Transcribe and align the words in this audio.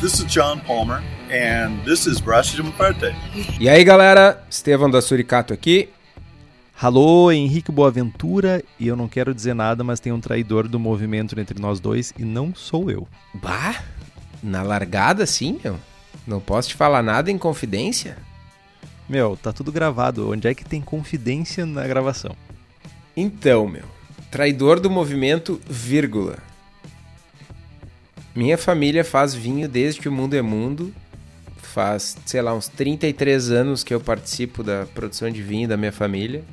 This 0.00 0.20
is 0.20 0.24
John 0.26 0.60
Palmer, 0.60 1.02
and 1.28 1.84
this 1.84 2.06
is 2.06 2.20
Braço 2.20 2.54
de. 2.54 2.62
E 3.58 3.68
aí, 3.68 3.82
galera, 3.82 4.40
Estevão 4.48 4.88
da 4.88 5.02
Suricato 5.02 5.52
aqui. 5.52 5.88
Alô, 6.80 7.32
Henrique 7.32 7.72
Boaventura, 7.72 8.62
e 8.78 8.86
eu 8.86 8.94
não 8.94 9.08
quero 9.08 9.34
dizer 9.34 9.54
nada, 9.54 9.82
mas 9.82 9.98
tem 9.98 10.12
um 10.12 10.20
traidor 10.20 10.68
do 10.68 10.78
movimento 10.78 11.38
entre 11.40 11.60
nós 11.60 11.80
dois 11.80 12.14
e 12.16 12.24
não 12.24 12.54
sou 12.54 12.88
eu. 12.88 13.08
Bah, 13.34 13.82
na 14.40 14.62
largada 14.62 15.26
sim, 15.26 15.58
meu. 15.64 15.76
Não 16.24 16.38
posso 16.38 16.68
te 16.68 16.76
falar 16.76 17.02
nada 17.02 17.28
em 17.28 17.36
confidência? 17.36 18.18
Meu, 19.08 19.36
tá 19.36 19.52
tudo 19.52 19.72
gravado. 19.72 20.30
Onde 20.30 20.46
é 20.46 20.54
que 20.54 20.64
tem 20.64 20.80
confidência 20.80 21.66
na 21.66 21.84
gravação? 21.88 22.36
Então, 23.16 23.66
meu, 23.66 23.84
traidor 24.30 24.78
do 24.78 24.88
movimento, 24.88 25.60
vírgula. 25.68 26.47
Minha 28.38 28.56
família 28.56 29.02
faz 29.04 29.34
vinho 29.34 29.68
desde 29.68 30.00
que 30.00 30.08
o 30.08 30.12
mundo 30.12 30.34
é 30.34 30.40
mundo. 30.42 30.94
Faz, 31.56 32.16
sei 32.24 32.40
lá, 32.40 32.54
uns 32.54 32.68
33 32.68 33.50
anos 33.50 33.82
que 33.82 33.92
eu 33.92 33.98
participo 34.00 34.62
da 34.62 34.86
produção 34.94 35.28
de 35.28 35.42
vinho 35.42 35.66
da 35.66 35.76
minha 35.76 35.90
família. 35.90 36.44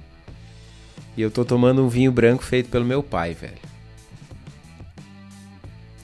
E 1.15 1.21
eu 1.21 1.29
tô 1.29 1.45
tomando 1.45 1.83
um 1.85 1.87
vinho 1.87 2.11
branco 2.11 2.41
feito 2.43 2.69
pelo 2.71 2.83
meu 2.83 3.03
pai, 3.03 3.35
velho. 3.35 3.59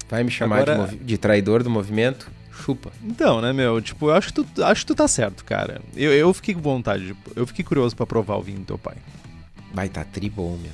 Vai 0.08 0.24
me 0.24 0.30
chamar 0.30 0.60
Agora- 0.70 0.88
de, 0.90 0.98
de 0.98 1.18
traidor 1.18 1.64
do 1.64 1.70
movimento? 1.72 2.30
Chupa. 2.52 2.92
Então, 3.04 3.42
né, 3.42 3.52
meu? 3.52 3.82
Tipo, 3.82 4.10
eu 4.10 4.14
acho 4.14 4.28
que 4.32 4.44
tu, 4.44 4.64
acho 4.64 4.82
que 4.82 4.88
tu 4.88 4.94
tá 4.96 5.08
certo, 5.08 5.44
cara. 5.44 5.82
Eu, 5.96 6.14
eu 6.14 6.32
fiquei 6.32 6.54
com 6.54 6.62
vontade, 6.62 7.08
de- 7.08 7.16
eu 7.36 7.48
fiquei 7.48 7.66
curioso 7.66 7.96
pra 7.96 8.06
provar 8.06 8.36
o 8.36 8.42
vinho 8.44 8.60
do 8.60 8.66
teu 8.66 8.78
pai. 8.78 8.98
Vai 9.74 9.90
tá 9.90 10.04
tribom, 10.04 10.58
meu. 10.58 10.72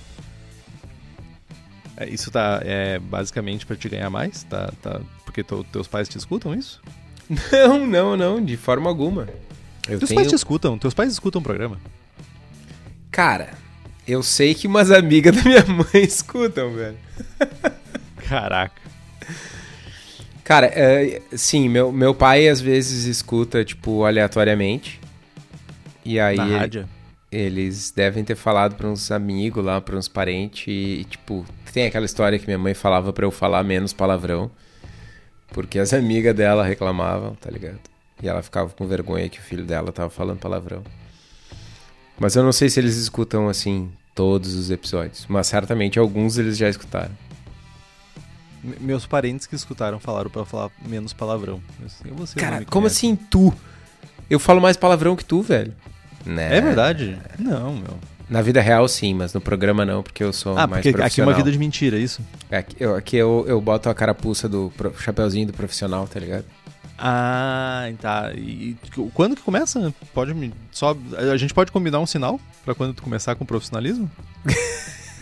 É, 1.97 2.07
isso 2.09 2.29
tá, 2.31 2.61
é, 2.63 2.99
basicamente 2.99 3.65
pra 3.65 3.75
te 3.75 3.89
ganhar 3.89 4.09
mais? 4.09 4.43
Tá, 4.43 4.71
tá, 4.81 5.01
porque 5.25 5.43
teu- 5.43 5.63
teus 5.65 5.87
pais 5.87 6.07
te 6.07 6.17
escutam 6.17 6.53
isso? 6.53 6.81
Não, 7.51 7.85
não, 7.85 8.15
não, 8.15 8.43
de 8.43 8.55
forma 8.55 8.89
alguma. 8.89 9.27
Eu 9.89 9.99
teus 9.99 10.07
tenho... 10.09 10.15
pais 10.21 10.29
te 10.29 10.35
escutam, 10.35 10.77
teus 10.77 10.93
pais 10.93 11.11
escutam 11.11 11.41
o 11.41 11.43
programa. 11.43 11.77
Cara, 13.11 13.49
eu 14.07 14.23
sei 14.23 14.53
que 14.53 14.65
umas 14.67 14.91
amigas 14.91 15.35
da 15.35 15.43
minha 15.43 15.65
mãe 15.65 15.87
escutam, 16.05 16.71
velho. 16.73 16.97
Caraca. 18.29 18.81
Cara, 20.43 20.67
é, 20.67 21.21
sim, 21.33 21.67
meu, 21.67 21.91
meu 21.91 22.15
pai 22.15 22.47
às 22.47 22.61
vezes 22.61 23.03
escuta, 23.05 23.65
tipo, 23.65 24.05
aleatoriamente. 24.05 24.99
E 26.05 26.19
aí 26.19 26.37
Na 26.37 26.45
ele- 26.45 26.57
rádio. 26.57 26.89
eles 27.29 27.91
devem 27.91 28.23
ter 28.23 28.35
falado 28.35 28.75
pra 28.75 28.87
uns 28.87 29.11
amigos 29.11 29.63
lá, 29.65 29.81
pra 29.81 29.97
uns 29.97 30.07
parentes. 30.07 30.63
E, 30.67 31.05
tipo, 31.09 31.45
tem 31.71 31.85
aquela 31.85 32.05
história 32.05 32.37
que 32.39 32.45
minha 32.45 32.57
mãe 32.57 32.73
falava 32.73 33.11
pra 33.13 33.25
eu 33.25 33.31
falar 33.31 33.63
menos 33.63 33.93
palavrão. 33.93 34.49
Porque 35.53 35.79
as 35.79 35.93
amigas 35.93 36.35
dela 36.35 36.65
reclamavam, 36.65 37.33
tá 37.35 37.49
ligado? 37.49 37.79
E 38.21 38.27
ela 38.27 38.41
ficava 38.43 38.69
com 38.71 38.85
vergonha 38.87 39.29
que 39.29 39.39
o 39.39 39.41
filho 39.41 39.63
dela 39.63 39.91
tava 39.91 40.09
falando 40.09 40.39
palavrão. 40.39 40.83
Mas 42.19 42.35
eu 42.35 42.43
não 42.43 42.51
sei 42.51 42.69
se 42.69 42.79
eles 42.79 42.95
escutam, 42.97 43.47
assim, 43.47 43.91
todos 44.15 44.55
os 44.55 44.71
episódios. 44.71 45.25
Mas 45.29 45.47
certamente 45.47 45.99
alguns 45.99 46.37
eles 46.37 46.57
já 46.57 46.67
escutaram. 46.67 47.11
Me- 48.63 48.75
Meus 48.79 49.05
parentes 49.05 49.45
que 49.47 49.55
escutaram 49.55 49.99
falaram 49.99 50.29
pra 50.29 50.41
eu 50.41 50.45
falar 50.45 50.71
menos 50.85 51.13
palavrão. 51.13 51.61
Eu, 52.03 52.15
não 52.15 52.25
Cara, 52.35 52.65
como 52.65 52.87
assim 52.87 53.15
tu? 53.15 53.53
Eu 54.29 54.39
falo 54.39 54.59
mais 54.59 54.75
palavrão 54.75 55.15
que 55.15 55.23
tu, 55.23 55.41
velho. 55.41 55.73
Né? 56.25 56.57
É 56.57 56.61
verdade? 56.61 57.17
Não, 57.39 57.73
meu. 57.75 57.97
Na 58.29 58.41
vida 58.41 58.59
real, 58.61 58.85
sim, 58.89 59.13
mas 59.13 59.33
no 59.33 59.39
programa 59.39 59.85
não, 59.85 60.03
porque 60.03 60.21
eu 60.23 60.33
sou 60.33 60.51
Ah, 60.57 60.67
mais 60.67 60.81
porque 60.83 60.89
aqui 60.89 60.89
é 60.89 60.99
profissional. 60.99 61.29
uma 61.31 61.37
vida 61.37 61.51
de 61.51 61.57
mentira, 61.57 61.97
é 61.97 61.99
isso? 62.01 62.21
Aqui, 62.51 62.75
eu, 62.79 62.95
aqui 62.95 63.15
eu, 63.15 63.45
eu 63.47 63.61
boto 63.61 63.89
a 63.89 63.93
carapuça 63.95 64.49
do 64.49 64.71
pro- 64.75 64.93
chapeuzinho 64.99 65.47
do 65.47 65.53
profissional, 65.53 66.05
tá 66.07 66.19
ligado? 66.19 66.43
Ah, 66.97 67.89
tá. 68.01 68.31
E, 68.35 68.75
quando 69.13 69.35
que 69.35 69.41
começa? 69.41 69.93
Pode 70.13 70.33
me. 70.33 70.51
Só, 70.71 70.97
a 71.31 71.37
gente 71.37 71.53
pode 71.53 71.71
combinar 71.71 71.99
um 71.99 72.05
sinal 72.05 72.39
pra 72.65 72.73
quando 72.75 72.93
tu 72.93 73.03
começar 73.03 73.35
com 73.35 73.45
profissionalismo? 73.45 74.09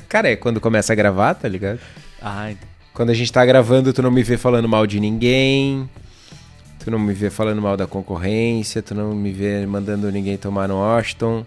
Cara, 0.09 0.31
é 0.31 0.35
quando 0.35 0.61
começa 0.61 0.93
a 0.93 0.95
gravar, 0.95 1.33
tá 1.35 1.47
ligado? 1.47 1.79
Ah, 2.21 2.51
Quando 2.93 3.09
a 3.09 3.13
gente 3.13 3.31
tá 3.31 3.45
gravando, 3.45 3.91
tu 3.91 4.01
não 4.01 4.09
me 4.11 4.23
vê 4.23 4.37
falando 4.37 4.67
mal 4.69 4.87
de 4.87 4.99
ninguém. 4.99 5.87
Tu 6.79 6.89
não 6.89 6.99
me 6.99 7.13
vê 7.13 7.29
falando 7.29 7.61
mal 7.61 7.75
da 7.75 7.85
concorrência, 7.87 8.81
tu 8.81 8.93
não 8.95 9.13
me 9.13 9.31
vê 9.31 9.65
mandando 9.65 10.09
ninguém 10.11 10.37
tomar 10.37 10.67
no 10.67 10.75
Washington. 10.77 11.45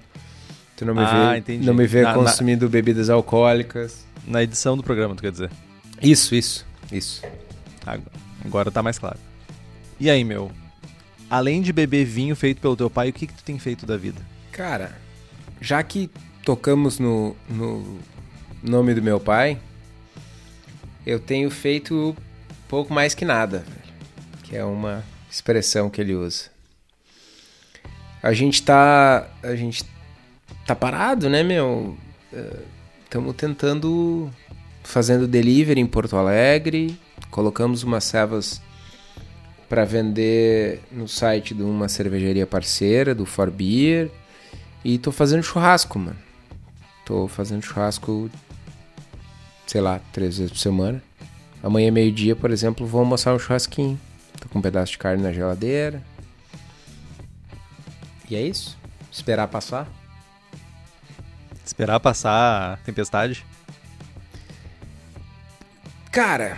Tu 0.79 0.85
não 0.85 0.95
me 0.95 1.01
Ah, 1.03 1.33
vê, 1.33 1.39
entendi. 1.39 1.67
não 1.67 1.75
me 1.75 1.87
vê 1.89 2.03
Na- 2.03 2.11
na- 2.11 2.15
consumindo 2.15 2.69
bebidas 2.69 3.11
alcoólicas. 3.11 4.07
na 4.27 4.43
edição 4.43 4.77
do 4.77 4.83
programa, 4.83 5.15
tu 5.17 5.23
quer 5.23 5.33
dizer? 5.33 5.51
Isso, 6.01 6.35
isso, 6.35 6.65
isso. 6.93 7.23
Agora, 8.45 8.71
tá 8.71 8.83
mais 8.83 8.99
claro. 8.99 9.19
E 9.99 10.09
aí, 10.09 10.23
meu? 10.23 10.53
Além 11.29 11.61
de 11.63 11.73
beber 11.73 12.05
vinho 12.05 12.37
feito 12.37 12.61
pelo 12.61 12.77
teu 12.77 12.89
pai, 12.89 13.09
o 13.09 13.13
que, 13.13 13.27
que 13.27 13.35
tu 13.35 13.43
tem 13.43 13.59
feito 13.59 13.85
da 13.85 13.97
vida? 13.97 14.21
Cara, 14.53 14.97
já 15.61 15.83
que 15.83 16.09
tocamos 16.45 16.99
no, 17.01 17.35
no 17.49 17.99
nome 18.63 18.95
do 18.95 19.03
meu 19.03 19.19
pai, 19.19 19.59
eu 21.05 21.19
tenho 21.19 21.51
feito 21.51 22.17
pouco 22.69 22.93
mais 22.95 23.15
que 23.15 23.25
nada. 23.25 23.65
Que 24.45 24.57
é 24.57 24.65
uma 24.65 25.03
expressão 25.31 25.91
que 25.91 26.01
ele 26.01 26.15
usa. 26.15 26.45
A 28.23 28.33
gente 28.33 28.63
tá. 28.63 29.29
A 29.43 29.55
gente 29.57 29.85
tá 30.69 30.77
parado, 30.77 31.31
né, 31.31 31.43
meu? 31.43 31.97
Estamos 33.03 33.35
tentando. 33.35 34.31
Fazendo 34.85 35.27
delivery 35.27 35.81
em 35.81 35.87
Porto 35.87 36.17
Alegre. 36.17 36.99
Colocamos 37.31 37.83
umas 37.83 38.05
cevas 38.05 38.61
para 39.69 39.85
vender 39.85 40.83
no 40.93 41.09
site 41.09 41.55
de 41.55 41.63
uma 41.63 41.89
cervejaria 41.89 42.47
parceira, 42.47 43.15
do 43.15 43.25
For 43.25 43.51
Beer. 43.51 44.11
E 44.85 44.99
tô 44.99 45.11
fazendo 45.11 45.43
churrasco, 45.43 45.99
mano. 45.99 46.17
Tô 47.05 47.27
fazendo 47.29 47.63
churrasco, 47.63 48.31
sei 49.67 49.81
lá, 49.81 50.01
três 50.13 50.37
vezes 50.37 50.53
por 50.53 50.59
semana. 50.59 51.03
Amanhã, 51.63 51.91
meio-dia, 51.91 52.37
por 52.37 52.51
exemplo, 52.51 52.87
vou 52.87 53.01
almoçar 53.01 53.35
um 53.35 53.39
churrasquinho. 53.39 53.99
Tô 54.41 54.49
com 54.49 54.59
um 54.59 54.63
pedaço 54.63 54.93
de 54.93 54.99
carne 54.99 55.23
na 55.23 55.33
geladeira. 55.33 56.03
E 58.31 58.37
é 58.37 58.43
isso. 58.43 58.79
Esperar 59.11 59.49
passar. 59.49 59.98
Esperar 61.69 62.01
passar 62.01 62.75
a 62.75 62.77
tempestade? 62.79 63.45
Cara, 66.11 66.57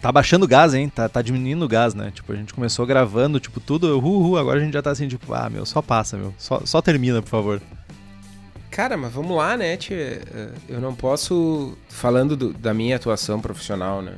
Tá 0.00 0.12
baixando 0.12 0.44
o 0.44 0.48
gás, 0.48 0.74
hein? 0.74 0.88
Tá, 0.88 1.08
tá 1.08 1.20
diminuindo 1.20 1.64
o 1.64 1.68
gás, 1.68 1.92
né? 1.92 2.12
Tipo, 2.14 2.32
a 2.32 2.36
gente 2.36 2.54
começou 2.54 2.86
gravando, 2.86 3.40
tipo, 3.40 3.58
tudo, 3.58 3.98
uhul, 3.98 4.38
agora 4.38 4.60
a 4.60 4.62
gente 4.62 4.72
já 4.74 4.80
tá 4.80 4.92
assim, 4.92 5.08
tipo, 5.08 5.34
ah, 5.34 5.50
meu, 5.50 5.66
só 5.66 5.82
passa, 5.82 6.16
meu. 6.16 6.32
Só, 6.38 6.62
só 6.64 6.80
termina, 6.80 7.20
por 7.20 7.28
favor. 7.28 7.60
Cara, 8.70 8.96
mas 8.96 9.12
vamos 9.12 9.36
lá, 9.36 9.56
né, 9.56 9.76
tia? 9.76 9.96
Eh, 9.96 10.52
Eu 10.68 10.80
não 10.80 10.94
posso. 10.94 11.76
Falando 11.88 12.36
do- 12.36 12.52
da 12.52 12.72
minha 12.72 12.94
atuação 12.94 13.40
profissional, 13.40 14.00
né? 14.00 14.14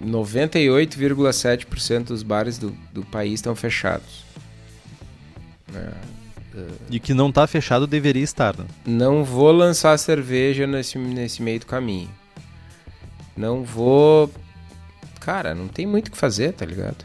98,7% 0.00 2.04
dos 2.08 2.22
bares 2.22 2.56
do, 2.56 2.70
do 2.92 3.04
país 3.04 3.34
estão 3.40 3.56
fechados. 3.56 4.24
Né? 5.72 5.90
E 6.90 7.00
que 7.00 7.14
não 7.14 7.30
tá 7.30 7.46
fechado 7.46 7.86
deveria 7.86 8.22
estar, 8.22 8.56
né? 8.56 8.64
Não 8.84 9.24
vou 9.24 9.52
lançar 9.52 9.98
cerveja 9.98 10.66
nesse, 10.66 10.98
nesse 10.98 11.42
meio 11.42 11.60
do 11.60 11.66
caminho. 11.66 12.10
Não 13.36 13.62
vou. 13.62 14.30
Cara, 15.20 15.54
não 15.54 15.68
tem 15.68 15.86
muito 15.86 16.08
o 16.08 16.10
que 16.10 16.16
fazer, 16.16 16.52
tá 16.52 16.64
ligado? 16.64 17.04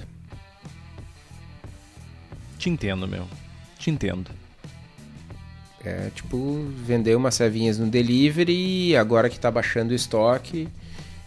Te 2.58 2.70
entendo, 2.70 3.08
meu. 3.08 3.28
Te 3.78 3.90
entendo. 3.90 4.30
É 5.84 6.12
tipo 6.14 6.64
vender 6.86 7.16
umas 7.16 7.34
cevinhas 7.34 7.80
no 7.80 7.88
delivery 7.88 8.90
e 8.90 8.96
agora 8.96 9.30
que 9.30 9.40
tá 9.40 9.50
baixando 9.50 9.92
o 9.92 9.96
estoque. 9.96 10.68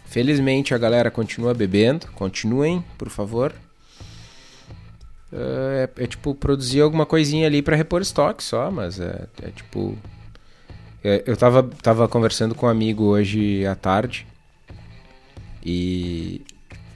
Felizmente 0.06 0.72
a 0.72 0.78
galera 0.78 1.10
continua 1.10 1.52
bebendo. 1.52 2.06
Continuem, 2.14 2.84
por 2.96 3.10
favor. 3.10 3.52
É, 5.36 5.90
é 5.96 6.06
tipo 6.06 6.32
produzir 6.32 6.80
alguma 6.80 7.04
coisinha 7.04 7.48
ali 7.48 7.60
pra 7.60 7.74
repor 7.74 8.00
estoque 8.00 8.42
só, 8.42 8.70
mas 8.70 9.00
é, 9.00 9.26
é 9.42 9.50
tipo. 9.50 9.98
é, 11.02 11.24
eu 11.26 11.36
tava, 11.36 11.62
tava 11.82 12.06
conversando 12.06 12.54
com 12.54 12.66
um 12.66 12.68
amigo 12.68 13.02
hoje 13.04 13.66
à 13.66 13.74
tarde. 13.74 14.26
E 15.64 16.42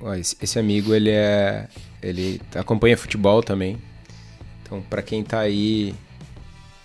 ó, 0.01 0.15
esse, 0.15 0.37
esse 0.41 0.59
amigo 0.59 0.95
ele 0.95 1.11
é. 1.11 1.67
Ele 2.01 2.41
acompanha 2.55 2.97
futebol 2.97 3.43
também. 3.43 3.77
Então, 4.63 4.81
pra 4.83 5.03
quem 5.03 5.25
tá 5.25 5.41
aí 5.41 5.93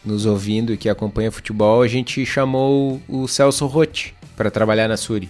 nos 0.03 0.25
ouvindo 0.25 0.73
e 0.73 0.77
que 0.77 0.89
acompanha 0.89 1.31
futebol, 1.31 1.83
a 1.83 1.87
gente 1.87 2.25
chamou 2.25 2.99
o 3.07 3.27
Celso 3.27 3.67
Rotti 3.67 4.15
para 4.35 4.49
trabalhar 4.49 4.87
na 4.87 4.97
Suri. 4.97 5.29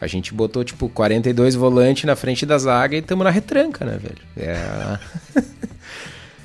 A 0.00 0.06
gente 0.06 0.34
botou, 0.34 0.64
tipo, 0.64 0.88
42 0.88 1.54
volantes 1.54 2.04
na 2.04 2.16
frente 2.16 2.44
da 2.44 2.58
zaga 2.58 2.96
e 2.96 2.98
estamos 2.98 3.24
na 3.24 3.30
retranca, 3.30 3.84
né, 3.84 3.96
velho? 3.96 4.18
É 4.36 4.54
a... 4.54 5.00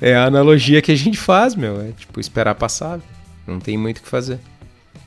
é 0.00 0.14
a 0.14 0.24
analogia 0.24 0.80
que 0.80 0.92
a 0.92 0.96
gente 0.96 1.18
faz, 1.18 1.54
meu. 1.54 1.80
É, 1.80 1.92
tipo, 1.92 2.20
esperar 2.20 2.54
passar. 2.54 3.00
Não 3.46 3.58
tem 3.58 3.76
muito 3.76 3.98
o 3.98 4.02
que 4.02 4.08
fazer. 4.08 4.38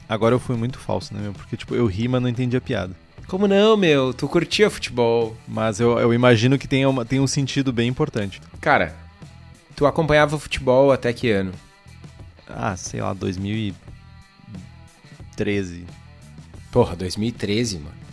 Agora 0.07 0.35
eu 0.35 0.39
fui 0.39 0.55
muito 0.55 0.77
falso, 0.77 1.13
né, 1.13 1.21
meu? 1.21 1.33
Porque, 1.33 1.57
tipo, 1.57 1.73
eu 1.73 1.85
ri, 1.85 2.07
mas 2.07 2.21
não 2.21 2.29
entendi 2.29 2.55
a 2.55 2.61
piada. 2.61 2.93
Como 3.27 3.47
não, 3.47 3.75
meu? 3.75 4.13
Tu 4.13 4.27
curtia 4.27 4.69
futebol. 4.69 5.35
Mas 5.47 5.79
eu, 5.79 5.97
eu 5.97 6.13
imagino 6.13 6.57
que 6.57 6.67
tenha, 6.67 6.89
uma, 6.89 7.05
tenha 7.05 7.21
um 7.21 7.27
sentido 7.27 7.73
bem 7.73 7.89
importante. 7.89 8.41
Cara, 8.59 8.93
tu 9.75 9.87
acompanhava 9.87 10.37
futebol 10.37 10.91
até 10.91 11.13
que 11.13 11.31
ano? 11.31 11.53
Ah, 12.47 12.75
sei 12.75 13.01
lá, 13.01 13.13
2013. 13.13 15.85
Porra, 16.71 16.95
2013, 16.95 17.79
mano. 17.79 18.03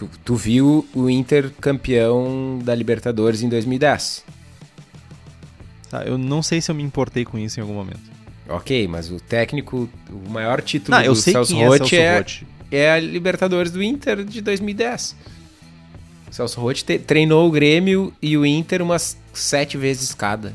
Tu, 0.00 0.08
tu 0.24 0.34
viu 0.34 0.88
o 0.94 1.10
Inter 1.10 1.50
campeão 1.60 2.58
da 2.64 2.74
Libertadores 2.74 3.42
em 3.42 3.50
2010. 3.50 4.24
Tá, 5.90 6.04
eu 6.04 6.16
não 6.16 6.42
sei 6.42 6.62
se 6.62 6.70
eu 6.70 6.74
me 6.74 6.82
importei 6.82 7.22
com 7.22 7.38
isso 7.38 7.60
em 7.60 7.62
algum 7.62 7.74
momento. 7.74 8.00
Ok, 8.48 8.88
mas 8.88 9.10
o 9.10 9.20
técnico, 9.20 9.90
o 10.10 10.30
maior 10.30 10.62
título 10.62 10.96
Não, 10.96 11.04
eu 11.04 11.12
do 11.12 11.20
sei 11.20 11.34
Celso 11.34 11.52
quem 11.52 11.62
é 11.62 11.66
Roth 11.66 11.78
Celso 11.78 11.94
é, 11.96 12.16
Roth. 12.16 12.42
é 12.70 12.92
a 12.92 12.98
Libertadores 12.98 13.70
do 13.70 13.82
Inter 13.82 14.24
de 14.24 14.40
2010. 14.40 15.14
O 16.30 16.34
Celso 16.34 16.60
Roth 16.62 16.78
te- 16.78 16.98
treinou 16.98 17.46
o 17.46 17.50
Grêmio 17.50 18.10
e 18.22 18.38
o 18.38 18.46
Inter 18.46 18.80
umas 18.80 19.18
sete 19.34 19.76
vezes 19.76 20.14
cada. 20.14 20.54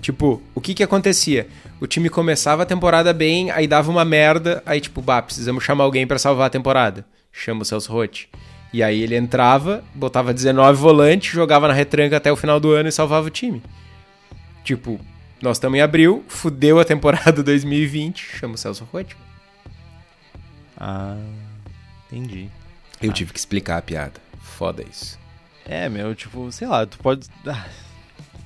Tipo, 0.00 0.40
o 0.54 0.60
que 0.60 0.74
que 0.74 0.84
acontecia? 0.84 1.48
O 1.80 1.88
time 1.88 2.08
começava 2.08 2.62
a 2.62 2.66
temporada 2.66 3.12
bem, 3.12 3.50
aí 3.50 3.66
dava 3.66 3.90
uma 3.90 4.04
merda, 4.04 4.62
aí 4.64 4.80
tipo, 4.80 5.02
bah, 5.02 5.22
precisamos 5.22 5.64
chamar 5.64 5.82
alguém 5.82 6.06
pra 6.06 6.20
salvar 6.20 6.46
a 6.46 6.50
temporada. 6.50 7.04
Chama 7.38 7.62
o 7.62 7.64
Celso 7.64 7.92
Roth. 7.92 8.26
E 8.72 8.82
aí 8.82 9.00
ele 9.00 9.16
entrava, 9.16 9.84
botava 9.94 10.34
19 10.34 10.78
volantes, 10.78 11.32
jogava 11.32 11.68
na 11.68 11.74
retranca 11.74 12.16
até 12.16 12.30
o 12.32 12.36
final 12.36 12.58
do 12.58 12.72
ano 12.72 12.88
e 12.88 12.92
salvava 12.92 13.28
o 13.28 13.30
time. 13.30 13.62
Tipo, 14.64 15.00
nós 15.40 15.56
estamos 15.56 15.78
em 15.78 15.80
abril, 15.80 16.24
fudeu 16.28 16.80
a 16.80 16.84
temporada 16.84 17.40
2020, 17.44 18.18
chama 18.18 18.54
o 18.54 18.58
Celso 18.58 18.86
Roth. 18.92 19.12
Ah, 20.76 21.16
entendi. 22.10 22.50
Eu 23.00 23.12
tive 23.12 23.32
que 23.32 23.38
explicar 23.38 23.78
a 23.78 23.82
piada. 23.82 24.20
Foda 24.40 24.82
isso. 24.82 25.18
É, 25.64 25.88
meu, 25.88 26.14
tipo, 26.14 26.50
sei 26.50 26.66
lá, 26.66 26.84
tu 26.84 26.98
pode. 26.98 27.28
Ah, 27.46 27.66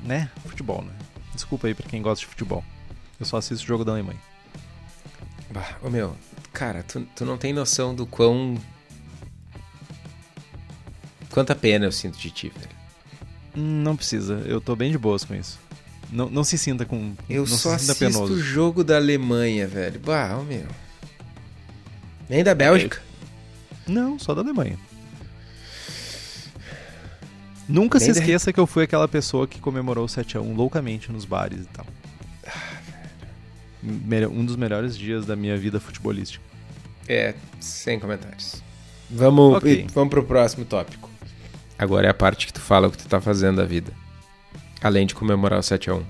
né? 0.03 0.31
Futebol, 0.47 0.83
né? 0.83 0.93
Desculpa 1.35 1.67
aí 1.67 1.75
pra 1.75 1.89
quem 1.89 2.03
gosta 2.03 2.21
de 2.21 2.27
futebol. 2.27 2.63
Eu 3.19 3.25
só 3.25 3.39
assisto 3.39 3.65
o 3.65 3.69
jogo 3.69 3.85
da 3.85 3.93
Alemanha. 3.93 4.21
Bah, 5.51 5.77
ô 5.83 5.89
meu, 5.89 6.17
cara, 6.53 6.83
tu, 6.83 7.07
tu 7.17 7.25
não 7.25 7.39
tem 7.39 7.53
noção 7.53 7.95
do 7.95 8.07
quão. 8.07 8.57
Quanta 11.33 11.55
pena 11.55 11.87
eu 11.87 11.93
sinto 11.93 12.17
de 12.19 12.31
ti, 12.31 12.53
velho. 12.55 12.71
Não 13.55 13.97
precisa, 13.97 14.35
eu 14.47 14.61
tô 14.61 14.77
bem 14.77 14.91
de 14.93 14.99
boas 14.99 15.25
com 15.25 15.35
isso. 15.35 15.59
Não, 16.11 16.29
não 16.31 16.45
se 16.45 16.57
sinta 16.57 16.85
com. 16.85 17.15
Eu 17.29 17.41
não 17.47 17.57
só 17.57 17.77
se 17.79 17.87
sinta 17.87 18.07
assisto 18.07 18.23
o 18.35 18.39
jogo 18.41 18.85
da 18.85 18.97
Alemanha, 18.97 19.67
velho. 19.67 19.99
Bah, 20.01 20.37
ô 20.39 20.45
meu. 20.45 20.67
Nem 22.29 22.45
da 22.45 22.55
Bélgica. 22.55 23.03
Não, 23.87 24.19
só 24.19 24.35
da 24.35 24.43
Alemanha. 24.43 24.79
Nunca 27.69 27.99
Nem 27.99 28.07
se 28.09 28.13
da- 28.15 28.21
esqueça 28.21 28.53
que 28.53 28.61
eu 28.61 28.67
fui 28.67 28.85
aquela 28.85 29.09
pessoa 29.09 29.47
que 29.47 29.59
comemorou 29.61 30.05
o 30.05 30.09
7x1 30.09 30.55
loucamente 30.55 31.11
nos 31.11 31.25
bares 31.25 31.63
e 31.63 31.69
tal. 31.69 31.87
Melhor- 33.83 34.31
Um 34.31 34.45
dos 34.45 34.57
melhores 34.57 34.97
dias 34.97 35.25
da 35.27 35.35
minha 35.35 35.57
vida 35.57 35.81
futebolística. 35.81 36.45
É, 37.09 37.35
sem 37.61 37.99
comentários. 37.99 38.63
Vamos, 39.11 39.57
Ok. 39.57 39.73
e- 39.89 39.93
vamos 39.93 40.11
pro 40.11 40.25
próximo 40.25 40.65
tópico. 40.65 41.11
Agora 41.79 42.07
é 42.07 42.11
a 42.11 42.15
parte 42.15 42.47
que 42.47 42.53
tu 42.53 42.61
fala 42.61 42.89
o 42.89 42.91
que 42.91 42.99
tu 42.99 43.09
tá 43.09 43.21
fazendo 43.21 43.57
da 43.57 43.65
vida. 43.65 43.93
Além 44.83 45.07
de 45.07 45.15
comemorar 45.15 45.59
o 45.59 45.63
7x1. 45.63 46.03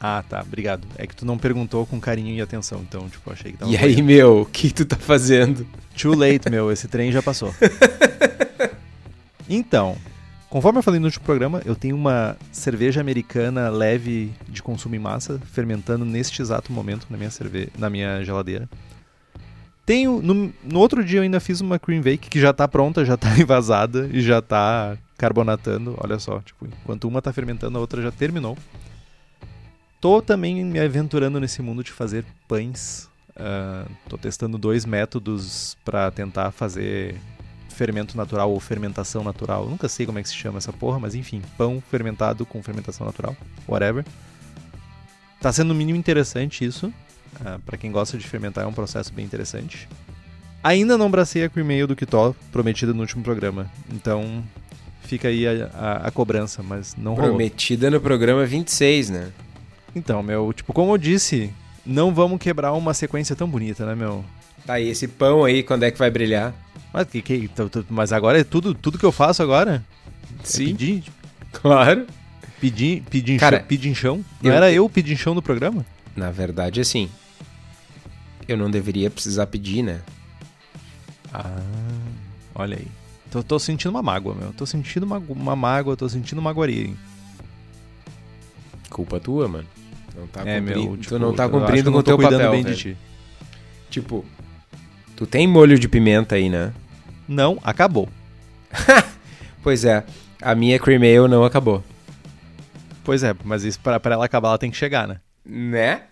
Ah, 0.00 0.22
tá, 0.28 0.40
obrigado. 0.40 0.86
É 0.96 1.06
que 1.06 1.16
tu 1.16 1.26
não 1.26 1.36
perguntou 1.36 1.84
com 1.84 2.00
carinho 2.00 2.34
e 2.34 2.40
atenção, 2.40 2.80
então, 2.86 3.08
tipo, 3.08 3.32
achei 3.32 3.52
que 3.52 3.58
tava. 3.58 3.70
E 3.70 3.76
aí, 3.76 4.00
meu, 4.00 4.42
o 4.42 4.46
que 4.46 4.72
tu 4.72 4.84
tá 4.84 4.96
fazendo? 4.96 5.66
Too 6.00 6.14
late, 6.14 6.48
meu, 6.48 6.70
esse 6.70 6.86
trem 6.86 7.10
já 7.10 7.22
passou. 7.22 7.52
Então, 9.48 9.96
conforme 10.50 10.78
eu 10.78 10.82
falei 10.82 11.00
no 11.00 11.06
último 11.06 11.24
programa, 11.24 11.62
eu 11.64 11.74
tenho 11.74 11.96
uma 11.96 12.36
cerveja 12.52 13.00
americana 13.00 13.70
leve 13.70 14.32
de 14.46 14.62
consumo 14.62 14.94
em 14.94 14.98
massa 14.98 15.40
fermentando 15.52 16.04
neste 16.04 16.42
exato 16.42 16.70
momento 16.70 17.06
na 17.08 17.16
minha, 17.16 17.30
cerve... 17.30 17.70
na 17.78 17.88
minha 17.88 18.22
geladeira. 18.22 18.68
Tenho. 19.88 20.20
No, 20.20 20.52
no 20.62 20.78
outro 20.78 21.02
dia 21.02 21.18
eu 21.18 21.22
ainda 21.22 21.40
fiz 21.40 21.62
uma 21.62 21.78
cream 21.78 22.02
bake 22.02 22.28
que 22.28 22.38
já 22.38 22.52
tá 22.52 22.68
pronta, 22.68 23.06
já 23.06 23.16
tá 23.16 23.30
envasada 23.40 24.06
e 24.12 24.20
já 24.20 24.42
tá 24.42 24.98
carbonatando. 25.16 25.96
Olha 26.04 26.18
só, 26.18 26.40
tipo, 26.40 26.66
enquanto 26.66 27.08
uma 27.08 27.22
tá 27.22 27.32
fermentando, 27.32 27.78
a 27.78 27.80
outra 27.80 28.02
já 28.02 28.12
terminou. 28.12 28.54
Tô 29.98 30.20
também 30.20 30.62
me 30.62 30.78
aventurando 30.78 31.40
nesse 31.40 31.62
mundo 31.62 31.82
de 31.82 31.90
fazer 31.90 32.22
pães. 32.46 33.08
Ah, 33.34 33.86
tô 34.10 34.18
testando 34.18 34.58
dois 34.58 34.84
métodos 34.84 35.74
para 35.86 36.10
tentar 36.10 36.50
fazer 36.50 37.18
fermento 37.70 38.14
natural 38.14 38.50
ou 38.52 38.60
fermentação 38.60 39.24
natural. 39.24 39.64
Eu 39.64 39.70
nunca 39.70 39.88
sei 39.88 40.04
como 40.04 40.18
é 40.18 40.22
que 40.22 40.28
se 40.28 40.34
chama 40.34 40.58
essa 40.58 40.72
porra, 40.72 40.98
mas 40.98 41.14
enfim, 41.14 41.40
pão 41.56 41.82
fermentado 41.90 42.44
com 42.44 42.62
fermentação 42.62 43.06
natural, 43.06 43.34
whatever. 43.66 44.04
Tá 45.40 45.50
sendo 45.50 45.68
no 45.68 45.74
mínimo 45.74 45.98
interessante 45.98 46.62
isso. 46.62 46.92
Ah, 47.44 47.58
para 47.64 47.76
quem 47.78 47.90
gosta 47.92 48.18
de 48.18 48.26
fermentar 48.26 48.64
é 48.64 48.66
um 48.66 48.72
processo 48.72 49.12
bem 49.12 49.24
interessante. 49.24 49.88
Ainda 50.62 50.98
não 50.98 51.10
bracei 51.10 51.44
a 51.44 51.48
cream 51.48 51.68
ale 51.68 51.86
do 51.86 51.94
Kitó, 51.96 52.34
prometida 52.50 52.92
no 52.92 53.00
último 53.00 53.22
programa. 53.22 53.70
Então 53.92 54.42
fica 55.02 55.28
aí 55.28 55.46
a, 55.46 55.70
a- 55.72 56.08
a 56.08 56.10
cobrança, 56.10 56.62
mas 56.62 56.96
não 56.96 57.14
rolou. 57.14 57.30
Prometida 57.30 57.90
no 57.90 58.00
programa 58.00 58.44
26, 58.44 59.10
né? 59.10 59.28
Então, 59.94 60.22
meu, 60.22 60.52
tipo, 60.52 60.72
como 60.72 60.92
eu 60.92 60.98
disse, 60.98 61.50
não 61.86 62.12
vamos 62.12 62.38
quebrar 62.38 62.72
uma 62.72 62.92
sequência 62.92 63.34
tão 63.36 63.48
bonita, 63.48 63.86
né, 63.86 63.94
meu? 63.94 64.24
Tá 64.66 64.74
aí, 64.74 64.88
esse 64.88 65.08
pão 65.08 65.44
aí, 65.44 65.62
quando 65.62 65.84
é 65.84 65.90
que 65.90 65.98
vai 65.98 66.10
brilhar? 66.10 66.52
Mas, 66.92 67.06
que, 67.06 67.22
que, 67.22 67.50
mas 67.88 68.12
agora 68.12 68.40
é 68.40 68.44
tudo, 68.44 68.74
tudo 68.74 68.98
que 68.98 69.04
eu 69.06 69.12
faço 69.12 69.42
agora? 69.42 69.82
É 70.44 70.46
pedir, 70.56 71.04
claro. 71.52 72.06
pedir, 72.60 73.02
pedinchão, 73.08 73.38
Cara, 73.50 73.60
pedinchão? 73.60 74.24
Não 74.42 74.50
eu- 74.50 74.56
era 74.56 74.72
eu 74.72 74.84
o 74.84 74.90
pedinchão 74.90 75.34
do 75.34 75.40
programa? 75.42 75.86
Na 76.16 76.30
verdade, 76.30 76.80
assim, 76.80 77.08
eu 78.48 78.56
não 78.56 78.70
deveria 78.70 79.10
precisar 79.10 79.46
pedir, 79.46 79.82
né? 79.82 80.00
Ah, 81.32 81.62
olha 82.54 82.78
aí. 82.78 82.86
Tô, 83.30 83.42
tô 83.42 83.58
sentindo 83.58 83.90
uma 83.90 84.02
mágoa, 84.02 84.34
meu. 84.34 84.52
Tô 84.54 84.64
sentindo 84.64 85.04
uma, 85.04 85.18
uma 85.18 85.54
mágoa, 85.54 85.96
tô 85.96 86.08
sentindo 86.08 86.38
uma 86.38 86.50
guaria, 86.50 86.86
hein? 86.86 86.96
Culpa 88.88 89.20
tua, 89.20 89.46
mano. 89.46 89.66
Não 90.16 90.26
tá 90.26 90.40
é, 90.48 90.58
cumpri- 90.58 90.74
meu. 90.74 90.96
tu 90.96 91.02
tipo, 91.02 91.18
não 91.18 91.34
tá 91.34 91.48
cumprindo 91.48 91.92
com 91.92 91.98
o 91.98 92.02
teu 92.02 92.16
cuidando 92.16 92.38
papel, 92.38 92.50
bem 92.50 92.62
velho. 92.62 92.74
de 92.74 92.82
ti. 92.82 92.96
Tipo, 93.90 94.24
tu 95.14 95.26
tem 95.26 95.46
molho 95.46 95.78
de 95.78 95.88
pimenta 95.88 96.34
aí, 96.34 96.48
né? 96.48 96.72
Não, 97.28 97.58
acabou. 97.62 98.08
Pois 99.60 99.84
é, 99.84 100.04
a 100.40 100.54
minha 100.54 100.78
cream 100.78 101.02
ale 101.02 101.28
não 101.28 101.44
acabou. 101.44 101.82
Pois 103.04 103.22
é, 103.22 103.34
mas 103.44 103.64
isso 103.64 103.78
pra 103.80 104.00
ela 104.04 104.24
acabar, 104.24 104.48
ela 104.50 104.58
tem 104.58 104.70
que 104.70 104.76
chegar, 104.76 105.06
né? 105.06 105.20
Né? 105.44 106.02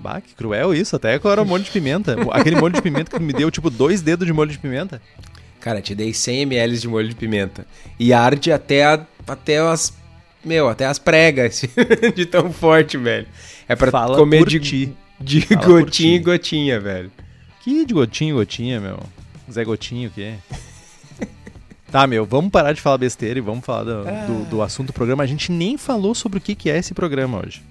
Bah, 0.00 0.20
que 0.20 0.34
cruel 0.34 0.74
isso. 0.74 0.94
Até 0.96 1.18
com 1.18 1.28
era 1.30 1.44
molho 1.44 1.64
de 1.64 1.70
pimenta. 1.70 2.16
Aquele 2.32 2.56
molho 2.56 2.74
de 2.74 2.82
pimenta 2.82 3.16
que 3.16 3.22
me 3.22 3.32
deu, 3.32 3.50
tipo, 3.50 3.68
dois 3.70 4.00
dedos 4.00 4.26
de 4.26 4.32
molho 4.32 4.50
de 4.50 4.58
pimenta. 4.58 5.02
Cara, 5.60 5.82
te 5.82 5.94
dei 5.94 6.14
100 6.14 6.42
ml 6.42 6.78
de 6.78 6.88
molho 6.88 7.08
de 7.08 7.14
pimenta. 7.16 7.66
E 7.98 8.12
arde 8.12 8.52
até, 8.52 8.84
a, 8.84 9.04
até 9.26 9.58
as... 9.58 9.92
Meu, 10.44 10.68
até 10.68 10.86
as 10.86 10.98
pregas 11.00 11.62
de 12.14 12.24
tão 12.26 12.52
forte, 12.52 12.96
velho. 12.96 13.26
É 13.68 13.74
pra 13.74 13.90
Fala 13.90 14.16
comer 14.16 14.46
de, 14.46 14.60
ti. 14.60 14.94
de 15.20 15.40
Fala 15.40 15.66
gotinha 15.66 16.14
em 16.14 16.18
ti. 16.18 16.24
gotinha, 16.24 16.80
velho. 16.80 17.10
Que 17.64 17.84
de 17.84 17.92
gotinho, 17.92 18.36
gotinha, 18.36 18.80
meu. 18.80 19.00
Zé 19.50 19.64
Gotinho, 19.64 20.08
o 20.10 20.12
quê? 20.12 20.34
tá, 21.90 22.06
meu, 22.06 22.24
vamos 22.24 22.50
parar 22.50 22.72
de 22.72 22.80
falar 22.80 22.98
besteira 22.98 23.38
e 23.38 23.42
vamos 23.42 23.64
falar 23.64 23.82
do, 23.84 24.04
do, 24.04 24.44
do 24.50 24.62
assunto 24.62 24.88
do 24.88 24.92
programa. 24.92 25.24
A 25.24 25.26
gente 25.26 25.50
nem 25.50 25.76
falou 25.76 26.14
sobre 26.14 26.38
o 26.38 26.40
que, 26.40 26.54
que 26.54 26.70
é 26.70 26.78
esse 26.78 26.94
programa 26.94 27.42
hoje. 27.44 27.62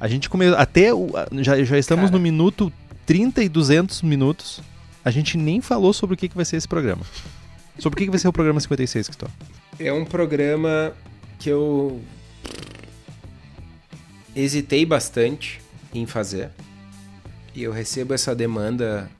A 0.00 0.08
gente 0.08 0.30
começou. 0.30 0.56
Até. 0.56 0.92
O, 0.94 1.10
já, 1.40 1.62
já 1.62 1.78
estamos 1.78 2.06
Cara. 2.06 2.16
no 2.16 2.18
minuto 2.18 2.72
30 3.04 3.44
e 3.44 3.48
200 3.48 4.02
minutos. 4.02 4.62
A 5.04 5.10
gente 5.10 5.36
nem 5.36 5.60
falou 5.60 5.92
sobre 5.92 6.14
o 6.14 6.16
que, 6.16 6.28
que 6.28 6.36
vai 6.36 6.44
ser 6.44 6.56
esse 6.56 6.66
programa. 6.66 7.02
Sobre 7.78 7.96
o 7.96 7.98
que, 7.98 8.04
que 8.04 8.10
vai 8.10 8.18
ser 8.18 8.28
o 8.28 8.32
programa 8.32 8.60
56, 8.60 9.08
que 9.08 9.26
É 9.78 9.92
um 9.92 10.04
programa 10.04 10.92
que 11.38 11.48
eu 11.48 12.00
hesitei 14.34 14.84
bastante 14.84 15.60
em 15.94 16.06
fazer. 16.06 16.50
E 17.54 17.62
eu 17.62 17.72
recebo 17.72 18.14
essa 18.14 18.34
demanda 18.34 19.10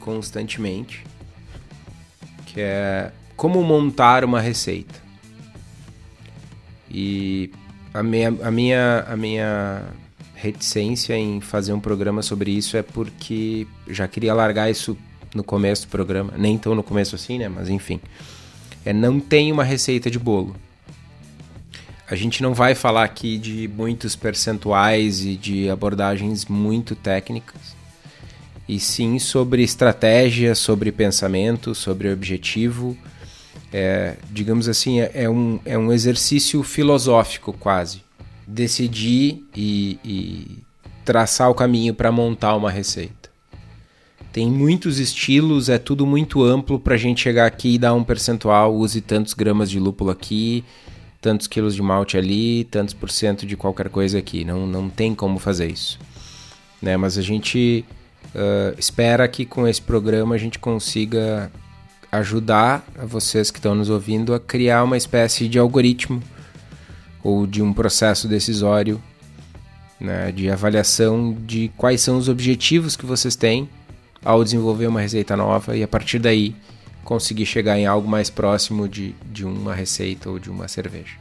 constantemente, 0.00 1.04
que 2.46 2.60
é 2.60 3.12
como 3.36 3.62
montar 3.62 4.24
uma 4.24 4.40
receita. 4.40 5.00
E 6.90 7.50
a 7.94 8.02
minha, 8.02 8.28
a 8.42 8.50
minha, 8.50 9.04
a 9.08 9.16
minha 9.16 9.82
reticência 10.40 11.16
em 11.16 11.40
fazer 11.40 11.72
um 11.72 11.80
programa 11.80 12.22
sobre 12.22 12.50
isso 12.50 12.76
é 12.76 12.82
porque 12.82 13.66
já 13.88 14.08
queria 14.08 14.34
largar 14.34 14.70
isso 14.70 14.96
no 15.34 15.44
começo 15.44 15.86
do 15.86 15.90
programa, 15.90 16.32
nem 16.36 16.56
tão 16.58 16.74
no 16.74 16.82
começo 16.82 17.14
assim, 17.14 17.38
né? 17.38 17.48
Mas 17.48 17.68
enfim 17.68 18.00
é 18.84 18.92
não 18.92 19.20
tem 19.20 19.52
uma 19.52 19.64
receita 19.64 20.10
de 20.10 20.18
bolo. 20.18 20.56
A 22.08 22.16
gente 22.16 22.42
não 22.42 22.54
vai 22.54 22.74
falar 22.74 23.04
aqui 23.04 23.38
de 23.38 23.68
muitos 23.68 24.16
percentuais 24.16 25.24
e 25.24 25.36
de 25.36 25.70
abordagens 25.70 26.44
muito 26.46 26.94
técnicas. 26.94 27.78
e 28.68 28.78
sim 28.78 29.18
sobre 29.18 29.64
estratégia, 29.64 30.54
sobre 30.54 30.92
pensamento, 30.92 31.74
sobre 31.74 32.12
objetivo. 32.12 32.96
É, 33.72 34.16
digamos 34.30 34.68
assim, 34.68 35.00
é, 35.00 35.10
é, 35.12 35.30
um, 35.30 35.58
é 35.64 35.76
um 35.76 35.92
exercício 35.92 36.62
filosófico 36.62 37.52
quase. 37.52 38.02
Decidir 38.52 39.44
e, 39.54 39.98
e 40.04 40.58
traçar 41.04 41.48
o 41.48 41.54
caminho 41.54 41.94
para 41.94 42.10
montar 42.10 42.56
uma 42.56 42.70
receita. 42.70 43.30
Tem 44.32 44.50
muitos 44.50 44.98
estilos, 44.98 45.68
é 45.68 45.78
tudo 45.78 46.06
muito 46.06 46.42
amplo 46.42 46.78
para 46.78 46.94
a 46.94 46.98
gente 46.98 47.20
chegar 47.20 47.46
aqui 47.46 47.74
e 47.74 47.78
dar 47.78 47.94
um 47.94 48.04
percentual, 48.04 48.74
use 48.74 49.00
tantos 49.00 49.34
gramas 49.34 49.70
de 49.70 49.78
lúpulo 49.78 50.10
aqui, 50.10 50.64
tantos 51.20 51.46
quilos 51.46 51.74
de 51.74 51.82
malte 51.82 52.16
ali, 52.16 52.64
tantos 52.64 52.94
por 52.94 53.10
cento 53.10 53.46
de 53.46 53.56
qualquer 53.56 53.88
coisa 53.88 54.18
aqui. 54.18 54.44
Não, 54.44 54.66
não 54.66 54.88
tem 54.88 55.14
como 55.14 55.38
fazer 55.38 55.70
isso. 55.70 55.98
Né? 56.82 56.96
Mas 56.96 57.18
a 57.18 57.22
gente 57.22 57.84
uh, 58.34 58.78
espera 58.78 59.26
que 59.28 59.44
com 59.44 59.66
esse 59.66 59.82
programa 59.82 60.34
a 60.34 60.38
gente 60.38 60.58
consiga 60.58 61.50
ajudar 62.10 62.84
vocês 63.04 63.50
que 63.50 63.58
estão 63.58 63.74
nos 63.74 63.90
ouvindo 63.90 64.34
a 64.34 64.40
criar 64.40 64.82
uma 64.82 64.96
espécie 64.96 65.46
de 65.48 65.58
algoritmo 65.58 66.22
ou 67.22 67.46
de 67.46 67.62
um 67.62 67.72
processo 67.72 68.26
decisório 68.26 69.00
né, 70.00 70.32
de 70.32 70.50
avaliação 70.50 71.36
de 71.46 71.70
quais 71.76 72.00
são 72.00 72.16
os 72.16 72.28
objetivos 72.28 72.96
que 72.96 73.04
vocês 73.04 73.36
têm 73.36 73.68
ao 74.24 74.42
desenvolver 74.42 74.86
uma 74.86 75.00
receita 75.00 75.36
nova 75.36 75.76
e 75.76 75.82
a 75.82 75.88
partir 75.88 76.18
daí 76.18 76.54
conseguir 77.04 77.46
chegar 77.46 77.78
em 77.78 77.86
algo 77.86 78.08
mais 78.08 78.30
próximo 78.30 78.88
de, 78.88 79.14
de 79.30 79.44
uma 79.44 79.74
receita 79.74 80.30
ou 80.30 80.38
de 80.38 80.50
uma 80.50 80.68
cerveja. 80.68 81.16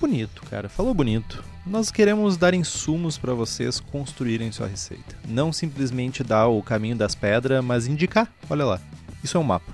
Bonito, 0.00 0.42
cara. 0.50 0.68
Falou 0.68 0.94
bonito. 0.94 1.44
Nós 1.66 1.90
queremos 1.90 2.38
dar 2.38 2.54
insumos 2.54 3.18
para 3.18 3.34
vocês 3.34 3.80
construírem 3.80 4.50
sua 4.50 4.66
receita. 4.66 5.14
Não 5.28 5.52
simplesmente 5.52 6.24
dar 6.24 6.48
o 6.48 6.62
caminho 6.62 6.96
das 6.96 7.14
pedras, 7.14 7.62
mas 7.62 7.86
indicar. 7.86 8.32
Olha 8.48 8.64
lá. 8.64 8.80
Isso 9.22 9.36
é 9.36 9.40
um 9.40 9.44
mapa. 9.44 9.72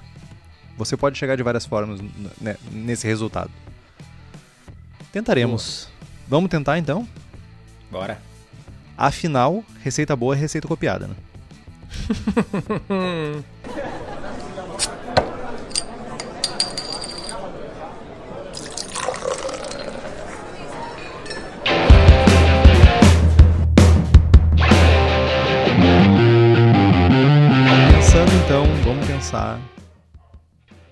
Você 0.76 0.96
pode 0.96 1.16
chegar 1.16 1.36
de 1.36 1.44
várias 1.44 1.64
formas 1.64 2.00
né, 2.40 2.56
nesse 2.72 3.06
resultado. 3.06 3.50
Tentaremos. 5.16 5.88
Boa. 5.88 6.10
Vamos 6.28 6.50
tentar 6.50 6.76
então? 6.76 7.08
Bora. 7.90 8.20
Afinal, 8.98 9.64
receita 9.82 10.14
boa 10.14 10.34
é 10.34 10.38
receita 10.38 10.68
copiada, 10.68 11.08
né? 11.08 11.14
Pensando 27.94 28.32
então, 28.44 28.66
vamos 28.84 29.06
pensar 29.06 29.58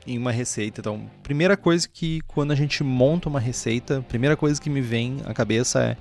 em 0.06 0.18
uma 0.18 0.30
receita. 0.30 0.80
Então, 0.80 1.10
primeira 1.22 1.56
coisa 1.56 1.88
que 1.88 2.20
quando 2.22 2.52
a 2.52 2.54
gente 2.54 2.82
monta 2.82 3.28
uma 3.28 3.40
receita, 3.40 4.04
primeira 4.08 4.36
coisa 4.36 4.60
que 4.60 4.70
me 4.70 4.80
vem 4.80 5.18
à 5.24 5.32
cabeça 5.32 5.82
é 5.82 5.96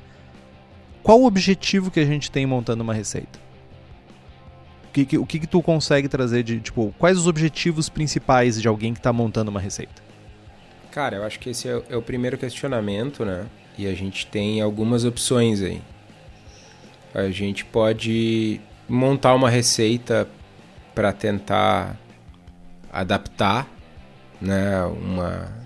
qual 1.01 1.19
o 1.21 1.25
objetivo 1.25 1.91
que 1.91 1.99
a 1.99 2.05
gente 2.05 2.31
tem 2.31 2.45
montando 2.45 2.81
uma 2.81 2.93
receita? 2.93 3.39
O 4.85 4.93
que, 4.93 5.05
que 5.05 5.17
o 5.17 5.25
que, 5.25 5.39
que 5.39 5.47
tu 5.47 5.61
consegue 5.61 6.07
trazer 6.07 6.43
de, 6.43 6.59
tipo, 6.59 6.93
quais 6.97 7.17
os 7.17 7.27
objetivos 7.27 7.89
principais 7.89 8.61
de 8.61 8.67
alguém 8.67 8.93
que 8.93 8.99
está 8.99 9.11
montando 9.11 9.51
uma 9.51 9.59
receita? 9.59 10.01
Cara, 10.91 11.17
eu 11.17 11.23
acho 11.23 11.39
que 11.39 11.49
esse 11.49 11.67
é, 11.67 11.81
é 11.89 11.97
o 11.97 12.01
primeiro 12.01 12.37
questionamento, 12.37 13.25
né? 13.25 13.47
E 13.77 13.87
a 13.87 13.93
gente 13.93 14.27
tem 14.27 14.61
algumas 14.61 15.03
opções 15.03 15.61
aí. 15.61 15.81
A 17.13 17.29
gente 17.31 17.65
pode 17.65 18.61
montar 18.87 19.33
uma 19.33 19.49
receita 19.49 20.27
para 20.93 21.11
tentar 21.11 21.97
adaptar, 22.91 23.67
né, 24.43 24.83
uma 24.85 25.63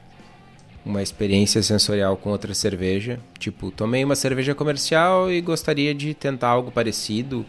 uma 0.87 1.03
experiência 1.03 1.61
sensorial 1.61 2.15
com 2.15 2.29
outra 2.29 2.53
cerveja. 2.53 3.19
Tipo, 3.37 3.69
tomei 3.71 4.05
uma 4.05 4.15
cerveja 4.15 4.55
comercial 4.55 5.29
e 5.29 5.41
gostaria 5.41 5.93
de 5.93 6.13
tentar 6.13 6.47
algo 6.47 6.71
parecido. 6.71 7.45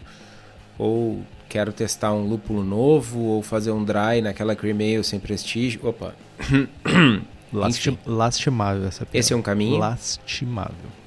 Ou 0.77 1.23
quero 1.47 1.71
testar 1.71 2.11
um 2.11 2.27
lúpulo 2.27 2.63
novo, 2.63 3.19
ou 3.19 3.41
fazer 3.41 3.71
um 3.71 3.83
dry 3.83 4.21
naquela 4.21 4.55
cream 4.55 4.77
ale 4.77 5.03
sem 5.03 5.19
prestígio. 5.19 5.79
Opa. 5.87 6.13
Lastim, 7.51 7.97
lastimável 8.05 8.87
essa 8.87 9.05
piada. 9.05 9.17
Esse 9.17 9.33
é 9.33 9.35
um 9.35 9.41
caminho? 9.41 9.77
Lastimável. 9.77 10.99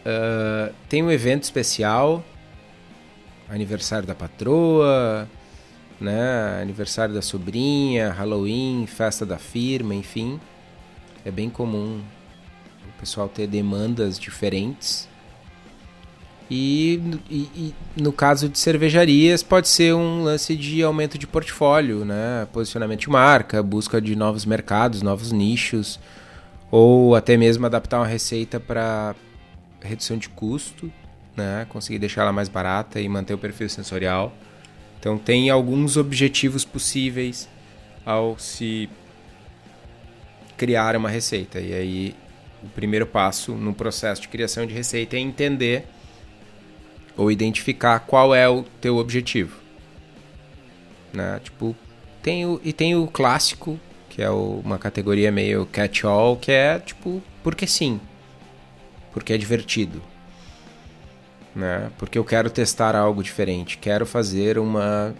Uh, 0.00 0.74
tem 0.88 1.02
um 1.02 1.10
evento 1.10 1.44
especial, 1.44 2.24
aniversário 3.48 4.08
da 4.08 4.14
patroa, 4.14 5.28
né? 6.00 6.60
Aniversário 6.62 7.14
da 7.14 7.22
sobrinha, 7.22 8.10
Halloween, 8.10 8.86
festa 8.86 9.26
da 9.26 9.38
firma, 9.38 9.94
enfim. 9.94 10.40
É 11.24 11.30
bem 11.30 11.50
comum 11.50 12.00
o 12.88 13.00
pessoal 13.00 13.28
ter 13.28 13.46
demandas 13.46 14.18
diferentes. 14.18 15.08
E, 16.50 17.00
e, 17.30 17.36
e, 17.54 17.74
no 17.96 18.12
caso 18.12 18.48
de 18.48 18.58
cervejarias, 18.58 19.40
pode 19.40 19.68
ser 19.68 19.94
um 19.94 20.24
lance 20.24 20.56
de 20.56 20.82
aumento 20.82 21.16
de 21.16 21.24
portfólio, 21.24 22.04
né? 22.04 22.48
posicionamento 22.52 23.00
de 23.00 23.10
marca, 23.10 23.62
busca 23.62 24.00
de 24.00 24.16
novos 24.16 24.44
mercados, 24.44 25.00
novos 25.00 25.30
nichos, 25.30 26.00
ou 26.68 27.14
até 27.14 27.36
mesmo 27.36 27.66
adaptar 27.66 27.98
uma 27.98 28.06
receita 28.06 28.58
para 28.58 29.14
redução 29.80 30.16
de 30.16 30.28
custo, 30.28 30.90
né? 31.36 31.66
conseguir 31.68 32.00
deixar 32.00 32.22
ela 32.22 32.32
mais 32.32 32.48
barata 32.48 33.00
e 33.00 33.08
manter 33.08 33.34
o 33.34 33.38
perfil 33.38 33.68
sensorial. 33.68 34.34
Então 35.00 35.16
tem 35.16 35.48
alguns 35.48 35.96
objetivos 35.96 36.62
possíveis 36.62 37.48
ao 38.04 38.38
se 38.38 38.88
criar 40.58 40.94
uma 40.94 41.08
receita. 41.08 41.58
E 41.58 41.72
aí 41.72 42.14
o 42.62 42.68
primeiro 42.68 43.06
passo 43.06 43.54
no 43.54 43.72
processo 43.72 44.20
de 44.20 44.28
criação 44.28 44.66
de 44.66 44.74
receita 44.74 45.16
é 45.16 45.18
entender 45.18 45.86
ou 47.16 47.32
identificar 47.32 47.98
qual 48.00 48.34
é 48.34 48.46
o 48.46 48.62
teu 48.78 48.98
objetivo. 48.98 49.56
Né? 51.14 51.40
Tipo, 51.42 51.74
tem 52.22 52.44
o, 52.44 52.60
e 52.62 52.70
tem 52.70 52.94
o 52.94 53.06
clássico, 53.06 53.80
que 54.10 54.20
é 54.22 54.30
o, 54.30 54.60
uma 54.62 54.78
categoria 54.78 55.32
meio 55.32 55.64
catch-all, 55.64 56.36
que 56.36 56.52
é 56.52 56.78
tipo, 56.78 57.22
porque 57.42 57.66
sim. 57.66 57.98
Porque 59.12 59.32
é 59.32 59.38
divertido 59.38 60.02
né? 61.54 61.90
Porque 61.98 62.18
eu 62.18 62.24
quero 62.24 62.50
testar 62.50 62.94
algo 62.94 63.22
diferente. 63.22 63.78
Quero 63.78 64.06
fazer 64.06 64.58
uma 64.58 65.14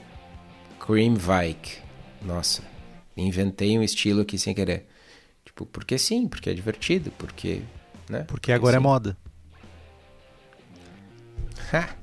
cream 0.78 1.14
Vike. 1.14 1.78
Nossa, 2.22 2.62
inventei 3.16 3.78
um 3.78 3.82
estilo 3.82 4.22
aqui 4.22 4.38
sem 4.38 4.54
querer. 4.54 4.87
Tipo, 5.44 5.66
porque 5.66 5.99
sim, 5.99 6.28
porque 6.28 6.50
é 6.50 6.54
divertido, 6.54 7.10
porque, 7.18 7.62
né? 8.08 8.25
Porque 8.26 8.52
agora 8.52 8.76
é 8.76 8.80
moda. 8.80 9.16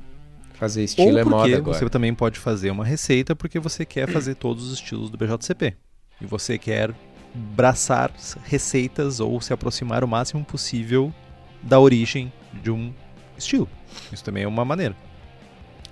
fazer 0.53 0.83
estilo 0.83 1.11
Ou 1.11 1.19
é 1.19 1.23
moda 1.23 1.57
agora. 1.57 1.77
você 1.77 1.89
também 1.89 2.13
pode 2.13 2.39
fazer 2.39 2.71
uma 2.71 2.85
receita 2.85 3.35
porque 3.35 3.59
você 3.59 3.85
quer 3.85 4.09
fazer 4.09 4.35
todos 4.35 4.67
os 4.67 4.73
estilos 4.73 5.09
do 5.09 5.17
BJCP. 5.17 5.75
E 6.19 6.25
você 6.25 6.57
quer 6.57 6.93
braçar 7.33 8.11
receitas 8.43 9.19
ou 9.19 9.39
se 9.39 9.53
aproximar 9.53 10.03
o 10.03 10.07
máximo 10.07 10.43
possível 10.43 11.13
da 11.61 11.79
origem 11.79 12.31
de 12.63 12.71
um 12.71 12.93
estilo. 13.37 13.69
Isso 14.11 14.23
também 14.23 14.43
é 14.43 14.47
uma 14.47 14.65
maneira. 14.65 14.95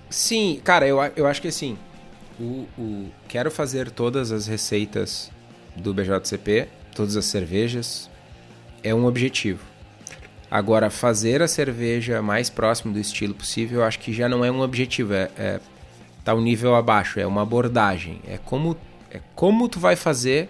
Sim, 0.08 0.60
cara, 0.62 0.86
eu, 0.86 0.98
eu 1.16 1.26
acho 1.26 1.42
que 1.42 1.48
assim, 1.48 1.76
o, 2.38 2.66
o, 2.78 3.10
quero 3.28 3.50
fazer 3.50 3.90
todas 3.90 4.30
as 4.30 4.46
receitas 4.46 5.30
do 5.74 5.92
BJCP, 5.92 6.68
todas 6.94 7.16
as 7.16 7.24
cervejas, 7.24 8.10
é 8.82 8.94
um 8.94 9.06
objetivo. 9.06 9.64
Agora, 10.50 10.90
fazer 10.90 11.42
a 11.42 11.48
cerveja 11.48 12.22
mais 12.22 12.48
próximo 12.48 12.92
do 12.92 13.00
estilo 13.00 13.34
possível, 13.34 13.80
eu 13.80 13.84
acho 13.84 13.98
que 13.98 14.12
já 14.12 14.28
não 14.28 14.44
é 14.44 14.50
um 14.50 14.60
objetivo, 14.60 15.12
é, 15.12 15.30
é 15.36 15.60
tá 16.24 16.34
um 16.34 16.40
nível 16.40 16.74
abaixo, 16.74 17.18
é 17.18 17.26
uma 17.26 17.42
abordagem, 17.42 18.20
é 18.26 18.38
como 18.38 18.76
é 19.10 19.20
como 19.34 19.68
tu 19.68 19.78
vai 19.78 19.96
fazer 19.96 20.48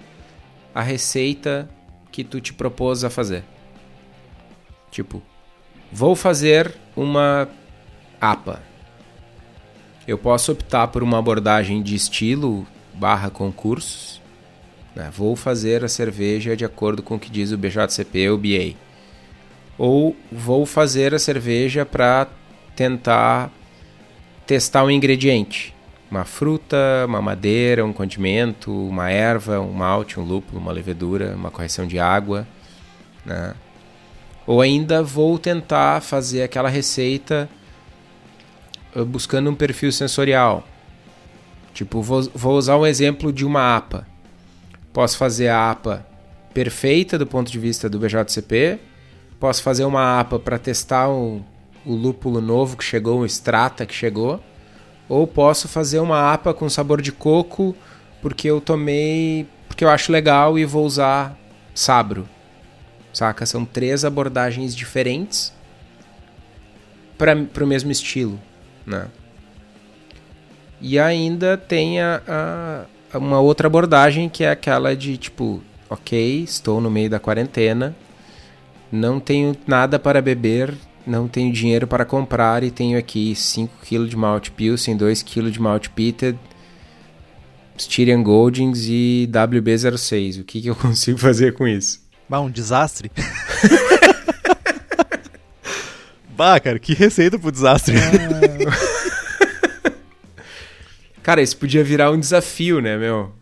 a 0.75 0.83
receita 0.83 1.69
que 2.11 2.25
tu 2.25 2.41
te 2.41 2.53
propôs 2.53 3.05
a 3.05 3.11
fazer. 3.11 3.45
Tipo, 4.91 5.23
vou 5.93 6.15
fazer 6.17 6.75
uma 6.95 7.49
APA. 8.21 8.63
Eu 10.07 10.17
posso 10.17 10.53
optar 10.53 10.89
por 10.89 11.03
uma 11.03 11.19
abordagem 11.19 11.83
de 11.83 11.95
estilo 11.95 12.67
barra 12.95 13.29
concursos. 13.31 14.21
Né? 14.95 15.11
Vou 15.13 15.37
fazer 15.37 15.85
a 15.85 15.89
cerveja 15.89 16.57
de 16.57 16.65
acordo 16.65 17.03
com 17.03 17.17
o 17.17 17.19
que 17.19 17.31
diz 17.31 17.53
o 17.53 17.59
BJCP 17.59 18.31
ou 18.31 18.39
BA. 18.39 18.75
Ou 19.77 20.17
vou 20.33 20.65
fazer 20.65 21.15
a 21.15 21.19
cerveja 21.19 21.85
para 21.85 22.29
tentar 22.75 23.51
testar 24.47 24.85
um 24.85 24.91
ingrediente. 24.91 25.75
Uma 26.11 26.25
fruta, 26.25 27.05
uma 27.07 27.21
madeira, 27.21 27.85
um 27.85 27.93
condimento, 27.93 28.73
uma 28.73 29.11
erva, 29.11 29.61
um 29.61 29.73
malte, 29.73 30.21
um 30.21 30.25
lúpulo, 30.25 30.61
uma 30.61 30.73
levedura, 30.73 31.35
uma 31.35 31.51
correção 31.51 31.87
de 31.87 31.99
água. 31.99 32.47
Né? 33.25 33.55
Ou 34.47 34.61
ainda 34.61 35.03
vou 35.03 35.39
tentar 35.39 36.01
fazer 36.01 36.43
aquela 36.43 36.69
receita 36.69 37.49
uh, 38.95 39.05
buscando 39.05 39.51
um 39.51 39.55
perfil 39.55 39.91
sensorial. 39.91 40.65
Tipo, 41.75 42.01
vou, 42.01 42.23
vou 42.35 42.57
usar 42.57 42.77
um 42.79 42.87
exemplo 42.87 43.33
de 43.33 43.45
uma 43.45 43.77
APA. 43.77 44.07
Posso 44.93 45.19
fazer 45.19 45.49
a 45.49 45.71
APA 45.71 46.07
perfeita 46.55 47.19
do 47.19 47.27
ponto 47.27 47.53
de 47.53 47.59
vista 47.59 47.87
do 47.87 47.99
BJCP. 47.99 48.79
Posso 49.39 49.63
fazer 49.63 49.85
uma 49.85 50.19
APA 50.19 50.39
para 50.39 50.59
testar 50.59 51.11
o, 51.11 51.45
lúpulo 51.85 52.41
novo 52.41 52.77
que 52.77 52.85
chegou, 52.85 53.21
o 53.21 53.27
Strata 53.27 53.85
que 53.85 53.93
chegou. 53.93 54.41
Ou 55.09 55.27
posso 55.27 55.69
fazer 55.69 55.99
uma 55.99 56.33
APA 56.33 56.55
com 56.55 56.69
sabor 56.69 57.03
de 57.03 57.13
coco 57.13 57.77
porque 58.23 58.49
eu 58.49 58.61
tomei, 58.61 59.47
porque 59.69 59.85
eu 59.85 59.91
acho 59.91 60.11
legal 60.11 60.59
e 60.59 60.65
vou 60.65 60.87
usar 60.87 61.39
sabro. 61.75 62.27
Saca? 63.17 63.47
São 63.47 63.65
três 63.65 64.05
abordagens 64.05 64.77
diferentes 64.77 65.51
para 67.17 67.65
o 67.65 67.67
mesmo 67.67 67.91
estilo, 67.91 68.39
né? 68.85 69.07
E 70.83 70.99
ainda 70.99 71.57
tem 71.57 71.99
a, 71.99 72.87
a, 73.11 73.17
uma 73.17 73.41
outra 73.41 73.69
abordagem 73.69 74.29
que 74.29 74.45
é 74.45 74.51
aquela 74.51 74.95
de 74.95 75.17
tipo, 75.17 75.63
ok, 75.89 76.43
estou 76.43 76.79
no 76.79 76.91
meio 76.91 77.09
da 77.09 77.19
quarentena, 77.19 77.97
não 78.93 79.19
tenho 79.19 79.57
nada 79.67 79.99
para 79.99 80.21
beber, 80.21 80.75
não 81.07 81.27
tenho 81.27 81.51
dinheiro 81.51 81.87
para 81.87 82.05
comprar 82.05 82.63
e 82.63 82.71
tenho 82.71 82.99
aqui 82.99 83.35
5 83.35 83.79
kg 83.83 84.07
de 84.07 84.15
malt 84.15 84.51
pilsen, 84.51 84.95
2 84.95 85.23
kg 85.23 85.51
de 85.51 85.59
malt 85.59 85.89
pitted, 85.89 86.39
Styrian 87.79 88.23
Goldings 88.23 88.87
e 88.91 89.27
WB06. 89.33 90.43
O 90.43 90.45
que, 90.45 90.61
que 90.61 90.69
eu 90.69 90.77
consigo 90.77 91.17
fazer 91.17 91.55
com 91.55 91.67
isso? 91.67 92.05
Bah, 92.29 92.41
um 92.41 92.51
desastre. 92.51 93.11
bah, 96.31 96.59
cara, 96.61 96.79
que 96.79 96.95
receita 96.95 97.39
pro 97.39 97.53
desastre. 97.53 97.95
Cara, 101.23 101.43
isso 101.43 101.57
podia 101.57 101.83
virar 101.83 102.13
um 102.13 102.21
desafio, 102.21 102.81
né, 102.81 102.97
meu? 102.97 103.33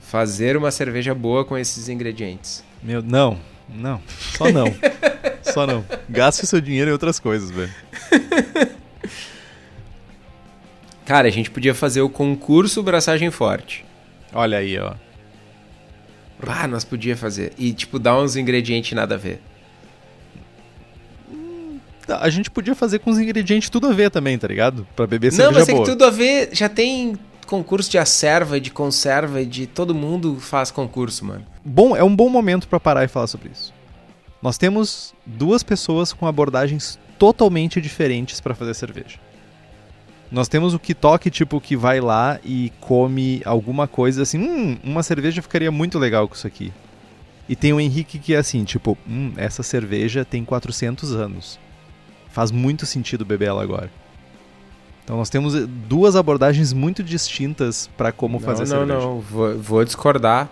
Fazer 0.00 0.56
uma 0.56 0.70
cerveja 0.70 1.12
boa 1.16 1.44
com 1.44 1.58
esses 1.58 1.88
ingredientes. 1.88 2.62
Meu, 2.80 3.02
não, 3.02 3.40
não, 3.68 4.00
só 4.36 4.52
não. 4.52 4.72
só 5.42 5.66
não. 5.66 5.84
Gaste 6.08 6.46
seu 6.46 6.60
dinheiro 6.60 6.90
em 6.90 6.92
outras 6.92 7.18
coisas, 7.18 7.50
velho. 7.50 7.74
Cara, 11.04 11.26
a 11.26 11.30
gente 11.32 11.50
podia 11.50 11.74
fazer 11.74 12.02
o 12.02 12.08
concurso 12.08 12.84
Braçagem 12.84 13.32
Forte. 13.32 13.84
Olha 14.32 14.58
aí, 14.58 14.78
ó. 14.78 14.94
Ah, 16.46 16.66
nós 16.66 16.84
podia 16.84 17.16
fazer. 17.16 17.52
E, 17.56 17.72
tipo, 17.72 17.98
dar 17.98 18.18
uns 18.18 18.36
ingredientes 18.36 18.92
nada 18.92 19.14
a 19.14 19.18
ver. 19.18 19.40
Tá, 22.06 22.20
a 22.20 22.30
gente 22.30 22.50
podia 22.50 22.74
fazer 22.74 23.00
com 23.00 23.10
os 23.10 23.18
ingredientes 23.18 23.68
tudo 23.68 23.88
a 23.88 23.92
ver 23.92 24.10
também, 24.10 24.38
tá 24.38 24.46
ligado? 24.46 24.86
Pra 24.94 25.06
beber 25.06 25.32
Não, 25.32 25.36
cerveja 25.36 25.58
mas 25.60 25.68
é 25.68 25.72
boa. 25.72 25.84
que 25.84 25.90
tudo 25.90 26.04
a 26.04 26.10
ver. 26.10 26.50
Já 26.52 26.68
tem 26.68 27.18
concurso 27.46 27.90
de 27.90 27.98
acerva, 27.98 28.60
de 28.60 28.70
conserva, 28.70 29.44
de 29.44 29.66
todo 29.66 29.94
mundo 29.94 30.38
faz 30.38 30.70
concurso, 30.70 31.24
mano. 31.24 31.44
Bom, 31.64 31.96
é 31.96 32.04
um 32.04 32.14
bom 32.14 32.28
momento 32.28 32.68
pra 32.68 32.78
parar 32.78 33.04
e 33.04 33.08
falar 33.08 33.26
sobre 33.26 33.50
isso. 33.50 33.72
Nós 34.42 34.56
temos 34.58 35.14
duas 35.24 35.62
pessoas 35.62 36.12
com 36.12 36.26
abordagens 36.26 36.98
totalmente 37.18 37.80
diferentes 37.80 38.40
pra 38.40 38.54
fazer 38.54 38.74
cerveja. 38.74 39.18
Nós 40.30 40.48
temos 40.48 40.74
o 40.74 40.78
Kitok, 40.78 41.30
tipo, 41.30 41.60
que 41.60 41.76
vai 41.76 42.00
lá 42.00 42.38
e 42.44 42.72
come 42.80 43.40
alguma 43.44 43.86
coisa 43.86 44.22
assim, 44.22 44.38
hum, 44.38 44.78
uma 44.82 45.02
cerveja 45.02 45.40
ficaria 45.40 45.70
muito 45.70 45.98
legal 45.98 46.26
com 46.26 46.34
isso 46.34 46.46
aqui. 46.46 46.72
E 47.48 47.54
tem 47.54 47.72
o 47.72 47.80
Henrique 47.80 48.18
que 48.18 48.34
é 48.34 48.38
assim, 48.38 48.64
tipo, 48.64 48.98
hum, 49.08 49.32
essa 49.36 49.62
cerveja 49.62 50.24
tem 50.24 50.44
400 50.44 51.12
anos. 51.12 51.60
Faz 52.30 52.50
muito 52.50 52.84
sentido 52.84 53.24
beber 53.24 53.48
ela 53.48 53.62
agora. 53.62 53.90
Então 55.04 55.16
nós 55.16 55.30
temos 55.30 55.54
duas 55.66 56.16
abordagens 56.16 56.72
muito 56.72 57.02
distintas 57.04 57.88
pra 57.96 58.10
como 58.10 58.40
fazer 58.40 58.62
não, 58.62 58.66
cerveja. 58.66 58.94
não, 58.94 59.00
não. 59.00 59.20
Vou, 59.20 59.56
vou 59.56 59.84
discordar 59.84 60.50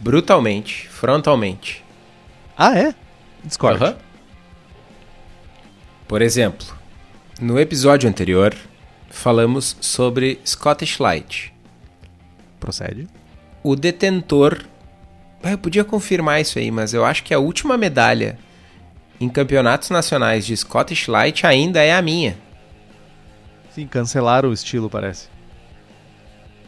brutalmente, 0.00 0.88
frontalmente. 0.88 1.84
Ah, 2.58 2.76
é? 2.76 2.94
Discord. 3.44 3.82
Aham. 3.82 3.96
Por 6.08 6.20
exemplo, 6.20 6.66
no 7.40 7.58
episódio 7.58 8.08
anterior, 8.08 8.54
falamos 9.22 9.76
sobre 9.80 10.40
Scottish 10.44 10.98
Light. 10.98 11.52
Procede. 12.58 13.06
O 13.62 13.76
detentor. 13.76 14.64
Ah, 15.42 15.52
Eu 15.52 15.58
podia 15.58 15.84
confirmar 15.84 16.40
isso 16.40 16.58
aí, 16.58 16.70
mas 16.70 16.92
eu 16.94 17.04
acho 17.04 17.22
que 17.24 17.32
a 17.32 17.38
última 17.38 17.76
medalha 17.78 18.38
em 19.20 19.28
campeonatos 19.28 19.90
nacionais 19.90 20.44
de 20.44 20.56
Scottish 20.56 21.06
Light 21.08 21.46
ainda 21.46 21.80
é 21.82 21.94
a 21.94 22.02
minha. 22.02 22.36
Sim, 23.74 23.86
cancelaram 23.86 24.50
o 24.50 24.52
estilo, 24.52 24.90
parece. 24.90 25.28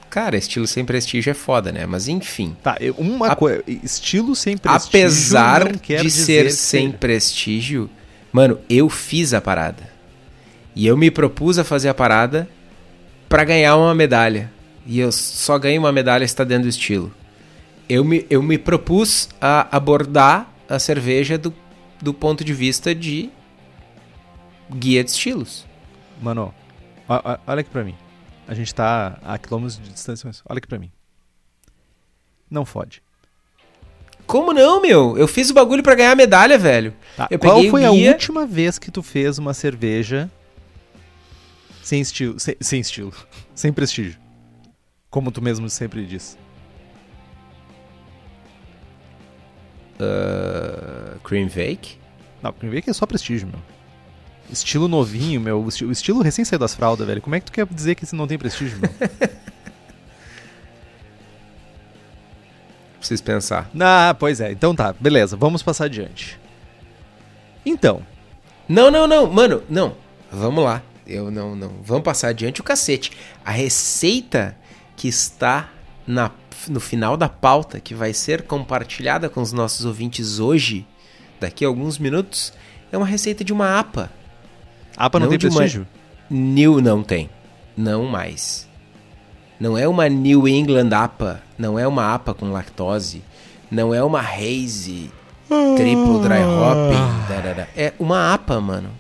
Cara, 0.08 0.36
estilo 0.36 0.66
sem 0.66 0.84
prestígio 0.84 1.30
é 1.32 1.34
foda, 1.34 1.72
né? 1.72 1.86
Mas 1.86 2.06
enfim. 2.06 2.56
Tá, 2.62 2.76
uma 2.96 3.32
A- 3.32 3.36
coisa. 3.36 3.62
Estilo 3.66 4.34
sem 4.36 4.56
prestígio. 4.56 4.88
Apesar 5.06 5.72
de 5.76 6.10
ser 6.10 6.50
sem 6.52 6.92
prestígio, 6.92 7.90
mano, 8.32 8.58
eu 8.70 8.88
fiz 8.88 9.34
a 9.34 9.40
parada. 9.40 9.92
E 10.74 10.86
eu 10.86 10.96
me 10.96 11.10
propus 11.10 11.58
a 11.58 11.64
fazer 11.64 11.88
a 11.88 11.94
parada 11.94 12.48
pra 13.28 13.44
ganhar 13.44 13.76
uma 13.76 13.94
medalha. 13.94 14.50
E 14.86 14.98
eu 14.98 15.10
só 15.12 15.58
ganhei 15.58 15.78
uma 15.78 15.92
medalha 15.92 16.26
se 16.26 16.32
está 16.32 16.44
dentro 16.44 16.64
do 16.64 16.68
estilo. 16.68 17.12
Eu 17.88 18.04
me, 18.04 18.26
eu 18.28 18.42
me 18.42 18.58
propus 18.58 19.28
a 19.40 19.68
abordar 19.76 20.52
a 20.68 20.78
cerveja 20.78 21.36
do, 21.38 21.52
do 22.02 22.12
ponto 22.12 22.44
de 22.44 22.52
vista 22.52 22.94
de 22.94 23.30
guia 24.74 25.04
de 25.04 25.10
estilos. 25.10 25.64
Mano, 26.20 26.52
olha 27.46 27.60
aqui 27.60 27.70
pra 27.70 27.84
mim. 27.84 27.94
A 28.48 28.54
gente 28.54 28.74
tá 28.74 29.18
a 29.24 29.38
quilômetros 29.38 29.78
de 29.82 29.90
distância, 29.90 30.26
mas 30.26 30.42
olha 30.48 30.58
aqui 30.58 30.66
pra 30.68 30.78
mim. 30.78 30.90
Não 32.50 32.64
fode. 32.64 33.02
Como 34.26 34.52
não, 34.52 34.80
meu? 34.80 35.16
Eu 35.18 35.28
fiz 35.28 35.50
o 35.50 35.54
bagulho 35.54 35.82
pra 35.82 35.94
ganhar 35.94 36.12
a 36.12 36.16
medalha, 36.16 36.56
velho. 36.58 36.94
Tá, 37.16 37.28
Qual 37.38 37.62
foi 37.64 37.84
a 37.84 37.90
guia- 37.90 38.12
última 38.12 38.46
vez 38.46 38.78
que 38.78 38.90
tu 38.90 39.02
fez 39.02 39.38
uma 39.38 39.52
cerveja 39.54 40.30
sem 41.84 42.00
estilo, 42.00 42.40
sem, 42.40 42.56
sem 42.60 42.80
estilo, 42.80 43.12
sem 43.54 43.72
prestígio? 43.72 44.18
Como 45.10 45.30
tu 45.30 45.40
mesmo 45.42 45.68
sempre 45.70 46.04
diz. 46.06 46.36
Uh, 50.00 51.18
Cream 51.20 51.48
Fake? 51.48 51.98
Não, 52.42 52.52
primeiro 52.52 52.82
que 52.82 52.90
é 52.90 52.92
só 52.92 53.06
prestígio, 53.06 53.46
meu. 53.48 53.60
Estilo 54.50 54.88
novinho, 54.88 55.40
meu. 55.40 55.62
O 55.62 55.68
esti- 55.68 55.84
o 55.84 55.92
estilo 55.92 56.20
recém 56.20 56.44
saiu 56.44 56.58
das 56.58 56.74
fraldas, 56.74 57.06
velho. 57.06 57.22
Como 57.22 57.34
é 57.34 57.40
que 57.40 57.46
tu 57.46 57.52
quer 57.52 57.66
dizer 57.66 57.94
que 57.94 58.04
isso 58.04 58.16
não 58.16 58.26
tem 58.26 58.36
prestígio, 58.38 58.78
meu? 58.78 58.90
Preciso 62.98 63.22
pensar. 63.22 63.70
ah, 63.80 64.14
pois 64.18 64.40
é. 64.40 64.50
Então 64.52 64.74
tá, 64.74 64.92
beleza. 64.98 65.36
Vamos 65.36 65.62
passar 65.62 65.84
adiante. 65.84 66.38
Então, 67.64 68.02
Não, 68.68 68.90
não, 68.90 69.06
não, 69.06 69.26
mano, 69.30 69.62
não. 69.68 69.94
Vamos 70.30 70.64
lá. 70.64 70.82
Eu 71.06 71.30
não, 71.30 71.54
não. 71.54 71.70
Vamos 71.82 72.02
passar 72.04 72.28
adiante 72.28 72.60
o 72.60 72.64
cacete. 72.64 73.12
A 73.44 73.50
receita 73.50 74.56
que 74.96 75.06
está 75.08 75.68
na, 76.06 76.30
no 76.68 76.80
final 76.80 77.16
da 77.16 77.28
pauta, 77.28 77.80
que 77.80 77.94
vai 77.94 78.12
ser 78.14 78.42
compartilhada 78.42 79.28
com 79.28 79.40
os 79.42 79.52
nossos 79.52 79.84
ouvintes 79.84 80.38
hoje, 80.38 80.86
daqui 81.40 81.64
a 81.64 81.68
alguns 81.68 81.98
minutos, 81.98 82.52
é 82.90 82.96
uma 82.96 83.06
receita 83.06 83.44
de 83.44 83.52
uma 83.52 83.78
APA. 83.78 84.10
APA 84.96 85.18
não, 85.18 85.28
Não 85.28 85.36
tem 85.38 85.48
uma- 85.50 85.56
prestígio? 85.58 85.86
New 86.30 86.80
não 86.80 87.02
tem. 87.02 87.28
Não 87.76 88.04
mais. 88.06 88.66
Não 89.60 89.76
é 89.76 89.86
uma 89.86 90.08
New 90.08 90.48
England 90.48 90.90
APA. 90.94 91.42
Não 91.58 91.78
é 91.78 91.86
uma 91.86 92.14
APA 92.14 92.32
com 92.32 92.50
lactose. 92.50 93.22
Não 93.70 93.92
é 93.94 94.02
uma 94.02 94.20
Haze 94.20 95.10
Triple 95.76 96.20
Dry 96.22 96.42
Hopping. 96.44 97.28
darará. 97.28 97.68
É 97.76 97.92
uma 97.98 98.32
APA, 98.32 98.60
mano. 98.60 98.90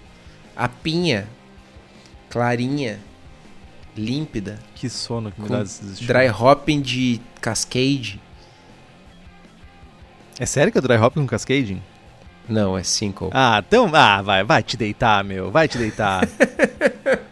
Apinha. 0.56 1.26
Clarinha. 2.34 2.98
Límpida. 3.96 4.58
Que 4.74 4.88
sono 4.88 5.30
que 5.30 5.40
me 5.40 5.48
dá. 5.48 5.62
Dry 6.00 6.28
Hopping 6.28 6.80
de 6.80 7.20
Cascade. 7.40 8.20
É 10.40 10.44
sério 10.44 10.72
que 10.72 10.78
é 10.78 10.80
dry 10.80 10.96
hop 10.96 11.14
com 11.14 11.28
cascading? 11.28 11.80
Não, 12.48 12.76
é 12.76 12.82
Cinco. 12.82 13.30
Ah, 13.32 13.62
então. 13.64 13.88
Ah, 13.94 14.20
vai, 14.20 14.42
vai 14.42 14.64
te 14.64 14.76
deitar, 14.76 15.22
meu. 15.22 15.52
Vai 15.52 15.68
te 15.68 15.78
deitar. 15.78 16.28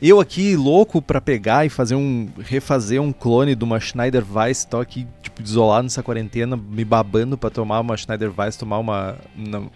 Eu 0.00 0.20
aqui, 0.20 0.54
louco 0.54 1.00
pra 1.00 1.22
pegar 1.22 1.64
e 1.64 1.70
fazer 1.70 1.94
um. 1.94 2.28
refazer 2.38 3.00
um 3.00 3.14
clone 3.14 3.54
de 3.54 3.64
uma 3.64 3.80
Schneider 3.80 4.22
Weiss, 4.30 4.68
tipo, 4.86 5.10
isolado 5.42 5.84
nessa 5.84 6.02
quarentena, 6.02 6.56
me 6.56 6.84
babando 6.84 7.36
pra 7.36 7.50
tomar 7.50 7.80
uma 7.80 7.96
Schneider 7.96 8.32
Weiss, 8.36 8.56
tomar 8.56 8.78
uma. 8.78 9.16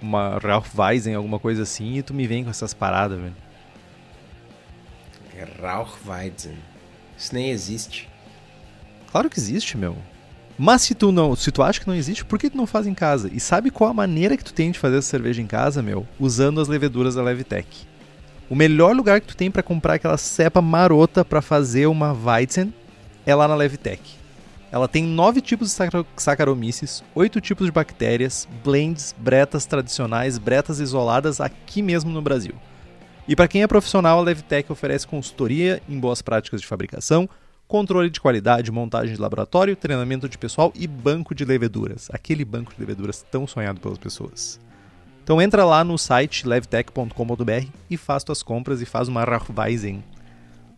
uma, 0.00 0.38
Ralph 0.38 0.74
Weizen, 0.76 1.14
alguma 1.14 1.38
coisa 1.38 1.62
assim, 1.62 1.98
e 1.98 2.02
tu 2.02 2.14
me 2.14 2.26
vem 2.26 2.44
com 2.44 2.50
essas 2.50 2.74
paradas, 2.74 3.18
velho. 3.18 3.34
Rauchweizen. 5.60 6.56
Isso 7.16 7.34
nem 7.34 7.50
existe. 7.50 8.08
Claro 9.10 9.28
que 9.28 9.38
existe, 9.38 9.76
meu. 9.76 9.96
Mas 10.58 10.82
se 10.82 10.94
tu 10.94 11.10
não, 11.10 11.34
se 11.34 11.50
tu 11.50 11.62
acha 11.62 11.80
que 11.80 11.88
não 11.88 11.94
existe, 11.94 12.24
por 12.24 12.38
que 12.38 12.50
tu 12.50 12.56
não 12.56 12.66
faz 12.66 12.86
em 12.86 12.94
casa? 12.94 13.30
E 13.32 13.40
sabe 13.40 13.70
qual 13.70 13.90
a 13.90 13.94
maneira 13.94 14.36
que 14.36 14.44
tu 14.44 14.52
tem 14.52 14.70
de 14.70 14.78
fazer 14.78 14.98
essa 14.98 15.08
cerveja 15.08 15.40
em 15.40 15.46
casa, 15.46 15.82
meu? 15.82 16.06
Usando 16.18 16.60
as 16.60 16.68
leveduras 16.68 17.14
da 17.14 17.22
Levitec. 17.22 17.66
O 18.48 18.54
melhor 18.54 18.94
lugar 18.94 19.20
que 19.20 19.28
tu 19.28 19.36
tem 19.36 19.50
para 19.50 19.62
comprar 19.62 19.94
aquela 19.94 20.18
cepa 20.18 20.60
marota 20.60 21.24
para 21.24 21.40
fazer 21.40 21.86
uma 21.86 22.12
Weizen 22.12 22.74
é 23.24 23.34
lá 23.34 23.48
na 23.48 23.54
Levtech. 23.54 24.19
Ela 24.72 24.86
tem 24.86 25.02
nove 25.02 25.40
tipos 25.40 25.68
de 25.68 26.02
Saccharomyces, 26.16 27.02
oito 27.14 27.40
tipos 27.40 27.66
de 27.66 27.72
bactérias, 27.72 28.48
blends, 28.64 29.14
bretas 29.18 29.66
tradicionais, 29.66 30.38
bretas 30.38 30.78
isoladas 30.78 31.40
aqui 31.40 31.82
mesmo 31.82 32.10
no 32.10 32.22
Brasil. 32.22 32.54
E 33.26 33.34
para 33.34 33.48
quem 33.48 33.62
é 33.62 33.66
profissional, 33.66 34.18
a 34.18 34.22
Levtech 34.22 34.70
oferece 34.70 35.06
consultoria 35.06 35.82
em 35.88 35.98
boas 35.98 36.22
práticas 36.22 36.60
de 36.60 36.66
fabricação, 36.66 37.28
controle 37.66 38.10
de 38.10 38.20
qualidade, 38.20 38.70
montagem 38.70 39.14
de 39.14 39.20
laboratório, 39.20 39.76
treinamento 39.76 40.28
de 40.28 40.38
pessoal 40.38 40.72
e 40.74 40.86
banco 40.86 41.34
de 41.34 41.44
leveduras. 41.44 42.08
Aquele 42.12 42.44
banco 42.44 42.72
de 42.72 42.80
leveduras 42.80 43.24
tão 43.30 43.46
sonhado 43.46 43.80
pelas 43.80 43.98
pessoas. 43.98 44.60
Então 45.22 45.40
entra 45.40 45.64
lá 45.64 45.84
no 45.84 45.96
site 45.96 46.46
levtech.com.br 46.46 47.66
e 47.88 47.96
faz 47.96 48.24
tuas 48.24 48.42
compras 48.42 48.80
e 48.80 48.86
faz 48.86 49.06
uma 49.06 49.22
Rachweisen 49.24 50.02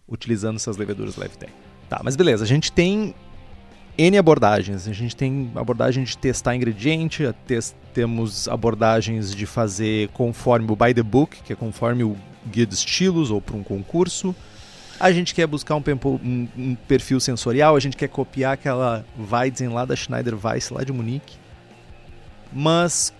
utilizando 0.06 0.56
essas 0.56 0.76
leveduras 0.76 1.16
Levtech. 1.16 1.52
Tá, 1.88 2.00
mas 2.04 2.16
beleza, 2.16 2.44
a 2.44 2.46
gente 2.46 2.70
tem 2.70 3.14
N 3.96 4.16
abordagens. 4.16 4.88
A 4.88 4.92
gente 4.92 5.14
tem 5.14 5.50
abordagem 5.54 6.04
de 6.04 6.16
testar 6.16 6.56
ingrediente, 6.56 7.22
temos 7.92 8.48
abordagens 8.48 9.34
de 9.34 9.44
fazer 9.44 10.08
conforme 10.08 10.70
o 10.70 10.76
by 10.76 10.94
the 10.94 11.02
book, 11.02 11.42
que 11.42 11.52
é 11.52 11.56
conforme 11.56 12.02
o 12.02 12.16
guia 12.46 12.66
de 12.66 12.74
estilos 12.74 13.30
ou 13.30 13.40
para 13.40 13.56
um 13.56 13.62
concurso. 13.62 14.34
A 14.98 15.10
gente 15.12 15.34
quer 15.34 15.46
buscar 15.46 15.74
um, 15.74 15.82
um, 16.04 16.48
um, 16.56 16.74
perfil 16.74 17.18
sensorial, 17.18 17.74
a 17.76 17.80
gente 17.80 17.96
quer 17.96 18.08
copiar 18.08 18.54
aquela 18.54 19.04
Weizen 19.30 19.68
lá 19.68 19.84
da 19.84 19.96
Schneider 19.96 20.34
Weiss, 20.42 20.70
lá 20.70 20.84
de 20.84 20.92
Munique. 20.92 21.36
Mas, 22.52 23.12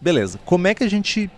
beleza, 0.00 0.38
como 0.44 0.66
é 0.66 0.74
que 0.74 0.82
a 0.82 0.88
gente. 0.88 1.30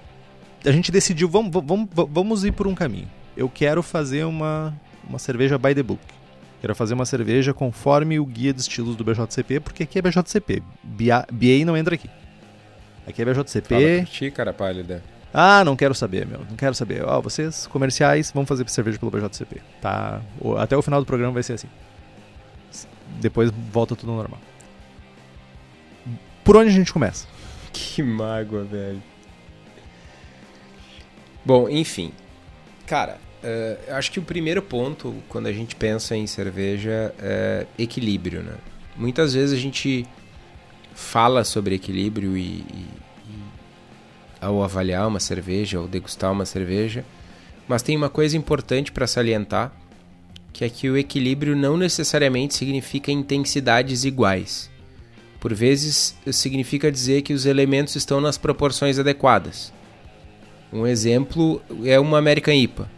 A 0.64 0.72
gente 0.72 0.90
decidiu, 0.90 1.28
vamos, 1.28 1.50
vamos, 1.64 1.88
vamos 1.92 2.44
ir 2.44 2.52
por 2.52 2.66
um 2.66 2.74
caminho. 2.74 3.08
Eu 3.36 3.48
quero 3.48 3.82
fazer 3.82 4.24
uma, 4.24 4.74
uma 5.08 5.18
cerveja 5.18 5.56
by 5.56 5.74
the 5.74 5.82
book. 5.82 6.17
Quero 6.60 6.74
fazer 6.74 6.94
uma 6.94 7.06
cerveja 7.06 7.54
conforme 7.54 8.18
o 8.18 8.26
guia 8.26 8.52
de 8.52 8.60
estilos 8.60 8.96
do 8.96 9.04
BJCP, 9.04 9.60
porque 9.60 9.84
aqui 9.84 9.98
é 9.98 10.02
BJCP. 10.02 10.62
BA 10.82 11.64
não 11.64 11.76
entra 11.76 11.94
aqui. 11.94 12.10
Aqui 13.06 13.22
é 13.22 13.24
BJCP. 13.24 13.74
Fala 13.74 13.98
por 13.98 14.12
ti, 14.12 14.30
cara 14.30 14.52
pálida. 14.52 15.02
Ah, 15.32 15.62
não 15.64 15.76
quero 15.76 15.94
saber, 15.94 16.26
meu. 16.26 16.40
Não 16.40 16.56
quero 16.56 16.74
saber. 16.74 17.04
Ó, 17.04 17.18
oh, 17.18 17.22
vocês, 17.22 17.66
comerciais, 17.66 18.32
vão 18.32 18.44
fazer 18.44 18.68
cerveja 18.68 18.98
pelo 18.98 19.10
BJCP. 19.10 19.60
Tá? 19.80 20.20
Até 20.58 20.76
o 20.76 20.82
final 20.82 21.00
do 21.00 21.06
programa 21.06 21.32
vai 21.32 21.42
ser 21.42 21.54
assim. 21.54 21.68
Depois 23.20 23.50
volta 23.72 23.94
tudo 23.94 24.10
ao 24.10 24.16
normal. 24.16 24.40
Por 26.42 26.56
onde 26.56 26.70
a 26.70 26.72
gente 26.72 26.92
começa? 26.92 27.26
Que 27.70 28.02
mágoa, 28.02 28.64
velho. 28.64 29.02
Bom, 31.44 31.68
enfim. 31.68 32.12
Cara, 32.86 33.18
uh, 33.42 33.94
acho 33.94 34.10
que 34.10 34.18
o 34.18 34.22
primeiro 34.22 34.62
ponto 34.62 35.14
quando 35.28 35.46
a 35.46 35.52
gente 35.52 35.76
pensa 35.76 36.16
em 36.16 36.26
cerveja 36.26 37.14
é 37.18 37.66
equilíbrio, 37.78 38.42
né? 38.42 38.54
Muitas 38.96 39.34
vezes 39.34 39.56
a 39.56 39.60
gente 39.60 40.06
fala 40.94 41.44
sobre 41.44 41.76
equilíbrio 41.76 42.36
e, 42.36 42.40
e, 42.40 42.86
e 43.28 43.38
ao 44.40 44.62
avaliar 44.62 45.06
uma 45.06 45.20
cerveja, 45.20 45.80
ou 45.80 45.86
degustar 45.86 46.32
uma 46.32 46.44
cerveja, 46.44 47.04
mas 47.68 47.82
tem 47.82 47.96
uma 47.96 48.08
coisa 48.08 48.36
importante 48.36 48.90
para 48.90 49.06
salientar, 49.06 49.72
que 50.52 50.64
é 50.64 50.68
que 50.68 50.90
o 50.90 50.96
equilíbrio 50.96 51.54
não 51.54 51.76
necessariamente 51.76 52.54
significa 52.54 53.12
intensidades 53.12 54.04
iguais. 54.04 54.68
Por 55.38 55.54
vezes, 55.54 56.16
significa 56.32 56.90
dizer 56.90 57.22
que 57.22 57.32
os 57.32 57.46
elementos 57.46 57.94
estão 57.94 58.20
nas 58.20 58.36
proporções 58.36 58.98
adequadas. 58.98 59.72
Um 60.72 60.86
exemplo 60.86 61.62
é 61.84 62.00
uma 62.00 62.18
American 62.18 62.54
IPA. 62.54 62.90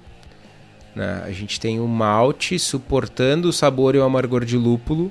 Né? 0.94 1.22
A 1.24 1.30
gente 1.30 1.60
tem 1.60 1.80
o 1.80 1.86
malte 1.86 2.58
suportando 2.58 3.48
o 3.48 3.52
sabor 3.52 3.94
e 3.94 3.98
o 3.98 4.02
amargor 4.02 4.44
de 4.44 4.56
lúpulo, 4.56 5.10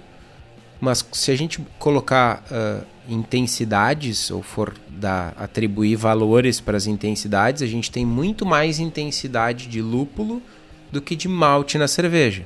mas 0.79 1.05
se 1.11 1.31
a 1.31 1.35
gente 1.35 1.59
colocar 1.77 2.43
uh, 2.49 2.85
intensidades 3.07 4.31
ou 4.31 4.41
for 4.41 4.73
dar, 4.87 5.33
atribuir 5.37 5.95
valores 5.95 6.61
para 6.61 6.77
as 6.77 6.87
intensidades, 6.87 7.61
a 7.61 7.67
gente 7.67 7.91
tem 7.91 8.05
muito 8.05 8.45
mais 8.45 8.79
intensidade 8.79 9.67
de 9.67 9.81
lúpulo 9.81 10.41
do 10.91 11.01
que 11.01 11.15
de 11.15 11.27
malte 11.27 11.77
na 11.77 11.87
cerveja. 11.87 12.45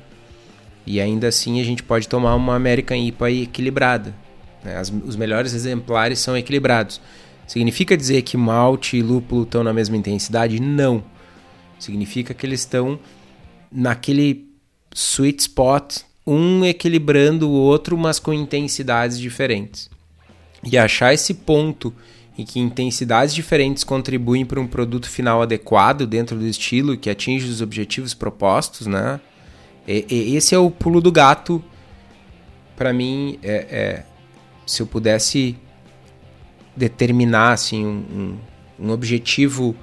E 0.85 0.99
ainda 0.99 1.27
assim 1.27 1.61
a 1.61 1.63
gente 1.63 1.83
pode 1.83 2.07
tomar 2.07 2.35
uma 2.35 2.55
American 2.55 2.97
IPA 2.97 3.31
equilibrada. 3.31 4.15
Né? 4.63 4.77
As, 4.77 4.91
os 5.05 5.15
melhores 5.15 5.53
exemplares 5.53 6.19
são 6.19 6.35
equilibrados. 6.35 6.99
Significa 7.45 7.95
dizer 7.95 8.21
que 8.23 8.37
malte 8.37 8.97
e 8.97 9.01
lúpulo 9.01 9.43
estão 9.43 9.63
na 9.63 9.73
mesma 9.73 9.95
intensidade? 9.95 10.59
Não. 10.59 11.03
Significa 11.77 12.33
que 12.33 12.45
eles 12.45 12.61
estão 12.61 12.99
naquele 13.73 14.47
sweet 14.93 15.41
spot, 15.41 15.97
um 16.25 16.63
equilibrando 16.63 17.49
o 17.49 17.53
outro, 17.53 17.97
mas 17.97 18.19
com 18.19 18.33
intensidades 18.33 19.19
diferentes. 19.19 19.89
E 20.63 20.77
achar 20.77 21.13
esse 21.13 21.33
ponto 21.33 21.93
em 22.37 22.45
que 22.45 22.59
intensidades 22.59 23.33
diferentes 23.33 23.83
contribuem 23.83 24.45
para 24.45 24.59
um 24.59 24.67
produto 24.67 25.09
final 25.09 25.41
adequado 25.41 26.07
dentro 26.07 26.37
do 26.37 26.47
estilo 26.47 26.97
que 26.97 27.09
atinge 27.09 27.47
os 27.47 27.61
objetivos 27.61 28.13
propostos, 28.13 28.87
né? 28.87 29.19
E, 29.87 30.05
e 30.09 30.35
esse 30.35 30.55
é 30.55 30.57
o 30.57 30.71
pulo 30.71 31.01
do 31.01 31.11
gato. 31.11 31.63
Para 32.75 32.93
mim, 32.93 33.37
é, 33.43 33.53
é, 33.53 34.05
se 34.65 34.81
eu 34.81 34.87
pudesse 34.87 35.55
determinar 36.75 37.53
assim, 37.53 37.85
um, 37.85 38.37
um, 38.79 38.87
um 38.87 38.91
objetivo 38.91 39.75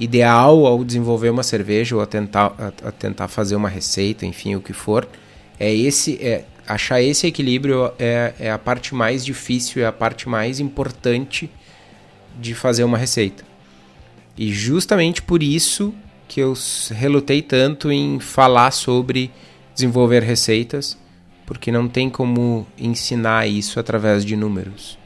ideal 0.00 0.66
ao 0.66 0.82
desenvolver 0.82 1.28
uma 1.28 1.42
cerveja 1.42 1.94
ou 1.94 2.02
a 2.02 2.06
tentar, 2.06 2.54
a, 2.58 2.88
a, 2.88 2.92
tentar 2.92 3.28
fazer 3.28 3.54
uma 3.54 3.68
receita, 3.68 4.24
enfim, 4.24 4.54
o 4.54 4.60
que 4.60 4.72
for, 4.72 5.06
é 5.58 5.72
esse 5.72 6.16
é 6.24 6.44
achar 6.66 7.02
esse 7.02 7.26
equilíbrio 7.26 7.92
é, 7.98 8.32
é 8.38 8.50
a 8.50 8.58
parte 8.58 8.94
mais 8.94 9.24
difícil, 9.24 9.82
é 9.82 9.86
a 9.86 9.92
parte 9.92 10.28
mais 10.28 10.58
importante 10.58 11.50
de 12.40 12.54
fazer 12.54 12.84
uma 12.84 12.96
receita. 12.96 13.44
E 14.38 14.52
justamente 14.52 15.20
por 15.20 15.42
isso 15.42 15.92
que 16.26 16.40
eu 16.40 16.54
relutei 16.92 17.42
tanto 17.42 17.92
em 17.92 18.20
falar 18.20 18.70
sobre 18.70 19.30
desenvolver 19.74 20.22
receitas, 20.22 20.96
porque 21.44 21.70
não 21.72 21.88
tem 21.88 22.08
como 22.08 22.66
ensinar 22.78 23.46
isso 23.48 23.78
através 23.80 24.24
de 24.24 24.36
números. 24.36 24.96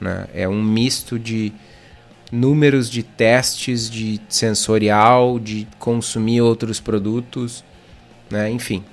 Né? 0.00 0.26
É 0.34 0.48
um 0.48 0.62
misto 0.62 1.18
de 1.18 1.52
números 2.34 2.90
de 2.90 3.02
testes 3.02 3.88
de 3.88 4.20
sensorial, 4.28 5.38
de 5.38 5.66
consumir 5.78 6.40
outros 6.40 6.80
produtos, 6.80 7.64
né? 8.30 8.50
enfim. 8.50 8.84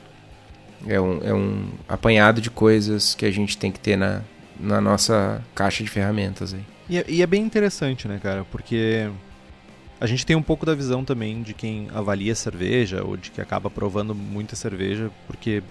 É 0.88 0.99
um, 0.99 1.19
é 1.23 1.34
um 1.34 1.69
apanhado 1.88 2.41
de 2.41 2.49
coisas 2.49 3.13
que 3.13 3.25
a 3.25 3.32
gente 3.32 3.58
tem 3.58 3.71
que 3.71 3.80
ter 3.80 3.95
na, 3.95 4.21
na 4.60 4.82
nossa 4.82 5.43
caixa 5.54 5.84
de 5.84 5.89
ferramentas. 5.89 6.54
Aí. 6.54 6.62
E 6.89 6.97
é, 6.97 7.06
e 7.08 7.21
é 7.21 7.27
bem 7.27 7.43
interessante, 7.43 8.08
né, 8.08 8.19
cara? 8.21 8.45
Porque 8.51 9.10
a 9.99 10.08
gente 10.08 10.25
tem 10.25 10.36
um 10.36 10.41
pouco 10.41 10.65
da 10.65 10.73
visão 10.73 11.06
também 11.06 11.43
de 11.43 11.54
quem 11.54 11.88
avalia 11.93 12.34
cerveja 12.34 13.04
ou 13.04 13.15
de 13.15 13.30
que 13.30 13.39
acaba 13.39 13.69
provando 13.69 14.15
muita 14.15 14.56
cerveja, 14.56 15.12
porque. 15.27 15.62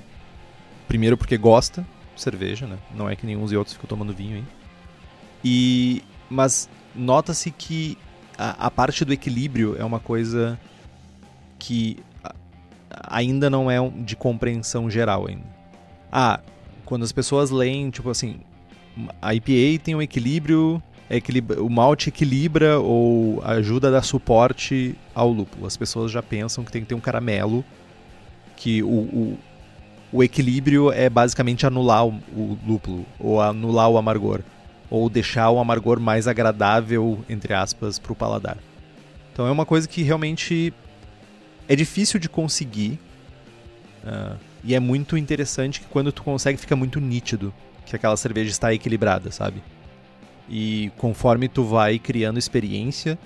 Primeiro, 0.86 1.16
porque 1.16 1.36
gosta 1.36 1.86
de 2.14 2.22
cerveja, 2.22 2.66
né? 2.66 2.76
Não 2.94 3.08
é 3.08 3.14
que 3.14 3.26
nem 3.26 3.36
uns 3.36 3.52
e 3.52 3.56
outros 3.56 3.74
ficam 3.74 3.88
tomando 3.88 4.14
vinho 4.14 4.36
aí. 4.36 4.44
E. 5.44 6.04
Mas 6.28 6.68
nota-se 6.94 7.50
que 7.50 7.96
a, 8.36 8.66
a, 8.66 8.70
parte 8.70 9.04
do 9.04 9.12
equilíbrio 9.12 9.76
é 9.78 9.84
uma 9.84 10.00
coisa 10.00 10.58
que 11.58 11.98
ainda 13.08 13.48
não 13.50 13.70
é 13.70 13.76
de 14.02 14.16
compreensão 14.16 14.90
geral 14.90 15.26
ainda. 15.28 15.44
Ah, 16.10 16.40
quando 16.84 17.04
as 17.04 17.12
pessoas 17.12 17.50
leem, 17.50 17.90
tipo 17.90 18.10
assim, 18.10 18.40
a 19.20 19.34
IPA 19.34 19.82
tem 19.84 19.94
um 19.94 20.02
equilíbrio, 20.02 20.82
equilibra, 21.08 21.62
o 21.62 21.68
malte 21.68 22.08
equilibra 22.08 22.78
ou 22.78 23.42
ajuda 23.44 23.88
a 23.88 23.90
dar 23.92 24.02
suporte 24.02 24.96
ao 25.14 25.30
lúpulo. 25.30 25.66
As 25.66 25.76
pessoas 25.76 26.10
já 26.10 26.22
pensam 26.22 26.64
que 26.64 26.72
tem 26.72 26.82
que 26.82 26.88
ter 26.88 26.94
um 26.94 27.00
caramelo, 27.00 27.64
que 28.56 28.82
o, 28.82 28.88
o, 28.88 29.38
o 30.12 30.24
equilíbrio 30.24 30.92
é 30.92 31.08
basicamente 31.08 31.66
anular 31.66 32.06
o, 32.06 32.14
o 32.34 32.58
lúpulo, 32.66 33.06
ou 33.18 33.40
anular 33.40 33.88
o 33.88 33.96
amargor 33.96 34.42
ou 34.90 35.08
deixar 35.08 35.50
o 35.50 35.58
amargor 35.58 36.00
mais 36.00 36.26
agradável, 36.26 37.24
entre 37.28 37.54
aspas, 37.54 37.98
para 37.98 38.12
o 38.12 38.16
paladar. 38.16 38.58
Então 39.32 39.46
é 39.46 39.50
uma 39.50 39.64
coisa 39.64 39.88
que 39.88 40.02
realmente 40.02 40.74
é 41.68 41.76
difícil 41.76 42.18
de 42.18 42.28
conseguir 42.28 42.98
uh, 44.04 44.36
e 44.62 44.74
é 44.74 44.80
muito 44.80 45.16
interessante 45.16 45.80
que 45.80 45.86
quando 45.86 46.12
tu 46.12 46.22
consegue 46.22 46.58
fica 46.58 46.76
muito 46.76 47.00
nítido 47.00 47.54
que 47.86 47.96
aquela 47.96 48.16
cerveja 48.16 48.50
está 48.50 48.74
equilibrada, 48.74 49.30
sabe? 49.30 49.62
E 50.48 50.92
conforme 50.98 51.48
tu 51.48 51.64
vai 51.64 51.98
criando 51.98 52.38
experiência, 52.38 53.18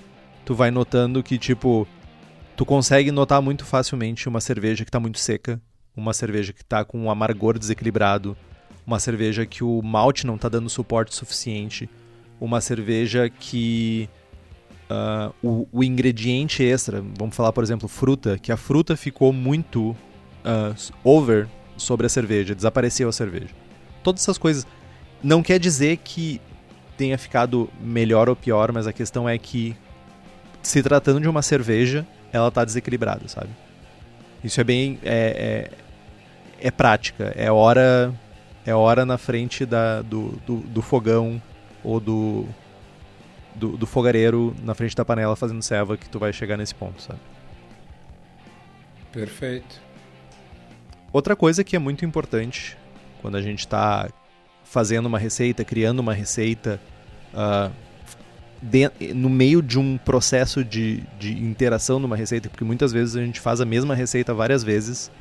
tu 0.45 0.53
vai 0.53 0.71
notando 0.71 1.23
que 1.23 1.37
tipo 1.37 1.87
tu 2.55 2.65
consegue 2.65 3.11
notar 3.11 3.41
muito 3.41 3.65
facilmente 3.65 4.29
uma 4.29 4.39
cerveja 4.39 4.85
que 4.85 4.89
está 4.89 4.99
muito 4.99 5.19
seca, 5.19 5.59
uma 5.95 6.13
cerveja 6.13 6.53
que 6.53 6.61
está 6.61 6.85
com 6.85 6.99
um 6.99 7.11
amargor 7.11 7.57
desequilibrado, 7.59 8.37
uma 8.85 8.99
cerveja 8.99 9.45
que 9.45 9.63
o 9.63 9.81
malte 9.81 10.25
não 10.25 10.35
está 10.35 10.47
dando 10.47 10.69
suporte 10.69 11.15
suficiente, 11.15 11.89
uma 12.39 12.61
cerveja 12.61 13.29
que 13.29 14.09
uh, 14.89 15.33
o, 15.41 15.67
o, 15.71 15.83
ingrediente 15.83 16.63
extra, 16.63 17.03
vamos 17.17 17.35
falar, 17.35 17.51
por 17.51 17.63
exemplo, 17.63 17.87
fruta, 17.87 18.37
que 18.37 18.51
a 18.51 18.57
fruta 18.57 18.95
ficou 18.95 19.33
muito 19.33 19.91
uh, 19.91 20.75
over 21.03 21.47
sobre 21.77 22.05
a 22.05 22.09
cerveja, 22.09 22.55
desapareceu 22.55 23.09
a 23.09 23.11
cerveja. 23.11 23.49
Todas 24.03 24.21
essas 24.21 24.37
coisas. 24.37 24.65
Não 25.23 25.41
quer 25.41 25.59
dizer 25.59 25.97
que 25.97 26.39
tenha 26.97 27.17
ficado 27.17 27.69
melhor 27.81 28.29
ou 28.29 28.35
pior, 28.35 28.71
mas 28.71 28.85
a 28.85 28.93
questão 28.93 29.27
é 29.27 29.37
que, 29.37 29.75
se 30.61 30.83
tratando 30.83 31.19
de 31.19 31.27
uma 31.27 31.41
cerveja, 31.41 32.05
ela 32.31 32.49
está 32.49 32.63
desequilibrada, 32.63 33.27
sabe? 33.27 33.49
Isso 34.43 34.61
é 34.61 34.63
bem. 34.63 34.99
É, 35.03 35.71
é, 36.61 36.67
é, 36.67 36.71
prática. 36.71 37.33
É 37.35 37.51
hora. 37.51 38.13
É 38.65 38.73
hora 38.73 39.05
na 39.05 39.17
frente 39.17 39.65
da, 39.65 40.01
do, 40.01 40.29
do, 40.45 40.57
do 40.57 40.81
fogão 40.81 41.41
ou 41.83 41.99
do, 41.99 42.45
do, 43.53 43.77
do, 43.77 43.85
fogareiro 43.85 44.55
na 44.63 44.73
frente 44.73 44.95
da 44.95 45.05
panela 45.05 45.35
fazendo 45.35 45.61
serva 45.61 45.95
que 45.95 46.09
tu 46.09 46.17
vai 46.17 46.33
chegar 46.33 46.57
nesse 46.57 46.73
ponto, 46.73 47.01
sabe? 47.01 47.19
Perfeito. 49.11 49.79
Outra 51.13 51.35
coisa 51.35 51.63
que 51.63 51.75
é 51.75 51.79
muito 51.79 52.03
importante 52.03 52.75
quando 53.21 53.37
a 53.37 53.41
gente 53.41 53.59
está 53.59 54.09
fazendo 54.63 55.05
uma 55.05 55.19
receita, 55.19 55.63
criando 55.63 55.99
uma 55.99 56.13
receita, 56.13 56.81
uh, 57.33 57.71
de, 58.61 59.13
no 59.13 59.29
meio 59.29 59.61
de 59.61 59.79
um 59.79 59.97
processo 59.97 60.63
de, 60.63 61.01
de 61.19 61.31
interação 61.31 61.99
numa 61.99 62.15
receita, 62.15 62.49
porque 62.49 62.63
muitas 62.63 62.91
vezes 62.91 63.15
a 63.15 63.21
gente 63.21 63.39
faz 63.39 63.61
a 63.61 63.65
mesma 63.65 63.95
receita 63.95 64.33
várias 64.33 64.63
vezes 64.63 65.11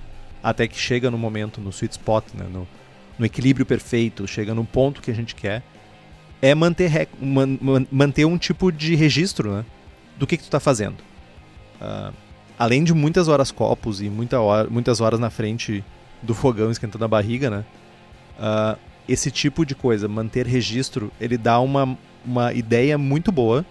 até 0.43 0.67
que 0.67 0.77
chega 0.77 1.11
no 1.11 1.19
momento, 1.19 1.61
no 1.61 1.71
sweet 1.71 1.93
spot, 1.93 2.25
né, 2.35 2.47
no, 2.51 2.67
no 3.19 3.27
equilíbrio 3.27 3.65
perfeito, 3.65 4.27
chega 4.27 4.55
no 4.55 4.65
ponto 4.65 5.01
que 5.01 5.11
a 5.11 5.15
gente 5.15 5.35
quer, 5.35 5.63
é 6.43 6.55
manter, 6.55 7.09
man, 7.21 7.59
man, 7.61 7.87
manter 7.91 8.25
um 8.25 8.37
tipo 8.37 8.71
de 8.71 8.95
registro 8.95 9.53
né, 9.53 9.65
do 10.19 10.27
que, 10.27 10.37
que 10.37 10.43
tu 10.43 10.47
está 10.47 10.61
fazendo. 10.61 10.97
Uh, 11.81 12.13
além 12.59 12.85
de 12.85 12.93
muitas 12.93 13.29
horas 13.29 13.51
copos 13.51 14.01
e 14.01 14.09
muita 14.09 14.41
hora, 14.41 14.69
muitas 14.69 15.01
horas 15.01 15.19
na 15.19 15.31
frente 15.31 15.85
do 16.23 16.35
fogão 16.35 16.71
esquentando 16.71 17.05
a 17.05 17.09
barriga, 17.09 17.51
né? 17.51 17.65
Uh, 18.39 18.79
esse 19.09 19.31
tipo 19.31 19.65
de 19.67 19.75
coisa, 19.75 20.09
manter 20.09 20.47
registro, 20.47 21.13
ele 21.21 21.37
dá 21.37 21.61
uma, 21.61 21.97
uma 22.25 22.53
ideia 22.53 22.97
muito 22.97 23.31
boa 23.31 23.65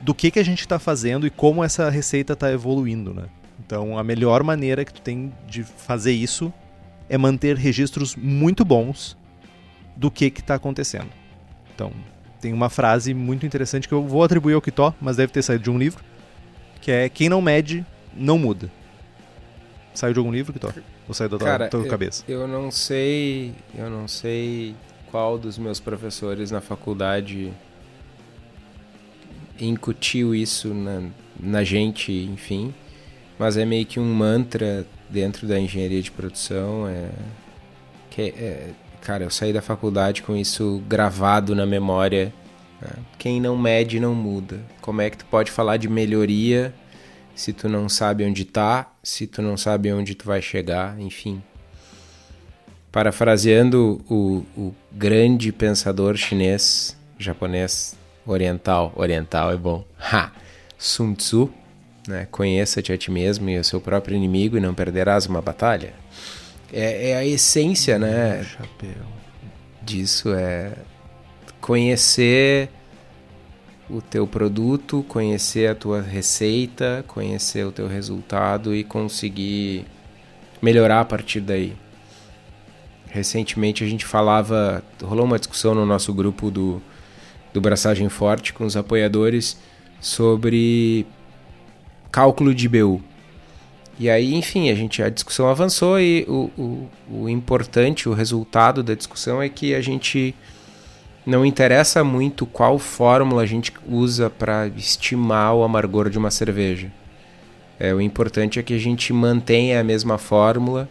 do 0.00 0.14
que, 0.14 0.30
que 0.30 0.38
a 0.38 0.44
gente 0.44 0.60
está 0.60 0.78
fazendo 0.78 1.26
e 1.26 1.30
como 1.30 1.62
essa 1.62 1.88
receita 1.90 2.32
está 2.32 2.50
evoluindo, 2.50 3.12
né? 3.12 3.24
Então, 3.64 3.98
a 3.98 4.04
melhor 4.04 4.42
maneira 4.42 4.84
que 4.84 4.92
tu 4.92 5.00
tem 5.00 5.32
de 5.48 5.62
fazer 5.62 6.12
isso 6.12 6.52
é 7.08 7.18
manter 7.18 7.56
registros 7.56 8.16
muito 8.16 8.64
bons 8.64 9.16
do 9.96 10.10
que 10.10 10.26
está 10.26 10.54
acontecendo. 10.54 11.10
Então, 11.74 11.92
tem 12.40 12.52
uma 12.52 12.68
frase 12.68 13.14
muito 13.14 13.46
interessante 13.46 13.88
que 13.88 13.94
eu 13.94 14.06
vou 14.06 14.22
atribuir 14.22 14.54
ao 14.54 14.60
Kitó, 14.60 14.94
mas 15.00 15.16
deve 15.16 15.32
ter 15.32 15.42
saído 15.42 15.64
de 15.64 15.70
um 15.70 15.78
livro, 15.78 16.04
que 16.80 16.90
é 16.90 17.08
quem 17.08 17.28
não 17.28 17.40
mede, 17.40 17.84
não 18.14 18.38
muda. 18.38 18.70
Saiu 19.94 20.12
de 20.12 20.18
algum 20.18 20.32
livro, 20.32 20.52
Kitó? 20.52 20.72
Ou 21.06 21.14
saiu 21.14 21.28
da 21.28 21.38
Cara, 21.38 21.68
tua, 21.68 21.80
tua 21.80 21.86
eu, 21.86 21.90
cabeça? 21.90 22.24
Eu 22.26 22.48
não 22.48 22.70
sei. 22.70 23.54
Eu 23.74 23.88
não 23.88 24.08
sei 24.08 24.74
qual 25.10 25.38
dos 25.38 25.56
meus 25.56 25.78
professores 25.78 26.50
na 26.50 26.60
faculdade 26.60 27.52
incutiu 29.60 30.34
isso 30.34 30.74
na, 30.74 31.02
na 31.38 31.62
gente, 31.62 32.12
enfim. 32.12 32.74
Mas 33.38 33.56
é 33.56 33.64
meio 33.64 33.84
que 33.84 33.98
um 33.98 34.14
mantra 34.14 34.86
dentro 35.10 35.46
da 35.46 35.58
engenharia 35.58 36.02
de 36.02 36.10
produção. 36.10 36.88
É, 36.88 37.08
que 38.10 38.22
é, 38.22 38.24
é 38.26 38.70
cara, 39.00 39.24
eu 39.24 39.30
saí 39.30 39.52
da 39.52 39.60
faculdade 39.60 40.22
com 40.22 40.34
isso 40.34 40.82
gravado 40.88 41.54
na 41.54 41.66
memória. 41.66 42.32
Né? 42.80 42.90
Quem 43.18 43.40
não 43.40 43.56
mede 43.56 44.00
não 44.00 44.14
muda. 44.14 44.60
Como 44.80 45.00
é 45.00 45.10
que 45.10 45.18
tu 45.18 45.26
pode 45.26 45.50
falar 45.50 45.76
de 45.76 45.88
melhoria 45.88 46.74
se 47.34 47.52
tu 47.52 47.68
não 47.68 47.88
sabe 47.88 48.24
onde 48.24 48.44
tá, 48.44 48.92
se 49.02 49.26
tu 49.26 49.42
não 49.42 49.56
sabe 49.56 49.92
onde 49.92 50.14
tu 50.14 50.24
vai 50.24 50.40
chegar, 50.40 50.98
enfim. 51.00 51.42
Parafraseando 52.92 54.00
o, 54.08 54.44
o 54.56 54.74
grande 54.92 55.50
pensador 55.50 56.16
chinês, 56.16 56.96
japonês, 57.18 57.96
oriental, 58.24 58.92
oriental 58.94 59.50
é 59.52 59.56
bom, 59.56 59.84
ha, 59.98 60.30
Sun 60.78 61.14
Tzu, 61.14 61.52
né? 62.06 62.26
conheça-te 62.30 62.92
a 62.92 62.98
ti 62.98 63.10
mesmo 63.10 63.48
e 63.48 63.58
o 63.58 63.64
seu 63.64 63.80
próprio 63.80 64.16
inimigo 64.16 64.56
e 64.56 64.60
não 64.60 64.74
perderás 64.74 65.26
uma 65.26 65.40
batalha. 65.40 65.94
É, 66.72 67.10
é 67.10 67.16
a 67.16 67.24
essência, 67.24 67.98
né? 67.98 68.44
Chapéu. 68.44 69.06
Disso 69.82 70.32
é 70.34 70.72
conhecer 71.60 72.68
o 73.88 74.00
teu 74.00 74.26
produto, 74.26 75.04
conhecer 75.08 75.68
a 75.68 75.74
tua 75.74 76.00
receita, 76.00 77.04
conhecer 77.06 77.64
o 77.64 77.72
teu 77.72 77.86
resultado 77.86 78.74
e 78.74 78.82
conseguir 78.82 79.84
melhorar 80.60 81.00
a 81.00 81.04
partir 81.04 81.40
daí. 81.40 81.74
Recentemente 83.06 83.84
a 83.84 83.86
gente 83.86 84.04
falava, 84.04 84.82
rolou 85.02 85.24
uma 85.24 85.38
discussão 85.38 85.74
no 85.74 85.86
nosso 85.86 86.12
grupo 86.12 86.50
do, 86.50 86.82
do 87.52 87.60
Braçagem 87.60 88.08
Forte 88.08 88.52
com 88.52 88.64
os 88.64 88.76
apoiadores 88.76 89.56
sobre 90.00 91.06
cálculo 92.14 92.54
de 92.54 92.68
BU. 92.68 93.02
E 93.98 94.08
aí, 94.08 94.34
enfim, 94.34 94.70
a 94.70 94.74
gente 94.76 95.02
a 95.02 95.08
discussão 95.08 95.48
avançou 95.48 95.98
e 95.98 96.24
o, 96.28 96.48
o, 96.56 96.88
o 97.10 97.28
importante, 97.28 98.08
o 98.08 98.12
resultado 98.12 98.84
da 98.84 98.94
discussão 98.94 99.42
é 99.42 99.48
que 99.48 99.74
a 99.74 99.80
gente 99.80 100.32
não 101.26 101.44
interessa 101.44 102.04
muito 102.04 102.46
qual 102.46 102.78
fórmula 102.78 103.42
a 103.42 103.46
gente 103.46 103.72
usa 103.88 104.30
para 104.30 104.68
estimar 104.68 105.56
o 105.56 105.64
amargor 105.64 106.08
de 106.08 106.16
uma 106.16 106.30
cerveja. 106.30 106.92
É, 107.80 107.92
o 107.92 108.00
importante 108.00 108.60
é 108.60 108.62
que 108.62 108.74
a 108.74 108.78
gente 108.78 109.12
mantenha 109.12 109.80
a 109.80 109.84
mesma 109.84 110.16
fórmula 110.16 110.88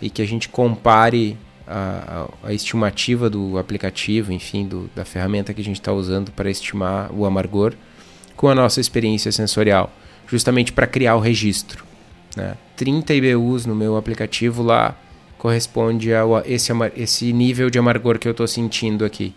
e 0.00 0.08
que 0.08 0.22
a 0.22 0.26
gente 0.26 0.48
compare 0.48 1.36
a, 1.66 2.28
a, 2.44 2.48
a 2.48 2.52
estimativa 2.52 3.28
do 3.28 3.58
aplicativo, 3.58 4.32
enfim, 4.32 4.68
do, 4.68 4.88
da 4.94 5.04
ferramenta 5.04 5.52
que 5.52 5.62
a 5.62 5.64
gente 5.64 5.80
está 5.80 5.92
usando 5.92 6.30
para 6.30 6.48
estimar 6.48 7.12
o 7.12 7.26
amargor 7.26 7.74
com 8.36 8.48
a 8.48 8.54
nossa 8.54 8.80
experiência 8.80 9.32
sensorial, 9.32 9.92
justamente 10.30 10.72
para 10.72 10.86
criar 10.86 11.16
o 11.16 11.20
registro. 11.20 11.84
Né? 12.36 12.54
30 12.76 13.14
IBUs 13.14 13.66
no 13.66 13.74
meu 13.74 13.96
aplicativo 13.96 14.62
lá 14.62 14.96
corresponde 15.36 16.12
a 16.14 16.22
esse, 16.44 16.70
esse 16.96 17.32
nível 17.32 17.70
de 17.70 17.78
amargor 17.78 18.18
que 18.18 18.28
eu 18.28 18.32
estou 18.32 18.46
sentindo 18.46 19.04
aqui 19.04 19.34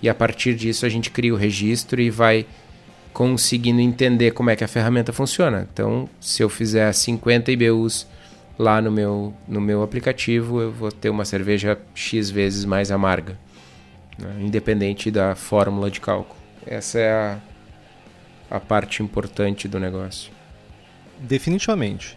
e 0.00 0.08
a 0.08 0.14
partir 0.14 0.54
disso 0.54 0.86
a 0.86 0.88
gente 0.88 1.10
cria 1.10 1.34
o 1.34 1.36
registro 1.36 2.00
e 2.00 2.10
vai 2.10 2.46
conseguindo 3.12 3.80
entender 3.80 4.30
como 4.30 4.50
é 4.50 4.56
que 4.56 4.62
a 4.62 4.68
ferramenta 4.68 5.12
funciona. 5.12 5.66
Então, 5.72 6.08
se 6.20 6.42
eu 6.42 6.48
fizer 6.48 6.92
50 6.92 7.50
IBUs 7.50 8.06
lá 8.58 8.80
no 8.80 8.92
meu, 8.92 9.34
no 9.46 9.60
meu 9.60 9.82
aplicativo, 9.82 10.60
eu 10.60 10.70
vou 10.70 10.92
ter 10.92 11.10
uma 11.10 11.24
cerveja 11.24 11.78
X 11.94 12.30
vezes 12.30 12.64
mais 12.64 12.90
amarga, 12.90 13.36
né? 14.18 14.36
independente 14.40 15.10
da 15.10 15.34
fórmula 15.34 15.90
de 15.90 16.00
cálculo. 16.00 16.38
Essa 16.64 16.98
é 17.00 17.10
a, 17.10 17.38
a 18.50 18.58
parte 18.58 19.02
importante 19.02 19.68
do 19.68 19.78
negócio. 19.78 20.32
Definitivamente. 21.20 22.16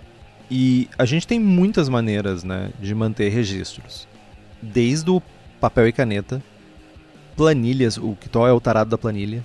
E 0.50 0.89
a 0.98 1.06
gente 1.06 1.26
tem 1.26 1.39
muitas 1.39 1.88
maneiras 1.88 2.44
né, 2.44 2.72
de 2.80 2.94
manter 2.94 3.30
registros. 3.30 4.08
Desde 4.62 5.10
o 5.10 5.22
papel 5.60 5.88
e 5.88 5.91
caneta, 5.91 6.44
planilhas, 7.36 7.98
o 7.98 8.15
Kitó 8.15 8.48
é 8.48 8.52
o 8.52 8.60
tarado 8.60 8.89
da 8.89 8.98
planilha. 8.98 9.44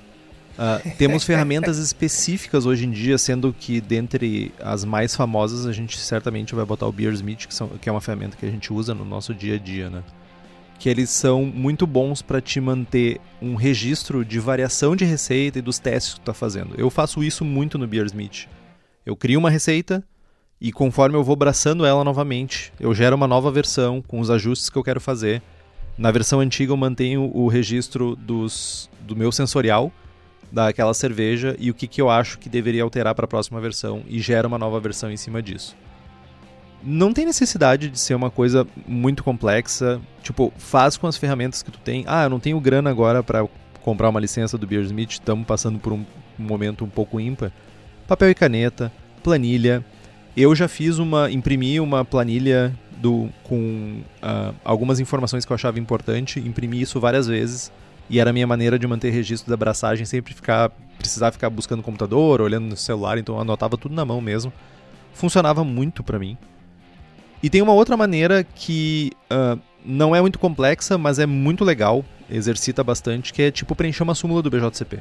Uh, 0.58 0.90
temos 0.98 1.22
ferramentas 1.24 1.78
específicas 1.78 2.66
hoje 2.66 2.86
em 2.86 2.90
dia, 2.90 3.16
sendo 3.18 3.54
que 3.58 3.80
dentre 3.80 4.52
as 4.60 4.84
mais 4.84 5.14
famosas 5.14 5.66
a 5.66 5.72
gente 5.72 5.98
certamente 5.98 6.54
vai 6.54 6.64
botar 6.64 6.86
o 6.86 6.92
Beersmith, 6.92 7.46
que, 7.46 7.54
são, 7.54 7.68
que 7.68 7.88
é 7.88 7.92
uma 7.92 8.00
ferramenta 8.00 8.36
que 8.36 8.44
a 8.44 8.50
gente 8.50 8.72
usa 8.72 8.94
no 8.94 9.04
nosso 9.04 9.34
dia 9.34 9.54
a 9.54 9.58
dia, 9.58 9.88
né? 9.88 10.02
Que 10.78 10.88
eles 10.88 11.10
são 11.10 11.44
muito 11.44 11.86
bons 11.86 12.22
para 12.22 12.40
te 12.40 12.60
manter 12.60 13.20
um 13.40 13.54
registro 13.54 14.24
de 14.24 14.38
variação 14.38 14.94
de 14.94 15.04
receita 15.04 15.58
e 15.58 15.62
dos 15.62 15.78
testes 15.78 16.14
que 16.14 16.20
tu 16.20 16.22
está 16.22 16.34
fazendo. 16.34 16.74
Eu 16.76 16.90
faço 16.90 17.22
isso 17.22 17.44
muito 17.44 17.78
no 17.78 17.86
Beersmith. 17.86 18.48
Eu 19.04 19.16
crio 19.16 19.38
uma 19.38 19.50
receita 19.50 20.04
e 20.60 20.72
conforme 20.72 21.16
eu 21.16 21.24
vou 21.24 21.34
abraçando 21.34 21.84
ela 21.84 22.02
novamente, 22.02 22.72
eu 22.80 22.94
gero 22.94 23.14
uma 23.16 23.28
nova 23.28 23.50
versão 23.50 24.02
com 24.02 24.20
os 24.20 24.30
ajustes 24.30 24.70
que 24.70 24.76
eu 24.76 24.84
quero 24.84 25.00
fazer 25.00 25.42
na 25.98 26.10
versão 26.10 26.40
antiga 26.40 26.72
eu 26.72 26.76
mantenho 26.76 27.30
o 27.34 27.48
registro 27.48 28.14
dos, 28.16 28.90
do 29.00 29.16
meu 29.16 29.32
sensorial 29.32 29.90
daquela 30.52 30.92
cerveja 30.92 31.56
e 31.58 31.70
o 31.70 31.74
que, 31.74 31.86
que 31.86 32.00
eu 32.00 32.10
acho 32.10 32.38
que 32.38 32.48
deveria 32.48 32.82
alterar 32.82 33.14
para 33.14 33.24
a 33.24 33.28
próxima 33.28 33.60
versão 33.60 34.02
e 34.06 34.20
gera 34.20 34.46
uma 34.46 34.58
nova 34.58 34.78
versão 34.78 35.10
em 35.10 35.16
cima 35.16 35.42
disso. 35.42 35.74
Não 36.88 37.12
tem 37.12 37.26
necessidade 37.26 37.90
de 37.90 37.98
ser 37.98 38.14
uma 38.14 38.30
coisa 38.30 38.64
muito 38.86 39.24
complexa, 39.24 40.00
tipo, 40.22 40.52
faz 40.56 40.96
com 40.96 41.08
as 41.08 41.16
ferramentas 41.16 41.60
que 41.60 41.72
tu 41.72 41.80
tem. 41.80 42.04
Ah, 42.06 42.22
eu 42.22 42.30
não 42.30 42.38
tenho 42.38 42.60
grana 42.60 42.88
agora 42.88 43.24
para 43.24 43.44
comprar 43.82 44.08
uma 44.08 44.20
licença 44.20 44.56
do 44.56 44.68
Beersmith, 44.68 45.10
estamos 45.10 45.44
passando 45.44 45.80
por 45.80 45.92
um 45.92 46.06
momento 46.38 46.84
um 46.84 46.88
pouco 46.88 47.18
ímpar. 47.18 47.50
Papel 48.06 48.30
e 48.30 48.34
caneta, 48.36 48.92
planilha. 49.20 49.84
Eu 50.36 50.54
já 50.54 50.68
fiz 50.68 50.98
uma, 50.98 51.28
imprimi 51.28 51.80
uma 51.80 52.04
planilha 52.04 52.72
do, 52.96 53.28
com 53.42 54.00
uh, 54.22 54.54
algumas 54.64 55.00
informações 55.00 55.44
que 55.44 55.50
eu 55.50 55.56
achava 55.56 55.80
importante, 55.80 56.38
imprimi 56.38 56.80
isso 56.80 57.00
várias 57.00 57.26
vezes 57.26 57.72
E 58.08 58.20
era 58.20 58.30
a 58.30 58.32
minha 58.32 58.46
maneira 58.46 58.78
de 58.78 58.86
manter 58.86 59.10
registro 59.10 59.48
da 59.48 59.54
abraçagem, 59.54 60.06
sempre 60.06 60.32
ficar 60.32 60.70
precisar 60.96 61.32
ficar 61.32 61.50
buscando 61.50 61.78
no 61.78 61.82
computador, 61.82 62.40
olhando 62.40 62.66
no 62.66 62.76
celular, 62.76 63.18
então 63.18 63.34
eu 63.34 63.40
anotava 63.40 63.76
tudo 63.76 63.94
na 63.94 64.04
mão 64.04 64.20
mesmo. 64.20 64.52
Funcionava 65.12 65.64
muito 65.64 66.02
para 66.02 66.18
mim. 66.18 66.38
E 67.42 67.50
tem 67.50 67.62
uma 67.62 67.72
outra 67.72 67.96
maneira 67.96 68.44
que 68.44 69.12
uh, 69.30 69.60
não 69.84 70.14
é 70.14 70.20
muito 70.20 70.38
complexa, 70.38 70.98
mas 70.98 71.18
é 71.18 71.26
muito 71.26 71.64
legal, 71.64 72.04
exercita 72.30 72.82
bastante, 72.82 73.32
que 73.32 73.42
é 73.42 73.50
tipo 73.50 73.74
preencher 73.74 74.02
uma 74.02 74.14
súmula 74.14 74.42
do 74.42 74.50
BJCP. 74.50 75.00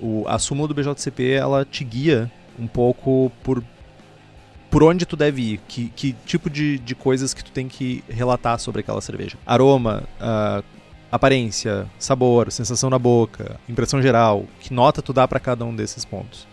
O, 0.00 0.24
a 0.26 0.38
súmula 0.38 0.68
do 0.68 0.74
BJCP 0.74 1.32
ela 1.32 1.64
te 1.64 1.84
guia 1.84 2.30
um 2.58 2.66
pouco 2.66 3.30
por 3.42 3.62
por 4.70 4.82
onde 4.82 5.04
tu 5.04 5.16
deve 5.16 5.42
ir, 5.42 5.60
que, 5.68 5.90
que 5.90 6.14
tipo 6.24 6.48
de, 6.48 6.78
de 6.78 6.94
coisas 6.94 7.34
que 7.34 7.44
tu 7.44 7.52
tem 7.52 7.68
que 7.68 8.02
relatar 8.08 8.58
sobre 8.58 8.80
aquela 8.80 9.02
cerveja. 9.02 9.36
Aroma, 9.44 10.02
uh, 10.18 10.64
aparência, 11.10 11.86
sabor, 11.98 12.50
sensação 12.50 12.88
na 12.88 12.98
boca, 12.98 13.60
impressão 13.68 14.00
geral, 14.00 14.46
que 14.60 14.72
nota 14.72 15.02
tu 15.02 15.12
dá 15.12 15.28
para 15.28 15.38
cada 15.38 15.62
um 15.62 15.76
desses 15.76 16.06
pontos. 16.06 16.48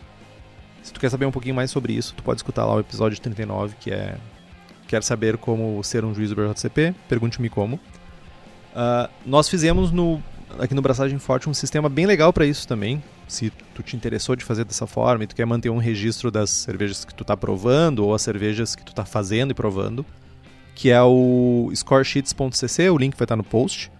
Se 0.83 0.91
tu 0.91 0.99
quer 0.99 1.09
saber 1.09 1.25
um 1.25 1.31
pouquinho 1.31 1.55
mais 1.55 1.71
sobre 1.71 1.93
isso, 1.93 2.13
tu 2.13 2.21
pode 2.21 2.39
escutar 2.39 2.65
lá 2.65 2.75
o 2.75 2.81
episódio 2.81 3.17
39, 3.21 3.75
que 3.79 3.89
é 3.89 4.17
Quer 4.89 5.03
saber 5.03 5.37
como 5.37 5.83
ser 5.83 6.03
um 6.03 6.15
juiz 6.15 6.31
do 6.31 6.35
BJCP? 6.35 6.95
Pergunte-me 7.07 7.47
como. 7.47 7.75
Uh, 7.75 9.07
nós 9.23 9.47
fizemos 9.47 9.91
no, 9.91 10.19
aqui 10.57 10.73
no 10.73 10.81
Braçagem 10.81 11.19
Forte 11.19 11.47
um 11.47 11.53
sistema 11.53 11.87
bem 11.87 12.07
legal 12.07 12.33
para 12.33 12.43
isso 12.43 12.67
também. 12.67 12.99
Se 13.27 13.51
tu 13.75 13.83
te 13.83 13.95
interessou 13.95 14.35
de 14.35 14.43
fazer 14.43 14.63
dessa 14.63 14.87
forma 14.87 15.23
e 15.23 15.27
tu 15.27 15.35
quer 15.35 15.45
manter 15.45 15.69
um 15.69 15.77
registro 15.77 16.31
das 16.31 16.49
cervejas 16.49 17.05
que 17.05 17.13
tu 17.13 17.21
está 17.21 17.37
provando 17.37 17.99
ou 17.99 18.15
as 18.15 18.23
cervejas 18.23 18.75
que 18.75 18.83
tu 18.83 18.89
está 18.89 19.05
fazendo 19.05 19.51
e 19.51 19.53
provando, 19.53 20.03
que 20.73 20.89
é 20.89 20.99
o 21.03 21.69
scoresheets.cc, 21.71 22.89
o 22.89 22.97
link 22.97 23.15
vai 23.15 23.25
estar 23.25 23.35
no 23.35 23.43
post. 23.43 23.91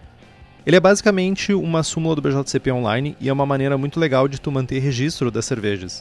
Ele 0.66 0.74
é 0.74 0.80
basicamente 0.80 1.54
uma 1.54 1.84
súmula 1.84 2.16
do 2.16 2.20
BJCP 2.20 2.72
online 2.72 3.16
e 3.20 3.28
é 3.28 3.32
uma 3.32 3.46
maneira 3.46 3.78
muito 3.78 4.00
legal 4.00 4.26
de 4.26 4.40
tu 4.40 4.50
manter 4.50 4.80
registro 4.80 5.30
das 5.30 5.44
cervejas. 5.44 6.00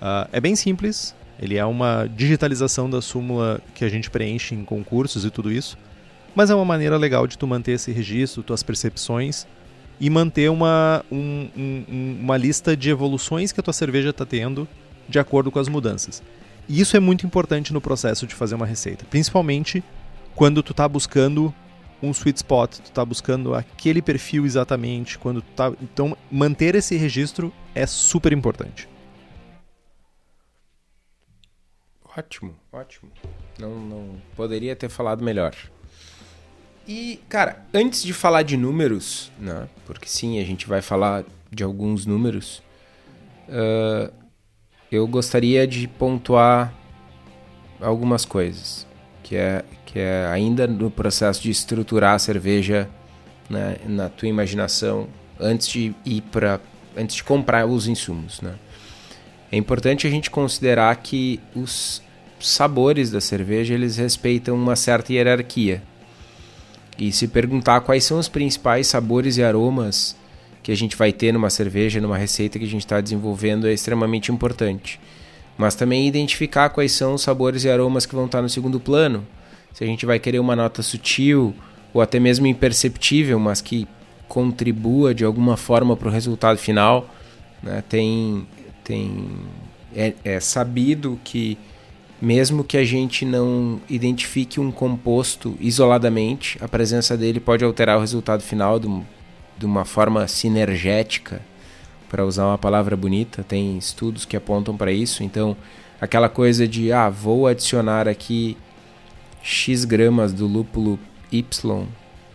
Uh, 0.00 0.28
é 0.32 0.40
bem 0.40 0.54
simples, 0.54 1.12
ele 1.38 1.56
é 1.56 1.64
uma 1.64 2.06
digitalização 2.06 2.88
da 2.88 3.00
súmula 3.00 3.60
que 3.74 3.84
a 3.84 3.88
gente 3.88 4.10
preenche 4.10 4.54
em 4.54 4.64
concursos 4.64 5.24
e 5.24 5.30
tudo 5.30 5.50
isso, 5.50 5.76
mas 6.34 6.50
é 6.50 6.54
uma 6.54 6.64
maneira 6.64 6.96
legal 6.96 7.26
de 7.26 7.36
tu 7.36 7.46
manter 7.46 7.72
esse 7.72 7.92
registro, 7.92 8.42
tuas 8.42 8.62
percepções 8.62 9.46
e 10.00 10.08
manter 10.08 10.50
uma, 10.50 11.04
um, 11.10 11.48
um, 11.56 12.16
uma 12.20 12.36
lista 12.36 12.76
de 12.76 12.90
evoluções 12.90 13.52
que 13.52 13.60
a 13.60 13.62
tua 13.62 13.72
cerveja 13.72 14.10
está 14.10 14.24
tendo 14.24 14.66
de 15.08 15.18
acordo 15.18 15.50
com 15.50 15.58
as 15.58 15.68
mudanças. 15.68 16.22
E 16.68 16.80
isso 16.80 16.96
é 16.96 17.00
muito 17.00 17.26
importante 17.26 17.72
no 17.72 17.80
processo 17.80 18.26
de 18.26 18.34
fazer 18.34 18.54
uma 18.54 18.66
receita, 18.66 19.04
principalmente 19.08 19.82
quando 20.34 20.62
tu 20.62 20.72
está 20.72 20.88
buscando 20.88 21.54
um 22.02 22.10
sweet 22.10 22.38
spot, 22.38 22.78
tu 22.78 22.90
tá 22.90 23.04
buscando 23.04 23.54
aquele 23.54 24.02
perfil 24.02 24.44
exatamente, 24.44 25.18
quando 25.18 25.40
tá, 25.40 25.72
então 25.80 26.16
manter 26.30 26.74
esse 26.74 26.96
registro 26.96 27.52
é 27.74 27.86
super 27.86 28.32
importante. 28.32 28.88
Ótimo, 32.16 32.54
ótimo. 32.72 33.10
Não, 33.58 33.70
não 33.80 34.22
poderia 34.36 34.76
ter 34.76 34.88
falado 34.88 35.24
melhor. 35.24 35.54
E, 36.86 37.20
cara, 37.28 37.64
antes 37.72 38.02
de 38.02 38.12
falar 38.12 38.42
de 38.42 38.56
números, 38.56 39.30
né? 39.38 39.68
Porque 39.86 40.08
sim, 40.08 40.40
a 40.40 40.44
gente 40.44 40.66
vai 40.66 40.82
falar 40.82 41.24
de 41.50 41.62
alguns 41.62 42.04
números. 42.04 42.62
Uh, 43.48 44.12
eu 44.90 45.06
gostaria 45.06 45.66
de 45.66 45.86
pontuar 45.86 46.74
algumas 47.80 48.24
coisas, 48.24 48.86
que 49.22 49.36
é 49.36 49.64
que 49.86 49.98
é 49.98 50.26
ainda 50.26 50.66
no 50.66 50.90
processo 50.90 51.42
de 51.42 51.50
estruturar 51.50 52.14
a 52.14 52.18
cerveja 52.18 52.88
né, 53.50 53.76
na 53.86 54.08
tua 54.08 54.26
imaginação 54.26 55.06
antes 55.38 55.68
de 55.68 55.94
ir 56.04 56.22
para 56.22 56.58
antes 56.96 57.16
de 57.16 57.24
comprar 57.24 57.66
os 57.66 57.86
insumos, 57.86 58.40
né? 58.40 58.54
É 59.52 59.56
importante 59.58 60.06
a 60.06 60.10
gente 60.10 60.30
considerar 60.30 60.96
que 60.96 61.38
os 61.54 62.02
sabores 62.40 63.10
da 63.10 63.20
cerveja 63.20 63.74
eles 63.74 63.98
respeitam 63.98 64.56
uma 64.56 64.74
certa 64.74 65.12
hierarquia. 65.12 65.82
E 66.98 67.12
se 67.12 67.28
perguntar 67.28 67.82
quais 67.82 68.02
são 68.04 68.18
os 68.18 68.28
principais 68.28 68.86
sabores 68.86 69.36
e 69.36 69.42
aromas 69.42 70.16
que 70.62 70.72
a 70.72 70.76
gente 70.76 70.96
vai 70.96 71.12
ter 71.12 71.32
numa 71.32 71.50
cerveja, 71.50 72.00
numa 72.00 72.16
receita 72.16 72.58
que 72.58 72.64
a 72.64 72.68
gente 72.68 72.84
está 72.84 72.98
desenvolvendo 72.98 73.66
é 73.66 73.74
extremamente 73.74 74.32
importante. 74.32 74.98
Mas 75.58 75.74
também 75.74 76.08
identificar 76.08 76.70
quais 76.70 76.92
são 76.92 77.14
os 77.14 77.22
sabores 77.22 77.64
e 77.64 77.70
aromas 77.70 78.06
que 78.06 78.14
vão 78.14 78.26
estar 78.26 78.40
no 78.40 78.48
segundo 78.48 78.80
plano, 78.80 79.26
se 79.74 79.84
a 79.84 79.86
gente 79.86 80.06
vai 80.06 80.18
querer 80.18 80.38
uma 80.38 80.56
nota 80.56 80.82
sutil 80.82 81.54
ou 81.92 82.00
até 82.00 82.18
mesmo 82.18 82.46
imperceptível, 82.46 83.38
mas 83.38 83.60
que 83.60 83.86
contribua 84.28 85.14
de 85.14 85.24
alguma 85.24 85.58
forma 85.58 85.94
para 85.94 86.08
o 86.08 86.10
resultado 86.10 86.56
final. 86.56 87.06
Né? 87.62 87.82
Tem, 87.86 88.46
tem 88.84 89.28
é, 89.94 90.14
é, 90.24 90.40
sabido 90.40 91.18
que 91.24 91.58
mesmo 92.20 92.62
que 92.62 92.76
a 92.76 92.84
gente 92.84 93.24
não 93.24 93.80
identifique 93.88 94.60
um 94.60 94.70
composto 94.70 95.56
isoladamente, 95.60 96.56
a 96.60 96.68
presença 96.68 97.16
dele 97.16 97.40
pode 97.40 97.64
alterar 97.64 97.96
o 97.96 98.00
resultado 98.00 98.42
final 98.42 98.78
de, 98.78 98.88
de 99.58 99.66
uma 99.66 99.84
forma 99.84 100.28
sinergética, 100.28 101.42
para 102.12 102.26
usar 102.26 102.44
uma 102.44 102.58
palavra 102.58 102.94
bonita. 102.94 103.42
Tem 103.42 103.78
estudos 103.78 104.26
que 104.26 104.36
apontam 104.36 104.76
para 104.76 104.92
isso. 104.92 105.24
Então, 105.24 105.56
aquela 105.98 106.28
coisa 106.28 106.68
de 106.68 106.92
ah, 106.92 107.08
vou 107.08 107.46
adicionar 107.46 108.06
aqui 108.06 108.54
X 109.42 109.86
gramas 109.86 110.30
do 110.30 110.46
lúpulo 110.46 110.98
Y 111.32 111.86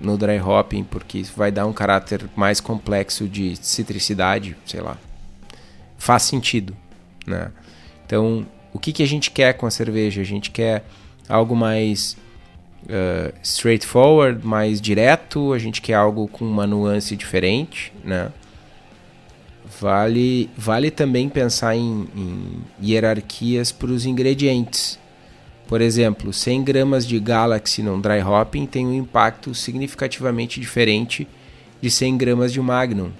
no 0.01 0.17
dry 0.17 0.39
hopping, 0.39 0.83
porque 0.83 1.21
vai 1.35 1.51
dar 1.51 1.67
um 1.67 1.73
caráter 1.73 2.27
mais 2.35 2.59
complexo 2.59 3.27
de 3.27 3.55
citricidade, 3.55 4.57
sei 4.65 4.81
lá. 4.81 4.97
Faz 5.97 6.23
sentido, 6.23 6.75
né? 7.25 7.51
Então, 8.05 8.45
o 8.71 8.79
que, 8.79 8.93
que 8.93 9.03
a 9.03 9.07
gente 9.07 9.31
quer 9.31 9.53
com 9.53 9.65
a 9.65 9.71
cerveja? 9.71 10.21
A 10.21 10.25
gente 10.25 10.51
quer 10.51 10.85
algo 11.27 11.55
mais 11.55 12.15
uh, 12.83 13.33
straightforward, 13.43 14.45
mais 14.45 14.79
direto, 14.79 15.53
a 15.53 15.59
gente 15.59 15.81
quer 15.81 15.95
algo 15.95 16.27
com 16.27 16.45
uma 16.45 16.67
nuance 16.67 17.15
diferente, 17.15 17.91
né? 18.03 18.31
Vale, 19.79 20.49
vale 20.57 20.89
também 20.89 21.27
pensar 21.27 21.75
em, 21.75 22.07
em 22.15 22.61
hierarquias 22.81 23.71
para 23.71 23.91
os 23.91 24.05
ingredientes. 24.05 24.97
Por 25.67 25.81
exemplo, 25.81 26.31
100 26.31 26.63
gramas 26.63 27.05
de 27.05 27.19
Galaxy 27.19 27.83
num 27.83 27.99
dry 27.99 28.21
hopping 28.21 28.65
tem 28.65 28.87
um 28.87 28.93
impacto 28.93 29.53
significativamente 29.53 30.61
diferente 30.61 31.27
de 31.81 31.91
100 31.91 32.17
gramas 32.17 32.53
de 32.53 32.61
Magnum. 32.61 33.11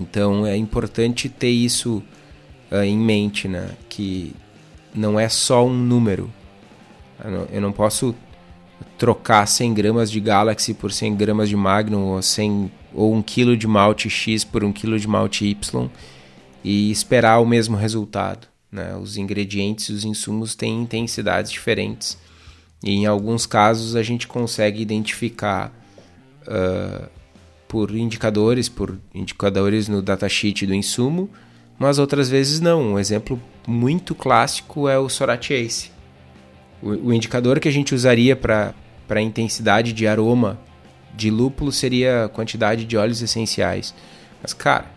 Então 0.00 0.46
é 0.46 0.56
importante 0.56 1.28
ter 1.28 1.50
isso 1.50 2.02
uh, 2.70 2.82
em 2.82 2.98
mente, 2.98 3.48
né? 3.48 3.70
Que 3.88 4.34
não 4.94 5.18
é 5.18 5.28
só 5.28 5.66
um 5.66 5.74
número. 5.74 6.30
Eu 7.22 7.30
não, 7.30 7.48
eu 7.52 7.60
não 7.60 7.72
posso 7.72 8.14
trocar 8.98 9.46
100 9.46 9.74
gramas 9.74 10.10
de 10.10 10.20
Galaxy 10.20 10.74
por 10.74 10.92
100 10.92 11.16
gramas 11.16 11.48
de 11.48 11.56
Magnum 11.56 12.04
ou, 12.04 12.22
100, 12.22 12.70
ou 12.92 13.14
1 13.14 13.22
kg 13.22 13.56
de 13.56 13.66
malte 13.66 14.08
X 14.08 14.44
por 14.44 14.64
1 14.64 14.72
kg 14.72 14.98
de 14.98 15.08
malte 15.08 15.46
Y 15.46 15.90
e 16.64 16.90
esperar 16.90 17.40
o 17.40 17.46
mesmo 17.46 17.76
resultado. 17.76 18.46
Né? 18.70 18.94
Os 18.96 19.16
ingredientes 19.16 19.86
e 19.86 19.92
os 19.92 20.04
insumos 20.04 20.54
têm 20.54 20.82
intensidades 20.82 21.50
diferentes. 21.50 22.18
E 22.82 22.90
em 22.90 23.06
alguns 23.06 23.46
casos 23.46 23.94
a 23.94 24.02
gente 24.02 24.26
consegue 24.26 24.80
identificar 24.80 25.72
uh, 26.42 27.08
por 27.72 27.90
indicadores, 27.96 28.68
por 28.68 28.98
indicadores 29.14 29.88
no 29.88 30.02
datasheet 30.02 30.66
do 30.66 30.74
insumo, 30.74 31.30
mas 31.78 31.98
outras 31.98 32.28
vezes 32.28 32.60
não. 32.60 32.92
Um 32.92 32.98
exemplo 32.98 33.40
muito 33.66 34.14
clássico 34.14 34.86
é 34.90 34.98
o 34.98 35.08
Soratiace. 35.08 35.90
O, 36.82 36.90
o 36.90 37.14
indicador 37.14 37.58
que 37.58 37.68
a 37.68 37.72
gente 37.72 37.94
usaria 37.94 38.36
para 38.36 38.74
a 39.08 39.20
intensidade 39.22 39.94
de 39.94 40.06
aroma 40.06 40.60
de 41.14 41.30
lúpulo 41.30 41.72
seria 41.72 42.26
a 42.26 42.28
quantidade 42.28 42.84
de 42.84 42.94
óleos 42.94 43.22
essenciais. 43.22 43.94
Mas, 44.42 44.52
cara, 44.52 44.90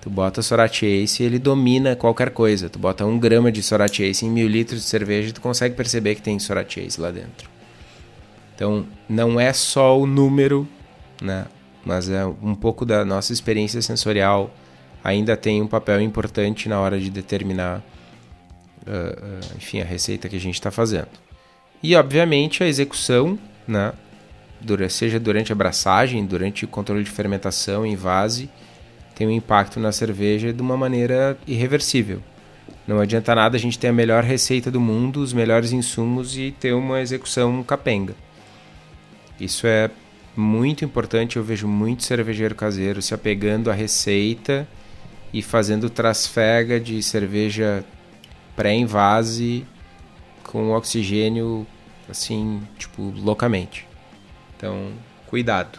Tu 0.00 0.08
bota 0.08 0.42
Sorat 0.42 0.82
Ace 0.82 1.22
e 1.22 1.26
ele 1.26 1.38
domina 1.38 1.96
qualquer 1.96 2.30
coisa. 2.30 2.68
Tu 2.68 2.78
bota 2.78 3.04
um 3.04 3.18
grama 3.18 3.50
de 3.50 3.62
Sorat 3.62 3.98
Ace 4.00 4.24
em 4.24 4.30
mil 4.30 4.46
litros 4.46 4.82
de 4.82 4.86
cerveja 4.86 5.30
e 5.30 5.32
tu 5.32 5.40
consegue 5.40 5.74
perceber 5.74 6.14
que 6.14 6.22
tem 6.22 6.38
Sorat 6.38 6.76
Ace 6.76 7.00
lá 7.00 7.10
dentro. 7.10 7.48
Então, 8.54 8.86
não 9.08 9.40
é 9.40 9.52
só 9.52 9.98
o 9.98 10.06
número, 10.06 10.68
né? 11.22 11.46
Mas 11.84 12.08
é 12.08 12.24
um 12.24 12.54
pouco 12.54 12.86
da 12.86 13.04
nossa 13.04 13.32
experiência 13.32 13.80
sensorial 13.82 14.50
ainda 15.04 15.36
tem 15.36 15.60
um 15.60 15.66
papel 15.66 16.00
importante 16.00 16.66
na 16.66 16.80
hora 16.80 16.98
de 16.98 17.10
determinar, 17.10 17.82
uh, 18.86 18.90
uh, 18.90 19.56
enfim, 19.58 19.82
a 19.82 19.84
receita 19.84 20.30
que 20.30 20.36
a 20.36 20.40
gente 20.40 20.54
está 20.54 20.70
fazendo. 20.70 21.08
E, 21.82 21.94
obviamente, 21.94 22.64
a 22.64 22.66
execução, 22.66 23.38
né? 23.68 23.92
seja 24.88 25.20
durante 25.20 25.52
a 25.52 25.54
abraçagem, 25.54 26.24
durante 26.24 26.64
o 26.64 26.68
controle 26.68 27.04
de 27.04 27.10
fermentação 27.10 27.84
em 27.84 27.94
vase, 27.94 28.48
tem 29.14 29.26
um 29.26 29.30
impacto 29.30 29.78
na 29.78 29.92
cerveja 29.92 30.54
de 30.54 30.62
uma 30.62 30.74
maneira 30.74 31.36
irreversível. 31.46 32.22
Não 32.86 32.98
adianta 32.98 33.34
nada 33.34 33.58
a 33.58 33.60
gente 33.60 33.78
ter 33.78 33.88
a 33.88 33.92
melhor 33.92 34.24
receita 34.24 34.70
do 34.70 34.80
mundo, 34.80 35.20
os 35.20 35.34
melhores 35.34 35.72
insumos 35.72 36.38
e 36.38 36.50
ter 36.50 36.72
uma 36.72 37.02
execução 37.02 37.62
capenga. 37.62 38.14
Isso 39.38 39.66
é 39.66 39.90
muito 40.36 40.84
importante, 40.84 41.36
eu 41.36 41.44
vejo 41.44 41.68
muito 41.68 42.02
cervejeiro 42.02 42.54
caseiro 42.54 43.00
se 43.00 43.14
apegando 43.14 43.70
à 43.70 43.74
receita 43.74 44.66
e 45.32 45.42
fazendo 45.42 45.88
trasfega 45.90 46.78
de 46.78 47.02
cerveja 47.02 47.84
pré-invase 48.56 49.66
com 50.42 50.70
oxigênio 50.70 51.66
assim, 52.08 52.62
tipo, 52.78 53.02
loucamente. 53.02 53.86
Então, 54.56 54.92
cuidado. 55.26 55.78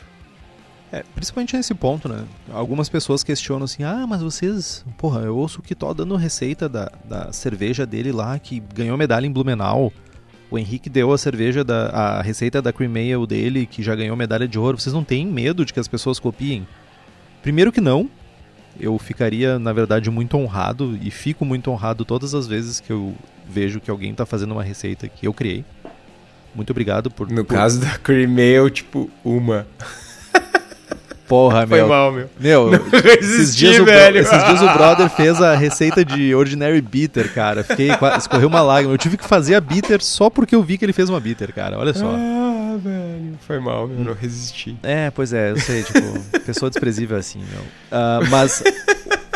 É, 0.91 1.03
principalmente 1.13 1.55
nesse 1.55 1.73
ponto, 1.73 2.07
né? 2.07 2.23
Algumas 2.51 2.87
pessoas 2.87 3.23
questionam 3.23 3.65
assim: 3.65 3.83
ah, 3.83 4.05
mas 4.07 4.21
vocês. 4.21 4.85
Porra, 4.97 5.21
eu 5.21 5.35
ouço 5.35 5.61
que 5.61 5.75
tô 5.75 5.93
dando 5.93 6.15
receita 6.15 6.69
da, 6.69 6.91
da 7.03 7.33
cerveja 7.33 7.85
dele 7.85 8.11
lá, 8.11 8.37
que 8.39 8.59
ganhou 8.59 8.97
medalha 8.97 9.25
em 9.25 9.31
Blumenau. 9.31 9.91
O 10.49 10.57
Henrique 10.57 10.89
deu 10.89 11.11
a 11.11 11.17
cerveja, 11.17 11.63
da, 11.63 11.87
a 11.87 12.21
receita 12.21 12.61
da 12.61 12.71
Cream 12.71 12.93
Ale 12.93 13.27
dele, 13.27 13.65
que 13.65 13.81
já 13.81 13.95
ganhou 13.95 14.15
medalha 14.15 14.47
de 14.47 14.59
ouro. 14.59 14.79
Vocês 14.79 14.93
não 14.93 15.03
têm 15.03 15.25
medo 15.25 15.65
de 15.65 15.73
que 15.73 15.79
as 15.79 15.87
pessoas 15.87 16.19
copiem? 16.19 16.67
Primeiro 17.41 17.71
que 17.71 17.81
não. 17.81 18.09
Eu 18.79 18.97
ficaria, 18.99 19.57
na 19.57 19.71
verdade, 19.71 20.11
muito 20.11 20.37
honrado 20.37 20.97
e 21.01 21.09
fico 21.09 21.45
muito 21.45 21.71
honrado 21.71 22.03
todas 22.03 22.33
as 22.35 22.45
vezes 22.45 22.79
que 22.79 22.91
eu 22.91 23.15
vejo 23.47 23.79
que 23.79 23.89
alguém 23.89 24.11
está 24.11 24.25
fazendo 24.25 24.51
uma 24.51 24.63
receita 24.63 25.07
que 25.07 25.25
eu 25.25 25.33
criei. 25.33 25.63
Muito 26.53 26.71
obrigado 26.71 27.09
por. 27.09 27.29
No 27.29 27.45
por... 27.45 27.53
caso 27.53 27.79
da 27.79 27.97
Cream 27.97 28.33
Ale, 28.33 28.71
tipo, 28.71 29.09
uma. 29.23 29.65
Porra, 31.27 31.65
Foi 31.65 31.77
meu. 31.79 31.87
mal, 31.87 32.11
meu. 32.11 32.29
Meu, 32.39 32.69
resisti, 32.69 33.19
esses 33.19 33.55
dias, 33.55 33.79
o, 33.79 33.85
velho. 33.85 34.19
esses 34.19 34.43
dias 34.45 34.61
o 34.61 34.69
brother 34.73 35.09
fez 35.09 35.41
a 35.41 35.55
receita 35.55 36.05
de 36.05 36.33
Ordinary 36.35 36.81
Bitter, 36.81 37.33
cara. 37.33 37.63
Fiquei, 37.63 37.89
escorreu 38.17 38.47
uma 38.47 38.61
lágrima. 38.61 38.93
Eu 38.93 38.97
tive 38.97 39.17
que 39.17 39.25
fazer 39.25 39.55
a 39.55 39.61
bitter 39.61 40.03
só 40.03 40.29
porque 40.29 40.55
eu 40.55 40.61
vi 40.61 40.77
que 40.77 40.85
ele 40.85 40.93
fez 40.93 41.09
uma 41.09 41.19
bitter, 41.19 41.53
cara. 41.53 41.79
Olha 41.79 41.93
só. 41.93 42.05
Ah, 42.07 42.77
velho. 42.77 43.37
Foi 43.47 43.59
mal, 43.59 43.87
meu. 43.87 44.05
Não 44.05 44.13
resisti. 44.13 44.77
É, 44.83 45.09
pois 45.11 45.33
é, 45.33 45.51
eu 45.51 45.57
sei, 45.59 45.83
tipo, 45.83 45.99
pessoa 46.45 46.69
desprezível 46.69 47.17
assim, 47.17 47.39
meu. 47.39 47.61
Ah, 47.91 48.19
mas 48.29 48.61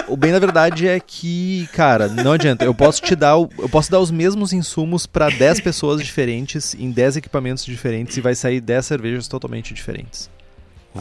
o 0.07 0.15
bem 0.15 0.31
na 0.31 0.39
verdade 0.39 0.87
é 0.87 0.99
que, 0.99 1.67
cara, 1.73 2.07
não 2.07 2.33
adianta. 2.33 2.65
Eu 2.65 2.73
posso 2.73 3.01
te 3.01 3.15
dar, 3.15 3.37
o- 3.37 3.49
eu 3.57 3.67
posso 3.69 3.89
dar 3.91 3.99
os 3.99 4.11
mesmos 4.11 4.53
insumos 4.53 5.05
pra 5.07 5.29
10 5.29 5.59
pessoas 5.61 6.01
diferentes 6.03 6.75
em 6.75 6.91
10 6.91 7.17
equipamentos 7.17 7.65
diferentes 7.65 8.15
e 8.17 8.21
vai 8.21 8.35
sair 8.35 8.61
10 8.61 8.85
cervejas 8.85 9.27
totalmente 9.27 9.73
diferentes. 9.73 10.29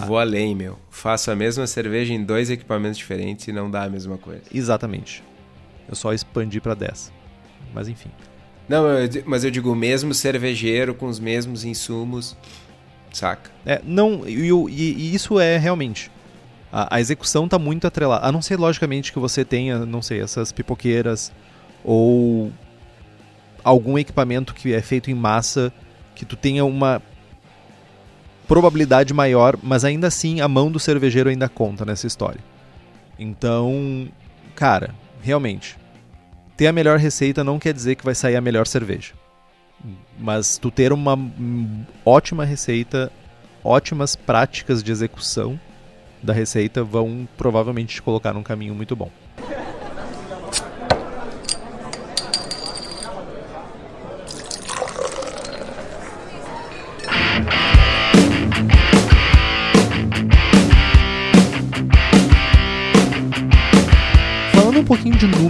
Vou 0.07 0.19
além, 0.19 0.55
meu. 0.55 0.79
Faço 0.91 1.31
a 1.31 1.37
mesma 1.37 1.67
cerveja 1.67 2.13
em 2.13 2.23
dois 2.25 2.51
equipamentos 2.51 2.99
diferentes 2.99 3.47
e 3.49 3.53
não 3.53 3.71
dá 3.71 3.85
a 3.85 3.89
mesma 3.89 4.19
coisa. 4.19 4.43
Exatamente. 4.53 5.23
Eu 5.89 5.95
só 5.95 6.13
expandi 6.13 6.61
pra 6.61 6.75
10. 6.75 7.13
Mas 7.75 7.89
enfim. 7.89 8.11
Não, 8.69 8.85
mas 9.25 9.45
eu 9.45 9.51
digo 9.51 9.73
o 9.73 9.75
mesmo 9.77 10.13
cervejeiro 10.13 10.95
com 10.95 11.07
os 11.07 11.19
mesmos 11.19 11.65
insumos, 11.65 12.37
saca? 13.13 13.51
É, 13.65 13.81
não, 13.85 14.29
e, 14.29 14.51
e- 14.51 14.95
e 14.99 15.15
isso 15.15 15.41
é 15.41 15.57
realmente. 15.57 16.11
A, 16.71 16.97
a 16.97 17.01
execução 17.01 17.49
tá 17.49 17.59
muito 17.59 17.87
atrelada. 17.87 18.27
A 18.27 18.31
não 18.31 18.43
ser, 18.43 18.59
logicamente, 18.59 19.11
que 19.13 19.19
você 19.19 19.43
tenha, 19.45 19.87
não 19.87 20.03
sei, 20.03 20.21
essas 20.21 20.53
pipoqueiras 20.53 21.33
ou 21.83 22.53
algum 23.65 23.99
equipamento 23.99 24.55
que 24.55 24.73
é 24.75 24.83
feito 24.83 25.11
em 25.11 25.15
massa 25.15 25.73
que 26.15 26.25
tu 26.25 26.37
tenha 26.37 26.65
uma 26.65 27.01
probabilidade 28.49 29.13
maior, 29.13 29.57
mas 29.63 29.85
ainda 29.85 30.07
assim 30.07 30.41
a 30.41 30.49
mão 30.49 30.73
do 30.73 30.81
cervejeiro 30.81 31.29
ainda 31.29 31.49
conta 31.49 31.85
nessa 31.85 32.07
história. 32.07 32.41
Então, 33.19 34.09
cara, 34.57 34.95
realmente, 35.21 35.77
ter 36.57 36.67
a 36.67 36.73
melhor 36.73 36.99
receita 36.99 37.45
não 37.45 37.59
quer 37.59 37.75
dizer 37.75 37.95
que 37.95 38.05
vai 38.05 38.15
sair 38.15 38.37
a 38.37 38.41
melhor 38.41 38.67
cerveja. 38.67 39.13
Mas 40.19 40.57
tu 40.57 40.71
ter 40.71 40.93
uma 40.93 41.17
ótima 42.05 42.45
receita, 42.45 43.13
ótimas 43.63 44.17
práticas 44.17 44.83
de 44.83 44.91
execução 44.91 45.61
da 46.23 46.33
receita 46.33 46.83
vão 46.83 47.29
provavelmente 47.37 47.97
te 47.97 48.03
colocar 48.03 48.33
num 48.33 48.43
caminho 48.43 48.75
muito 48.75 48.97
bom. 48.97 49.11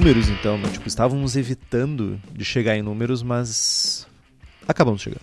Números, 0.09 0.31
então, 0.31 0.57
né? 0.57 0.71
tipo, 0.73 0.89
estávamos 0.89 1.37
evitando 1.37 2.19
de 2.33 2.43
chegar 2.43 2.75
em 2.75 2.81
números, 2.81 3.23
mas 3.23 4.07
acabamos 4.67 5.03
chegando. 5.03 5.21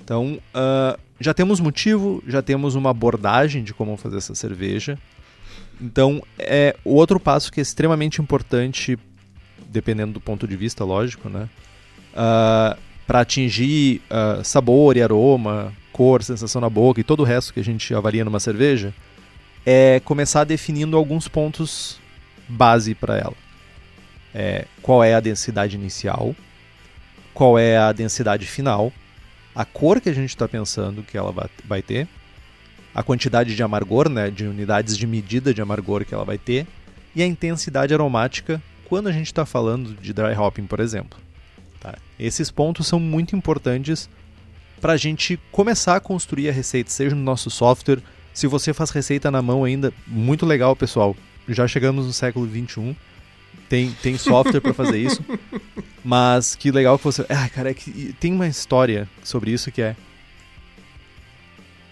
Então, 0.00 0.40
ah, 0.54 0.96
já 1.18 1.34
temos 1.34 1.58
motivo, 1.58 2.22
já 2.24 2.40
temos 2.40 2.76
uma 2.76 2.90
abordagem 2.90 3.64
de 3.64 3.74
como 3.74 3.96
fazer 3.96 4.18
essa 4.18 4.36
cerveja. 4.36 4.96
Então, 5.80 6.22
é 6.38 6.76
o 6.84 6.94
outro 6.94 7.18
passo 7.18 7.50
que 7.50 7.58
é 7.58 7.62
extremamente 7.62 8.20
importante, 8.20 8.96
dependendo 9.68 10.12
do 10.12 10.20
ponto 10.20 10.46
de 10.46 10.56
vista, 10.56 10.84
lógico, 10.84 11.28
né? 11.28 11.48
para 13.04 13.20
atingir 13.20 14.00
ah, 14.08 14.42
sabor 14.44 14.96
e 14.96 15.02
aroma, 15.02 15.72
cor, 15.92 16.22
sensação 16.22 16.60
na 16.60 16.70
boca 16.70 17.00
e 17.00 17.04
todo 17.04 17.20
o 17.20 17.24
resto 17.24 17.52
que 17.52 17.58
a 17.58 17.64
gente 17.64 17.92
avalia 17.92 18.24
numa 18.24 18.38
cerveja, 18.38 18.94
é 19.66 20.00
começar 20.04 20.44
definindo 20.44 20.96
alguns 20.96 21.26
pontos 21.26 22.00
base 22.48 22.94
para 22.94 23.18
ela. 23.18 23.41
É, 24.34 24.66
qual 24.80 25.04
é 25.04 25.14
a 25.14 25.20
densidade 25.20 25.76
inicial, 25.76 26.34
qual 27.34 27.58
é 27.58 27.76
a 27.76 27.92
densidade 27.92 28.46
final, 28.46 28.92
a 29.54 29.64
cor 29.64 30.00
que 30.00 30.08
a 30.08 30.14
gente 30.14 30.30
está 30.30 30.48
pensando 30.48 31.02
que 31.02 31.16
ela 31.16 31.30
va- 31.30 31.50
vai 31.64 31.82
ter, 31.82 32.08
a 32.94 33.02
quantidade 33.02 33.54
de 33.54 33.62
amargor, 33.62 34.08
né, 34.08 34.30
de 34.30 34.44
unidades 34.44 34.96
de 34.96 35.06
medida 35.06 35.52
de 35.52 35.60
amargor 35.60 36.04
que 36.04 36.14
ela 36.14 36.24
vai 36.24 36.38
ter, 36.38 36.66
e 37.14 37.22
a 37.22 37.26
intensidade 37.26 37.92
aromática 37.92 38.62
quando 38.88 39.08
a 39.08 39.12
gente 39.12 39.26
está 39.26 39.44
falando 39.46 39.94
de 39.94 40.12
dry 40.12 40.34
hopping, 40.34 40.66
por 40.66 40.80
exemplo. 40.80 41.18
Tá? 41.80 41.94
Esses 42.18 42.50
pontos 42.50 42.86
são 42.86 43.00
muito 43.00 43.34
importantes 43.34 44.08
para 44.80 44.94
a 44.94 44.96
gente 44.96 45.38
começar 45.50 45.96
a 45.96 46.00
construir 46.00 46.48
a 46.48 46.52
receita, 46.52 46.90
seja 46.90 47.14
no 47.14 47.22
nosso 47.22 47.50
software. 47.50 48.00
Se 48.34 48.46
você 48.46 48.72
faz 48.72 48.90
receita 48.90 49.30
na 49.30 49.40
mão 49.42 49.64
ainda, 49.64 49.92
muito 50.06 50.44
legal, 50.44 50.74
pessoal. 50.74 51.16
Já 51.48 51.66
chegamos 51.66 52.06
no 52.06 52.12
século 52.12 52.46
21. 52.46 52.94
Tem, 53.72 53.90
tem 54.02 54.18
software 54.18 54.60
para 54.60 54.74
fazer 54.74 54.98
isso. 54.98 55.24
Mas 56.04 56.54
que 56.54 56.70
legal 56.70 56.98
que 56.98 57.04
você. 57.04 57.24
Ah, 57.26 57.48
cara, 57.48 57.70
é 57.70 57.74
que 57.74 58.14
tem 58.20 58.30
uma 58.30 58.46
história 58.46 59.08
sobre 59.24 59.50
isso 59.50 59.72
que 59.72 59.80
é. 59.80 59.96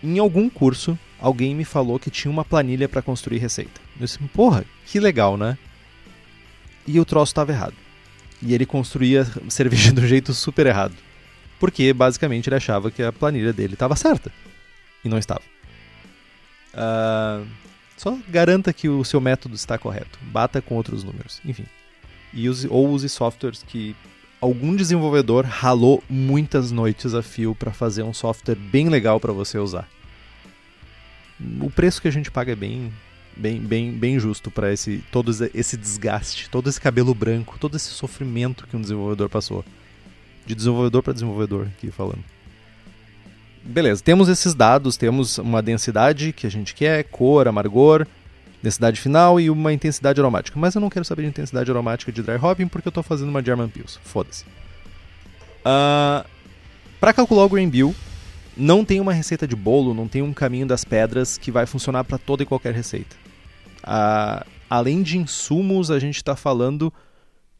Em 0.04 0.18
algum 0.18 0.50
curso, 0.50 0.98
alguém 1.18 1.54
me 1.54 1.64
falou 1.64 1.98
que 1.98 2.10
tinha 2.10 2.30
uma 2.30 2.44
planilha 2.44 2.86
para 2.86 3.00
construir 3.00 3.38
receita. 3.38 3.80
Eu 3.98 4.04
disse, 4.04 4.18
porra, 4.34 4.62
que 4.84 5.00
legal, 5.00 5.38
né? 5.38 5.56
E 6.86 7.00
o 7.00 7.04
troço 7.06 7.30
estava 7.30 7.50
errado. 7.50 7.74
E 8.42 8.52
ele 8.52 8.66
construía 8.66 9.26
cerveja 9.48 9.90
do 9.90 10.06
jeito 10.06 10.34
super 10.34 10.66
errado. 10.66 10.94
Porque 11.58 11.94
basicamente 11.94 12.46
ele 12.46 12.56
achava 12.56 12.90
que 12.90 13.02
a 13.02 13.10
planilha 13.10 13.54
dele 13.54 13.72
estava 13.72 13.96
certa. 13.96 14.30
E 15.02 15.08
não 15.08 15.16
estava. 15.16 15.40
Ah, 16.74 17.42
só 18.00 18.16
garanta 18.30 18.72
que 18.72 18.88
o 18.88 19.04
seu 19.04 19.20
método 19.20 19.54
está 19.54 19.76
correto. 19.76 20.18
Bata 20.22 20.62
com 20.62 20.74
outros 20.74 21.04
números. 21.04 21.38
Enfim. 21.44 21.66
E 22.32 22.48
use, 22.48 22.66
ou 22.66 22.88
use 22.88 23.10
softwares 23.10 23.62
que 23.62 23.94
algum 24.40 24.74
desenvolvedor 24.74 25.44
ralou 25.44 26.02
muitas 26.08 26.72
noites 26.72 27.12
a 27.12 27.22
fio 27.22 27.54
para 27.54 27.72
fazer 27.72 28.02
um 28.02 28.14
software 28.14 28.54
bem 28.54 28.88
legal 28.88 29.20
para 29.20 29.34
você 29.34 29.58
usar. 29.58 29.86
O 31.60 31.68
preço 31.68 32.00
que 32.00 32.08
a 32.08 32.10
gente 32.10 32.30
paga 32.30 32.52
é 32.52 32.56
bem 32.56 32.90
bem 33.36 33.60
bem 33.60 33.92
bem 33.92 34.18
justo 34.18 34.50
para 34.50 34.72
esse 34.72 35.04
todo 35.12 35.30
esse 35.52 35.76
desgaste, 35.76 36.48
todo 36.48 36.70
esse 36.70 36.80
cabelo 36.80 37.14
branco, 37.14 37.58
todo 37.58 37.76
esse 37.76 37.90
sofrimento 37.90 38.66
que 38.66 38.78
um 38.78 38.80
desenvolvedor 38.80 39.28
passou. 39.28 39.62
De 40.46 40.54
desenvolvedor 40.54 41.02
para 41.02 41.12
desenvolvedor 41.12 41.66
aqui 41.66 41.90
falando. 41.90 42.24
Beleza, 43.62 44.02
temos 44.02 44.28
esses 44.28 44.54
dados, 44.54 44.96
temos 44.96 45.38
uma 45.38 45.60
densidade 45.60 46.32
que 46.32 46.46
a 46.46 46.50
gente 46.50 46.74
quer, 46.74 47.04
cor, 47.04 47.46
amargor, 47.46 48.06
densidade 48.62 49.00
final 49.00 49.38
e 49.38 49.50
uma 49.50 49.72
intensidade 49.72 50.20
aromática. 50.20 50.58
Mas 50.58 50.74
eu 50.74 50.80
não 50.80 50.90
quero 50.90 51.04
saber 51.04 51.22
de 51.22 51.28
intensidade 51.28 51.70
aromática 51.70 52.10
de 52.10 52.22
dry 52.22 52.36
hopping 52.36 52.68
porque 52.68 52.88
eu 52.88 52.90
estou 52.90 53.02
fazendo 53.02 53.28
uma 53.28 53.42
German 53.42 53.68
Pils. 53.68 54.00
Foda-se. 54.02 54.44
Uh, 55.60 56.26
para 56.98 57.12
calcular 57.12 57.44
o 57.44 57.48
grain 57.48 57.68
bill, 57.68 57.94
não 58.56 58.84
tem 58.84 59.00
uma 59.00 59.12
receita 59.12 59.46
de 59.46 59.56
bolo, 59.56 59.94
não 59.94 60.08
tem 60.08 60.22
um 60.22 60.32
caminho 60.32 60.66
das 60.66 60.84
pedras 60.84 61.36
que 61.36 61.50
vai 61.50 61.66
funcionar 61.66 62.04
para 62.04 62.18
toda 62.18 62.42
e 62.42 62.46
qualquer 62.46 62.74
receita. 62.74 63.16
Uh, 63.82 64.44
além 64.68 65.02
de 65.02 65.18
insumos, 65.18 65.90
a 65.90 65.98
gente 65.98 66.16
está 66.16 66.34
falando 66.34 66.92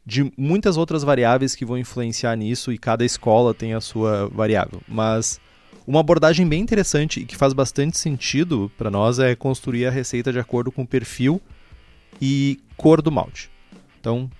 de 0.05 0.31
muitas 0.35 0.77
outras 0.77 1.03
variáveis 1.03 1.55
que 1.55 1.65
vão 1.65 1.77
influenciar 1.77 2.35
nisso 2.35 2.71
e 2.71 2.77
cada 2.77 3.05
escola 3.05 3.53
tem 3.53 3.73
a 3.73 3.81
sua 3.81 4.27
variável. 4.29 4.81
Mas 4.87 5.39
uma 5.91 5.99
abordagem 5.99 6.47
bem 6.47 6.61
interessante 6.61 7.19
e 7.19 7.25
que 7.25 7.35
faz 7.35 7.51
bastante 7.51 7.97
sentido 7.97 8.71
para 8.77 8.89
nós 8.89 9.19
é 9.19 9.35
construir 9.35 9.85
a 9.85 9.91
receita 9.91 10.31
de 10.31 10.39
acordo 10.39 10.71
com 10.71 10.83
o 10.83 10.87
perfil 10.87 11.41
e 12.21 12.61
cor 12.77 13.01
do 13.01 13.11
malte. 13.11 13.51
Então, 13.99 14.31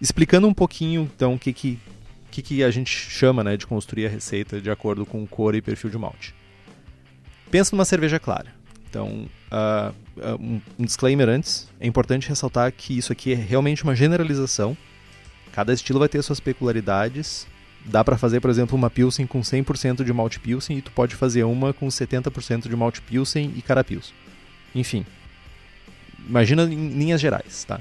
explicando 0.00 0.46
um 0.46 0.54
pouquinho 0.54 1.10
então 1.12 1.34
o 1.34 1.38
que, 1.40 1.52
que, 1.52 1.80
que, 2.30 2.40
que 2.40 2.62
a 2.62 2.70
gente 2.70 2.88
chama 2.88 3.42
né, 3.42 3.56
de 3.56 3.66
construir 3.66 4.06
a 4.06 4.08
receita 4.08 4.60
de 4.60 4.70
acordo 4.70 5.04
com 5.04 5.26
cor 5.26 5.56
e 5.56 5.60
perfil 5.60 5.90
de 5.90 5.98
malte. 5.98 6.32
Pensa 7.50 7.74
numa 7.74 7.84
cerveja 7.84 8.20
clara. 8.20 8.54
Então, 8.88 9.28
uh, 9.50 10.36
um, 10.40 10.60
um 10.78 10.84
disclaimer 10.84 11.28
antes: 11.28 11.68
é 11.80 11.86
importante 11.88 12.28
ressaltar 12.28 12.70
que 12.70 12.96
isso 12.96 13.10
aqui 13.10 13.32
é 13.32 13.34
realmente 13.34 13.82
uma 13.82 13.96
generalização. 13.96 14.76
Cada 15.50 15.72
estilo 15.72 15.98
vai 15.98 16.08
ter 16.08 16.22
suas 16.22 16.38
peculiaridades. 16.38 17.44
Dá 17.86 18.02
para 18.02 18.18
fazer, 18.18 18.40
por 18.40 18.50
exemplo, 18.50 18.76
uma 18.76 18.90
Pilsen 18.90 19.26
com 19.26 19.40
100% 19.40 20.02
de 20.02 20.12
malt 20.12 20.38
Pilsen 20.38 20.78
e 20.78 20.82
tu 20.82 20.90
pode 20.90 21.14
fazer 21.14 21.44
uma 21.44 21.72
com 21.72 21.86
70% 21.86 22.68
de 22.68 22.74
malt 22.74 23.00
Pilsen 23.00 23.52
e 23.56 23.62
cara. 23.62 23.84
Enfim, 24.74 25.06
imagina 26.28 26.64
em 26.64 26.88
linhas 26.88 27.20
gerais, 27.20 27.64
tá? 27.64 27.80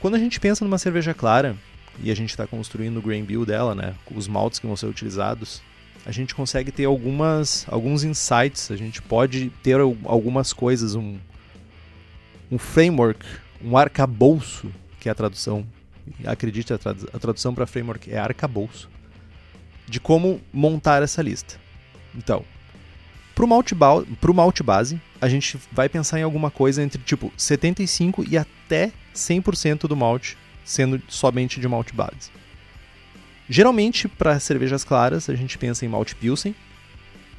Quando 0.00 0.16
a 0.16 0.18
gente 0.18 0.40
pensa 0.40 0.64
numa 0.64 0.78
cerveja 0.78 1.14
clara 1.14 1.56
e 2.02 2.10
a 2.10 2.14
gente 2.14 2.30
está 2.30 2.46
construindo 2.46 2.98
o 2.98 3.02
grain 3.02 3.22
bill 3.22 3.46
dela, 3.46 3.74
né, 3.74 3.94
os 4.12 4.26
maltes 4.26 4.58
que 4.58 4.66
vão 4.66 4.76
ser 4.76 4.86
utilizados, 4.86 5.62
a 6.04 6.10
gente 6.10 6.34
consegue 6.34 6.70
ter 6.70 6.84
algumas, 6.84 7.64
alguns 7.68 8.04
insights, 8.04 8.70
a 8.70 8.76
gente 8.76 9.00
pode 9.00 9.50
ter 9.62 9.80
algumas 9.80 10.52
coisas, 10.52 10.94
um, 10.94 11.16
um 12.50 12.58
framework, 12.58 13.24
um 13.64 13.78
arcabouço, 13.78 14.70
que 15.00 15.08
é 15.08 15.12
a 15.12 15.14
tradução, 15.14 15.66
acredite, 16.24 16.72
a, 16.72 16.78
tradu 16.78 17.08
a 17.12 17.18
tradução 17.18 17.54
para 17.54 17.66
framework 17.66 18.10
é 18.12 18.18
arcabouço, 18.18 18.88
de 19.86 20.00
como 20.00 20.40
montar 20.52 21.02
essa 21.02 21.22
lista. 21.22 21.56
Então, 22.14 22.44
para 23.34 23.44
o 23.44 23.48
malte, 23.48 23.74
malte 24.32 24.62
base, 24.62 25.00
a 25.20 25.28
gente 25.28 25.58
vai 25.72 25.88
pensar 25.88 26.20
em 26.20 26.22
alguma 26.22 26.50
coisa 26.50 26.82
entre 26.82 27.02
tipo 27.02 27.32
75 27.36 28.24
e 28.28 28.38
até 28.38 28.92
100% 29.14 29.88
do 29.88 29.96
malte 29.96 30.38
sendo 30.64 31.02
somente 31.08 31.60
de 31.60 31.68
malte 31.68 31.92
base. 31.92 32.30
Geralmente, 33.48 34.08
para 34.08 34.40
cervejas 34.40 34.84
claras, 34.84 35.28
a 35.28 35.34
gente 35.34 35.58
pensa 35.58 35.84
em 35.84 35.88
malte 35.88 36.14
Pilsen, 36.14 36.54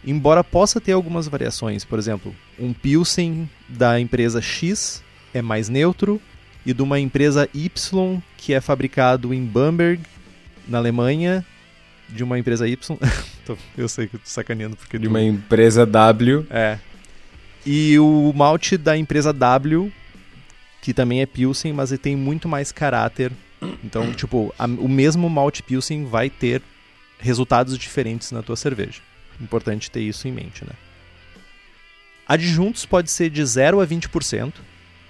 embora 0.05 0.43
possa 0.43 0.79
ter 0.79 0.91
algumas 0.91 1.27
variações. 1.27 1.83
Por 1.83 1.97
exemplo, 1.97 2.35
um 2.59 2.73
Pilsen 2.73 3.49
da 3.67 3.99
empresa 3.99 4.41
X 4.41 5.01
é 5.33 5.41
mais 5.41 5.67
neutro 5.69 6.21
e 6.65 6.73
de 6.73 6.81
uma 6.81 6.99
empresa 6.99 7.49
Y 7.53 8.21
que 8.37 8.53
é 8.53 8.61
fabricado 8.61 9.33
em 9.33 9.43
Bamberg, 9.43 10.01
na 10.67 10.77
Alemanha, 10.77 11.45
de 12.09 12.23
uma 12.23 12.39
empresa 12.39 12.67
Y. 12.67 12.97
eu 13.77 13.87
sei 13.87 14.07
que 14.07 14.15
eu 14.15 14.19
tô 14.19 14.27
sacaneando 14.27 14.75
porque 14.75 14.97
de 14.97 15.07
uma 15.07 15.21
empresa 15.21 15.85
W. 15.85 16.45
É. 16.49 16.79
E 17.65 17.97
o 17.99 18.31
malte 18.35 18.77
da 18.77 18.95
empresa 18.97 19.33
W, 19.33 19.91
que 20.81 20.93
também 20.93 21.21
é 21.21 21.25
Pilsen, 21.25 21.73
mas 21.73 21.91
ele 21.91 21.99
tem 21.99 22.15
muito 22.15 22.47
mais 22.47 22.71
caráter 22.71 23.31
então, 23.83 24.11
tipo, 24.13 24.53
a, 24.57 24.65
o 24.65 24.87
mesmo 24.87 25.29
malt 25.29 25.61
pilsen 25.61 26.05
vai 26.05 26.29
ter 26.29 26.61
resultados 27.19 27.77
diferentes 27.77 28.31
na 28.31 28.41
tua 28.41 28.55
cerveja. 28.55 29.01
Importante 29.39 29.91
ter 29.91 30.01
isso 30.01 30.27
em 30.27 30.31
mente, 30.31 30.63
né? 30.63 30.73
Adjuntos 32.27 32.85
pode 32.85 33.11
ser 33.11 33.29
de 33.29 33.45
0 33.45 33.81
a 33.81 33.87
20%. 33.87 34.53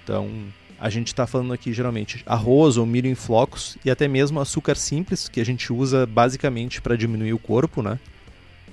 Então, 0.04 0.30
a 0.78 0.90
gente 0.90 1.08
está 1.08 1.26
falando 1.26 1.52
aqui 1.52 1.72
geralmente 1.72 2.22
arroz 2.26 2.76
ou 2.76 2.84
milho 2.84 3.08
em 3.08 3.14
flocos 3.14 3.78
e 3.84 3.90
até 3.90 4.06
mesmo 4.06 4.40
açúcar 4.40 4.76
simples, 4.76 5.28
que 5.28 5.40
a 5.40 5.44
gente 5.44 5.72
usa 5.72 6.06
basicamente 6.06 6.80
para 6.80 6.96
diminuir 6.96 7.32
o 7.32 7.38
corpo, 7.38 7.82
né? 7.82 7.98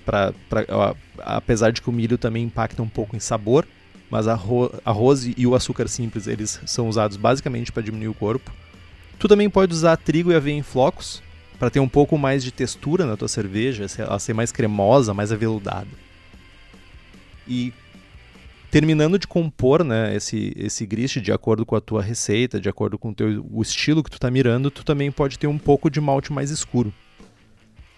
Pra, 0.06 0.34
pra, 0.50 0.66
ó, 0.70 0.96
apesar 1.20 1.72
de 1.72 1.82
que 1.82 1.90
o 1.90 1.94
milho 1.94 2.18
também 2.18 2.44
impacta 2.44 2.82
um 2.82 2.90
pouco 2.90 3.16
em 3.16 3.20
sabor, 3.20 3.66
mas 4.10 4.28
arroz, 4.28 4.72
arroz 4.84 5.30
e 5.38 5.48
o 5.48 5.56
açúcar 5.56 5.88
simples 5.88 6.28
eles 6.28 6.60
são 6.66 6.90
usados 6.90 7.16
basicamente 7.16 7.72
para 7.72 7.82
diminuir 7.82 8.10
o 8.10 8.14
corpo. 8.14 8.52
Tu 9.18 9.28
também 9.28 9.50
pode 9.50 9.74
usar 9.74 9.96
trigo 9.96 10.32
e 10.32 10.36
aveia 10.36 10.56
em 10.56 10.62
flocos 10.62 11.24
para 11.58 11.70
ter 11.70 11.80
um 11.80 11.88
pouco 11.88 12.18
mais 12.18 12.44
de 12.44 12.52
textura 12.52 13.06
na 13.06 13.16
tua 13.16 13.30
cerveja, 13.30 13.86
ela 13.98 14.20
ser 14.20 14.34
mais 14.34 14.52
cremosa, 14.52 15.14
mais 15.14 15.32
aveludada. 15.32 15.88
E 17.48 17.72
terminando 18.74 19.20
de 19.20 19.28
compor 19.28 19.84
né, 19.84 20.16
esse, 20.16 20.52
esse 20.58 20.84
grist 20.84 21.18
de 21.18 21.32
acordo 21.32 21.64
com 21.64 21.76
a 21.76 21.80
tua 21.80 22.02
receita, 22.02 22.60
de 22.60 22.68
acordo 22.68 22.98
com 22.98 23.10
o, 23.10 23.14
teu, 23.14 23.46
o 23.52 23.62
estilo 23.62 24.02
que 24.02 24.10
tu 24.10 24.16
está 24.16 24.32
mirando, 24.32 24.72
tu 24.72 24.84
também 24.84 25.12
pode 25.12 25.38
ter 25.38 25.46
um 25.46 25.60
pouco 25.60 25.92
de 25.92 26.02
malte 26.02 26.34
mais 26.34 26.50
escuro, 26.50 26.92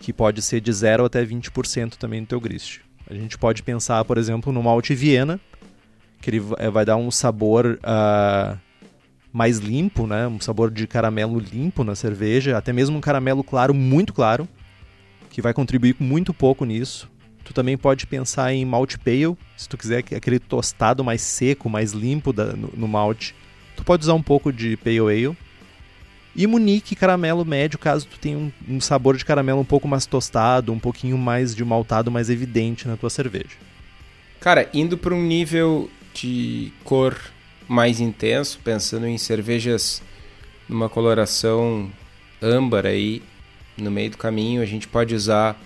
que 0.02 0.12
pode 0.12 0.42
ser 0.42 0.60
de 0.60 0.74
0 0.74 1.06
até 1.06 1.24
20% 1.24 1.96
também 1.96 2.20
no 2.20 2.28
teu 2.28 2.42
grist. 2.42 2.82
A 3.10 3.14
gente 3.14 3.38
pode 3.38 3.64
pensar, 3.64 4.04
por 4.04 4.18
exemplo, 4.18 4.52
no 4.52 4.62
malte 4.62 4.94
Viena, 4.94 5.40
que 6.22 6.30
ele 6.30 6.42
vai 6.42 6.84
dar 6.84 6.98
um 6.98 7.10
sabor 7.10 7.80
uh, 7.80 8.60
mais 9.32 9.60
limpo, 9.60 10.06
né? 10.06 10.28
Um 10.28 10.42
sabor 10.42 10.70
de 10.70 10.86
caramelo 10.88 11.40
limpo 11.40 11.86
na 11.86 11.96
cerveja, 11.96 12.58
até 12.58 12.74
mesmo 12.74 12.98
um 12.98 13.02
caramelo 13.02 13.46
claro, 13.46 13.74
muito 13.74 14.12
claro, 14.12 14.46
que 15.30 15.42
vai 15.42 15.54
contribuir 15.54 15.96
muito 16.02 16.34
pouco 16.34 16.66
nisso. 16.66 17.10
Tu 17.46 17.54
também 17.54 17.78
pode 17.78 18.08
pensar 18.08 18.52
em 18.52 18.66
malte 18.66 18.98
pale, 18.98 19.38
se 19.56 19.70
tu 19.70 19.78
quiser 19.78 20.00
aquele 20.00 20.39
tostado 20.39 21.04
mais 21.04 21.22
seco, 21.22 21.70
mais 21.70 21.93
limpo 21.93 22.34
da, 22.34 22.48
no, 22.48 22.74
no, 22.76 22.88
malte. 22.88 23.36
Tu 23.78 23.84
pode 23.84 24.04
usar 24.04 24.16
um 24.16 24.22
pouco 24.22 24.52
de 24.52 24.76
pale 24.78 25.00
ale. 25.00 25.38
E 26.36 26.48
Munique 26.48 26.96
caramelo 26.96 27.46
médio, 27.46 27.78
caso 27.78 28.08
tu 28.08 28.20
tenha 28.20 28.38
um, 28.38 28.52
um 28.68 28.82
sabor 28.82 29.16
de 29.16 29.24
caramelo 29.24 29.62
um 29.62 29.66
pouco 29.66 29.88
mais 29.88 30.08
tostado, 30.08 30.74
um 30.74 30.80
pouquinho 30.80 31.18
mais 31.18 31.56
de 31.56 31.64
maltado 31.64 32.12
mais 32.12 32.30
evidente 32.30 32.88
na 32.88 32.98
tua 32.98 33.12
cerveja. 33.12 33.56
Cara, 34.41 34.68
indo 34.74 34.98
para 34.98 35.14
um 35.14 35.24
nível 35.24 35.89
de 36.14 36.74
cor 36.84 37.16
mais 37.68 38.00
intenso, 38.00 38.60
pensando 38.64 39.08
em 39.08 39.18
cervejas 39.18 40.02
numa 40.68 40.89
coloração 40.89 41.91
âmbar 42.41 42.88
aí 42.88 43.22
no 43.78 43.91
meio 43.91 44.10
do 44.10 44.18
caminho, 44.18 44.62
a 44.62 44.66
gente 44.66 44.88
pode 44.88 45.14
usar 45.14 45.60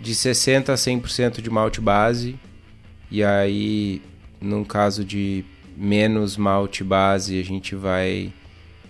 de 0.00 0.14
60 0.14 0.72
a 0.72 0.76
100% 0.76 1.40
de 1.40 1.50
malte 1.50 1.80
base. 1.80 2.38
E 3.10 3.24
aí, 3.24 4.02
num 4.40 4.64
caso 4.64 5.04
de 5.04 5.44
menos 5.76 6.36
malte 6.36 6.84
base, 6.84 7.38
a 7.38 7.44
gente 7.44 7.74
vai 7.74 8.32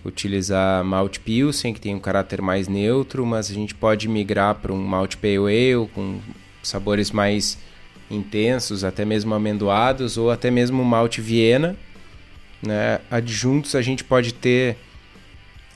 utilizar 0.03 0.83
malte 0.83 1.19
pilsen, 1.19 1.73
que 1.73 1.81
tem 1.81 1.95
um 1.95 1.99
caráter 1.99 2.41
mais 2.41 2.67
neutro, 2.67 3.25
mas 3.25 3.49
a 3.51 3.53
gente 3.53 3.75
pode 3.75 4.07
migrar 4.07 4.55
para 4.55 4.73
um 4.73 4.81
malte 4.81 5.17
pale 5.17 5.37
ale 5.37 5.89
com 5.93 6.19
sabores 6.63 7.11
mais 7.11 7.57
intensos, 8.09 8.83
até 8.83 9.05
mesmo 9.05 9.33
amendoados, 9.33 10.17
ou 10.17 10.31
até 10.31 10.49
mesmo 10.49 10.83
malte 10.83 11.21
Viena, 11.21 11.75
né? 12.61 12.99
Adjuntos 13.09 13.75
a 13.75 13.81
gente 13.81 14.03
pode 14.03 14.33
ter 14.33 14.77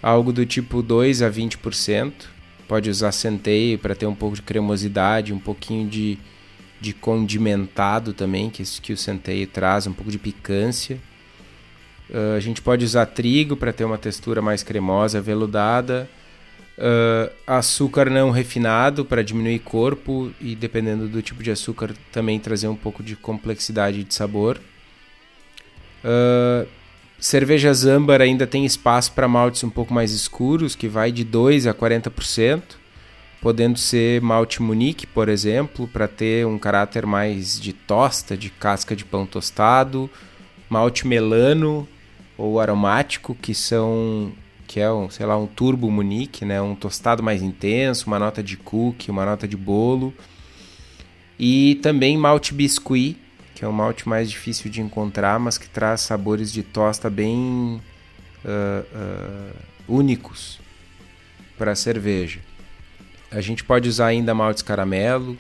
algo 0.02 0.34
do 0.34 0.46
tipo 0.46 0.82
2 0.82 1.22
a 1.22 1.30
20%. 1.30 2.33
Pode 2.74 2.90
usar 2.90 3.12
centeio 3.12 3.78
para 3.78 3.94
ter 3.94 4.08
um 4.08 4.16
pouco 4.16 4.36
de 4.36 4.42
cremosidade, 4.42 5.32
um 5.32 5.38
pouquinho 5.38 5.88
de, 5.88 6.18
de 6.82 6.92
condimentado 6.92 8.14
também, 8.14 8.50
que, 8.50 8.64
que 8.64 8.92
o 8.92 8.98
centeio 8.98 9.46
traz, 9.46 9.86
um 9.86 9.94
pouco 9.94 10.10
de 10.10 10.18
picância. 10.18 10.98
Uh, 12.10 12.36
a 12.36 12.40
gente 12.40 12.64
pode 12.64 12.84
usar 12.84 13.06
trigo 13.06 13.56
para 13.56 13.72
ter 13.72 13.86
uma 13.86 14.00
textura 14.00 14.42
mais 14.42 14.64
cremosa, 14.64 15.22
veludada. 15.22 16.10
Uh, 16.76 17.32
açúcar 17.46 18.10
não 18.10 18.32
refinado 18.32 19.06
para 19.06 19.24
diminuir 19.24 19.60
corpo 19.60 20.32
e 20.42 20.56
dependendo 20.56 21.08
do 21.08 21.22
tipo 21.22 21.44
de 21.44 21.52
açúcar 21.52 21.94
também 22.12 22.40
trazer 22.40 22.70
um 22.70 22.76
pouco 22.76 23.04
de 23.04 23.16
complexidade 23.16 24.04
de 24.04 24.16
sabor. 24.16 24.60
Uh, 26.04 26.68
cervejas 27.24 27.86
âmbar 27.86 28.20
ainda 28.20 28.46
tem 28.46 28.66
espaço 28.66 29.14
para 29.14 29.30
maltes 29.30 29.64
um 29.64 29.70
pouco 29.70 29.94
mais 29.94 30.12
escuros, 30.12 30.76
que 30.76 30.90
vai 30.90 31.10
de 31.10 31.24
2 31.24 31.68
a 31.68 31.74
40%, 31.74 32.62
podendo 33.42 33.80
ser 33.80 34.22
malte 34.22 34.62
Munique, 34.62 35.08
por 35.08 35.30
exemplo, 35.30 35.88
para 35.88 36.06
ter 36.06 36.46
um 36.46 36.60
caráter 36.60 37.06
mais 37.06 37.58
de 37.58 37.72
tosta, 37.72 38.36
de 38.36 38.50
casca 38.50 38.94
de 38.94 39.06
pão 39.06 39.26
tostado, 39.26 40.10
malte 40.70 41.08
melano 41.08 41.88
ou 42.38 42.60
aromático, 42.60 43.34
que 43.34 43.56
são 43.56 44.34
que 44.68 44.82
é 44.82 44.92
um, 44.92 45.10
sei 45.10 45.26
lá, 45.26 45.38
um 45.38 45.48
turbo 45.48 45.90
Munique, 45.90 46.44
né, 46.44 46.62
um 46.62 46.76
tostado 46.76 47.24
mais 47.24 47.42
intenso, 47.42 48.08
uma 48.08 48.20
nota 48.20 48.44
de 48.44 48.58
cookie, 48.58 49.10
uma 49.10 49.26
nota 49.26 49.48
de 49.48 49.56
bolo. 49.56 50.14
E 51.40 51.76
também 51.76 52.18
malte 52.18 52.54
biscuit, 52.54 53.18
é 53.64 53.68
um 53.68 53.72
malte 53.72 54.08
mais 54.08 54.30
difícil 54.30 54.70
de 54.70 54.82
encontrar, 54.82 55.40
mas 55.40 55.58
que 55.58 55.68
traz 55.68 56.02
sabores 56.02 56.52
de 56.52 56.64
tosta 56.64 57.10
bem 57.10 57.82
uh, 58.44 58.86
uh, 58.94 59.56
únicos 59.88 60.60
para 61.58 61.72
a 61.72 61.76
cerveja. 61.76 62.40
A 63.32 63.42
gente 63.42 63.64
pode 63.64 63.88
usar 63.88 64.08
ainda 64.08 64.34
maltes 64.34 64.62
caramelo, 64.62 65.38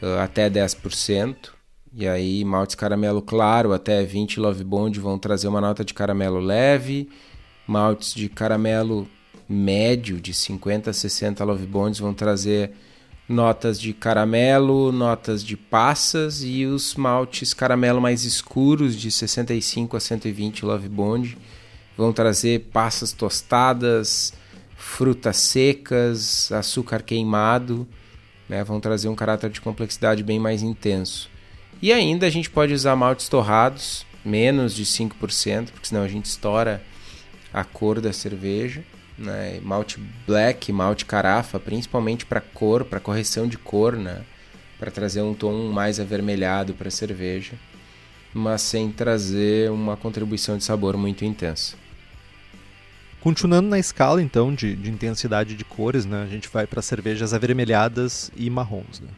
uh, 0.00 0.18
até 0.22 0.48
10%, 0.48 1.50
e 1.94 2.08
aí 2.08 2.44
maltes 2.44 2.74
caramelo 2.74 3.20
claro 3.20 3.72
até 3.72 4.02
20 4.02 4.40
Love 4.40 4.64
Bond 4.64 4.98
vão 4.98 5.18
trazer 5.18 5.46
uma 5.46 5.60
nota 5.60 5.84
de 5.84 5.92
caramelo 5.92 6.40
leve, 6.40 7.08
maltes 7.66 8.14
de 8.14 8.28
caramelo 8.28 9.06
médio 9.46 10.18
de 10.18 10.32
50 10.32 10.90
a 10.90 10.92
60 10.92 11.44
Love 11.44 11.66
Bonds 11.66 11.98
vão 11.98 12.14
trazer 12.14 12.72
notas 13.32 13.80
de 13.80 13.92
caramelo, 13.92 14.92
notas 14.92 15.42
de 15.42 15.56
passas 15.56 16.42
e 16.44 16.64
os 16.66 16.94
maltes 16.94 17.52
caramelo 17.52 18.00
mais 18.00 18.24
escuros 18.24 18.94
de 18.94 19.10
65 19.10 19.96
a 19.96 20.00
120 20.00 20.64
Love 20.64 20.88
Bond 20.88 21.38
vão 21.96 22.12
trazer 22.12 22.68
passas 22.72 23.12
tostadas, 23.12 24.32
frutas 24.76 25.38
secas, 25.38 26.52
açúcar 26.52 27.02
queimado, 27.02 27.86
né? 28.48 28.62
vão 28.62 28.80
trazer 28.80 29.08
um 29.08 29.14
caráter 29.14 29.50
de 29.50 29.60
complexidade 29.60 30.22
bem 30.22 30.38
mais 30.38 30.62
intenso. 30.62 31.30
E 31.80 31.92
ainda 31.92 32.26
a 32.26 32.30
gente 32.30 32.50
pode 32.50 32.72
usar 32.72 32.94
maltes 32.94 33.28
torrados, 33.28 34.06
menos 34.24 34.74
de 34.74 34.84
5%, 34.84 35.70
porque 35.70 35.88
senão 35.88 36.02
a 36.02 36.08
gente 36.08 36.26
estoura 36.26 36.82
a 37.52 37.64
cor 37.64 38.00
da 38.00 38.12
cerveja. 38.12 38.84
Né? 39.18 39.60
Malte 39.62 40.00
black, 40.26 40.72
malte 40.72 41.04
carafa, 41.04 41.60
principalmente 41.60 42.24
para 42.26 42.40
cor, 42.40 42.84
para 42.84 43.00
correção 43.00 43.46
de 43.46 43.58
cor, 43.58 43.96
né? 43.96 44.22
para 44.78 44.90
trazer 44.90 45.22
um 45.22 45.32
tom 45.32 45.70
mais 45.70 46.00
avermelhado 46.00 46.74
para 46.74 46.88
a 46.88 46.90
cerveja, 46.90 47.52
mas 48.34 48.62
sem 48.62 48.90
trazer 48.90 49.70
uma 49.70 49.96
contribuição 49.96 50.58
de 50.58 50.64
sabor 50.64 50.96
muito 50.96 51.24
intensa. 51.24 51.76
Continuando 53.20 53.68
na 53.68 53.78
escala 53.78 54.20
então 54.20 54.52
de, 54.52 54.74
de 54.74 54.90
intensidade 54.90 55.54
de 55.54 55.64
cores, 55.64 56.04
né, 56.04 56.24
a 56.24 56.26
gente 56.26 56.48
vai 56.48 56.66
para 56.66 56.82
cervejas 56.82 57.32
avermelhadas 57.32 58.32
e 58.36 58.50
marrons. 58.50 58.98
Né? 58.98 59.08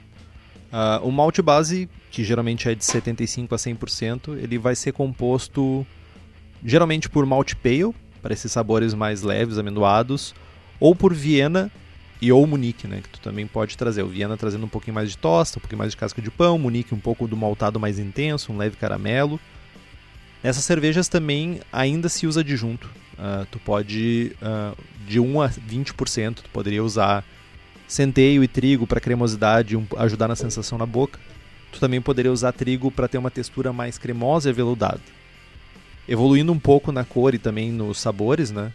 Uh, 0.71 1.09
o 1.09 1.11
malte 1.11 1.41
base, 1.41 1.89
que 2.11 2.23
geralmente 2.23 2.69
é 2.69 2.75
de 2.75 2.85
75 2.85 3.55
a 3.55 3.57
100%, 3.57 4.37
ele 4.37 4.59
vai 4.59 4.77
ser 4.77 4.93
composto 4.93 5.87
geralmente 6.63 7.09
por 7.09 7.25
malte 7.25 7.57
pale, 7.57 7.95
para 8.25 8.33
esses 8.33 8.51
sabores 8.51 8.95
mais 8.95 9.20
leves, 9.20 9.59
amendoados, 9.59 10.35
ou 10.81 10.97
por 10.97 11.12
Viena 11.12 11.70
e 12.22 12.33
ou 12.33 12.47
Munique, 12.47 12.89
né, 12.89 13.03
que 13.03 13.09
tu 13.11 13.20
também 13.20 13.47
pode 13.47 13.77
trazer. 13.77 14.03
O 14.03 14.09
Viena 14.09 14.35
trazendo 14.35 14.64
um 14.64 14.68
pouquinho 14.68 14.95
mais 14.95 15.11
de 15.11 15.18
tosta, 15.18 15.59
um 15.59 15.61
pouquinho 15.61 15.81
mais 15.81 15.91
de 15.91 15.99
casca 15.99 16.22
de 16.22 16.31
pão, 16.31 16.59
Munique 16.59 16.95
um 16.95 16.99
pouco 16.99 17.29
do 17.29 17.37
maltado 17.37 17.79
mais 17.79 17.99
intenso, 17.99 18.51
um 18.51 18.57
leve 18.57 18.79
caramelo. 18.79 19.39
Nessas 20.43 20.64
cervejas 20.64 21.07
também 21.07 21.61
ainda 21.70 22.09
se 22.09 22.27
usa 22.27 22.41
adjunto. 22.41 22.91
Uh, 23.12 23.45
tu 23.51 23.59
pode, 23.59 24.35
uh, 24.41 24.75
de 25.07 25.20
1 25.20 25.43
a 25.43 25.51
20%, 25.51 26.37
tu 26.37 26.51
poderia 26.51 26.83
usar 26.83 27.22
centeio 27.87 28.43
e 28.43 28.49
trigo 28.49 28.87
para 28.87 29.01
cremosidade 29.01 29.77
um, 29.77 29.87
ajudar 29.99 30.29
na 30.29 30.35
sensação 30.35 30.79
na 30.79 30.87
boca. 30.87 31.20
Tu 31.70 31.79
também 31.79 32.01
poderia 32.01 32.33
usar 32.33 32.53
trigo 32.53 32.91
para 32.91 33.07
ter 33.07 33.18
uma 33.18 33.31
textura 33.31 33.70
mais 33.70 33.99
cremosa 33.99 34.49
e 34.49 34.51
aveludada. 34.51 35.03
Evoluindo 36.09 36.53
um 36.53 36.59
pouco 36.59 36.93
na 36.93 37.05
cor 37.05 37.35
e 37.35 37.39
também 37.39 37.73
nos 37.73 37.99
sabores, 37.99 38.51
né? 38.51 38.73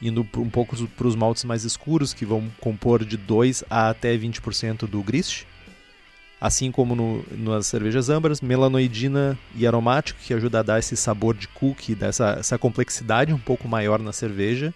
indo 0.00 0.26
um 0.36 0.50
pouco 0.50 0.76
para 0.88 1.06
os 1.06 1.14
maltes 1.14 1.44
mais 1.44 1.64
escuros, 1.64 2.12
que 2.12 2.26
vão 2.26 2.50
compor 2.60 3.04
de 3.04 3.16
2 3.16 3.64
a 3.68 3.90
até 3.90 4.16
20% 4.16 4.86
do 4.86 5.02
grist. 5.02 5.44
Assim 6.38 6.70
como 6.70 6.94
no, 6.94 7.24
nas 7.30 7.66
cervejas 7.66 8.10
âmbaras, 8.10 8.42
melanoidina 8.42 9.38
e 9.54 9.66
aromático, 9.66 10.20
que 10.22 10.34
ajuda 10.34 10.60
a 10.60 10.62
dar 10.62 10.78
esse 10.78 10.96
sabor 10.96 11.34
de 11.34 11.48
cookie, 11.48 11.94
dessa 11.94 12.36
essa 12.38 12.58
complexidade 12.58 13.32
um 13.32 13.38
pouco 13.38 13.66
maior 13.66 13.98
na 13.98 14.12
cerveja. 14.12 14.74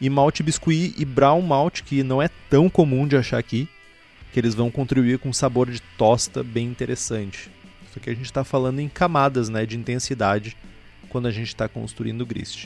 E 0.00 0.10
malte 0.10 0.42
biscuit 0.42 0.94
e 0.98 1.04
brown 1.04 1.40
malt, 1.40 1.82
que 1.82 2.02
não 2.02 2.20
é 2.20 2.28
tão 2.50 2.68
comum 2.68 3.06
de 3.06 3.16
achar 3.16 3.38
aqui, 3.38 3.68
que 4.32 4.40
eles 4.40 4.54
vão 4.54 4.70
contribuir 4.70 5.18
com 5.18 5.30
um 5.30 5.32
sabor 5.32 5.70
de 5.70 5.80
tosta 5.96 6.42
bem 6.42 6.66
interessante. 6.66 7.50
Isso 7.88 7.98
aqui 7.98 8.10
a 8.10 8.14
gente 8.14 8.26
está 8.26 8.44
falando 8.44 8.80
em 8.80 8.88
camadas 8.88 9.48
né, 9.48 9.64
de 9.64 9.78
intensidade 9.78 10.56
quando 11.12 11.26
a 11.26 11.30
gente 11.30 11.48
está 11.48 11.68
construindo 11.68 12.22
o 12.22 12.26
grist. 12.26 12.64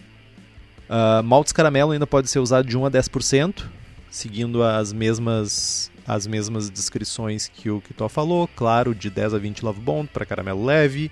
Uh, 0.89 1.21
maltes 1.25 1.53
caramelo 1.53 1.91
ainda 1.91 2.07
pode 2.07 2.31
ser 2.31 2.39
usado 2.39 2.67
de 2.67 2.79
1 2.79 2.87
a 2.87 2.91
10%, 2.91 3.65
seguindo 4.09 4.63
as 4.63 4.93
mesmas, 4.93 5.91
as 6.07 6.29
mesmas 6.29 6.71
descrições 6.71 7.49
que 7.49 7.69
o 7.69 7.83
tu 7.97 8.09
falou. 8.09 8.49
Claro, 8.55 8.95
de 8.95 9.11
10 9.11 9.35
a 9.35 9.39
20 9.39 9.65
Love 9.65 9.81
Bond 9.81 10.09
para 10.13 10.25
caramelo 10.25 10.65
leve, 10.65 11.11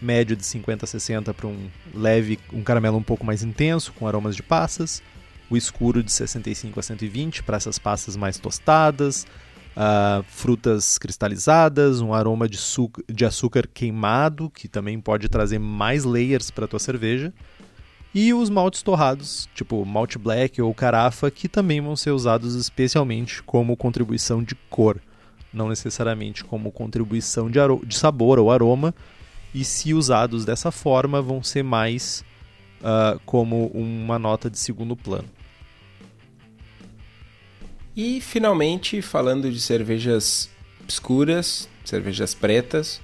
médio 0.00 0.36
de 0.36 0.44
50 0.44 0.84
a 0.84 0.86
60 0.86 1.32
para 1.32 1.46
um 1.46 1.68
leve, 1.94 2.38
um 2.52 2.62
caramelo 2.62 2.98
um 2.98 3.02
pouco 3.02 3.24
mais 3.24 3.42
intenso, 3.42 3.90
com 3.94 4.06
aromas 4.06 4.36
de 4.36 4.42
passas. 4.42 5.02
O 5.48 5.56
escuro 5.56 6.02
de 6.02 6.12
65 6.12 6.80
a 6.80 6.82
120 6.82 7.42
para 7.42 7.56
essas 7.56 7.78
passas 7.78 8.14
mais 8.14 8.38
tostadas. 8.38 9.26
Uh, 9.76 10.22
frutas 10.28 10.98
cristalizadas, 10.98 12.00
um 12.00 12.14
aroma 12.14 12.48
de, 12.48 12.58
de 13.12 13.24
açúcar 13.24 13.66
queimado, 13.66 14.48
que 14.50 14.68
também 14.68 15.00
pode 15.00 15.28
trazer 15.28 15.58
mais 15.58 16.04
layers 16.04 16.50
para 16.50 16.68
tua 16.68 16.78
cerveja. 16.78 17.32
E 18.14 18.32
os 18.32 18.48
maltes 18.48 18.80
torrados, 18.80 19.48
tipo 19.56 19.84
malte 19.84 20.16
black 20.16 20.62
ou 20.62 20.72
carafa, 20.72 21.28
que 21.32 21.48
também 21.48 21.80
vão 21.80 21.96
ser 21.96 22.12
usados 22.12 22.54
especialmente 22.54 23.42
como 23.42 23.76
contribuição 23.76 24.40
de 24.40 24.54
cor, 24.70 25.00
não 25.52 25.68
necessariamente 25.68 26.44
como 26.44 26.70
contribuição 26.70 27.50
de, 27.50 27.58
de 27.84 27.96
sabor 27.96 28.38
ou 28.38 28.52
aroma. 28.52 28.94
E 29.52 29.64
se 29.64 29.92
usados 29.92 30.44
dessa 30.44 30.70
forma, 30.70 31.20
vão 31.20 31.42
ser 31.42 31.64
mais 31.64 32.24
uh, 32.80 33.18
como 33.26 33.66
uma 33.68 34.16
nota 34.18 34.48
de 34.48 34.60
segundo 34.60 34.94
plano. 34.94 35.28
E 37.96 38.20
finalmente, 38.20 39.00
falando 39.00 39.50
de 39.50 39.60
cervejas 39.60 40.50
escuras, 40.88 41.68
cervejas 41.84 42.34
pretas, 42.34 43.00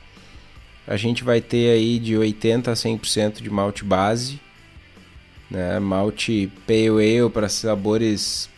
a 0.86 0.96
gente 0.96 1.22
vai 1.22 1.40
ter 1.40 1.72
aí 1.72 1.98
de 1.98 2.16
80 2.16 2.70
a 2.70 2.74
100% 2.74 3.40
de 3.40 3.50
malte 3.50 3.84
base 3.84 4.40
né? 5.50 5.78
Malte 5.80 6.50
Pale 6.66 6.88
Ale 6.88 7.30
para 7.30 7.48
sabores 7.48 8.48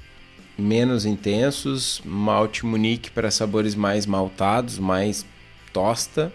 menos 0.59 1.07
intensos, 1.07 2.03
malte 2.05 2.67
Munique 2.67 3.11
para 3.11 3.31
sabores 3.31 3.75
mais 3.75 4.05
maltados, 4.05 4.79
mais 4.79 5.25
tosta. 5.73 6.33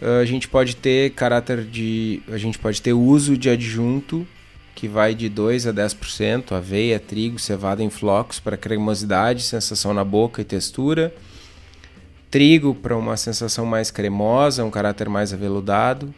A 0.00 0.24
gente 0.24 0.48
pode 0.48 0.74
ter 0.76 1.12
caráter 1.12 1.62
de, 1.62 2.22
a 2.28 2.38
gente 2.38 2.58
pode 2.58 2.82
ter 2.82 2.92
uso 2.92 3.36
de 3.36 3.48
adjunto 3.48 4.26
que 4.80 4.88
vai 4.88 5.14
de 5.14 5.28
2 5.28 5.66
a 5.66 5.74
10%, 5.74 6.52
aveia, 6.52 6.98
trigo, 6.98 7.38
cevada 7.38 7.82
em 7.82 7.90
flocos 7.90 8.40
para 8.40 8.56
cremosidade, 8.56 9.42
sensação 9.42 9.92
na 9.92 10.02
boca 10.02 10.40
e 10.40 10.44
textura. 10.44 11.14
Trigo 12.30 12.74
para 12.74 12.96
uma 12.96 13.14
sensação 13.18 13.66
mais 13.66 13.90
cremosa, 13.90 14.64
um 14.64 14.70
caráter 14.70 15.06
mais 15.06 15.34
aveludado. 15.34 16.14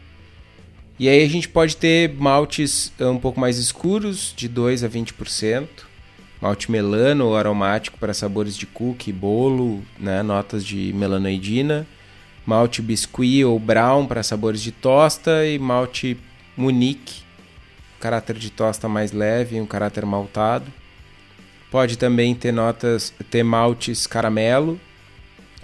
E 0.96 1.08
aí 1.08 1.24
a 1.24 1.28
gente 1.28 1.48
pode 1.48 1.76
ter 1.76 2.14
maltes 2.14 2.92
eh, 3.00 3.06
um 3.06 3.18
pouco 3.18 3.40
mais 3.40 3.58
escuros, 3.58 4.32
de 4.36 4.46
2 4.46 4.84
a 4.84 4.88
20%. 4.88 5.66
Malte 6.40 6.70
melano 6.70 7.26
ou 7.26 7.36
aromático 7.36 7.98
para 7.98 8.14
sabores 8.14 8.56
de 8.56 8.66
cookie, 8.66 9.12
bolo, 9.12 9.82
né, 9.98 10.22
notas 10.22 10.64
de 10.64 10.92
melanoidina. 10.92 11.84
Malte 12.46 12.80
biscuit 12.80 13.44
ou 13.44 13.58
brown 13.58 14.06
para 14.06 14.22
sabores 14.22 14.62
de 14.62 14.70
tosta 14.70 15.44
e 15.44 15.58
malte 15.58 16.16
munique, 16.56 17.22
caráter 18.02 18.36
de 18.36 18.50
tosta 18.50 18.88
mais 18.88 19.12
leve, 19.12 19.60
um 19.60 19.66
caráter 19.66 20.04
maltado. 20.04 20.66
Pode 21.70 21.96
também 21.96 22.34
ter 22.34 22.52
notas, 22.52 23.14
ter 23.30 23.44
maltes 23.44 24.06
caramelo, 24.06 24.78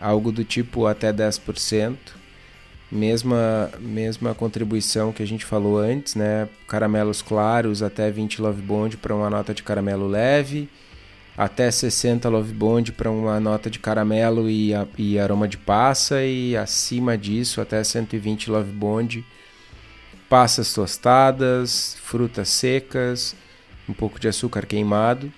algo 0.00 0.30
do 0.30 0.44
tipo 0.44 0.86
até 0.86 1.12
10% 1.12 1.96
mesma 2.90 3.70
mesma 3.78 4.34
contribuição 4.34 5.12
que 5.12 5.22
a 5.22 5.26
gente 5.26 5.44
falou 5.44 5.78
antes, 5.78 6.14
né? 6.14 6.48
Caramelos 6.66 7.20
claros 7.20 7.82
até 7.82 8.10
20 8.10 8.40
Love 8.40 8.62
Bond 8.62 8.96
para 8.96 9.14
uma 9.14 9.28
nota 9.28 9.52
de 9.52 9.62
caramelo 9.62 10.06
leve, 10.06 10.70
até 11.36 11.70
60 11.70 12.28
Love 12.28 12.54
Bond 12.54 12.92
para 12.92 13.10
uma 13.10 13.38
nota 13.38 13.68
de 13.68 13.78
caramelo 13.78 14.48
e, 14.48 14.70
e 14.96 15.18
aroma 15.18 15.46
de 15.46 15.58
passa 15.58 16.24
e 16.24 16.56
acima 16.56 17.18
disso 17.18 17.60
até 17.60 17.84
120 17.84 18.50
Love 18.50 18.72
Bond 18.72 19.24
passas 20.28 20.72
tostadas, 20.72 21.96
frutas 22.02 22.48
secas, 22.48 23.34
um 23.88 23.92
pouco 23.92 24.20
de 24.20 24.28
açúcar 24.28 24.66
queimado. 24.66 25.32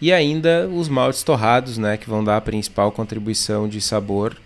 E 0.00 0.12
ainda 0.12 0.68
os 0.68 0.88
maltes 0.88 1.22
torrados, 1.22 1.76
né, 1.76 1.96
que 1.96 2.08
vão 2.08 2.22
dar 2.22 2.36
a 2.36 2.40
principal 2.40 2.92
contribuição 2.92 3.68
de 3.68 3.80
sabor 3.80 4.36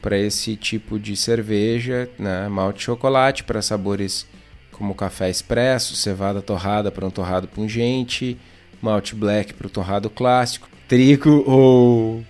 para 0.00 0.16
esse 0.16 0.54
tipo 0.54 1.00
de 1.00 1.16
cerveja, 1.16 2.08
né? 2.16 2.46
malte 2.48 2.84
chocolate 2.84 3.42
para 3.42 3.60
sabores 3.60 4.24
como 4.70 4.94
café 4.94 5.28
expresso, 5.28 5.96
cevada 5.96 6.40
torrada 6.40 6.92
para 6.92 7.04
um 7.04 7.10
torrado 7.10 7.48
pungente, 7.48 8.38
malte 8.80 9.16
black 9.16 9.54
para 9.54 9.66
o 9.66 9.70
torrado 9.70 10.08
clássico, 10.08 10.68
trigo 10.86 11.42
ou 11.44 12.24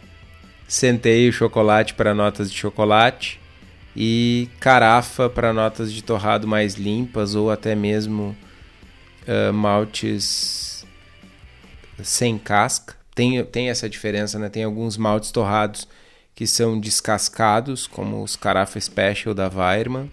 centeio 0.67 1.31
chocolate 1.31 1.93
para 1.93 2.15
notas 2.15 2.51
de 2.51 2.57
chocolate 2.57 3.39
e 3.97 4.51
carafa 4.61 5.31
para 5.31 5.55
notas 5.55 5.91
de 5.91 6.03
torrado 6.03 6.47
mais 6.47 6.75
limpas 6.75 7.35
ou 7.35 7.51
até 7.51 7.75
mesmo 7.75 8.37
uh, 9.27 9.53
maltes 9.55 10.85
sem 12.03 12.39
casca. 12.39 12.95
Tem, 13.15 13.43
tem 13.45 13.71
essa 13.71 13.89
diferença, 13.89 14.39
né? 14.39 14.51
Tem 14.51 14.65
alguns 14.65 14.99
maltes 14.99 15.31
torrados 15.31 15.89
que 16.35 16.47
são 16.47 16.79
descascados, 16.79 17.87
como 17.87 18.23
os 18.23 18.37
Carafa 18.37 18.79
Special 18.79 19.33
da 19.33 19.49
Weirman, 19.49 20.13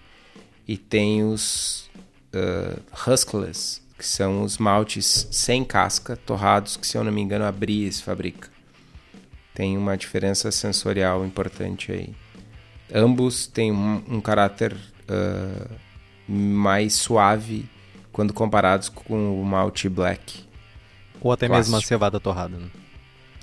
e 0.66 0.78
tem 0.78 1.22
os 1.22 1.90
uh, 2.34 2.82
Huskless, 3.06 3.82
que 3.98 4.08
são 4.08 4.44
os 4.44 4.58
maltes 4.58 5.28
sem 5.30 5.66
casca, 5.66 6.16
torrados, 6.16 6.78
que 6.78 6.88
se 6.88 6.98
eu 6.98 7.04
não 7.04 7.12
me 7.12 7.20
engano 7.20 7.44
a 7.44 7.52
Bries 7.52 8.00
fabrica. 8.00 8.48
Tem 9.54 9.78
uma 9.78 9.98
diferença 9.98 10.50
sensorial 10.50 11.26
importante 11.26 11.92
aí. 11.92 12.23
Ambos 12.94 13.48
têm 13.48 13.72
um, 13.72 14.04
um 14.08 14.22
caráter 14.22 14.74
uh, 14.74 15.70
mais 16.28 16.94
suave 16.94 17.68
quando 18.12 18.34
comparados 18.34 18.88
com 18.88 19.42
o 19.42 19.44
malte 19.44 19.90
black. 19.90 20.46
Ou 21.20 21.32
até 21.32 21.48
clássico. 21.48 21.72
mesmo 21.72 21.84
a 21.84 21.88
cevada 21.88 22.20
torrada, 22.20 22.58
né? 22.58 22.68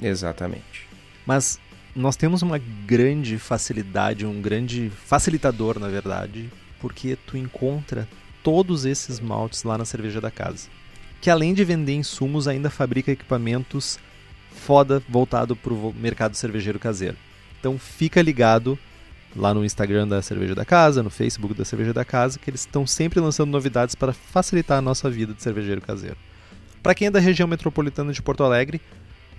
Exatamente. 0.01 0.89
Mas 1.27 1.59
nós 1.95 2.15
temos 2.15 2.43
uma 2.43 2.59
grande 2.59 3.39
facilidade, 3.39 4.25
um 4.25 4.41
grande 4.41 4.91
facilitador, 5.05 5.79
na 5.79 5.89
verdade, 5.89 6.49
porque 6.81 7.17
tu 7.27 7.37
encontra 7.37 8.09
todos 8.43 8.85
esses 8.85 9.19
maltes 9.19 9.65
lá 9.65 9.77
na 9.77 9.85
cerveja 9.85 10.21
da 10.21 10.31
casa. 10.31 10.69
Que 11.21 11.29
além 11.29 11.53
de 11.53 11.65
vender 11.65 11.95
insumos, 11.95 12.47
ainda 12.47 12.71
fabrica 12.71 13.11
equipamentos 13.11 13.99
foda 14.53 15.03
voltado 15.09 15.57
para 15.57 15.73
o 15.73 15.93
mercado 15.93 16.35
cervejeiro 16.35 16.79
caseiro. 16.79 17.17
Então 17.59 17.79
fica 17.79 18.23
ligado 18.23 18.79
lá 19.35 19.55
no 19.55 19.65
Instagram 19.65 20.09
da 20.09 20.21
Cerveja 20.23 20.55
da 20.55 20.65
Casa, 20.65 21.03
no 21.03 21.11
Facebook 21.11 21.55
da 21.55 21.65
Cerveja 21.65 21.93
da 21.93 22.05
Casa, 22.05 22.39
que 22.39 22.51
eles 22.51 22.61
estão 22.61 22.87
sempre 22.87 23.21
lançando 23.21 23.51
novidades 23.51 23.95
para 23.95 24.13
facilitar 24.13 24.79
a 24.79 24.83
nossa 24.83 25.09
vida 25.11 25.33
de 25.33 25.43
cervejeiro 25.43 25.81
caseiro. 25.81 26.17
Para 26.83 26.95
quem 26.95 27.09
é 27.09 27.11
da 27.11 27.21
região 27.21 27.47
metropolitana 27.47 28.13
de 28.13 28.23
Porto 28.23 28.43
Alegre, 28.43 28.81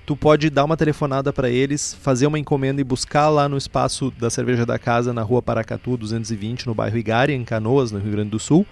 tu 0.05 0.15
pode 0.15 0.49
dar 0.49 0.63
uma 0.63 0.77
telefonada 0.77 1.33
para 1.33 1.49
eles, 1.49 1.93
fazer 1.93 2.27
uma 2.27 2.39
encomenda 2.39 2.79
e 2.79 2.83
buscar 2.83 3.29
lá 3.29 3.49
no 3.49 3.57
espaço 3.57 4.11
da 4.11 4.29
Cerveja 4.29 4.65
da 4.65 4.77
Casa, 4.77 5.13
na 5.13 5.21
rua 5.23 5.41
Paracatu 5.41 5.97
220, 5.97 6.67
no 6.67 6.75
bairro 6.75 6.97
Igari, 6.97 7.33
em 7.33 7.43
Canoas, 7.43 7.91
no 7.91 7.99
Rio 7.99 8.11
Grande 8.11 8.29
do 8.29 8.39
Sul. 8.39 8.65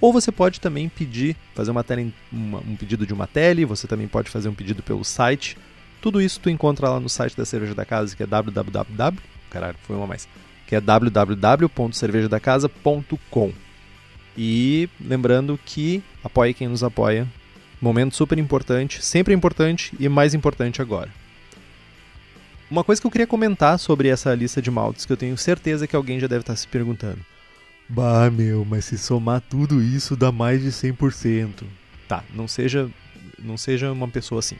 Ou 0.00 0.12
você 0.12 0.32
pode 0.32 0.60
também 0.60 0.88
pedir, 0.88 1.36
fazer 1.54 1.70
uma 1.70 1.84
tele, 1.84 2.12
uma, 2.32 2.58
um 2.58 2.76
pedido 2.76 3.06
de 3.06 3.14
uma 3.14 3.26
tele, 3.26 3.64
você 3.64 3.86
também 3.86 4.08
pode 4.08 4.30
fazer 4.30 4.48
um 4.48 4.54
pedido 4.54 4.82
pelo 4.82 5.04
site. 5.04 5.56
Tudo 6.00 6.20
isso 6.20 6.40
tu 6.40 6.50
encontra 6.50 6.88
lá 6.90 7.00
no 7.00 7.08
site 7.08 7.36
da 7.36 7.44
Cerveja 7.44 7.74
da 7.74 7.84
Casa, 7.84 8.14
que 8.14 8.22
é 8.22 8.26
www. 8.26 9.18
Caralho, 9.48 9.76
foi 9.86 9.96
uma 9.96 10.06
mais. 10.06 10.28
Que 10.66 10.76
é 10.76 10.80
www.cervejadacasa.com. 10.80 13.52
E 14.36 14.88
lembrando 15.00 15.58
que 15.64 16.02
apoie 16.22 16.54
quem 16.54 16.68
nos 16.68 16.82
apoia. 16.82 17.26
Momento 17.80 18.16
super 18.16 18.38
importante, 18.38 19.04
sempre 19.04 19.34
importante 19.34 19.92
e 19.98 20.08
mais 20.08 20.34
importante 20.34 20.80
agora. 20.80 21.10
Uma 22.70 22.82
coisa 22.82 23.00
que 23.00 23.06
eu 23.06 23.10
queria 23.10 23.26
comentar 23.26 23.78
sobre 23.78 24.08
essa 24.08 24.34
lista 24.34 24.62
de 24.62 24.70
maltes, 24.70 25.04
que 25.04 25.12
eu 25.12 25.16
tenho 25.16 25.36
certeza 25.36 25.86
que 25.86 25.94
alguém 25.94 26.18
já 26.18 26.26
deve 26.26 26.40
estar 26.40 26.56
se 26.56 26.66
perguntando. 26.66 27.18
Bah, 27.88 28.30
meu, 28.30 28.64
mas 28.64 28.86
se 28.86 28.96
somar 28.96 29.42
tudo 29.42 29.82
isso 29.82 30.16
dá 30.16 30.32
mais 30.32 30.62
de 30.62 30.70
100%. 30.70 31.64
Tá, 32.08 32.24
não 32.34 32.48
seja, 32.48 32.88
não 33.38 33.56
seja 33.56 33.92
uma 33.92 34.08
pessoa 34.08 34.38
assim. 34.38 34.56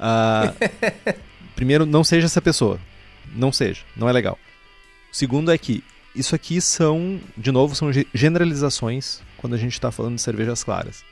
Uh, 0.00 1.12
primeiro, 1.54 1.84
não 1.84 2.02
seja 2.02 2.26
essa 2.26 2.40
pessoa. 2.40 2.80
Não 3.34 3.52
seja, 3.52 3.82
não 3.96 4.08
é 4.08 4.12
legal. 4.12 4.38
Segundo 5.12 5.52
é 5.52 5.58
que 5.58 5.84
isso 6.16 6.34
aqui 6.34 6.60
são, 6.60 7.20
de 7.36 7.52
novo, 7.52 7.76
são 7.76 7.90
generalizações 8.12 9.20
quando 9.36 9.54
a 9.54 9.58
gente 9.58 9.74
está 9.74 9.92
falando 9.92 10.16
de 10.16 10.22
cervejas 10.22 10.64
claras. 10.64 11.04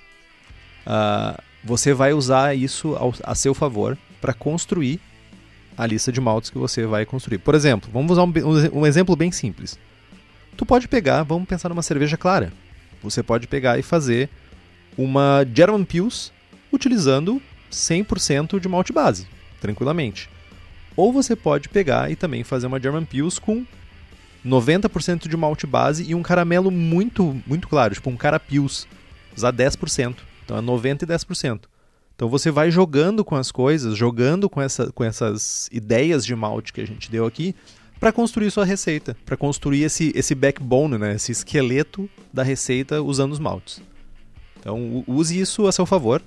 Uh, 0.87 1.41
você 1.63 1.95
vai 1.95 2.13
usar 2.13 2.57
isso 2.57 2.97
ao, 2.97 3.15
a 3.23 3.35
seu 3.35 3.55
favor 3.55 3.97
para 4.21 4.33
construir 4.33 4.99
a 5.77 5.87
lista 5.87 6.11
de 6.11 6.21
maltes 6.21 6.51
que 6.51 6.59
você 6.59 6.87
vai 6.87 7.07
construir. 7.07 7.39
Por 7.39 7.55
exemplo, 7.55 7.89
vamos 7.93 8.13
usar 8.13 8.25
um, 8.25 8.81
um 8.81 8.87
exemplo 8.87 9.15
bem 9.15 9.31
simples 9.31 9.79
tu 10.61 10.67
pode 10.67 10.89
pegar, 10.89 11.23
vamos 11.23 11.49
pensar 11.49 11.71
numa 11.71 11.83
cerveja 11.83 12.19
clara. 12.19 12.53
Você 13.03 13.23
pode 13.23 13.47
pegar 13.47 13.79
e 13.79 13.83
fazer 13.83 14.29
uma 14.97 15.43
German 15.55 15.85
Pils 15.85 16.31
utilizando 16.71 17.41
100% 17.73 18.61
de 18.61 18.69
malte 18.69 18.93
base, 18.93 19.27
tranquilamente. 19.59 20.29
Ou 20.95 21.15
você 21.15 21.35
pode 21.35 21.71
pegar 21.71 22.11
e 22.11 22.17
também 22.17 22.45
fazer 22.45 22.67
uma 22.67 22.79
German 22.79 23.07
Pils 23.07 23.39
com 23.39 23.65
90% 24.45 25.28
de 25.28 25.36
malte 25.36 25.66
base 25.66 26.05
e 26.05 26.14
um 26.14 26.22
caramelo 26.22 26.70
muito 26.70 27.41
muito 27.47 27.68
claro, 27.68 27.95
tipo 27.95 28.11
um 28.11 28.16
carapils, 28.16 28.86
usar 29.36 29.53
10%. 29.53 30.16
Então 30.45 30.57
é 30.57 30.61
90 30.61 31.05
e 31.05 31.09
10%. 31.09 31.61
Então 32.14 32.28
você 32.28 32.51
vai 32.51 32.70
jogando 32.70 33.24
com 33.24 33.34
as 33.34 33.51
coisas, 33.51 33.97
jogando 33.97 34.49
com, 34.51 34.61
essa, 34.61 34.93
com 34.93 35.03
essas 35.03 35.68
ideias 35.72 36.24
de 36.24 36.34
malte 36.34 36.72
que 36.72 36.80
a 36.80 36.86
gente 36.86 37.11
deu 37.11 37.24
aqui, 37.24 37.55
para 37.99 38.12
construir 38.12 38.51
sua 38.51 38.64
receita, 38.64 39.16
para 39.24 39.36
construir 39.36 39.84
esse, 39.84 40.12
esse 40.14 40.34
backbone, 40.34 40.99
né, 40.99 41.14
esse 41.14 41.32
esqueleto 41.32 42.11
da 42.32 42.43
receita 42.43 43.01
usando 43.03 43.32
os 43.32 43.38
maltes. 43.38 43.80
Então 44.59 45.05
use 45.07 45.38
isso 45.38 45.66
a 45.66 45.72
seu 45.72 45.86
favor. 45.86 46.22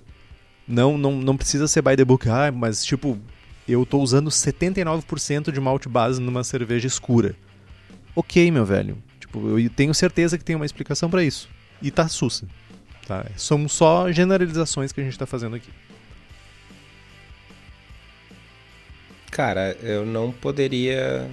Não, 0.67 0.97
não, 0.97 1.11
não 1.11 1.37
precisa 1.37 1.67
ser 1.67 1.81
by 1.81 1.95
the 1.95 2.05
book, 2.05 2.27
ah, 2.29 2.51
mas 2.51 2.83
tipo, 2.83 3.19
eu 3.67 3.83
estou 3.83 4.01
usando 4.01 4.29
79% 4.29 5.51
de 5.51 5.59
malte 5.59 5.89
base 5.89 6.21
numa 6.21 6.43
cerveja 6.43 6.87
escura. 6.87 7.35
Ok, 8.15 8.51
meu 8.51 8.65
velho. 8.65 8.97
Tipo, 9.19 9.59
eu 9.59 9.69
tenho 9.69 9.93
certeza 9.93 10.37
que 10.37 10.43
tem 10.43 10.55
uma 10.55 10.65
explicação 10.65 11.09
para 11.09 11.23
isso. 11.23 11.49
E 11.81 11.89
tá 11.89 12.07
sussa. 12.07 12.47
Tá? 13.07 13.25
São 13.35 13.67
só 13.67 14.11
generalizações 14.11 14.91
que 14.91 15.01
a 15.01 15.03
gente 15.03 15.13
está 15.13 15.25
fazendo 15.25 15.55
aqui. 15.55 15.69
Cara, 19.31 19.75
eu 19.81 20.05
não 20.05 20.31
poderia 20.31 21.27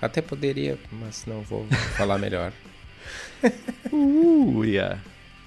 até 0.00 0.22
poderia, 0.22 0.78
mas 0.92 1.26
não 1.26 1.42
vou 1.42 1.66
falar 1.96 2.18
melhor. 2.18 2.52
uh, 3.92 4.64
yeah. 4.64 5.00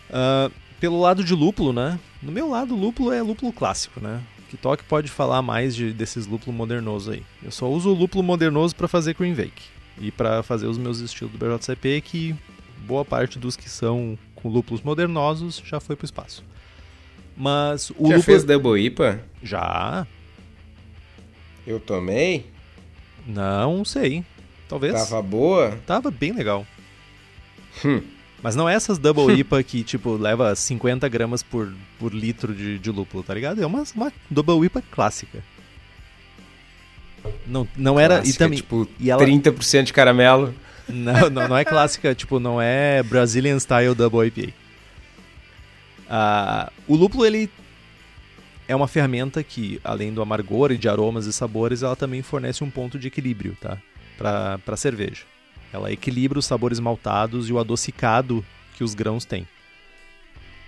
Uh, 0.10 0.52
pelo 0.80 1.00
lado 1.00 1.24
de 1.24 1.34
lúpulo, 1.34 1.72
né? 1.72 1.98
No 2.22 2.32
meu 2.32 2.50
lado, 2.50 2.76
lúpulo 2.76 3.12
é 3.14 3.22
lúpulo 3.22 3.54
clássico, 3.54 4.02
né? 4.02 4.22
Que 4.52 4.58
toque 4.58 4.84
pode 4.84 5.10
falar 5.10 5.42
mais 5.42 5.74
de, 5.74 5.94
desses 5.94 6.28
lúpulos 6.28 6.54
modernosos 6.54 7.14
aí. 7.14 7.24
Eu 7.42 7.52
só 7.52 7.72
uso 7.72 7.90
o 7.90 7.94
lúpulo 7.94 8.22
modernoso 8.22 8.76
para 8.76 8.86
fazer 8.86 9.14
cream 9.14 9.34
Vake 9.34 9.64
e 9.98 10.12
para 10.12 10.44
fazer 10.44 10.68
os 10.68 10.78
meus 10.78 11.00
estilos 11.00 11.32
do 11.34 11.38
BJCP, 11.40 12.02
que 12.02 12.36
boa 12.86 13.06
parte 13.06 13.40
dos 13.40 13.56
que 13.56 13.70
são 13.70 14.20
com 14.36 14.50
lúpulos 14.50 14.82
modernosos 14.82 15.64
já 15.66 15.80
foi 15.80 15.96
pro 15.96 16.04
espaço. 16.04 16.44
Mas 17.38 17.92
o 17.92 18.10
já 18.10 18.18
lúpulo... 18.18 18.24
fez 18.24 18.44
Double 18.44 18.78
IPA? 18.78 19.24
Já. 19.42 20.06
Eu 21.66 21.80
tomei? 21.80 22.46
Não 23.26 23.86
sei. 23.86 24.26
Talvez. 24.68 24.94
Tava 24.96 25.22
boa? 25.22 25.80
Tava 25.88 26.12
bem 26.12 26.34
legal. 26.34 26.68
Hum. 27.86 28.02
Mas 28.42 28.56
não 28.56 28.68
é 28.68 28.74
essas 28.74 28.98
Double 28.98 29.34
IPA 29.40 29.64
que, 29.64 29.84
tipo, 29.84 30.16
leva 30.16 30.56
50 30.56 31.08
gramas 31.08 31.44
por, 31.44 31.72
por 32.00 32.14
litro 32.14 32.54
de, 32.54 32.80
de 32.80 32.92
lúpulo, 32.92 33.24
tá 33.24 33.34
ligado? 33.34 33.62
É 33.62 33.66
uma, 33.66 33.84
uma 33.96 34.12
Double 34.30 34.66
IPA 34.66 34.82
clássica. 34.92 35.44
Não, 37.46 37.68
não 37.78 38.00
era. 38.00 38.16
Clássica, 38.16 38.36
e 38.36 38.38
também. 38.38 38.58
Tipo, 38.58 38.88
e 39.00 39.12
ela, 39.12 39.24
30% 39.24 39.84
de 39.84 39.94
caramelo. 39.94 40.54
Não, 40.90 41.30
não, 41.30 41.48
não 41.50 41.58
é 41.58 41.64
clássica, 41.64 42.14
tipo, 42.16 42.40
não 42.40 42.62
é 42.62 43.04
Brazilian 43.04 43.60
Style 43.60 43.94
Double 43.94 44.28
IPA. 44.28 44.54
Uh, 46.10 46.72
o 46.88 46.96
lúpulo, 46.96 47.26
ele 47.26 47.50
é 48.68 48.76
uma 48.76 48.88
ferramenta 48.88 49.44
que, 49.44 49.80
além 49.84 50.14
do 50.14 50.22
amargor 50.22 50.72
e 50.72 50.78
de 50.78 50.90
aromas 50.90 51.26
e 51.26 51.34
sabores, 51.34 51.84
ela 51.84 51.96
também 51.96 52.22
fornece 52.22 52.64
um 52.64 52.70
ponto 52.70 52.98
de 52.98 53.08
equilíbrio, 53.08 53.56
tá? 53.62 53.78
para 54.22 54.60
a 54.68 54.78
cerveja. 54.78 55.24
Ela 55.74 55.92
equilibra 55.92 56.40
os 56.40 56.46
sabores 56.46 56.80
maltados 56.80 57.50
e 57.50 57.54
o 57.54 57.60
adocicado 57.60 58.46
que 58.76 58.84
os 58.84 58.94
grãos 58.94 59.26
têm. 59.26 59.48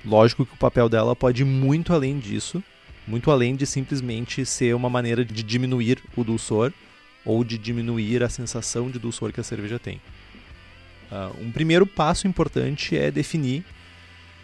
Lógico 0.05 0.45
que 0.45 0.53
o 0.53 0.57
papel 0.57 0.89
dela 0.89 1.15
pode 1.15 1.41
ir 1.41 1.45
muito 1.45 1.93
além 1.93 2.19
disso, 2.19 2.61
muito 3.07 3.31
além 3.31 3.55
de 3.55 3.65
simplesmente 3.65 4.45
ser 4.45 4.75
uma 4.75 4.89
maneira 4.89 5.23
de 5.23 5.43
diminuir 5.43 6.01
o 6.15 6.23
dulçor 6.23 6.71
ou 7.25 7.43
de 7.43 7.57
diminuir 7.57 8.23
a 8.23 8.29
sensação 8.29 8.89
de 8.89 8.99
dulçor 8.99 9.31
que 9.31 9.39
a 9.39 9.43
cerveja 9.43 9.79
tem. 9.79 10.01
Uh, 11.11 11.45
um 11.45 11.51
primeiro 11.51 11.85
passo 11.85 12.27
importante 12.27 12.97
é 12.97 13.11
definir 13.11 13.63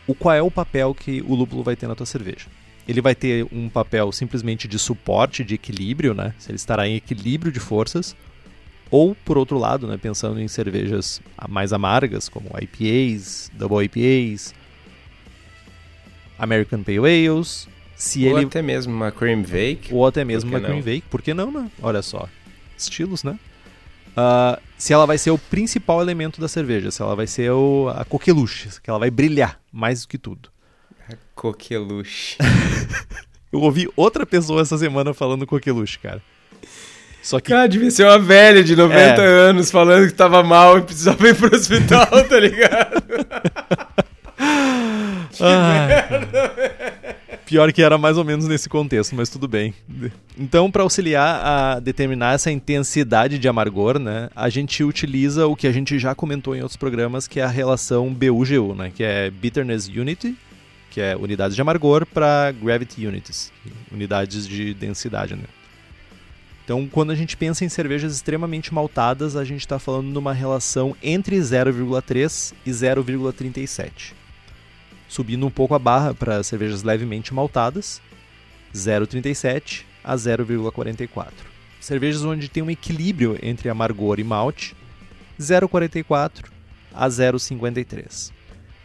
o 0.08 0.14
qual 0.14 0.36
é 0.36 0.42
o 0.42 0.52
papel 0.52 0.94
que 0.94 1.22
o 1.22 1.36
lúpulo 1.36 1.64
vai 1.64 1.76
ter 1.76 1.88
na 1.88 1.96
tua 1.96 2.06
cerveja. 2.06 2.48
Ele 2.88 3.02
vai 3.02 3.14
ter 3.14 3.46
um 3.52 3.70
papel 3.70 4.12
simplesmente 4.12 4.68
de 4.68 4.80
suporte, 4.80 5.44
de 5.44 5.56
equilíbrio, 5.56 6.14
né? 6.14 6.34
Se 6.40 6.50
ele 6.50 6.56
estará 6.56 6.88
em 6.88 6.96
equilíbrio 6.96 7.52
de 7.52 7.60
forças, 7.60 8.16
ou, 8.92 9.16
por 9.16 9.38
outro 9.38 9.58
lado, 9.58 9.88
né, 9.88 9.98
pensando 9.98 10.40
em 10.40 10.48
cervejas 10.48 11.22
mais 11.48 11.72
amargas, 11.74 12.28
como 12.28 12.50
IPAs, 12.60 13.52
Double 13.54 13.84
IPAs, 13.86 14.54
American 16.38 16.84
Pale 16.84 17.00
Ales, 17.00 17.68
se 17.96 18.26
ou 18.28 18.38
ele... 18.38 18.48
até 18.48 18.62
mesmo 18.62 18.94
uma 18.94 19.12
Cream 19.12 19.44
Vake. 19.44 19.94
Ou 19.94 20.08
até 20.08 20.24
mesmo 20.24 20.50
uma 20.50 20.60
Cream 20.60 20.82
Vake, 20.82 21.04
por 21.10 21.22
que 21.22 21.34
não, 21.34 21.52
né? 21.52 21.70
Olha 21.82 22.02
só, 22.02 22.28
estilos, 22.78 23.24
né? 23.24 23.38
Uh, 24.10 24.60
se 24.78 24.92
ela 24.92 25.06
vai 25.06 25.18
ser 25.18 25.32
o 25.32 25.38
principal 25.38 26.02
elemento 26.02 26.42
da 26.42 26.48
cerveja, 26.48 26.92
se 26.92 27.02
ela 27.02 27.16
vai 27.16 27.28
ser 27.28 27.52
o, 27.52 27.90
a 27.96 28.04
coqueluche, 28.04 28.70
que 28.82 28.90
ela 28.90 29.00
vai 29.00 29.12
brilhar 29.12 29.60
mais 29.72 30.02
do 30.02 30.08
que 30.08 30.18
tudo. 30.18 30.50
A 31.08 31.14
coqueluche. 31.36 32.38
Eu 33.52 33.62
ouvi 33.62 33.90
outra 33.96 34.26
pessoa 34.26 34.62
essa 34.62 34.78
semana 34.78 35.14
falando 35.14 35.46
coqueluche, 35.46 36.00
cara. 36.00 36.22
Só 37.22 37.40
que. 37.40 37.50
Cara, 37.50 37.68
devia 37.68 37.92
ser 37.92 38.06
uma 38.06 38.20
velha 38.20 38.64
de 38.64 38.76
90 38.76 39.00
é. 39.00 39.26
anos 39.26 39.72
falando 39.72 40.08
que 40.08 40.14
tava 40.14 40.44
mal 40.44 40.78
e 40.78 40.82
precisava 40.82 41.28
ir 41.28 41.36
pro 41.36 41.56
hospital, 41.56 42.08
tá 42.28 42.40
ligado? 42.40 43.04
que 45.32 45.44
ah, 45.44 45.86
merda, 45.88 46.54
Pior 47.46 47.74
que 47.74 47.82
era 47.82 47.98
mais 47.98 48.18
ou 48.18 48.24
menos 48.24 48.48
nesse 48.48 48.70
contexto, 48.70 49.16
mas 49.16 49.30
tudo 49.30 49.48
bem. 49.48 49.74
Então, 50.38 50.70
para 50.70 50.84
auxiliar 50.84 51.42
a 51.44 51.80
determinar 51.80 52.36
essa 52.36 52.52
intensidade 52.52 53.40
de 53.40 53.48
amargor, 53.48 53.98
né, 53.98 54.30
a 54.36 54.50
gente 54.50 54.84
utiliza 54.84 55.48
o 55.48 55.56
que 55.56 55.66
a 55.66 55.72
gente 55.72 55.98
já 55.98 56.14
comentou 56.14 56.56
em 56.56 56.62
outros 56.62 56.78
programas, 56.78 57.28
que 57.28 57.40
é 57.40 57.44
a 57.44 57.48
relação 57.48 58.14
BU-GU, 58.14 58.76
né, 58.76 58.92
que 58.94 59.04
é 59.04 59.32
Bitterness 59.32 59.88
Unity, 59.88 60.38
que 60.92 61.02
é 61.02 61.16
unidades 61.16 61.56
de 61.56 61.62
amargor, 61.62 62.06
para 62.06 62.52
Gravity 62.52 63.08
Unities, 63.08 63.52
unidades 63.92 64.48
de 64.48 64.74
densidade. 64.76 65.36
Né. 65.36 65.44
Então, 66.70 66.88
quando 66.88 67.10
a 67.10 67.16
gente 67.16 67.36
pensa 67.36 67.66
em 67.66 67.70
cervejas 67.70 68.14
extremamente 68.14 68.72
maltadas, 68.72 69.36
a 69.36 69.44
gente 69.44 69.62
está 69.62 69.80
falando 69.80 70.12
de 70.12 70.18
uma 70.20 70.32
relação 70.32 70.96
entre 71.02 71.36
0,3 71.36 72.54
e 72.64 72.70
0,37. 72.70 74.14
Subindo 75.08 75.48
um 75.48 75.50
pouco 75.50 75.74
a 75.74 75.80
barra 75.80 76.14
para 76.14 76.44
cervejas 76.44 76.84
levemente 76.84 77.34
maltadas, 77.34 78.00
0,37 78.72 79.82
a 80.04 80.14
0,44. 80.14 81.32
Cervejas 81.82 82.24
onde 82.24 82.48
tem 82.48 82.62
um 82.62 82.70
equilíbrio 82.70 83.40
entre 83.42 83.68
amargor 83.68 84.20
e 84.20 84.24
malte, 84.24 84.76
0,44 85.40 86.52
a 86.94 87.08
0,53. 87.08 88.32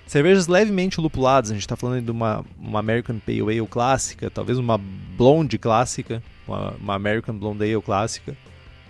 Cervejas 0.07 0.47
levemente 0.47 1.03
lupuladas, 1.03 1.51
a 1.51 1.53
gente 1.53 1.64
está 1.64 1.76
falando 1.76 2.03
de 2.03 2.11
uma, 2.11 2.43
uma 2.59 2.80
American 2.80 3.18
Pale 3.18 3.43
Ale 3.43 3.66
clássica, 3.66 4.30
talvez 4.30 4.57
uma 4.57 4.78
Blonde 4.78 5.59
clássica, 5.59 6.22
uma, 6.47 6.71
uma 6.73 6.95
American 6.95 7.37
Blonde 7.37 7.65
Ale 7.65 7.83
clássica, 7.83 8.37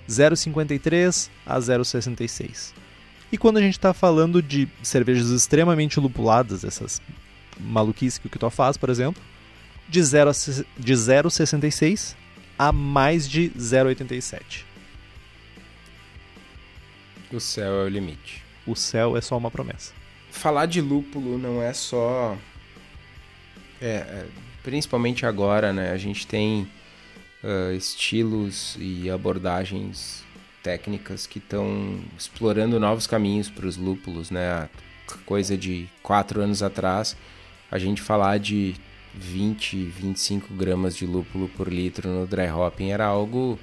0,53 0.09 1.31
a 1.47 1.59
0,66. 1.59 2.73
E 3.33 3.39
quando 3.39 3.57
a 3.57 3.61
gente 3.61 3.75
está 3.75 3.93
falando 3.93 4.43
de 4.43 4.69
cervejas 4.83 5.31
extremamente 5.31 5.99
lupuladas, 5.99 6.65
essas 6.65 7.03
maluquices 7.59 8.19
que 8.19 8.27
o 8.27 8.31
Kitó 8.31 8.51
faz, 8.51 8.77
por 8.77 8.91
exemplo, 8.91 9.23
de 9.89 10.01
0,66 10.01 12.15
a 12.59 12.73
mais 12.73 13.29
de 13.29 13.51
0,87. 13.51 14.65
O 17.33 17.41
céu 17.41 17.83
é 17.83 17.85
o 17.85 17.89
limite. 17.89 18.43
O 18.67 18.77
céu 18.77 19.17
é 19.17 19.21
só 19.21 19.37
uma 19.37 19.51
promessa. 19.51 19.93
Falar 20.31 20.67
de 20.67 20.81
lúpulo 20.81 21.37
não 21.37 21.61
é 21.61 21.73
só. 21.73 22.39
É, 23.81 23.89
é, 23.89 24.27
principalmente 24.63 25.27
agora, 25.27 25.73
né? 25.73 25.91
A 25.91 25.97
gente 25.97 26.27
tem 26.27 26.69
uh, 27.45 27.74
estilos 27.74 28.76
e 28.80 29.11
abordagens 29.11 30.24
técnicas 30.62 31.26
que 31.26 31.38
estão 31.38 32.01
explorando 32.18 32.80
novos 32.80 33.07
caminhos 33.07 33.51
para 33.51 33.66
os 33.66 33.76
lúpulos, 33.76 34.30
né? 34.30 34.68
Coisa 35.26 35.57
de 35.57 35.86
quatro 36.03 36.40
anos 36.40 36.62
atrás, 36.62 37.14
a 37.70 37.78
gente 37.78 38.01
falar 38.01 38.38
de 38.38 38.74
20, 39.14 39.84
25 39.84 40.55
gramas 40.55 40.97
de 40.97 41.07
lúpulo 41.07 41.49
por 41.51 41.70
litro 41.70 42.09
no 42.09 42.26
dry 42.26 42.51
hopping 42.51 42.90
era 42.90 43.05
algo 43.05 43.59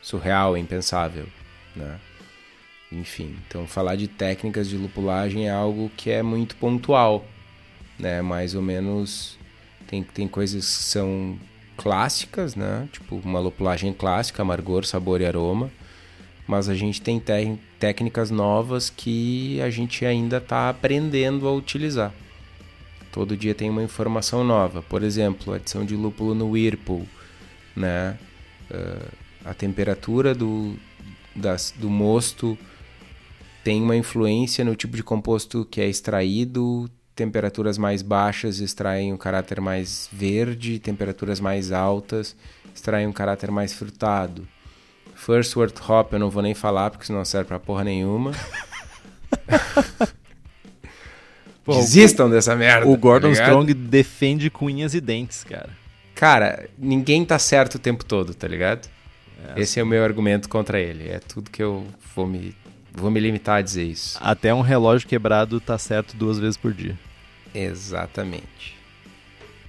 surreal, 0.00 0.56
impensável, 0.56 1.26
né? 1.76 2.00
Enfim, 2.90 3.36
então 3.46 3.66
falar 3.66 3.96
de 3.96 4.08
técnicas 4.08 4.66
de 4.66 4.76
lupulagem 4.76 5.46
é 5.46 5.50
algo 5.50 5.90
que 5.94 6.10
é 6.10 6.22
muito 6.22 6.56
pontual, 6.56 7.26
né? 7.98 8.22
Mais 8.22 8.54
ou 8.54 8.62
menos 8.62 9.38
tem, 9.86 10.02
tem 10.02 10.26
coisas 10.26 10.64
que 10.64 10.82
são 10.84 11.38
clássicas, 11.78 12.56
né? 12.56 12.88
Tipo 12.92 13.16
uma 13.16 13.38
lupulagem 13.38 13.92
clássica, 13.92 14.42
amargor, 14.42 14.84
sabor 14.84 15.20
e 15.20 15.26
aroma. 15.26 15.70
Mas 16.46 16.68
a 16.68 16.74
gente 16.74 17.00
tem 17.00 17.22
técnicas 17.78 18.30
novas 18.30 18.90
que 18.90 19.60
a 19.60 19.70
gente 19.70 20.04
ainda 20.04 20.38
está 20.38 20.68
aprendendo 20.68 21.46
a 21.46 21.52
utilizar. 21.52 22.12
Todo 23.12 23.36
dia 23.36 23.54
tem 23.54 23.70
uma 23.70 23.82
informação 23.82 24.42
nova. 24.42 24.82
Por 24.82 25.02
exemplo, 25.02 25.54
adição 25.54 25.84
de 25.84 25.94
lúpulo 25.94 26.34
no 26.34 26.50
Whirlpool, 26.50 27.06
né? 27.76 28.18
Uh, 28.70 29.08
a 29.44 29.54
temperatura 29.54 30.34
do, 30.34 30.74
das, 31.34 31.72
do 31.76 31.88
mosto 31.88 32.58
tem 33.62 33.82
uma 33.82 33.96
influência 33.96 34.64
no 34.64 34.74
tipo 34.74 34.96
de 34.96 35.02
composto 35.02 35.66
que 35.70 35.80
é 35.80 35.88
extraído. 35.88 36.90
Temperaturas 37.18 37.76
mais 37.76 38.00
baixas 38.00 38.60
extraem 38.60 39.12
um 39.12 39.16
caráter 39.16 39.60
mais 39.60 40.08
verde, 40.12 40.78
temperaturas 40.78 41.40
mais 41.40 41.72
altas 41.72 42.36
extraem 42.72 43.08
um 43.08 43.12
caráter 43.12 43.50
mais 43.50 43.72
frutado. 43.72 44.46
First 45.16 45.56
Word 45.56 45.74
Hop 45.88 46.12
eu 46.12 46.20
não 46.20 46.30
vou 46.30 46.44
nem 46.44 46.54
falar 46.54 46.90
porque 46.90 47.04
senão 47.04 47.18
não 47.18 47.24
serve 47.24 47.48
pra 47.48 47.58
porra 47.58 47.82
nenhuma. 47.82 48.30
Pô, 51.64 51.74
Desistam 51.74 52.30
dessa 52.30 52.54
merda. 52.54 52.86
O 52.86 52.96
Gordon 52.96 53.32
tá 53.32 53.42
Strong 53.42 53.74
defende 53.74 54.48
com 54.48 54.66
unhas 54.66 54.94
e 54.94 55.00
dentes, 55.00 55.42
cara. 55.42 55.70
Cara, 56.14 56.70
ninguém 56.78 57.24
tá 57.24 57.36
certo 57.36 57.74
o 57.74 57.80
tempo 57.80 58.04
todo, 58.04 58.32
tá 58.32 58.46
ligado? 58.46 58.88
É. 59.56 59.60
Esse 59.60 59.80
é 59.80 59.82
o 59.82 59.86
meu 59.86 60.04
argumento 60.04 60.48
contra 60.48 60.78
ele. 60.78 61.08
É 61.08 61.18
tudo 61.18 61.50
que 61.50 61.64
eu 61.64 61.84
vou 62.14 62.28
me, 62.28 62.54
vou 62.92 63.10
me 63.10 63.18
limitar 63.18 63.56
a 63.56 63.60
dizer 63.62 63.82
isso. 63.82 64.16
Até 64.22 64.54
um 64.54 64.60
relógio 64.60 65.08
quebrado 65.08 65.60
tá 65.60 65.76
certo 65.76 66.16
duas 66.16 66.38
vezes 66.38 66.56
por 66.56 66.72
dia. 66.72 66.96
Exatamente. 67.54 68.76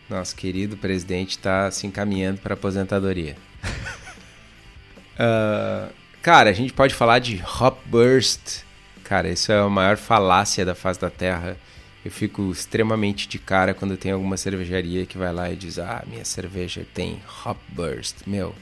Nosso 0.09 0.35
querido 0.35 0.75
presidente 0.75 1.31
está 1.31 1.69
se 1.69 1.85
encaminhando 1.85 2.41
para 2.41 2.55
aposentadoria. 2.55 3.37
uh, 5.13 5.93
cara, 6.21 6.49
a 6.49 6.53
gente 6.53 6.73
pode 6.73 6.95
falar 6.95 7.19
de 7.19 7.43
Hop 7.61 7.77
Burst. 7.85 8.63
Cara, 9.03 9.29
isso 9.29 9.51
é 9.51 9.59
a 9.59 9.69
maior 9.69 9.97
falácia 9.97 10.65
da 10.65 10.73
face 10.73 10.99
da 10.99 11.09
Terra. 11.09 11.57
Eu 12.03 12.09
fico 12.09 12.49
extremamente 12.51 13.27
de 13.27 13.37
cara 13.37 13.73
quando 13.73 13.97
tem 13.97 14.11
alguma 14.11 14.37
cervejaria 14.37 15.05
que 15.05 15.17
vai 15.17 15.31
lá 15.33 15.51
e 15.51 15.55
diz: 15.55 15.77
Ah, 15.77 16.03
minha 16.07 16.25
cerveja 16.25 16.85
tem 16.93 17.21
Hop 17.45 17.57
Burst. 17.69 18.25
Meu. 18.25 18.55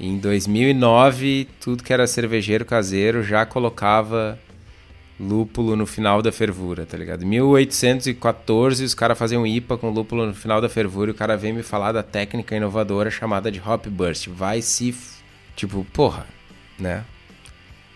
Em 0.00 0.18
2009, 0.18 1.48
tudo 1.60 1.84
que 1.84 1.92
era 1.92 2.06
cervejeiro 2.06 2.64
caseiro 2.64 3.22
já 3.22 3.46
colocava 3.46 4.38
lúpulo 5.18 5.76
no 5.76 5.86
final 5.86 6.20
da 6.22 6.32
fervura, 6.32 6.84
tá 6.86 6.96
ligado? 6.96 7.24
1814, 7.24 8.84
os 8.84 8.94
caras 8.94 9.18
faziam 9.18 9.46
IPA 9.46 9.78
com 9.78 9.90
lúpulo 9.90 10.26
no 10.26 10.34
final 10.34 10.60
da 10.60 10.68
fervura 10.68 11.10
e 11.10 11.12
o 11.12 11.16
cara 11.16 11.36
vem 11.36 11.52
me 11.52 11.62
falar 11.62 11.92
da 11.92 12.02
técnica 12.02 12.56
inovadora 12.56 13.10
chamada 13.10 13.50
de 13.50 13.60
Hop 13.60 13.86
Burst. 13.86 14.28
Vai 14.28 14.62
se. 14.62 14.94
Tipo, 15.54 15.86
porra, 15.92 16.26
né? 16.78 17.04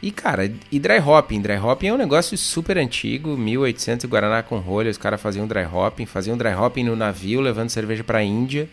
E, 0.03 0.11
cara, 0.11 0.53
e 0.71 0.79
dry 0.79 0.99
hopping? 0.99 1.41
Dry 1.41 1.57
hopping 1.57 1.89
é 1.89 1.93
um 1.95 1.97
negócio 1.97 2.37
super 2.37 2.77
antigo, 2.77 3.37
1800 3.37 4.09
Guaraná 4.09 4.43
com 4.43 4.59
rolha, 4.59 4.91
os 4.91 4.99
caras 4.99 5.21
faziam 5.21 5.47
dry 5.47 5.64
hopping, 5.64 6.07
faziam 6.07 6.37
dry 6.37 6.55
hopping 6.55 6.85
no 6.85 6.95
navio, 6.95 7.41
levando 7.41 7.71
cerveja 7.71 8.05
pra 8.05 8.23
Índia. 8.23 8.69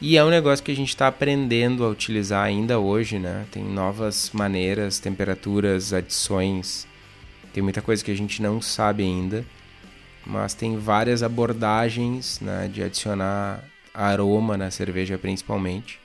E 0.00 0.16
é 0.16 0.24
um 0.24 0.30
negócio 0.30 0.64
que 0.64 0.70
a 0.70 0.76
gente 0.76 0.90
está 0.90 1.08
aprendendo 1.08 1.84
a 1.84 1.88
utilizar 1.88 2.44
ainda 2.44 2.78
hoje, 2.78 3.18
né? 3.18 3.44
Tem 3.50 3.64
novas 3.64 4.30
maneiras, 4.32 4.98
temperaturas, 4.98 5.92
adições. 5.92 6.86
Tem 7.56 7.62
muita 7.62 7.80
coisa 7.80 8.04
que 8.04 8.10
a 8.10 8.14
gente 8.14 8.42
não 8.42 8.60
sabe 8.60 9.02
ainda. 9.02 9.42
Mas 10.26 10.52
tem 10.52 10.76
várias 10.76 11.22
abordagens 11.22 12.38
né, 12.38 12.68
de 12.70 12.82
adicionar 12.82 13.64
aroma 13.94 14.58
na 14.58 14.70
cerveja, 14.70 15.16
principalmente 15.16 15.98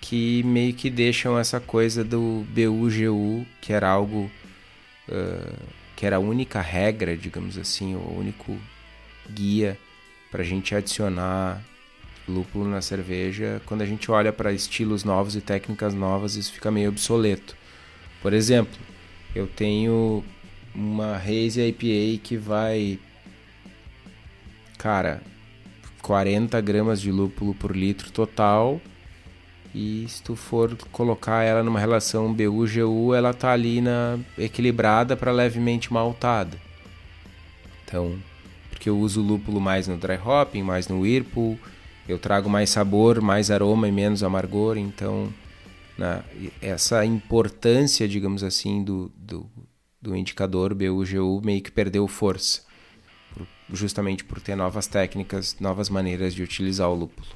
que 0.00 0.42
meio 0.42 0.74
que 0.74 0.90
deixam 0.90 1.38
essa 1.38 1.60
coisa 1.60 2.02
do 2.02 2.44
BUGU, 2.48 3.46
que 3.60 3.72
era 3.72 3.88
algo 3.88 4.28
uh, 5.08 5.58
que 5.94 6.04
era 6.04 6.16
a 6.16 6.18
única 6.18 6.60
regra, 6.60 7.16
digamos 7.16 7.56
assim, 7.56 7.94
o 7.94 8.18
único 8.18 8.58
guia 9.30 9.78
para 10.32 10.42
a 10.42 10.44
gente 10.44 10.74
adicionar 10.74 11.62
lúpulo 12.28 12.68
na 12.68 12.80
cerveja. 12.80 13.62
Quando 13.64 13.82
a 13.82 13.86
gente 13.86 14.10
olha 14.10 14.32
para 14.32 14.52
estilos 14.52 15.04
novos 15.04 15.36
e 15.36 15.40
técnicas 15.40 15.94
novas, 15.94 16.34
isso 16.34 16.52
fica 16.52 16.68
meio 16.68 16.88
obsoleto. 16.88 17.56
Por 18.20 18.32
exemplo, 18.32 18.76
eu 19.36 19.46
tenho 19.46 20.24
uma 20.74 21.16
Haze 21.16 21.60
IPA 21.62 22.22
que 22.22 22.36
vai, 22.36 22.98
cara, 24.76 25.22
40 26.02 26.60
gramas 26.60 27.00
de 27.00 27.10
lúpulo 27.10 27.54
por 27.54 27.76
litro 27.76 28.10
total 28.10 28.80
e 29.74 30.06
se 30.08 30.22
tu 30.22 30.34
for 30.34 30.76
colocar 30.90 31.42
ela 31.42 31.62
numa 31.62 31.78
relação 31.78 32.32
BU-GU, 32.32 33.14
ela 33.14 33.34
tá 33.34 33.52
ali 33.52 33.80
na 33.80 34.18
equilibrada 34.36 35.16
para 35.16 35.30
levemente 35.30 35.92
maltada. 35.92 36.56
Então, 37.84 38.18
porque 38.70 38.88
eu 38.88 38.98
uso 38.98 39.20
lúpulo 39.20 39.60
mais 39.60 39.86
no 39.86 39.96
dry 39.96 40.18
hopping, 40.24 40.62
mais 40.62 40.88
no 40.88 41.00
whirlpool, 41.00 41.58
eu 42.08 42.18
trago 42.18 42.48
mais 42.48 42.70
sabor, 42.70 43.20
mais 43.20 43.50
aroma 43.50 43.86
e 43.86 43.92
menos 43.92 44.22
amargor, 44.22 44.78
então 44.78 45.32
na, 45.96 46.22
essa 46.62 47.04
importância, 47.04 48.08
digamos 48.08 48.42
assim, 48.42 48.82
do, 48.82 49.12
do, 49.16 49.46
do 50.00 50.16
indicador 50.16 50.74
BU-GU 50.74 51.40
meio 51.44 51.60
que 51.60 51.70
perdeu 51.70 52.06
força, 52.06 52.62
justamente 53.72 54.24
por 54.24 54.40
ter 54.40 54.54
novas 54.54 54.86
técnicas, 54.86 55.56
novas 55.60 55.88
maneiras 55.88 56.34
de 56.34 56.42
utilizar 56.42 56.88
o 56.88 56.94
lúpulo. 56.94 57.26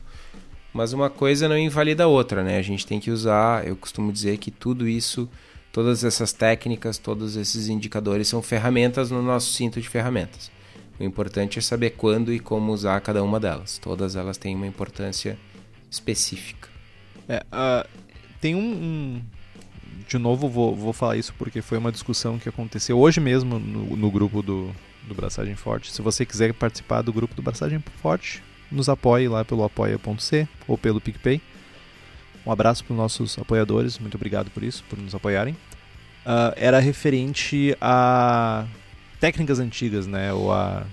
Mas 0.72 0.92
uma 0.92 1.10
coisa 1.10 1.48
não 1.48 1.58
invalida 1.58 2.04
a 2.04 2.06
outra, 2.06 2.42
né? 2.42 2.56
A 2.56 2.62
gente 2.62 2.86
tem 2.86 2.98
que 2.98 3.10
usar, 3.10 3.66
eu 3.66 3.76
costumo 3.76 4.10
dizer 4.10 4.38
que 4.38 4.50
tudo 4.50 4.88
isso, 4.88 5.28
todas 5.70 6.02
essas 6.02 6.32
técnicas, 6.32 6.96
todos 6.96 7.36
esses 7.36 7.68
indicadores 7.68 8.28
são 8.28 8.40
ferramentas 8.40 9.10
no 9.10 9.22
nosso 9.22 9.52
cinto 9.52 9.80
de 9.80 9.88
ferramentas. 9.88 10.50
O 10.98 11.04
importante 11.04 11.58
é 11.58 11.62
saber 11.62 11.90
quando 11.90 12.32
e 12.32 12.38
como 12.38 12.72
usar 12.72 13.00
cada 13.00 13.22
uma 13.22 13.38
delas. 13.38 13.76
Todas 13.76 14.16
elas 14.16 14.38
têm 14.38 14.54
uma 14.54 14.66
importância 14.66 15.38
específica. 15.90 16.68
É, 17.28 17.44
uh, 17.52 17.88
tem 18.40 18.54
um, 18.54 18.60
um, 18.60 19.22
De 20.12 20.18
novo, 20.18 20.46
vou, 20.46 20.76
vou 20.76 20.92
falar 20.92 21.16
isso 21.16 21.32
porque 21.38 21.62
foi 21.62 21.78
uma 21.78 21.90
discussão 21.90 22.38
que 22.38 22.46
aconteceu 22.46 22.98
hoje 22.98 23.18
mesmo 23.18 23.58
no, 23.58 23.96
no 23.96 24.10
grupo 24.10 24.42
do, 24.42 24.70
do 25.08 25.14
Braçagem 25.14 25.54
Forte. 25.54 25.90
Se 25.90 26.02
você 26.02 26.26
quiser 26.26 26.52
participar 26.52 27.00
do 27.00 27.10
grupo 27.14 27.34
do 27.34 27.40
Braçagem 27.40 27.82
Forte, 28.02 28.42
nos 28.70 28.90
apoie 28.90 29.26
lá 29.26 29.42
pelo 29.42 29.64
apoia.c 29.64 30.46
ou 30.68 30.76
pelo 30.76 31.00
PicPay. 31.00 31.40
um 32.44 32.52
abraço 32.52 32.84
para 32.84 32.92
os 32.92 32.98
nossos 32.98 33.38
apoiadores, 33.38 33.98
muito 33.98 34.14
obrigado 34.14 34.50
por 34.50 34.62
isso, 34.62 34.84
por 34.86 34.98
nos 34.98 35.14
apoiarem. 35.14 35.54
Uh, 36.26 36.52
era 36.56 36.78
referente 36.78 37.74
a 37.80 38.66
técnicas 39.18 39.58
antigas, 39.60 40.06
né? 40.06 40.30
Ou 40.30 40.52
a, 40.52 40.84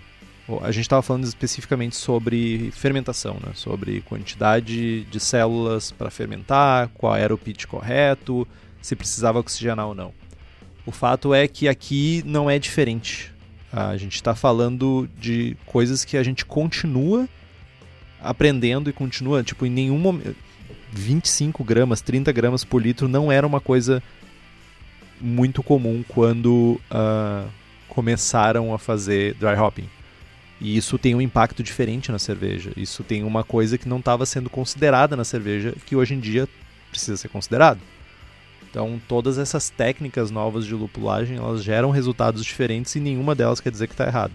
ou 0.47 0.63
a 0.63 0.71
gente 0.71 0.83
estava 0.83 1.01
falando 1.01 1.25
especificamente 1.25 1.97
sobre 1.97 2.71
fermentação, 2.71 3.33
né? 3.45 3.51
Sobre 3.53 3.99
quantidade 3.99 5.03
de 5.03 5.19
células 5.19 5.91
para 5.91 6.09
fermentar, 6.09 6.87
qual 6.93 7.17
era 7.17 7.33
o 7.33 7.37
pitch 7.37 7.65
correto, 7.65 8.47
se 8.81 8.95
precisava 8.95 9.39
oxigenar 9.39 9.87
ou 9.87 9.95
não. 9.95 10.13
O 10.85 10.91
fato 10.91 11.33
é 11.33 11.47
que 11.47 11.67
aqui 11.67 12.23
não 12.25 12.49
é 12.49 12.57
diferente. 12.57 13.33
A 13.71 13.95
gente 13.97 14.15
está 14.15 14.33
falando 14.33 15.07
de 15.19 15.55
coisas 15.65 16.03
que 16.03 16.17
a 16.17 16.23
gente 16.23 16.45
continua 16.45 17.29
aprendendo 18.21 18.89
e 18.89 18.93
continua, 18.93 19.43
tipo, 19.43 19.65
em 19.65 19.69
nenhum 19.69 19.97
momento. 19.97 20.35
25 20.91 21.63
gramas, 21.63 22.01
30 22.01 22.31
gramas 22.31 22.63
por 22.63 22.81
litro 22.81 23.07
não 23.07 23.31
era 23.31 23.45
uma 23.45 23.61
coisa 23.61 24.01
muito 25.21 25.61
comum 25.61 26.03
quando 26.07 26.81
uh, 26.89 27.47
começaram 27.87 28.73
a 28.73 28.79
fazer 28.79 29.35
dry 29.35 29.55
hopping. 29.55 29.87
E 30.59 30.75
isso 30.75 30.97
tem 30.97 31.15
um 31.15 31.21
impacto 31.21 31.63
diferente 31.63 32.11
na 32.11 32.19
cerveja. 32.19 32.71
Isso 32.75 33.03
tem 33.03 33.23
uma 33.23 33.43
coisa 33.43 33.77
que 33.77 33.87
não 33.87 33.99
estava 33.99 34.25
sendo 34.25 34.49
considerada 34.49 35.15
na 35.15 35.23
cerveja, 35.23 35.73
que 35.85 35.95
hoje 35.95 36.15
em 36.15 36.19
dia 36.19 36.47
precisa 36.89 37.15
ser 37.15 37.29
considerado. 37.29 37.79
Então, 38.69 39.01
todas 39.07 39.37
essas 39.37 39.69
técnicas 39.69 40.29
novas 40.29 40.65
de 40.65 40.75
lupulagem, 40.75 41.37
elas 41.37 41.63
geram 41.63 41.89
resultados 41.89 42.45
diferentes 42.45 42.95
e 42.95 42.99
nenhuma 42.99 43.33
delas 43.33 43.59
quer 43.59 43.71
dizer 43.71 43.87
que 43.87 43.93
está 43.93 44.05
errado. 44.05 44.33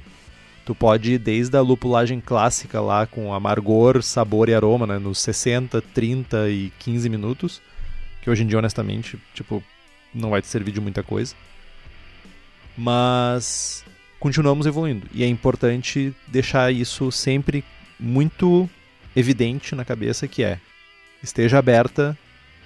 Tu 0.64 0.74
pode 0.74 1.12
ir 1.12 1.18
desde 1.18 1.56
a 1.56 1.60
lupulagem 1.60 2.20
clássica 2.20 2.80
lá 2.80 3.06
com 3.06 3.32
amargor, 3.32 4.02
sabor 4.02 4.48
e 4.48 4.54
aroma, 4.54 4.86
né, 4.86 4.98
nos 4.98 5.20
60, 5.20 5.80
30 5.80 6.48
e 6.48 6.72
15 6.80 7.08
minutos, 7.08 7.62
que 8.22 8.30
hoje 8.30 8.42
em 8.42 8.46
dia 8.46 8.58
honestamente, 8.58 9.18
tipo, 9.34 9.62
não 10.12 10.30
vai 10.30 10.40
te 10.40 10.48
servir 10.48 10.72
de 10.72 10.80
muita 10.80 11.02
coisa. 11.02 11.34
Mas 12.76 13.84
continuamos 14.18 14.66
evoluindo 14.66 15.06
e 15.12 15.22
é 15.22 15.28
importante 15.28 16.14
deixar 16.26 16.72
isso 16.72 17.12
sempre 17.12 17.62
muito 18.00 18.68
evidente 19.14 19.76
na 19.76 19.84
cabeça 19.84 20.26
que 20.26 20.42
é 20.42 20.58
esteja 21.22 21.58
aberta 21.58 22.18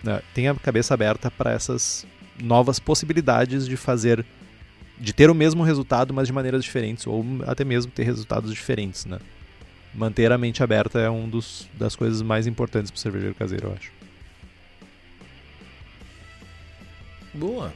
né, 0.02 0.22
tenha 0.34 0.52
a 0.52 0.54
cabeça 0.54 0.94
aberta 0.94 1.30
para 1.30 1.52
essas 1.52 2.06
novas 2.42 2.78
possibilidades 2.78 3.66
de 3.66 3.76
fazer 3.76 4.24
de 5.00 5.12
ter 5.12 5.30
o 5.30 5.34
mesmo 5.34 5.62
resultado, 5.62 6.12
mas 6.12 6.26
de 6.26 6.32
maneiras 6.32 6.64
diferentes, 6.64 7.06
ou 7.06 7.24
até 7.46 7.64
mesmo 7.64 7.92
ter 7.92 8.02
resultados 8.02 8.52
diferentes, 8.52 9.04
né? 9.04 9.20
Manter 9.94 10.32
a 10.32 10.38
mente 10.38 10.60
aberta 10.62 10.98
é 10.98 11.08
um 11.08 11.28
dos 11.28 11.68
das 11.74 11.94
coisas 11.94 12.20
mais 12.20 12.46
importantes 12.46 12.90
para 12.90 12.98
o 12.98 13.00
cervejeiro 13.00 13.34
caseiro, 13.34 13.68
eu 13.68 13.72
acho. 13.74 13.92
Boa. 17.32 17.72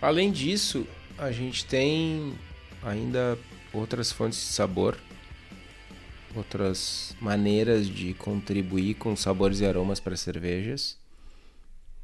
Além 0.00 0.32
disso, 0.32 0.86
a 1.18 1.30
gente 1.30 1.64
tem 1.64 2.32
ainda 2.82 3.38
outras 3.72 4.10
fontes 4.10 4.38
de 4.38 4.46
sabor 4.46 4.96
outras 6.38 7.14
maneiras 7.20 7.86
de 7.86 8.14
contribuir 8.14 8.94
com 8.94 9.14
sabores 9.14 9.60
e 9.60 9.66
aromas 9.66 10.00
para 10.00 10.16
cervejas. 10.16 10.96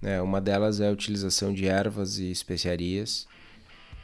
É, 0.03 0.21
uma 0.21 0.41
delas 0.41 0.81
é 0.81 0.89
a 0.89 0.93
utilização 0.93 1.53
de 1.53 1.67
ervas 1.67 2.19
e 2.19 2.31
especiarias. 2.31 3.27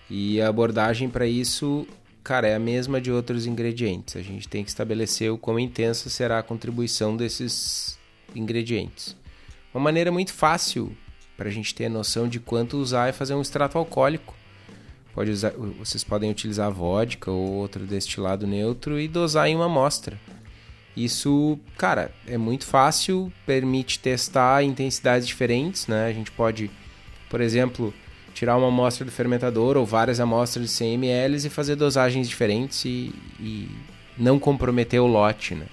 E 0.08 0.40
a 0.40 0.48
abordagem 0.48 1.10
para 1.10 1.26
isso, 1.26 1.86
cara, 2.24 2.48
é 2.48 2.54
a 2.54 2.58
mesma 2.58 3.00
de 3.00 3.12
outros 3.12 3.46
ingredientes. 3.46 4.16
A 4.16 4.22
gente 4.22 4.48
tem 4.48 4.64
que 4.64 4.70
estabelecer 4.70 5.30
o 5.30 5.38
quão 5.38 5.58
intensa 5.58 6.08
será 6.08 6.38
a 6.38 6.42
contribuição 6.42 7.16
desses 7.16 7.98
ingredientes. 8.34 9.16
Uma 9.74 9.84
maneira 9.84 10.10
muito 10.10 10.32
fácil 10.32 10.96
para 11.36 11.48
a 11.48 11.52
gente 11.52 11.74
ter 11.74 11.88
noção 11.88 12.28
de 12.28 12.40
quanto 12.40 12.76
usar 12.78 13.08
é 13.08 13.12
fazer 13.12 13.34
um 13.34 13.42
extrato 13.42 13.78
alcoólico 13.78 14.39
Pode 15.20 15.32
usar, 15.32 15.52
vocês 15.78 16.02
podem 16.02 16.30
utilizar 16.30 16.72
vodka 16.72 17.30
ou 17.30 17.52
outro 17.52 17.86
destilado 17.86 18.46
neutro 18.46 18.98
e 18.98 19.06
dosar 19.06 19.48
em 19.48 19.54
uma 19.54 19.66
amostra. 19.66 20.18
Isso, 20.96 21.58
cara, 21.76 22.10
é 22.26 22.38
muito 22.38 22.64
fácil, 22.64 23.30
permite 23.44 23.98
testar 23.98 24.64
intensidades 24.64 25.28
diferentes, 25.28 25.86
né? 25.86 26.06
A 26.06 26.12
gente 26.14 26.30
pode, 26.30 26.70
por 27.28 27.42
exemplo, 27.42 27.92
tirar 28.32 28.56
uma 28.56 28.68
amostra 28.68 29.04
do 29.04 29.12
fermentador 29.12 29.76
ou 29.76 29.84
várias 29.84 30.20
amostras 30.20 30.64
de 30.64 30.72
100 30.72 30.94
ml 30.94 31.46
e 31.46 31.50
fazer 31.50 31.76
dosagens 31.76 32.26
diferentes 32.26 32.86
e, 32.86 33.12
e 33.38 33.68
não 34.16 34.38
comprometer 34.38 35.02
o 35.02 35.06
lote, 35.06 35.54
né? 35.54 35.66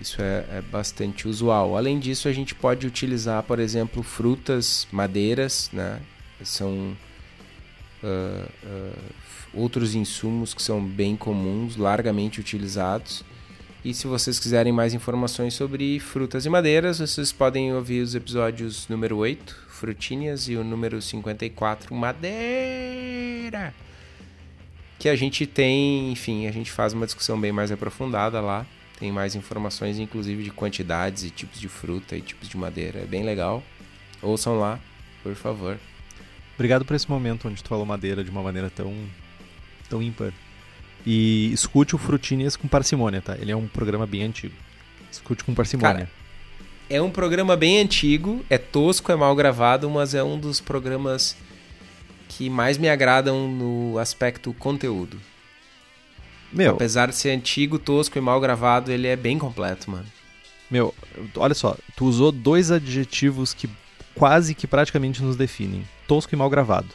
Isso 0.00 0.22
é, 0.22 0.46
é, 0.52 0.62
bastante 0.72 1.28
usual. 1.28 1.76
Além 1.76 1.98
disso, 1.98 2.28
a 2.28 2.32
gente 2.32 2.54
pode 2.54 2.86
utilizar, 2.86 3.42
por 3.42 3.58
exemplo, 3.58 4.02
frutas, 4.02 4.88
madeiras, 4.90 5.68
né? 5.70 6.00
São 6.42 6.96
uh, 8.02 8.98
outros 9.54 9.94
insumos 9.94 10.54
que 10.54 10.62
são 10.62 10.84
bem 10.84 11.16
comuns, 11.16 11.76
largamente 11.76 12.40
utilizados. 12.40 13.24
E 13.84 13.92
se 13.92 14.06
vocês 14.06 14.38
quiserem 14.38 14.72
mais 14.72 14.94
informações 14.94 15.54
sobre 15.54 15.98
frutas 15.98 16.46
e 16.46 16.48
madeiras, 16.48 17.00
vocês 17.00 17.32
podem 17.32 17.74
ouvir 17.74 18.00
os 18.00 18.14
episódios 18.14 18.86
número 18.88 19.16
8, 19.16 19.56
frutinhas, 19.68 20.48
e 20.48 20.54
o 20.54 20.62
número 20.62 21.02
54, 21.02 21.92
madeira. 21.92 23.74
Que 25.00 25.08
a 25.08 25.16
gente 25.16 25.46
tem, 25.46 26.12
enfim, 26.12 26.46
a 26.46 26.52
gente 26.52 26.70
faz 26.70 26.92
uma 26.92 27.06
discussão 27.06 27.40
bem 27.40 27.50
mais 27.50 27.72
aprofundada 27.72 28.40
lá. 28.40 28.64
Tem 29.00 29.10
mais 29.10 29.34
informações, 29.34 29.98
inclusive, 29.98 30.44
de 30.44 30.52
quantidades 30.52 31.24
e 31.24 31.30
tipos 31.30 31.58
de 31.58 31.68
fruta 31.68 32.16
e 32.16 32.20
tipos 32.20 32.48
de 32.48 32.56
madeira. 32.56 33.00
É 33.00 33.04
bem 33.04 33.24
legal. 33.24 33.64
Ouçam 34.22 34.60
lá, 34.60 34.78
por 35.24 35.34
favor. 35.34 35.76
Obrigado 36.62 36.84
por 36.84 36.94
esse 36.94 37.10
momento 37.10 37.48
onde 37.48 37.60
tu 37.60 37.68
falou 37.68 37.84
madeira 37.84 38.22
de 38.22 38.30
uma 38.30 38.40
maneira 38.40 38.70
tão, 38.70 38.94
tão 39.88 40.00
ímpar. 40.00 40.32
E 41.04 41.52
escute 41.52 41.96
o 41.96 41.98
Frutinhas 41.98 42.54
com 42.54 42.68
parcimônia, 42.68 43.20
tá? 43.20 43.36
Ele 43.36 43.50
é 43.50 43.56
um 43.56 43.66
programa 43.66 44.06
bem 44.06 44.22
antigo. 44.22 44.54
Escute 45.10 45.42
com 45.42 45.54
parcimônia. 45.54 45.92
Cara, 45.92 46.10
é 46.88 47.02
um 47.02 47.10
programa 47.10 47.56
bem 47.56 47.80
antigo, 47.80 48.44
é 48.48 48.58
tosco, 48.58 49.10
é 49.10 49.16
mal 49.16 49.34
gravado, 49.34 49.90
mas 49.90 50.14
é 50.14 50.22
um 50.22 50.38
dos 50.38 50.60
programas 50.60 51.36
que 52.28 52.48
mais 52.48 52.78
me 52.78 52.88
agradam 52.88 53.48
no 53.48 53.98
aspecto 53.98 54.54
conteúdo. 54.54 55.20
Meu. 56.52 56.74
Apesar 56.74 57.08
de 57.08 57.16
ser 57.16 57.30
antigo, 57.30 57.76
tosco 57.76 58.16
e 58.16 58.20
mal 58.20 58.40
gravado, 58.40 58.92
ele 58.92 59.08
é 59.08 59.16
bem 59.16 59.36
completo, 59.36 59.90
mano. 59.90 60.06
Meu, 60.70 60.94
olha 61.34 61.54
só, 61.54 61.76
tu 61.96 62.04
usou 62.04 62.30
dois 62.30 62.70
adjetivos 62.70 63.52
que 63.52 63.68
quase 64.14 64.54
que 64.54 64.68
praticamente 64.68 65.24
nos 65.24 65.34
definem: 65.34 65.84
tosco 66.12 66.34
e 66.34 66.36
mal 66.36 66.50
gravado. 66.50 66.88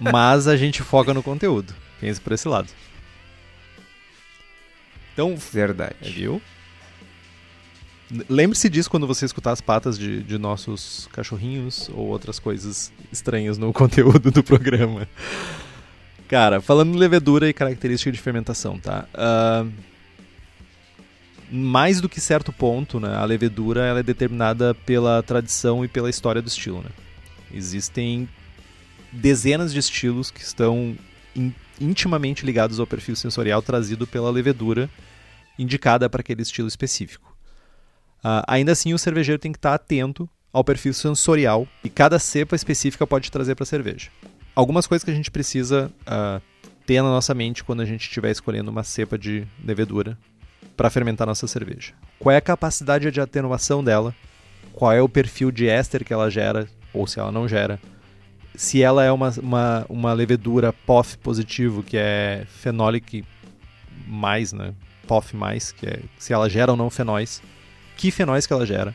Mas 0.00 0.48
a 0.48 0.56
gente 0.56 0.82
foca 0.82 1.14
no 1.14 1.22
conteúdo. 1.22 1.72
Pense 2.00 2.20
por 2.20 2.32
esse 2.32 2.48
lado. 2.48 2.68
Então, 5.12 5.36
verdade. 5.36 6.10
Viu? 6.10 6.42
Lembre-se 8.28 8.68
disso 8.68 8.90
quando 8.90 9.06
você 9.06 9.24
escutar 9.24 9.52
as 9.52 9.60
patas 9.60 9.96
de, 9.96 10.24
de 10.24 10.38
nossos 10.38 11.08
cachorrinhos 11.12 11.88
ou 11.94 12.08
outras 12.08 12.40
coisas 12.40 12.92
estranhas 13.12 13.56
no 13.56 13.70
conteúdo 13.72 14.32
do 14.32 14.42
programa. 14.42 15.08
Cara, 16.26 16.60
falando 16.60 16.92
em 16.92 16.98
levedura 16.98 17.48
e 17.48 17.52
característica 17.52 18.10
de 18.10 18.18
fermentação, 18.18 18.76
tá? 18.76 19.06
Uh, 19.14 19.70
mais 21.48 22.00
do 22.00 22.08
que 22.08 22.20
certo 22.20 22.52
ponto, 22.52 22.98
né, 22.98 23.14
a 23.14 23.24
levedura 23.24 23.84
ela 23.84 24.00
é 24.00 24.02
determinada 24.02 24.74
pela 24.74 25.22
tradição 25.22 25.84
e 25.84 25.88
pela 25.88 26.10
história 26.10 26.42
do 26.42 26.48
estilo. 26.48 26.82
Né? 26.82 26.90
Existem 27.52 28.28
dezenas 29.12 29.72
de 29.72 29.78
estilos 29.78 30.30
que 30.30 30.40
estão 30.40 30.96
in, 31.34 31.52
intimamente 31.80 32.44
ligados 32.44 32.78
ao 32.78 32.86
perfil 32.86 33.16
sensorial 33.16 33.60
trazido 33.62 34.06
pela 34.06 34.30
levedura 34.30 34.88
indicada 35.58 36.08
para 36.08 36.20
aquele 36.20 36.42
estilo 36.42 36.68
específico. 36.68 37.36
Uh, 38.20 38.44
ainda 38.46 38.72
assim, 38.72 38.92
o 38.94 38.98
cervejeiro 38.98 39.38
tem 39.38 39.52
que 39.52 39.58
estar 39.58 39.74
atento 39.74 40.28
ao 40.52 40.64
perfil 40.64 40.92
sensorial 40.92 41.66
que 41.82 41.88
cada 41.88 42.18
cepa 42.18 42.56
específica 42.56 43.06
pode 43.06 43.30
trazer 43.30 43.54
para 43.54 43.62
a 43.62 43.66
cerveja. 43.66 44.10
Algumas 44.54 44.86
coisas 44.86 45.04
que 45.04 45.10
a 45.10 45.14
gente 45.14 45.30
precisa 45.30 45.90
uh, 46.02 46.42
ter 46.84 47.02
na 47.02 47.08
nossa 47.08 47.34
mente 47.34 47.62
quando 47.62 47.80
a 47.80 47.84
gente 47.84 48.02
estiver 48.02 48.30
escolhendo 48.30 48.70
uma 48.70 48.82
cepa 48.82 49.16
de 49.16 49.46
levedura 49.64 50.18
para 50.76 50.90
fermentar 50.90 51.26
nossa 51.26 51.46
cerveja. 51.46 51.92
Qual 52.18 52.32
é 52.32 52.36
a 52.36 52.42
capacidade 52.42 53.10
de 53.10 53.20
atenuação 53.20 53.82
dela? 53.82 54.14
Qual 54.72 54.92
é 54.92 55.00
o 55.00 55.08
perfil 55.08 55.50
de 55.50 55.68
éster 55.68 56.04
que 56.04 56.12
ela 56.12 56.30
gera, 56.30 56.68
ou 56.92 57.06
se 57.06 57.18
ela 57.18 57.32
não 57.32 57.48
gera? 57.48 57.80
Se 58.54 58.82
ela 58.82 59.04
é 59.04 59.12
uma, 59.12 59.30
uma, 59.42 59.86
uma 59.88 60.12
levedura 60.12 60.72
POF 60.72 61.16
positivo, 61.18 61.82
que 61.82 61.96
é 61.96 62.46
fenólico 62.48 63.24
mais, 64.06 64.52
né? 64.52 64.74
POF 65.06 65.36
mais, 65.36 65.72
que 65.72 65.86
é 65.86 66.00
se 66.18 66.32
ela 66.32 66.48
gera 66.48 66.72
ou 66.72 66.76
não 66.76 66.90
fenóis. 66.90 67.42
Que 67.96 68.10
fenóis 68.10 68.46
que 68.46 68.52
ela 68.52 68.66
gera? 68.66 68.94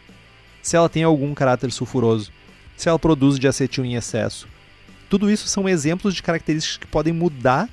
Se 0.62 0.76
ela 0.76 0.90
tem 0.90 1.04
algum 1.04 1.34
caráter 1.34 1.72
sulfuroso? 1.72 2.32
Se 2.76 2.90
ela 2.90 3.00
produz 3.00 3.40
diacetil 3.40 3.86
em 3.86 3.96
excesso? 3.96 4.48
Tudo 5.10 5.30
isso 5.30 5.48
são 5.48 5.70
exemplos 5.70 6.14
de 6.14 6.24
características 6.24 6.78
que 6.78 6.88
podem 6.88 7.14
mudar 7.14 7.70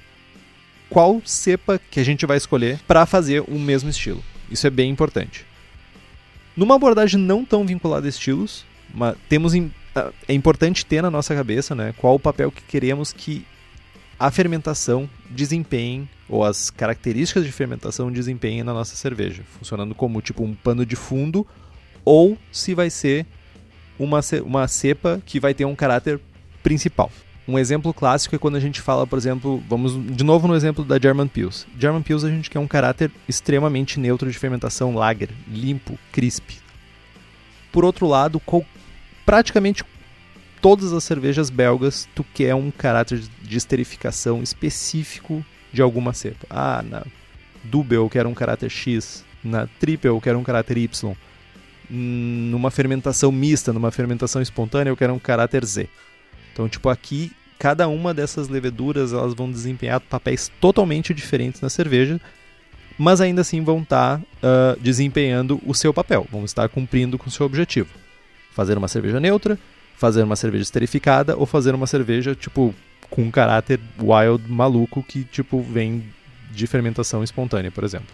qual 0.89 1.23
cepa 1.25 1.81
que 1.91 1.99
a 1.99 2.05
gente 2.05 2.27
vai 2.27 2.37
escolher 2.37 2.79
para 2.87 3.07
fazer 3.07 3.43
o 3.49 3.59
mesmo 3.59 3.89
estilo. 3.89 4.23
Isso 4.51 4.67
é 4.67 4.71
bem 4.71 4.91
importante. 4.91 5.47
Numa 6.55 6.75
abordagem 6.75 7.19
não 7.19 7.45
tão 7.45 7.65
vinculada 7.65 8.07
a 8.07 8.11
estilos, 8.11 8.67
temos 9.29 9.55
em, 9.55 9.73
é 10.29 10.33
importante 10.33 10.87
ter 10.87 11.03
na 11.03 11.11
nossa 11.11 11.35
cabeça 11.35 11.75
né, 11.75 11.95
qual 11.99 12.15
o 12.15 12.21
papel 12.21 12.51
que 12.51 12.63
queremos 12.63 13.13
que 13.13 13.45
a 14.19 14.31
fermentação 14.31 15.11
desempenhe, 15.29 16.09
ou 16.29 16.45
as 16.45 16.71
características 16.71 17.45
de 17.45 17.51
fermentação 17.51 18.11
desempenhem 18.11 18.63
na 18.63 18.73
nossa 18.73 18.95
cerveja, 18.95 19.43
funcionando 19.59 19.95
como 19.95 20.23
tipo 20.23 20.45
um 20.45 20.55
pano 20.55 20.87
de 20.87 20.95
fundo, 20.95 21.47
ou 22.05 22.39
se 22.53 22.73
vai 22.75 22.89
ser 22.89 23.27
uma, 23.99 24.21
uma 24.45 24.69
cepa 24.69 25.21
que 25.27 25.41
vai 25.41 25.55
ter 25.55 25.65
um 25.65 25.75
caráter 25.75 26.21
principal. 26.63 27.11
Um 27.47 27.59
exemplo 27.59 27.93
clássico 27.93 28.37
é 28.37 28.39
quando 28.39 28.55
a 28.55 28.61
gente 28.61 28.81
fala, 28.81 29.07
por 29.07 29.19
exemplo, 29.19 29.63
vamos 29.69 29.93
de 30.15 30.23
novo 30.23 30.47
no 30.47 30.55
exemplo 30.55 30.85
da 30.85 31.01
German 31.01 31.27
Pils. 31.27 31.67
German 31.77 32.03
Pils 32.03 32.23
a 32.23 32.31
gente 32.31 32.49
quer 32.49 32.61
um 32.61 32.69
caráter 32.69 33.11
extremamente 33.29 33.99
neutro 33.99 34.31
de 34.31 34.39
fermentação 34.39 34.95
lager, 34.95 35.31
limpo, 35.49 35.99
crisp. 36.13 36.61
Por 37.73 37.85
outro 37.85 38.07
lado, 38.07 38.39
praticamente 39.33 39.83
todas 40.61 40.93
as 40.93 41.05
cervejas 41.05 41.49
belgas 41.49 42.07
tu 42.15 42.23
quer 42.35 42.55
um 42.55 42.71
caráter 42.71 43.19
de 43.41 43.57
esterificação 43.57 44.43
específico 44.43 45.43
de 45.73 45.81
alguma 45.81 46.13
cepa. 46.13 46.47
Ah, 46.51 46.85
na 46.87 47.03
Double 47.65 47.97
eu 47.97 48.11
quero 48.11 48.29
um 48.29 48.35
caráter 48.35 48.69
X, 48.69 49.25
na 49.43 49.67
Triple 49.81 50.09
eu 50.09 50.21
quero 50.21 50.39
um 50.39 50.43
caráter 50.43 50.77
Y. 50.77 51.15
Numa 51.89 52.71
fermentação 52.71 53.33
mista, 53.33 53.73
numa 53.73 53.91
fermentação 53.91 54.43
espontânea 54.43 54.91
eu 54.91 54.97
quero 54.99 55.15
um 55.15 55.19
caráter 55.19 55.65
Z. 55.65 55.89
Então, 56.53 56.69
tipo, 56.69 56.91
aqui, 56.91 57.33
cada 57.59 57.89
uma 57.89 58.13
dessas 58.13 58.49
leveduras 58.49 59.15
elas 59.15 59.33
vão 59.33 59.51
desempenhar 59.51 59.99
papéis 59.99 60.53
totalmente 60.61 61.15
diferentes 61.15 61.63
na 61.63 61.71
cerveja, 61.71 62.21
mas 62.99 63.19
ainda 63.19 63.41
assim 63.41 63.65
vão 63.65 63.81
estar 63.81 64.19
tá, 64.19 64.25
uh, 64.47 64.79
desempenhando 64.79 65.59
o 65.65 65.75
seu 65.75 65.95
papel, 65.95 66.27
vão 66.31 66.45
estar 66.45 66.69
cumprindo 66.69 67.17
com 67.17 67.29
o 67.29 67.33
seu 67.33 67.47
objetivo. 67.47 68.02
Fazer 68.53 68.77
uma 68.79 68.89
cerveja 68.89 69.19
neutra, 69.19 69.59
fazer 69.97 70.23
uma 70.23 70.37
cerveja 70.37 70.63
esterificada 70.63 71.37
ou 71.37 71.47
fazer 71.47 71.75
uma 71.75 71.87
cerveja, 71.87 72.35
tipo, 72.35 72.75
com 73.09 73.23
um 73.23 73.31
caráter 73.31 73.79
wild 74.01 74.51
maluco 74.51 75.03
que, 75.03 75.25
tipo, 75.25 75.63
vem 75.63 76.05
de 76.51 76.67
fermentação 76.67 77.23
espontânea, 77.23 77.71
por 77.71 77.85
exemplo. 77.85 78.09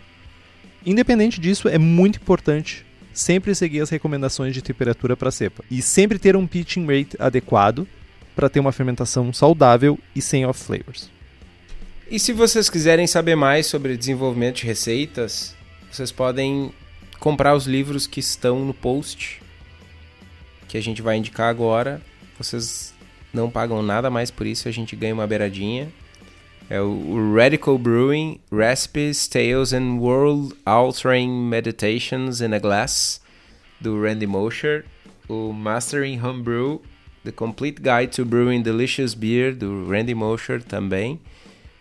Independente 0.84 1.40
disso, 1.40 1.68
é 1.68 1.78
muito 1.78 2.16
importante 2.16 2.86
sempre 3.12 3.54
seguir 3.54 3.80
as 3.80 3.90
recomendações 3.90 4.54
de 4.54 4.62
temperatura 4.62 5.16
para 5.16 5.30
cepa 5.30 5.64
e 5.70 5.82
sempre 5.82 6.18
ter 6.18 6.36
um 6.36 6.46
pitching 6.46 6.86
rate 6.86 7.16
adequado 7.18 7.86
para 8.34 8.48
ter 8.48 8.60
uma 8.60 8.70
fermentação 8.70 9.32
saudável 9.32 9.98
e 10.14 10.22
sem 10.22 10.46
off 10.46 10.62
flavors. 10.62 11.10
E 12.10 12.18
se 12.18 12.32
vocês 12.32 12.70
quiserem 12.70 13.06
saber 13.06 13.34
mais 13.34 13.66
sobre 13.66 13.96
desenvolvimento 13.96 14.58
de 14.58 14.66
receitas, 14.66 15.54
vocês 15.90 16.12
podem 16.12 16.72
comprar 17.18 17.54
os 17.54 17.66
livros 17.66 18.06
que 18.06 18.20
estão 18.20 18.64
no 18.64 18.72
post 18.72 19.42
que 20.68 20.76
a 20.76 20.82
gente 20.82 21.02
vai 21.02 21.16
indicar 21.16 21.48
agora. 21.48 22.00
Vocês 22.38 22.94
não 23.32 23.50
pagam 23.50 23.82
nada 23.82 24.10
mais 24.10 24.30
por 24.30 24.46
isso, 24.46 24.68
a 24.68 24.70
gente 24.70 24.94
ganha 24.94 25.14
uma 25.14 25.26
beiradinha. 25.26 25.88
É 26.70 26.80
o 26.80 27.34
Radical 27.34 27.78
Brewing 27.78 28.40
Recipes, 28.52 29.26
Tales 29.26 29.72
and 29.72 29.98
World 29.98 30.54
Altering 30.66 31.48
Meditations 31.48 32.42
in 32.42 32.52
a 32.52 32.58
Glass, 32.58 33.22
do 33.80 34.00
Randy 34.00 34.26
Mosher. 34.26 34.84
O 35.28 35.52
Mastering 35.52 36.20
Homebrew 36.22 36.80
The 37.24 37.32
Complete 37.32 37.82
Guide 37.82 38.12
to 38.12 38.24
Brewing 38.24 38.62
Delicious 38.62 39.14
Beer, 39.14 39.54
do 39.54 39.86
Randy 39.86 40.14
Mosher 40.14 40.62
também. 40.62 41.18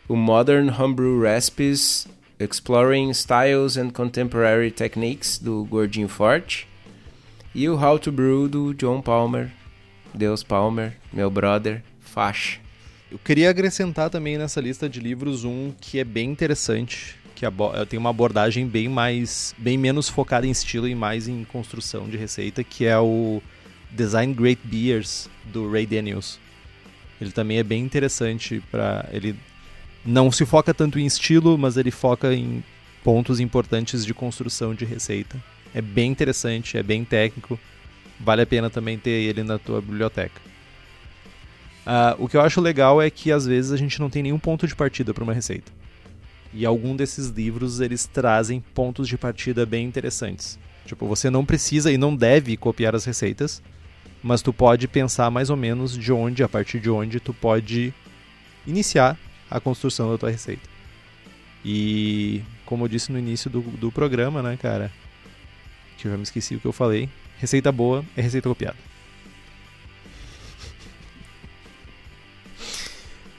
O 0.08 0.16
Modern 0.16 0.70
Homebrew 0.70 1.22
Recipes, 1.22 2.08
Exploring 2.40 3.10
Styles 3.12 3.78
and 3.78 3.92
Contemporary 3.92 4.72
Techniques, 4.72 5.38
do 5.38 5.66
Gordinho 5.66 6.08
Forte. 6.08 6.68
E 7.58 7.68
o 7.68 7.76
How 7.76 7.98
to 7.98 8.12
Brew, 8.12 8.48
do 8.48 8.72
John 8.76 9.02
Palmer, 9.02 9.52
Deus 10.14 10.44
Palmer, 10.44 10.96
meu 11.12 11.28
brother, 11.28 11.82
faixa. 12.00 12.60
Eu 13.12 13.18
queria 13.18 13.50
acrescentar 13.50 14.12
também 14.12 14.38
nessa 14.38 14.62
lista 14.62 14.88
de 14.88 15.00
livros 15.00 15.44
um 15.44 15.74
que 15.82 15.98
é 15.98 16.04
bem 16.04 16.30
interessante, 16.30 17.16
que 17.34 17.44
tem 17.90 17.98
uma 17.98 18.12
abordagem 18.12 18.68
bem 18.68 18.88
mais, 18.88 19.56
bem 19.58 19.76
menos 19.76 20.08
focada 20.08 20.46
em 20.46 20.52
estilo 20.52 20.88
e 20.88 20.94
mais 20.94 21.28
em 21.28 21.44
construção 21.46 22.08
de 22.08 22.16
receita, 22.16 22.64
que 22.64 22.86
é 22.86 23.00
o 23.00 23.42
Design 23.90 24.36
Great 24.36 24.62
Beers 24.64 25.28
do 25.46 25.68
Ray 25.72 25.88
Daniels. 25.88 26.38
Ele 27.20 27.32
também 27.32 27.58
é 27.58 27.64
bem 27.64 27.82
interessante 27.84 28.62
para 28.70 29.10
ele 29.12 29.36
não 30.06 30.32
se 30.32 30.46
foca 30.46 30.76
tanto 30.76 31.00
em 31.00 31.08
estilo, 31.08 31.58
mas 31.58 31.76
ele 31.76 31.90
foca 31.90 32.32
em 32.36 32.64
pontos 33.04 33.40
importantes 33.40 34.06
de 34.06 34.14
construção 34.14 34.76
de 34.76 34.86
receita. 34.86 35.44
É 35.74 35.82
bem 35.82 36.12
interessante, 36.12 36.78
é 36.78 36.84
bem 36.84 37.04
técnico. 37.04 37.60
Vale 38.20 38.42
a 38.42 38.46
pena 38.46 38.70
também 38.70 38.98
ter 38.98 39.12
ele 39.12 39.44
na 39.44 39.60
tua 39.60 39.82
biblioteca. 39.82 40.42
Uh, 41.86 42.24
o 42.24 42.28
que 42.28 42.36
eu 42.36 42.42
acho 42.42 42.60
legal 42.60 43.02
é 43.02 43.10
que 43.10 43.32
às 43.32 43.46
vezes 43.46 43.72
a 43.72 43.78
gente 43.78 44.00
não 44.00 44.10
tem 44.10 44.24
nenhum 44.24 44.40
ponto 44.40 44.68
de 44.68 44.76
partida 44.76 45.14
para 45.14 45.24
uma 45.24 45.34
receita. 45.34 45.72
E 46.54 46.66
algum 46.66 46.96
desses 46.96 47.28
livros 47.28 47.80
eles 47.80 48.06
trazem 48.06 48.60
pontos 48.60 49.08
de 49.08 49.18
partida 49.18 49.66
bem 49.66 49.86
interessantes. 49.86 50.60
Tipo, 50.86 51.06
você 51.06 51.30
não 51.30 51.46
precisa 51.46 51.92
e 51.92 51.98
não 51.98 52.16
deve 52.16 52.58
copiar 52.58 52.96
as 52.96 53.06
receitas, 53.06 53.62
mas 54.24 54.42
tu 54.42 54.52
pode 54.52 54.88
pensar 54.88 55.30
mais 55.30 55.50
ou 55.50 55.58
menos 55.58 55.98
de 55.98 56.12
onde, 56.12 56.44
a 56.44 56.50
partir 56.50 56.80
de 56.80 56.90
onde 56.90 57.20
tu 57.20 57.34
pode 57.34 57.94
iniciar 58.66 59.18
a 59.50 59.60
construção 59.60 60.12
da 60.12 60.18
tua 60.18 60.32
receita. 60.32 60.68
E 61.64 62.42
como 62.66 62.86
eu 62.86 62.88
disse 62.90 63.12
no 63.12 63.20
início 63.20 63.50
do, 63.50 63.62
do 63.62 63.92
programa, 63.92 64.42
né, 64.42 64.58
cara, 64.58 64.92
que 65.98 66.08
eu 66.08 66.12
já 66.12 66.18
me 66.18 66.24
esqueci 66.24 66.56
o 66.56 66.60
que 66.60 66.68
eu 66.68 66.74
falei, 66.74 67.10
receita 67.40 67.72
boa 67.72 68.06
é 68.16 68.22
receita 68.22 68.48
copiada. 68.48 68.78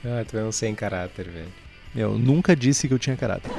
Ah, 0.04 0.24
tu 0.24 0.38
é 0.38 0.44
um 0.44 0.52
sem 0.52 0.76
caráter, 0.76 1.28
velho. 1.28 1.52
Eu 1.94 2.16
nunca 2.16 2.54
disse 2.54 2.86
que 2.86 2.94
eu 2.94 3.00
tinha 3.00 3.16
caráter. 3.16 3.50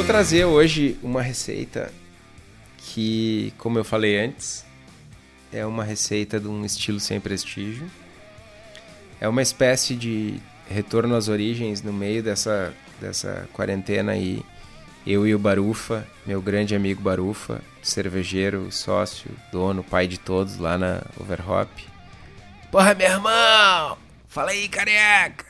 Vou 0.00 0.06
trazer 0.06 0.46
hoje 0.46 0.96
uma 1.02 1.20
receita 1.20 1.92
que, 2.92 3.54
como 3.56 3.78
eu 3.78 3.84
falei 3.84 4.18
antes, 4.18 4.64
é 5.52 5.64
uma 5.64 5.84
receita 5.84 6.40
de 6.40 6.48
um 6.48 6.64
estilo 6.64 6.98
sem 6.98 7.20
prestígio. 7.20 7.88
É 9.20 9.28
uma 9.28 9.42
espécie 9.42 9.94
de 9.94 10.40
retorno 10.68 11.14
às 11.14 11.28
origens 11.28 11.82
no 11.82 11.92
meio 11.92 12.20
dessa, 12.20 12.74
dessa 13.00 13.48
quarentena 13.52 14.12
aí. 14.12 14.42
Eu 15.06 15.26
e 15.26 15.34
o 15.34 15.38
Barufa, 15.38 16.06
meu 16.26 16.42
grande 16.42 16.74
amigo 16.74 17.00
Barufa, 17.00 17.62
cervejeiro, 17.80 18.70
sócio, 18.72 19.30
dono, 19.52 19.84
pai 19.84 20.08
de 20.08 20.18
todos 20.18 20.58
lá 20.58 20.76
na 20.76 21.00
Overhop. 21.18 21.70
Porra, 22.72 22.94
meu 22.94 23.08
irmão! 23.08 23.98
Fala 24.28 24.50
aí, 24.50 24.68
careca! 24.68 25.46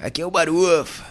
Aqui 0.00 0.22
é 0.22 0.26
o 0.26 0.30
Barufa. 0.30 1.04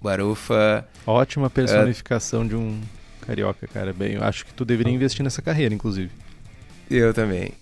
Barufa. 0.00 0.88
Ótima 1.06 1.50
personificação 1.50 2.42
é... 2.42 2.48
de 2.48 2.56
um 2.56 2.80
carioca, 3.26 3.66
cara. 3.66 3.92
Bem, 3.92 4.14
eu 4.14 4.22
acho 4.22 4.44
que 4.44 4.52
tu 4.52 4.64
deveria 4.64 4.92
investir 4.92 5.22
nessa 5.22 5.40
carreira, 5.40 5.74
inclusive. 5.74 6.10
Eu 6.90 7.14
também. 7.14 7.52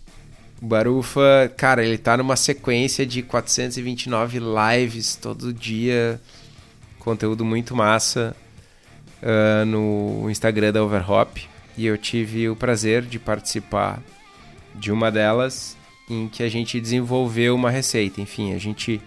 Barufa, 0.61 1.51
cara, 1.57 1.85
ele 1.85 1.97
tá 1.97 2.17
numa 2.17 2.37
sequência 2.37 3.07
de 3.07 3.23
429 3.23 4.41
lives 4.41 5.17
todo 5.17 5.53
dia. 5.53 6.21
Conteúdo 6.99 7.45
muito 7.45 7.75
massa 7.75 8.37
uh, 9.23 9.65
no 9.65 10.29
Instagram 10.31 10.73
da 10.73 10.83
Overhop. 10.83 11.49
E 11.77 11.87
eu 11.87 11.97
tive 11.97 12.49
o 12.49 12.57
prazer 12.57 13.03
de 13.03 13.19
participar 13.19 14.03
de 14.75 14.93
uma 14.93 15.11
delas 15.11 15.77
em 16.09 16.29
que 16.29 16.43
a 16.43 16.49
gente 16.49 16.81
desenvolveu 16.81 17.55
uma 17.55 17.71
receita. 17.71 18.21
Enfim, 18.21 18.53
a 18.53 18.59
gente 18.59 19.01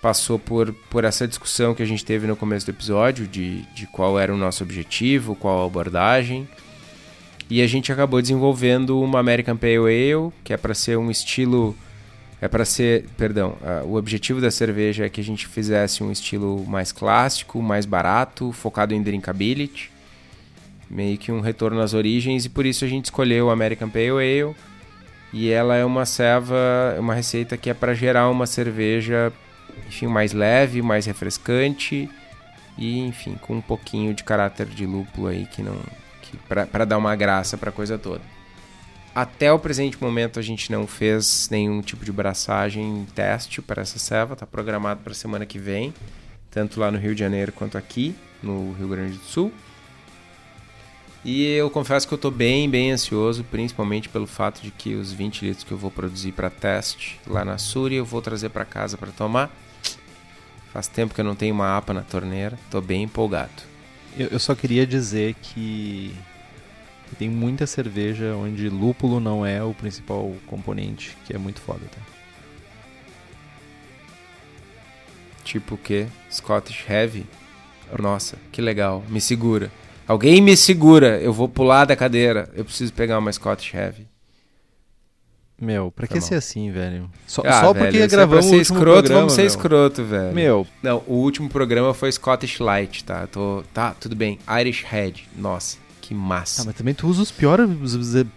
passou 0.00 0.38
por, 0.38 0.72
por 0.88 1.04
essa 1.04 1.28
discussão 1.28 1.74
que 1.74 1.82
a 1.82 1.86
gente 1.86 2.04
teve 2.04 2.26
no 2.26 2.34
começo 2.34 2.66
do 2.66 2.70
episódio 2.70 3.26
de, 3.26 3.62
de 3.74 3.86
qual 3.86 4.18
era 4.18 4.32
o 4.32 4.36
nosso 4.36 4.62
objetivo, 4.62 5.36
qual 5.36 5.62
a 5.62 5.66
abordagem. 5.66 6.48
E 7.50 7.60
a 7.60 7.66
gente 7.66 7.92
acabou 7.92 8.22
desenvolvendo 8.22 9.00
uma 9.00 9.18
American 9.18 9.56
Pale 9.56 9.76
Ale, 9.76 10.32
que 10.44 10.52
é 10.52 10.56
para 10.56 10.72
ser 10.72 10.96
um 10.96 11.10
estilo. 11.10 11.76
É 12.40 12.48
para 12.48 12.64
ser. 12.64 13.06
Perdão, 13.16 13.56
uh, 13.60 13.86
o 13.86 13.96
objetivo 13.96 14.40
da 14.40 14.50
cerveja 14.50 15.04
é 15.04 15.08
que 15.08 15.20
a 15.20 15.24
gente 15.24 15.46
fizesse 15.46 16.02
um 16.02 16.12
estilo 16.12 16.64
mais 16.66 16.92
clássico, 16.92 17.60
mais 17.60 17.84
barato, 17.84 18.52
focado 18.52 18.94
em 18.94 19.02
drinkability. 19.02 19.90
Meio 20.88 21.18
que 21.18 21.30
um 21.30 21.40
retorno 21.40 21.80
às 21.80 21.92
origens, 21.92 22.44
e 22.44 22.48
por 22.48 22.64
isso 22.64 22.84
a 22.84 22.88
gente 22.88 23.06
escolheu 23.06 23.50
a 23.50 23.52
American 23.52 23.90
Pale 23.90 24.10
Ale. 24.10 24.54
E 25.32 25.50
ela 25.50 25.76
é 25.76 25.84
uma 25.84 26.06
ceva, 26.06 26.56
uma 26.98 27.14
receita 27.14 27.56
que 27.56 27.68
é 27.68 27.74
para 27.74 27.94
gerar 27.94 28.28
uma 28.30 28.46
cerveja 28.46 29.32
enfim, 29.86 30.06
mais 30.06 30.32
leve, 30.32 30.82
mais 30.82 31.06
refrescante 31.06 32.08
e, 32.78 33.00
enfim, 33.00 33.36
com 33.40 33.56
um 33.56 33.60
pouquinho 33.60 34.14
de 34.14 34.24
caráter 34.24 34.66
de 34.66 34.86
lúpulo 34.86 35.28
aí 35.28 35.46
que 35.46 35.62
não, 35.62 35.76
para 36.48 36.84
dar 36.84 36.98
uma 36.98 37.14
graça 37.16 37.56
para 37.56 37.70
a 37.70 37.72
coisa 37.72 37.98
toda. 37.98 38.22
Até 39.14 39.52
o 39.52 39.58
presente 39.58 40.00
momento 40.00 40.38
a 40.38 40.42
gente 40.42 40.70
não 40.70 40.86
fez 40.86 41.48
nenhum 41.50 41.80
tipo 41.82 42.04
de 42.04 42.12
braçagem 42.12 43.06
teste 43.14 43.60
para 43.60 43.82
essa 43.82 43.98
ceva, 43.98 44.34
está 44.34 44.46
programado 44.46 45.00
para 45.02 45.12
semana 45.12 45.44
que 45.44 45.58
vem, 45.58 45.92
tanto 46.50 46.78
lá 46.78 46.90
no 46.90 46.98
Rio 46.98 47.14
de 47.14 47.20
Janeiro 47.20 47.50
quanto 47.50 47.76
aqui 47.76 48.14
no 48.42 48.72
Rio 48.72 48.88
Grande 48.88 49.18
do 49.18 49.24
Sul. 49.24 49.52
E 51.24 51.44
eu 51.44 51.68
confesso 51.68 52.08
que 52.08 52.14
eu 52.14 52.16
estou 52.16 52.30
bem, 52.30 52.70
bem 52.70 52.92
ansioso, 52.92 53.44
principalmente 53.44 54.08
pelo 54.08 54.26
fato 54.26 54.62
de 54.62 54.70
que 54.70 54.94
os 54.94 55.12
20 55.12 55.44
litros 55.44 55.64
que 55.64 55.72
eu 55.72 55.76
vou 55.76 55.90
produzir 55.90 56.32
para 56.32 56.48
teste 56.48 57.20
lá 57.26 57.44
na 57.44 57.58
Suri 57.58 57.96
eu 57.96 58.06
vou 58.06 58.22
trazer 58.22 58.48
para 58.48 58.64
casa 58.64 58.96
para 58.96 59.10
tomar. 59.10 59.50
Faz 60.72 60.86
tempo 60.86 61.14
que 61.14 61.20
eu 61.20 61.24
não 61.24 61.34
tenho 61.34 61.54
uma 61.54 61.76
APA 61.76 61.92
na 61.92 62.02
torneira, 62.02 62.58
estou 62.64 62.80
bem 62.80 63.02
empolgado. 63.02 63.62
Eu, 64.16 64.28
eu 64.28 64.38
só 64.38 64.54
queria 64.54 64.86
dizer 64.86 65.34
que 65.34 66.14
tem 67.18 67.28
muita 67.28 67.66
cerveja 67.66 68.34
onde 68.36 68.68
lúpulo 68.68 69.18
não 69.18 69.44
é 69.44 69.62
o 69.62 69.74
principal 69.74 70.32
componente, 70.46 71.16
que 71.26 71.34
é 71.34 71.38
muito 71.38 71.60
foda, 71.60 71.80
tá? 71.90 72.00
Tipo 75.42 75.74
o 75.74 75.78
quê? 75.78 76.06
Scottish 76.30 76.88
Heavy? 76.88 77.26
Nossa, 77.98 78.36
que 78.52 78.62
legal. 78.62 79.02
Me 79.08 79.20
segura. 79.20 79.70
Alguém 80.06 80.40
me 80.40 80.56
segura. 80.56 81.20
Eu 81.20 81.32
vou 81.32 81.48
pular 81.48 81.84
da 81.84 81.96
cadeira. 81.96 82.48
Eu 82.54 82.64
preciso 82.64 82.92
pegar 82.92 83.18
uma 83.18 83.32
Scottish 83.32 83.74
Heavy. 83.74 84.06
Meu, 85.60 85.90
pra 85.90 86.06
Tá 86.06 86.14
que 86.14 86.20
ser 86.22 86.36
assim, 86.36 86.70
velho? 86.70 87.10
Só, 87.26 87.42
Ah, 87.44 87.60
só 87.60 87.72
velho, 87.74 87.84
porque 87.86 87.98
é 87.98 88.06
gravamos 88.06 88.46
pra 88.46 88.48
ser 88.50 88.54
o 88.54 88.58
último 88.58 88.76
escroto, 88.78 88.92
programa, 89.00 89.20
vamos 89.20 89.32
ser 89.34 89.42
meu. 89.42 89.46
escroto, 89.48 90.04
velho. 90.04 90.34
Meu, 90.34 90.66
Não, 90.82 91.02
o 91.06 91.14
último 91.16 91.50
programa 91.50 91.92
foi 91.92 92.10
Scottish 92.10 92.58
Light, 92.60 93.04
tá? 93.04 93.26
Tô, 93.26 93.62
tá, 93.74 93.94
tudo 94.00 94.16
bem. 94.16 94.38
Irish 94.60 94.84
Head. 94.88 95.28
Nossa, 95.36 95.76
que 96.00 96.14
massa. 96.14 96.62
tá, 96.62 96.66
mas 96.66 96.74
também 96.76 96.94
tu 96.94 97.06
usa 97.06 97.20
os 97.22 97.30
piores, 97.30 97.68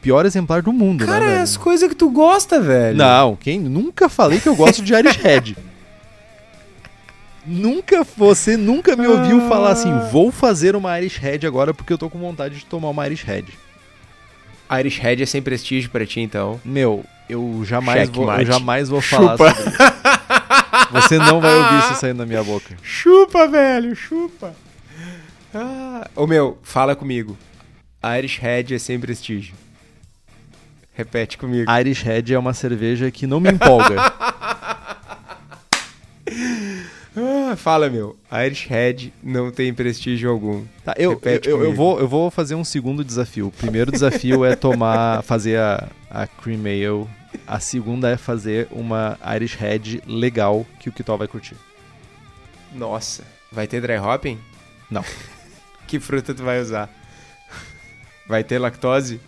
pior 0.02 0.26
exemplar 0.26 0.62
do 0.62 0.74
mundo, 0.74 1.06
Cara, 1.06 1.22
né, 1.22 1.26
é 1.26 1.30
velho? 1.30 1.44
as 1.44 1.56
coisas 1.56 1.88
que 1.88 1.95
tu 1.95 2.10
gosta, 2.10 2.60
velho. 2.60 2.98
Não, 2.98 3.38
quem? 3.38 3.58
Nunca 3.58 4.10
falei 4.10 4.41
que 4.41 4.50
eu 4.50 4.56
gosto 4.56 4.82
de 4.84 4.94
Irish 4.94 5.16
Head. 5.18 5.58
nunca, 7.48 8.06
você 8.18 8.56
nunca 8.58 8.95
me 8.95 9.08
ouviu 9.08 9.45
Ah. 9.45 9.50
falar 9.50 9.72
assim, 9.72 9.91
vou 10.12 10.32
fazer 10.32 10.76
uma 10.76 10.98
Irish 11.00 11.18
Head 11.18 11.45
agora 11.48 11.74
porque 11.74 11.91
eu 11.91 11.98
tô 11.98 12.10
com 12.10 12.20
vontade 12.20 12.56
de 12.56 12.66
tomar 12.66 12.90
uma 12.90 13.06
Irish 13.06 13.24
Head. 13.24 13.48
Irish 14.80 15.00
Head 15.00 15.24
é 15.24 15.26
sem 15.26 15.41
prestígio 15.41 15.90
pra 15.90 16.06
ti, 16.06 16.20
então. 16.20 16.60
Meu, 16.64 17.04
eu 17.30 17.64
jamais, 17.66 18.10
vou, 18.10 18.24
eu 18.24 18.30
Checkmate. 18.30 18.45
jamais 18.52 18.90
vou 18.90 19.02
falar 19.02 19.38
Chupa. 19.38 19.54
sobre 19.54 19.70
isso. 19.70 19.78
Você 20.91 21.18
não 21.18 21.41
vai 21.41 21.56
ouvir 21.56 21.80
isso 21.80 21.95
saindo 21.95 22.18
da 22.18 22.26
minha 22.26 22.44
boca. 22.44 22.76
Chupa, 22.82 23.48
velho, 23.48 23.95
chupa. 23.95 24.54
Ah, 25.54 26.08
ô 26.16 26.26
meu, 26.28 26.58
fala 26.64 26.95
comigo. 26.95 27.38
Irish 28.18 28.40
Head 28.40 28.76
é 28.76 28.80
sem 28.80 29.00
prestígio. 29.00 29.56
Repete 30.94 31.38
comigo. 31.38 31.72
Irish 31.72 32.04
Head 32.04 32.34
é 32.34 32.40
uma 32.40 32.54
cerveja 32.54 33.10
que 33.10 33.26
não 33.26 33.40
me 33.40 33.52
empolga. 33.52 33.95
Ah, 37.15 37.56
fala, 37.56 37.90
meu. 37.90 38.18
Irish 38.45 38.68
Head 38.68 39.14
não 39.22 39.52
tem 39.52 39.73
prestígio 39.73 40.30
algum. 40.31 40.64
Tá, 40.84 40.95
eu, 40.98 41.11
Repete 41.11 41.48
eu, 41.48 41.57
eu, 41.57 41.64
comigo. 41.65 41.77
vou, 41.77 41.99
eu 41.99 42.07
vou 42.07 42.31
fazer 42.31 42.56
um 42.56 42.64
segundo 42.64 43.03
desafio. 43.03 43.48
O 43.48 43.52
primeiro 43.52 43.91
desafio 43.91 44.44
é 44.44 44.56
tomar, 44.56 45.22
fazer 45.23 45.60
a, 45.60 45.88
a 46.10 46.26
Cream 46.26 46.61
Ale. 46.61 47.07
A 47.48 47.60
segunda 47.60 48.10
é 48.10 48.18
fazer 48.18 48.68
uma 48.72 49.18
Irish 49.35 49.56
Head 49.56 50.02
legal 50.07 50.65
que 50.80 50.90
o 50.90 50.91
Kitó 50.91 51.15
vai 51.18 51.27
curtir. 51.27 51.56
Nossa, 52.73 53.23
vai 53.52 53.68
ter 53.68 53.81
dry 53.81 53.98
hopping? 53.98 54.40
Não. 54.90 55.03
Que 55.85 55.99
fruta 55.99 56.34
tu 56.34 56.41
vai 56.41 56.60
usar? 56.60 56.90
Vai 58.27 58.44
ter 58.44 58.57
lactose? 58.57 59.19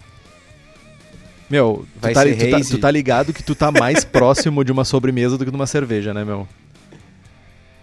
Meu, 1.47 1.85
tu 1.93 1.99
Vai 2.01 2.13
tá, 2.13 2.23
tu, 2.23 2.49
tá, 2.49 2.57
hazy? 2.57 2.71
tu 2.71 2.77
tá 2.79 2.89
ligado 2.89 3.33
que 3.33 3.43
tu 3.43 3.53
tá 3.53 3.71
mais 3.71 4.03
próximo 4.05 4.63
de 4.63 4.71
uma 4.71 4.83
sobremesa 4.83 5.37
do 5.37 5.45
que 5.45 5.51
de 5.51 5.55
uma 5.55 5.67
cerveja, 5.67 6.11
né, 6.11 6.23
meu? 6.25 6.47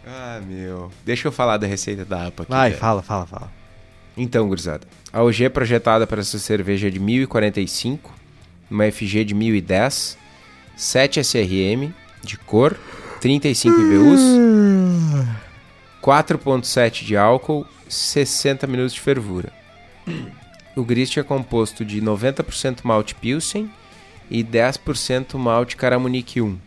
Ah, 0.07 0.41
meu. 0.47 0.91
Deixa 1.05 1.29
eu 1.29 1.33
falar 1.33 1.57
da 1.57 1.67
receita 1.67 2.05
da 2.05 2.27
APA 2.27 2.43
aqui. 2.43 2.53
Vai, 2.53 2.71
velho. 2.71 2.81
fala, 2.81 3.03
fala, 3.03 3.27
fala. 3.27 3.53
Então, 4.17 4.47
gurizada, 4.47 4.87
a 5.13 5.23
OG 5.23 5.49
projetada 5.51 6.07
para 6.07 6.21
essa 6.21 6.39
cerveja 6.39 6.89
é 6.89 6.91
de 6.91 6.99
1045, 6.99 8.13
uma 8.71 8.91
FG 8.91 9.25
de 9.25 9.35
1010, 9.35 10.19
7 10.77 11.21
SRM 11.21 11.95
de 12.23 12.37
cor, 12.37 12.79
35 13.21 13.81
IBUs, 13.81 14.21
4.7 16.03 17.05
de 17.05 17.17
álcool, 17.17 17.67
60 17.89 18.67
minutos 18.67 18.93
de 18.93 19.01
fervura. 19.01 19.53
O 20.77 20.85
grist 20.85 21.17
é 21.17 21.23
composto 21.23 21.85
de 21.85 22.01
90% 22.03 22.81
malte 22.83 23.15
Pilsen 23.15 23.71
e 24.31 24.43
10% 24.43 25.37
malte 25.39 25.77
Caramunique 25.77 26.41
1. 26.41 26.59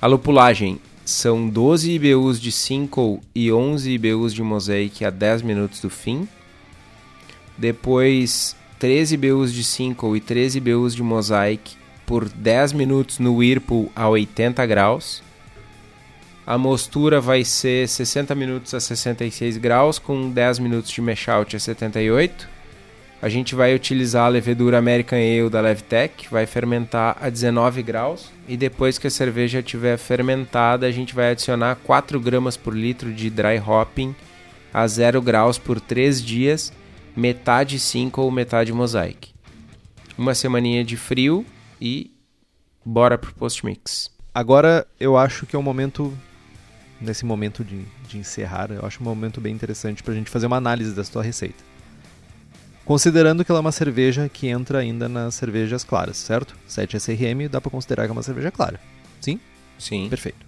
A 0.00 0.06
lupulagem 0.06 0.80
são 1.12 1.48
12 1.48 1.92
IBUs 1.92 2.40
de 2.40 2.50
Simcoe 2.50 3.20
e 3.34 3.52
11 3.52 3.90
IBUs 3.90 4.32
de 4.32 4.42
Mosaic 4.42 5.04
a 5.04 5.10
10 5.10 5.42
minutos 5.42 5.80
do 5.80 5.90
fim. 5.90 6.26
Depois 7.56 8.56
13 8.78 9.14
IBUs 9.14 9.52
de 9.52 9.62
Simcoe 9.62 10.16
e 10.16 10.20
13 10.20 10.58
IBUs 10.58 10.94
de 10.94 11.02
Mosaic 11.02 11.76
por 12.06 12.28
10 12.28 12.72
minutos 12.72 13.18
no 13.18 13.36
Whirlpool 13.36 13.92
a 13.94 14.08
80 14.08 14.64
graus. 14.66 15.22
A 16.46 16.58
mostura 16.58 17.20
vai 17.20 17.44
ser 17.44 17.86
60 17.86 18.34
minutos 18.34 18.74
a 18.74 18.80
66 18.80 19.58
graus 19.58 19.98
com 19.98 20.30
10 20.30 20.58
minutos 20.58 20.90
de 20.90 21.00
mashout 21.00 21.54
a 21.54 21.58
78. 21.58 22.48
A 23.22 23.28
gente 23.28 23.54
vai 23.54 23.72
utilizar 23.72 24.26
a 24.26 24.28
levedura 24.28 24.78
American 24.78 25.16
Ale 25.16 25.48
da 25.48 25.60
Levtech, 25.60 26.28
vai 26.28 26.44
fermentar 26.44 27.16
a 27.20 27.30
19 27.30 27.80
graus 27.80 28.32
e 28.48 28.56
depois 28.56 28.98
que 28.98 29.06
a 29.06 29.10
cerveja 29.10 29.60
estiver 29.60 29.96
fermentada, 29.96 30.86
a 30.86 30.90
gente 30.90 31.14
vai 31.14 31.30
adicionar 31.30 31.76
4 31.84 32.18
gramas 32.18 32.56
por 32.56 32.76
litro 32.76 33.14
de 33.14 33.30
dry 33.30 33.62
hopping 33.64 34.12
a 34.74 34.84
0 34.88 35.22
graus 35.22 35.56
por 35.56 35.80
3 35.80 36.20
dias, 36.20 36.72
metade 37.14 37.78
5 37.78 38.20
ou 38.20 38.28
metade 38.28 38.72
mosaic. 38.72 39.32
Uma 40.18 40.34
semaninha 40.34 40.82
de 40.82 40.96
frio 40.96 41.46
e 41.80 42.10
bora 42.84 43.16
pro 43.16 43.32
post 43.34 43.64
mix. 43.64 44.10
Agora 44.34 44.84
eu 44.98 45.16
acho 45.16 45.46
que 45.46 45.54
é 45.54 45.58
um 45.58 45.62
momento, 45.62 46.12
nesse 47.00 47.24
momento 47.24 47.62
de, 47.62 47.84
de 48.08 48.18
encerrar, 48.18 48.72
eu 48.72 48.84
acho 48.84 49.00
um 49.00 49.04
momento 49.04 49.40
bem 49.40 49.54
interessante 49.54 50.02
pra 50.02 50.12
gente 50.12 50.28
fazer 50.28 50.48
uma 50.48 50.56
análise 50.56 50.92
dessa 50.92 51.12
tua 51.12 51.22
receita. 51.22 51.71
Considerando 52.84 53.44
que 53.44 53.50
ela 53.50 53.60
é 53.60 53.62
uma 53.62 53.72
cerveja 53.72 54.28
que 54.28 54.48
entra 54.48 54.78
ainda 54.78 55.08
nas 55.08 55.34
cervejas 55.36 55.84
claras, 55.84 56.16
certo? 56.16 56.56
7 56.66 56.96
SRM 56.96 57.48
dá 57.50 57.60
pra 57.60 57.70
considerar 57.70 58.04
que 58.04 58.10
é 58.10 58.12
uma 58.12 58.22
cerveja 58.22 58.50
clara. 58.50 58.80
Sim? 59.20 59.38
Sim. 59.78 60.08
Perfeito. 60.08 60.44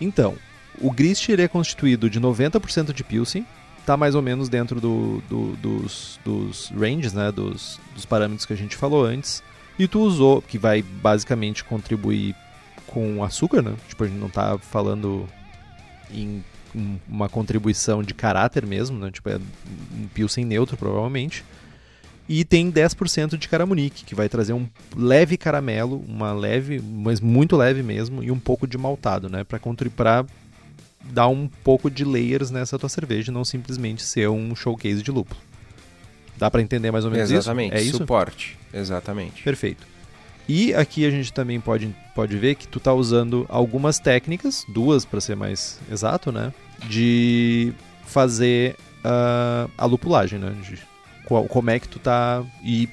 Então, 0.00 0.34
o 0.80 0.90
grist 0.90 1.28
ele 1.30 1.42
é 1.42 1.48
constituído 1.48 2.10
de 2.10 2.20
90% 2.20 2.92
de 2.92 3.02
Pilsen, 3.02 3.46
tá 3.86 3.96
mais 3.96 4.14
ou 4.14 4.20
menos 4.20 4.48
dentro 4.48 4.80
do, 4.80 5.22
do- 5.28 5.56
dos, 5.56 6.20
dos 6.24 6.70
ranges, 6.76 7.12
né, 7.14 7.32
dos, 7.32 7.80
dos 7.94 8.04
parâmetros 8.04 8.44
que 8.44 8.52
a 8.52 8.56
gente 8.56 8.76
falou 8.76 9.04
antes, 9.04 9.42
e 9.78 9.88
tu 9.88 10.00
usou, 10.00 10.42
que 10.42 10.58
vai 10.58 10.82
basicamente 10.82 11.64
contribuir 11.64 12.34
com 12.86 13.24
açúcar, 13.24 13.62
né, 13.62 13.74
tipo, 13.88 14.04
a 14.04 14.06
gente 14.06 14.18
não 14.18 14.28
tá 14.28 14.58
falando 14.58 15.26
em 16.10 16.44
uma 17.08 17.28
contribuição 17.28 18.02
de 18.02 18.14
caráter 18.14 18.66
mesmo, 18.66 18.98
né, 18.98 19.10
tipo, 19.10 19.28
é 19.28 19.36
um 19.36 20.08
Pilsen 20.08 20.44
neutro 20.44 20.76
provavelmente, 20.76 21.44
e 22.28 22.44
tem 22.44 22.70
10% 22.70 23.36
de 23.36 23.48
caramunique, 23.48 24.04
que 24.04 24.14
vai 24.14 24.28
trazer 24.28 24.52
um 24.52 24.68
leve 24.96 25.36
caramelo, 25.36 26.04
uma 26.08 26.32
leve, 26.32 26.80
mas 26.80 27.20
muito 27.20 27.56
leve 27.56 27.82
mesmo, 27.82 28.22
e 28.22 28.30
um 28.30 28.38
pouco 28.38 28.66
de 28.66 28.76
maltado, 28.76 29.28
né? 29.28 29.44
Pra, 29.44 29.60
pra 29.94 30.26
dar 31.04 31.28
um 31.28 31.48
pouco 31.62 31.88
de 31.88 32.04
layers 32.04 32.50
nessa 32.50 32.78
tua 32.78 32.88
cerveja, 32.88 33.30
e 33.30 33.34
não 33.34 33.44
simplesmente 33.44 34.02
ser 34.02 34.28
um 34.28 34.56
showcase 34.56 35.02
de 35.02 35.10
lúpulo. 35.12 35.40
Dá 36.36 36.50
pra 36.50 36.60
entender 36.60 36.90
mais 36.90 37.04
ou 37.04 37.10
menos 37.10 37.30
Exatamente. 37.30 37.76
isso? 37.76 37.84
É 37.84 37.88
isso? 37.88 37.98
Suporte. 37.98 38.58
Exatamente. 38.74 39.42
Perfeito. 39.42 39.86
E 40.48 40.72
aqui 40.74 41.04
a 41.04 41.10
gente 41.10 41.32
também 41.32 41.60
pode, 41.60 41.94
pode 42.14 42.36
ver 42.36 42.54
que 42.54 42.68
tu 42.68 42.78
tá 42.78 42.92
usando 42.92 43.44
algumas 43.48 43.98
técnicas, 43.98 44.64
duas 44.68 45.04
para 45.04 45.20
ser 45.20 45.34
mais 45.36 45.80
exato, 45.90 46.30
né? 46.30 46.52
De 46.88 47.72
fazer 48.04 48.76
ah, 49.02 49.68
a 49.76 49.86
lupulagem, 49.86 50.38
né? 50.38 50.54
De 50.62 50.78
qual- 51.26 51.44
como 51.46 51.70
é 51.70 51.80
que 51.80 51.88
tu 51.88 51.98
tá. 51.98 52.44
E 52.64 52.88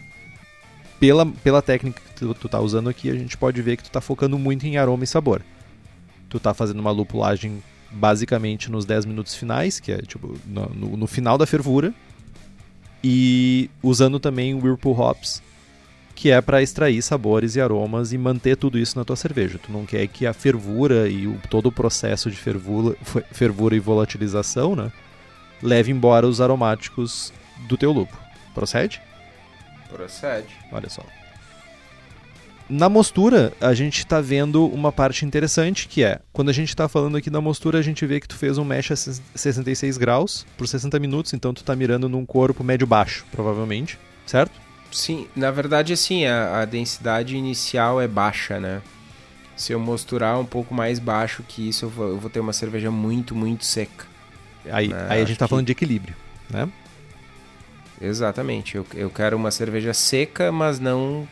pela, 1.00 1.26
pela 1.26 1.62
técnica 1.62 2.02
que 2.02 2.14
tu, 2.16 2.34
tu 2.34 2.50
tá 2.50 2.60
usando 2.60 2.90
aqui, 2.90 3.10
a 3.10 3.16
gente 3.16 3.38
pode 3.38 3.62
ver 3.62 3.78
que 3.78 3.84
tu 3.84 3.92
tá 3.92 4.02
focando 4.02 4.40
muito 4.40 4.66
em 4.66 4.78
aroma 4.78 5.04
e 5.04 5.08
sabor. 5.08 5.42
Tu 6.30 6.40
tá 6.40 6.54
fazendo 6.56 6.80
uma 6.80 6.90
lupulagem 6.92 7.62
basicamente 7.92 8.72
nos 8.72 8.86
10 8.86 9.06
minutos 9.06 9.36
finais, 9.36 9.80
que 9.80 9.92
é 9.92 9.98
tipo 10.02 10.36
no, 10.48 10.66
no- 10.70 10.98
no 10.98 11.06
final 11.08 11.38
da 11.38 11.46
fervura. 11.46 11.94
E 13.04 13.70
usando 13.84 14.20
também 14.20 14.54
o 14.56 14.60
Whirlpool 14.64 14.98
Hops, 15.00 15.44
que 16.16 16.30
é 16.32 16.40
para 16.42 16.62
extrair 16.62 17.02
sabores 17.02 17.56
e 17.56 17.62
aromas 17.62 18.14
e 18.14 18.18
manter 18.18 18.56
tudo 18.56 18.78
isso 18.78 18.98
na 18.98 19.04
tua 19.06 19.16
cerveja. 19.16 19.60
Tu 19.60 19.72
não 19.72 19.86
quer 19.86 20.08
que 20.08 20.26
a 20.28 20.34
fervura 20.34 21.10
e 21.10 21.28
o, 21.28 21.40
todo 21.50 21.68
o 21.68 21.72
processo 21.72 22.30
de 22.30 22.38
fervura, 22.38 22.96
fe- 23.02 23.24
fervura 23.32 23.76
e 23.76 23.80
volatilização, 23.80 24.76
né, 24.76 24.92
leve 25.62 25.92
embora 25.92 26.28
os 26.28 26.40
aromáticos 26.40 27.34
do 27.68 27.76
teu 27.78 27.92
lúpulo. 27.92 28.22
Procede? 28.54 29.02
Procede. 29.90 30.48
Olha 30.72 30.90
só. 30.90 31.04
Na 32.70 32.88
mostura, 32.88 33.52
a 33.60 33.74
gente 33.74 34.00
está 34.00 34.22
vendo 34.22 34.66
uma 34.68 34.92
parte 34.92 35.26
interessante, 35.26 35.88
que 35.88 36.04
é, 36.04 36.20
quando 36.32 36.50
a 36.50 36.54
gente 36.54 36.70
está 36.70 36.88
falando 36.88 37.18
aqui 37.18 37.30
da 37.30 37.42
mostura, 37.42 37.78
a 37.78 37.82
gente 37.82 38.06
vê 38.06 38.20
que 38.20 38.28
tu 38.28 38.36
fez 38.38 38.58
um 38.58 38.64
mesh 38.64 38.92
a 38.92 38.96
66 38.96 39.98
graus 39.98 40.46
por 40.58 40.68
60 40.68 40.98
minutos, 40.98 41.34
então 41.34 41.54
tu 41.54 41.58
está 41.62 41.76
mirando 41.76 42.08
num 42.08 42.26
corpo 42.26 42.64
médio-baixo, 42.64 43.26
provavelmente, 43.32 44.00
certo? 44.26 44.63
Sim, 44.94 45.28
na 45.36 45.50
verdade, 45.50 45.92
assim, 45.92 46.26
a, 46.26 46.62
a, 46.62 46.66
densidade 46.66 47.36
inicial 47.36 48.00
é 48.00 48.08
baixa, 48.08 48.60
né? 48.60 48.82
Se 49.56 49.74
eu 49.74 49.80
mosturar 49.80 50.40
um 50.40 50.46
pouco 50.46 50.74
mais 50.74 51.00
baixo 51.00 51.44
que 51.48 51.68
isso, 51.68 51.86
eu 51.86 51.90
vou, 51.90 52.08
eu 52.10 52.20
vou 52.20 52.30
ter 52.30 52.40
uma 52.40 52.54
cerveja 52.54 52.92
muito, 52.92 53.36
muito 53.36 53.66
seca. 53.66 54.06
Aí, 54.72 54.90
né? 54.90 55.08
aí 55.10 55.18
a 55.18 55.26
gente 55.26 55.34
está 55.34 55.46
que... 55.46 55.50
falando 55.50 55.66
de 55.66 55.72
equilíbrio, 55.72 56.16
né? 56.50 56.70
Exatamente. 58.00 58.76
Eu, 58.76 58.86
eu 58.94 59.10
quero 59.10 59.36
uma 59.36 59.52
cerveja 59.52 59.94
seca, 59.94 60.52
mas 60.52 60.80
não 60.80 61.28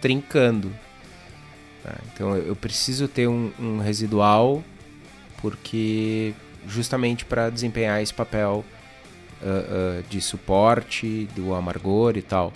trincando. 0.00 0.72
Tá? 1.82 1.94
Então 2.12 2.36
eu 2.36 2.56
preciso 2.56 3.08
ter 3.08 3.28
um, 3.28 3.52
um 3.58 3.78
residual 3.78 4.62
porque 5.40 6.32
justamente 6.66 7.24
para 7.24 7.50
desempenhar 7.50 8.00
esse 8.00 8.14
papel 8.14 8.64
uh, 9.42 10.00
uh, 10.00 10.02
de 10.08 10.20
suporte 10.20 11.28
do 11.34 11.54
amargor 11.54 12.16
e 12.16 12.22
tal. 12.22 12.52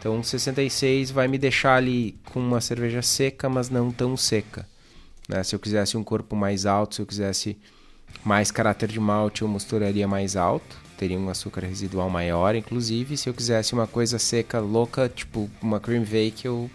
Então 0.00 0.20
66 0.22 1.12
vai 1.12 1.28
me 1.28 1.38
deixar 1.38 1.76
ali 1.76 2.18
com 2.32 2.40
uma 2.40 2.60
cerveja 2.60 3.02
seca, 3.02 3.48
mas 3.48 3.70
não 3.70 3.92
tão 3.92 4.16
seca. 4.16 4.66
Né? 5.28 5.44
Se 5.44 5.54
eu 5.54 5.60
quisesse 5.60 5.96
um 5.96 6.02
corpo 6.02 6.34
mais 6.34 6.66
alto, 6.66 6.96
se 6.96 7.02
eu 7.02 7.06
quisesse 7.06 7.56
mais 8.24 8.50
caráter 8.50 8.88
de 8.88 8.98
malte, 8.98 9.42
eu 9.42 9.48
mosturaria 9.48 10.08
mais 10.08 10.34
alto 10.34 10.90
teria 11.00 11.18
um 11.18 11.30
açúcar 11.30 11.62
residual 11.64 12.10
maior, 12.10 12.54
inclusive. 12.54 13.16
Se 13.16 13.26
eu 13.26 13.32
quisesse 13.32 13.72
uma 13.72 13.86
coisa 13.86 14.18
seca, 14.18 14.60
louca, 14.60 15.08
tipo 15.08 15.50
uma 15.62 15.80
cream 15.80 16.02
bake, 16.02 16.44
eu 16.44 16.70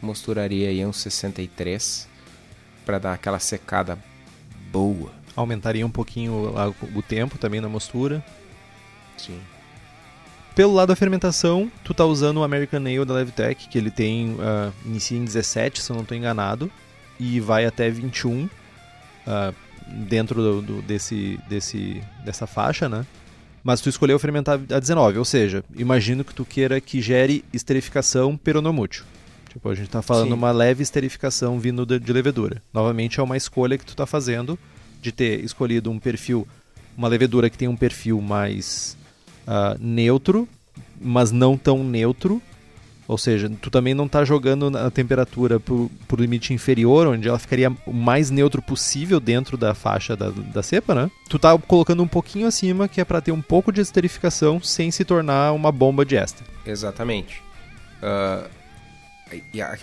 mosturaria 0.00 0.68
aí 0.68 0.86
uns 0.86 0.98
63 0.98 2.08
para 2.86 3.00
dar 3.00 3.14
aquela 3.14 3.40
secada 3.40 3.98
boa. 4.70 5.10
Aumentaria 5.34 5.84
um 5.84 5.90
pouquinho 5.90 6.54
o 6.94 7.02
tempo 7.02 7.36
também 7.36 7.60
na 7.60 7.68
mostura. 7.68 8.24
Sim. 9.16 9.40
Pelo 10.54 10.74
lado 10.74 10.88
da 10.88 10.96
fermentação, 10.96 11.70
tu 11.82 11.94
tá 11.94 12.04
usando 12.04 12.38
o 12.38 12.42
American 12.42 12.80
Ale 12.80 13.04
da 13.04 13.14
Levtech, 13.14 13.68
que 13.68 13.78
ele 13.78 13.90
tem 13.90 14.34
uh, 14.34 14.72
inicia 14.84 15.16
em 15.16 15.24
17, 15.24 15.80
se 15.80 15.90
eu 15.90 15.94
não 15.94 16.02
estou 16.02 16.16
enganado, 16.16 16.70
e 17.18 17.40
vai 17.40 17.64
até 17.64 17.88
21 17.88 18.44
uh, 18.44 18.50
ah, 19.26 19.52
dentro 19.86 20.42
do, 20.42 20.62
do, 20.62 20.82
desse, 20.82 21.38
desse, 21.48 22.02
dessa 22.24 22.46
faixa, 22.46 22.88
né? 22.88 23.06
mas 23.64 23.80
tu 23.80 23.88
escolheu 23.88 24.18
fermentar 24.18 24.60
a 24.70 24.78
19, 24.80 25.18
ou 25.18 25.24
seja, 25.24 25.64
imagino 25.76 26.24
que 26.24 26.34
tu 26.34 26.44
queira 26.44 26.80
que 26.80 27.00
gere 27.00 27.44
esterificação 27.52 28.36
peronomútil. 28.36 29.04
Tipo, 29.48 29.68
a 29.68 29.74
gente 29.74 29.86
está 29.86 30.02
falando 30.02 30.28
Sim. 30.28 30.34
uma 30.34 30.50
leve 30.50 30.82
esterificação 30.82 31.58
vindo 31.60 31.84
de, 31.86 31.98
de, 31.98 32.12
levedura. 32.12 32.62
Novamente 32.72 33.20
é 33.20 33.22
uma 33.22 33.36
escolha 33.36 33.76
que 33.78 33.84
tu 33.84 33.90
está 33.92 34.06
fazendo 34.06 34.58
de 35.00 35.12
ter 35.12 35.44
escolhido 35.44 35.90
um 35.90 35.98
perfil, 35.98 36.48
uma 36.96 37.06
levedura 37.06 37.50
que 37.50 37.58
tem 37.58 37.68
um 37.68 37.76
perfil 37.76 38.20
mais 38.20 38.96
uh, 39.46 39.76
neutro, 39.78 40.48
mas 41.00 41.30
não 41.30 41.56
tão 41.56 41.82
neutro, 41.82 42.40
ou 43.12 43.18
seja, 43.18 43.50
tu 43.60 43.70
também 43.70 43.94
não 43.94 44.06
está 44.06 44.24
jogando 44.24 44.76
a 44.76 44.90
temperatura 44.90 45.58
por, 45.58 45.90
por 46.06 46.20
limite 46.20 46.54
inferior, 46.54 47.08
onde 47.08 47.28
ela 47.28 47.38
ficaria 47.38 47.70
o 47.84 47.92
mais 47.92 48.30
neutro 48.30 48.62
possível 48.62 49.20
dentro 49.20 49.56
da 49.56 49.74
faixa 49.74 50.16
da, 50.16 50.30
da 50.30 50.62
cepa, 50.62 50.94
né? 50.94 51.10
Tu 51.28 51.38
tá 51.38 51.56
colocando 51.58 52.02
um 52.02 52.08
pouquinho 52.08 52.46
acima, 52.46 52.88
que 52.88 53.00
é 53.00 53.04
para 53.04 53.20
ter 53.20 53.32
um 53.32 53.42
pouco 53.42 53.72
de 53.72 53.80
esterificação 53.80 54.62
sem 54.62 54.90
se 54.90 55.04
tornar 55.04 55.52
uma 55.52 55.72
bomba 55.72 56.04
de 56.04 56.16
éster. 56.16 56.46
Exatamente. 56.64 57.42
Uh, 58.02 58.48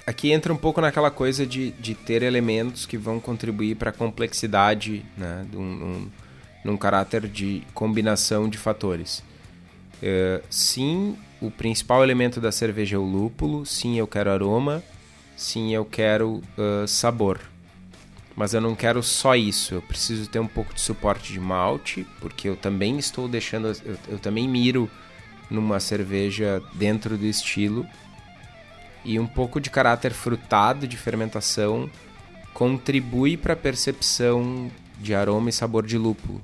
aqui 0.08 0.32
entra 0.32 0.54
um 0.54 0.58
pouco 0.58 0.80
naquela 0.82 1.12
coisa 1.12 1.46
de, 1.46 1.72
de 1.72 1.94
ter 1.94 2.24
elementos 2.24 2.86
que 2.86 2.98
vão 2.98 3.20
contribuir 3.20 3.76
para 3.76 3.90
a 3.90 3.94
complexidade, 3.94 5.06
né? 5.18 5.46
De 5.50 5.58
um, 5.58 5.62
um, 5.62 6.08
num 6.64 6.78
caráter 6.78 7.28
de 7.28 7.64
combinação 7.74 8.50
de 8.50 8.58
fatores. 8.58 9.24
Uh, 10.02 10.44
sim, 10.50 11.18
o 11.42 11.52
principal 11.52 12.04
elemento 12.04 12.40
da 12.40 12.52
cerveja 12.52 12.96
é 12.96 13.00
o 13.00 13.04
lúpulo. 13.04 13.66
Sim, 13.66 13.98
eu 13.98 14.08
quero 14.08 14.32
aroma. 14.32 14.84
Sim, 15.36 15.74
eu 15.74 15.86
quero 15.86 16.42
uh, 16.58 16.88
sabor. 16.88 17.40
Mas 18.36 18.54
eu 18.54 18.62
não 18.62 18.76
quero 18.76 19.04
só 19.04 19.36
isso. 19.36 19.74
Eu 19.74 19.82
preciso 19.82 20.30
ter 20.30 20.40
um 20.40 20.48
pouco 20.48 20.74
de 20.74 20.82
suporte 20.82 21.34
de 21.34 21.40
malte, 21.40 22.06
porque 22.20 22.48
eu 22.48 22.56
também 22.56 22.98
estou 22.98 23.28
deixando. 23.28 23.68
Eu, 23.68 23.98
eu 24.08 24.20
também 24.20 24.48
miro 24.48 24.90
numa 25.50 25.80
cerveja 25.80 26.62
dentro 26.74 27.18
do 27.18 27.26
estilo. 27.26 27.86
E 29.04 29.20
um 29.20 29.28
pouco 29.28 29.60
de 29.60 29.70
caráter 29.70 30.14
frutado 30.14 30.88
de 30.88 30.98
fermentação 30.98 31.90
contribui 32.54 33.38
para 33.38 33.54
a 33.54 33.58
percepção 33.58 34.70
de 35.00 35.16
aroma 35.16 35.50
e 35.50 35.54
sabor 35.54 35.86
de 35.86 35.98
lúpulo 35.98 36.42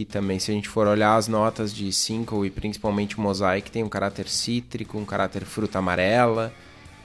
que 0.00 0.04
também, 0.06 0.38
se 0.38 0.50
a 0.50 0.54
gente 0.54 0.66
for 0.66 0.86
olhar 0.86 1.14
as 1.14 1.28
notas 1.28 1.74
de 1.74 1.92
Cinco 1.92 2.46
e 2.46 2.48
principalmente 2.48 3.20
Mosaic, 3.20 3.70
tem 3.70 3.84
um 3.84 3.88
caráter 3.88 4.26
cítrico, 4.30 4.96
um 4.96 5.04
caráter 5.04 5.44
fruta 5.44 5.78
amarela, 5.78 6.50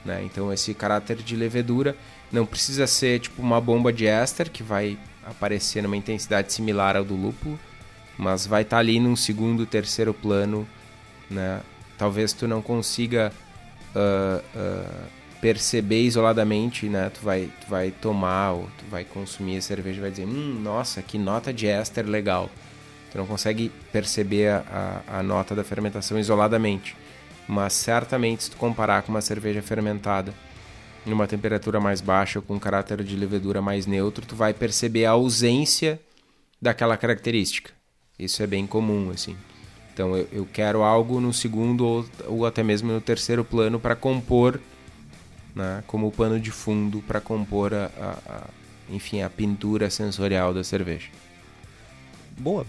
né? 0.02 0.22
Então 0.24 0.50
esse 0.50 0.72
caráter 0.72 1.18
de 1.18 1.36
levedura 1.36 1.94
não 2.32 2.46
precisa 2.46 2.86
ser 2.86 3.20
tipo 3.20 3.42
uma 3.42 3.60
bomba 3.60 3.92
de 3.92 4.06
éster 4.06 4.50
que 4.50 4.62
vai 4.62 4.98
aparecer 5.26 5.82
numa 5.82 5.94
intensidade 5.94 6.50
similar 6.54 6.96
ao 6.96 7.04
do 7.04 7.14
lúpulo, 7.14 7.60
mas 8.16 8.46
vai 8.46 8.62
estar 8.62 8.76
tá 8.76 8.80
ali 8.80 8.98
num 8.98 9.14
segundo, 9.14 9.66
terceiro 9.66 10.14
plano, 10.14 10.66
né? 11.30 11.60
Talvez 11.98 12.32
tu 12.32 12.48
não 12.48 12.62
consiga 12.62 13.30
uh, 13.94 14.58
uh, 14.58 15.06
perceber 15.38 16.00
isoladamente, 16.00 16.86
né? 16.88 17.10
Tu 17.10 17.20
vai, 17.20 17.50
tu 17.60 17.68
vai 17.68 17.90
tomar 17.90 18.52
ou 18.52 18.70
tu 18.78 18.86
vai 18.90 19.04
consumir 19.04 19.58
a 19.58 19.60
cerveja 19.60 19.98
e 19.98 20.00
vai 20.00 20.10
dizer, 20.10 20.24
hum, 20.24 20.58
nossa, 20.62 21.02
que 21.02 21.18
nota 21.18 21.52
de 21.52 21.66
éster 21.66 22.06
legal. 22.06 22.48
Tu 23.16 23.18
não 23.18 23.26
consegue 23.26 23.72
perceber 23.90 24.48
a, 24.48 25.02
a, 25.08 25.20
a 25.20 25.22
nota 25.22 25.54
da 25.54 25.64
fermentação 25.64 26.18
isoladamente. 26.18 26.94
Mas 27.48 27.72
certamente, 27.72 28.44
se 28.44 28.50
tu 28.50 28.58
comparar 28.58 29.00
com 29.00 29.10
uma 29.10 29.22
cerveja 29.22 29.62
fermentada 29.62 30.34
numa 31.06 31.26
temperatura 31.26 31.80
mais 31.80 32.02
baixa, 32.02 32.42
com 32.42 32.56
um 32.56 32.58
caráter 32.58 33.02
de 33.02 33.16
levedura 33.16 33.62
mais 33.62 33.86
neutro, 33.86 34.26
tu 34.26 34.36
vai 34.36 34.52
perceber 34.52 35.06
a 35.06 35.12
ausência 35.12 35.98
daquela 36.60 36.94
característica. 36.94 37.72
Isso 38.18 38.42
é 38.42 38.46
bem 38.46 38.66
comum, 38.66 39.10
assim. 39.10 39.34
Então 39.94 40.14
eu, 40.14 40.28
eu 40.30 40.48
quero 40.52 40.82
algo 40.82 41.18
no 41.18 41.32
segundo 41.32 41.86
ou, 41.86 42.06
ou 42.26 42.44
até 42.44 42.62
mesmo 42.62 42.92
no 42.92 43.00
terceiro 43.00 43.42
plano 43.42 43.80
para 43.80 43.96
compor, 43.96 44.60
né, 45.54 45.82
como 45.86 46.12
pano 46.12 46.38
de 46.38 46.50
fundo 46.50 47.00
para 47.00 47.18
compor 47.18 47.72
a, 47.72 47.90
a, 47.98 48.10
a, 48.30 48.42
enfim, 48.90 49.22
a 49.22 49.30
pintura 49.30 49.88
sensorial 49.88 50.52
da 50.52 50.62
cerveja. 50.62 51.08
Boa. 52.36 52.66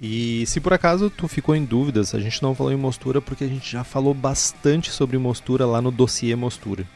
E 0.00 0.46
se 0.46 0.60
por 0.60 0.72
acaso 0.72 1.10
tu 1.10 1.26
ficou 1.26 1.56
em 1.56 1.64
dúvidas, 1.64 2.14
a 2.14 2.20
gente 2.20 2.42
não 2.42 2.54
falou 2.54 2.72
em 2.72 2.76
mostura 2.76 3.20
porque 3.20 3.44
a 3.44 3.48
gente 3.48 3.70
já 3.70 3.82
falou 3.82 4.14
bastante 4.14 4.90
sobre 4.90 5.18
mostura 5.18 5.66
lá 5.66 5.82
no 5.82 5.90
dossiê 5.90 6.36
Mostura, 6.36 6.86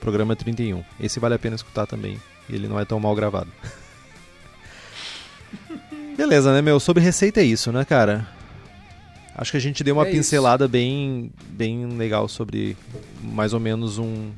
programa 0.00 0.34
31. 0.34 0.82
Esse 0.98 1.20
vale 1.20 1.34
a 1.34 1.38
pena 1.38 1.54
escutar 1.54 1.86
também, 1.86 2.18
ele 2.50 2.66
não 2.66 2.80
é 2.80 2.84
tão 2.84 2.98
mal 2.98 3.14
gravado. 3.14 3.50
Beleza, 6.16 6.52
né, 6.52 6.60
meu? 6.60 6.80
Sobre 6.80 7.00
receita 7.00 7.40
é 7.40 7.44
isso, 7.44 7.70
né, 7.70 7.84
cara? 7.84 8.28
Acho 9.36 9.52
que 9.52 9.56
a 9.56 9.60
gente 9.60 9.84
deu 9.84 9.94
uma 9.94 10.06
é 10.06 10.10
pincelada 10.10 10.66
bem, 10.66 11.30
bem 11.50 11.86
legal 11.96 12.26
sobre 12.26 12.76
mais 13.22 13.54
ou 13.54 13.60
menos 13.60 13.96
um, 13.96 14.32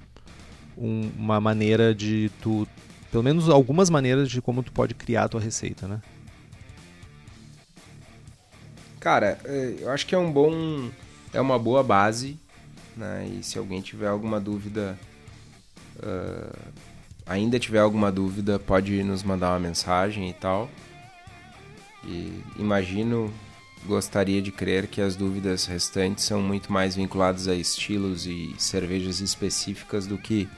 um, 0.77 1.11
uma 1.17 1.41
maneira 1.41 1.95
de 1.95 2.31
tu. 2.43 2.69
Pelo 3.11 3.25
menos 3.25 3.49
algumas 3.49 3.89
maneiras 3.89 4.31
de 4.31 4.43
como 4.43 4.63
tu 4.63 4.71
pode 4.71 4.95
criar 4.95 5.25
a 5.25 5.29
tua 5.29 5.41
receita, 5.41 5.89
né? 5.89 6.01
Cara, 9.01 9.39
é, 9.45 9.77
eu 9.81 9.91
acho 9.91 10.07
que 10.07 10.15
é 10.15 10.19
um 10.19 10.31
bom. 10.31 10.91
É 11.33 11.41
uma 11.41 11.59
boa 11.59 11.83
base. 11.83 12.39
Né? 12.95 13.39
E 13.39 13.43
se 13.43 13.59
alguém 13.59 13.81
tiver 13.81 14.09
alguma 14.09 14.39
dúvida. 14.39 14.99
Uh, 15.97 16.57
ainda 17.27 17.59
tiver 17.59 17.79
alguma 17.79 18.13
dúvida, 18.13 18.59
pode 18.59 19.03
nos 19.03 19.23
mandar 19.23 19.51
uma 19.51 19.61
mensagem 19.61 20.29
e 20.29 20.35
tal. 20.35 20.69
E 22.05 22.43
imagino, 22.59 23.33
gostaria 23.87 24.43
de 24.43 24.51
crer 24.51 24.87
que 24.87 25.01
as 25.01 25.17
dúvidas 25.17 25.67
restantes 25.67 26.25
são 26.25 26.43
muito 26.43 26.73
mais 26.73 26.97
vinculadas 26.97 27.49
a 27.49 27.55
estilos 27.55 28.27
e 28.27 28.55
cervejas 28.59 29.21
específicas 29.21 30.07
do 30.07 30.19
que 30.19 30.49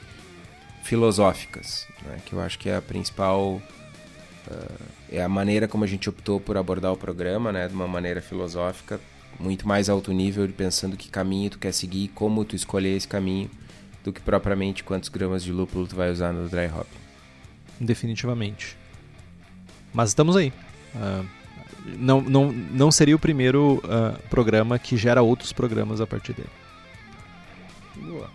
filosóficas, 0.83 1.87
né? 2.05 2.19
que 2.25 2.33
eu 2.33 2.41
acho 2.41 2.59
que 2.59 2.69
é 2.69 2.77
a 2.77 2.83
principal 2.83 3.61
é 5.11 5.23
a 5.23 5.29
maneira 5.29 5.69
como 5.69 5.85
a 5.85 5.87
gente 5.87 6.09
optou 6.09 6.41
por 6.41 6.57
abordar 6.57 6.93
o 6.93 6.97
programa, 6.97 7.53
né, 7.53 7.69
de 7.69 7.75
uma 7.75 7.87
maneira 7.87 8.21
filosófica, 8.21 9.01
muito 9.39 9.67
mais 9.67 9.89
alto 9.89 10.13
nível, 10.13 10.47
de 10.47 10.53
pensando 10.53 10.97
que 10.97 11.09
caminho 11.09 11.51
tu 11.51 11.59
quer 11.59 11.73
seguir, 11.73 12.09
como 12.09 12.45
tu 12.45 12.57
escolher 12.57 12.97
esse 12.97 13.09
caminho, 13.09 13.51
do 14.05 14.13
que 14.13 14.21
propriamente 14.21 14.83
quantos 14.83 15.09
gramas 15.09 15.43
de 15.45 15.53
lúpulo 15.53 15.87
tu 15.87 15.97
vai 15.97 16.11
usar 16.11 16.33
no 16.33 16.49
dry 16.49 16.67
hop. 16.67 16.87
Definitivamente. 17.81 18.77
Mas 19.93 20.11
estamos 20.11 20.37
aí. 20.37 20.53
Uh, 20.95 21.27
não, 21.99 22.21
não, 22.21 22.53
não 22.53 22.91
seria 22.91 23.17
o 23.17 23.19
primeiro 23.19 23.83
uh, 23.85 24.19
programa 24.29 24.79
que 24.79 24.97
gera 24.97 25.23
outros 25.23 25.53
programas 25.53 26.01
a 26.01 26.07
partir 26.07 26.33
dele. 26.33 26.51
Boa. 27.97 28.31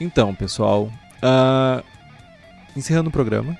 Então, 0.00 0.34
pessoal, 0.34 0.92
uh, 1.22 1.84
encerrando 2.76 3.08
o 3.08 3.12
programa, 3.12 3.56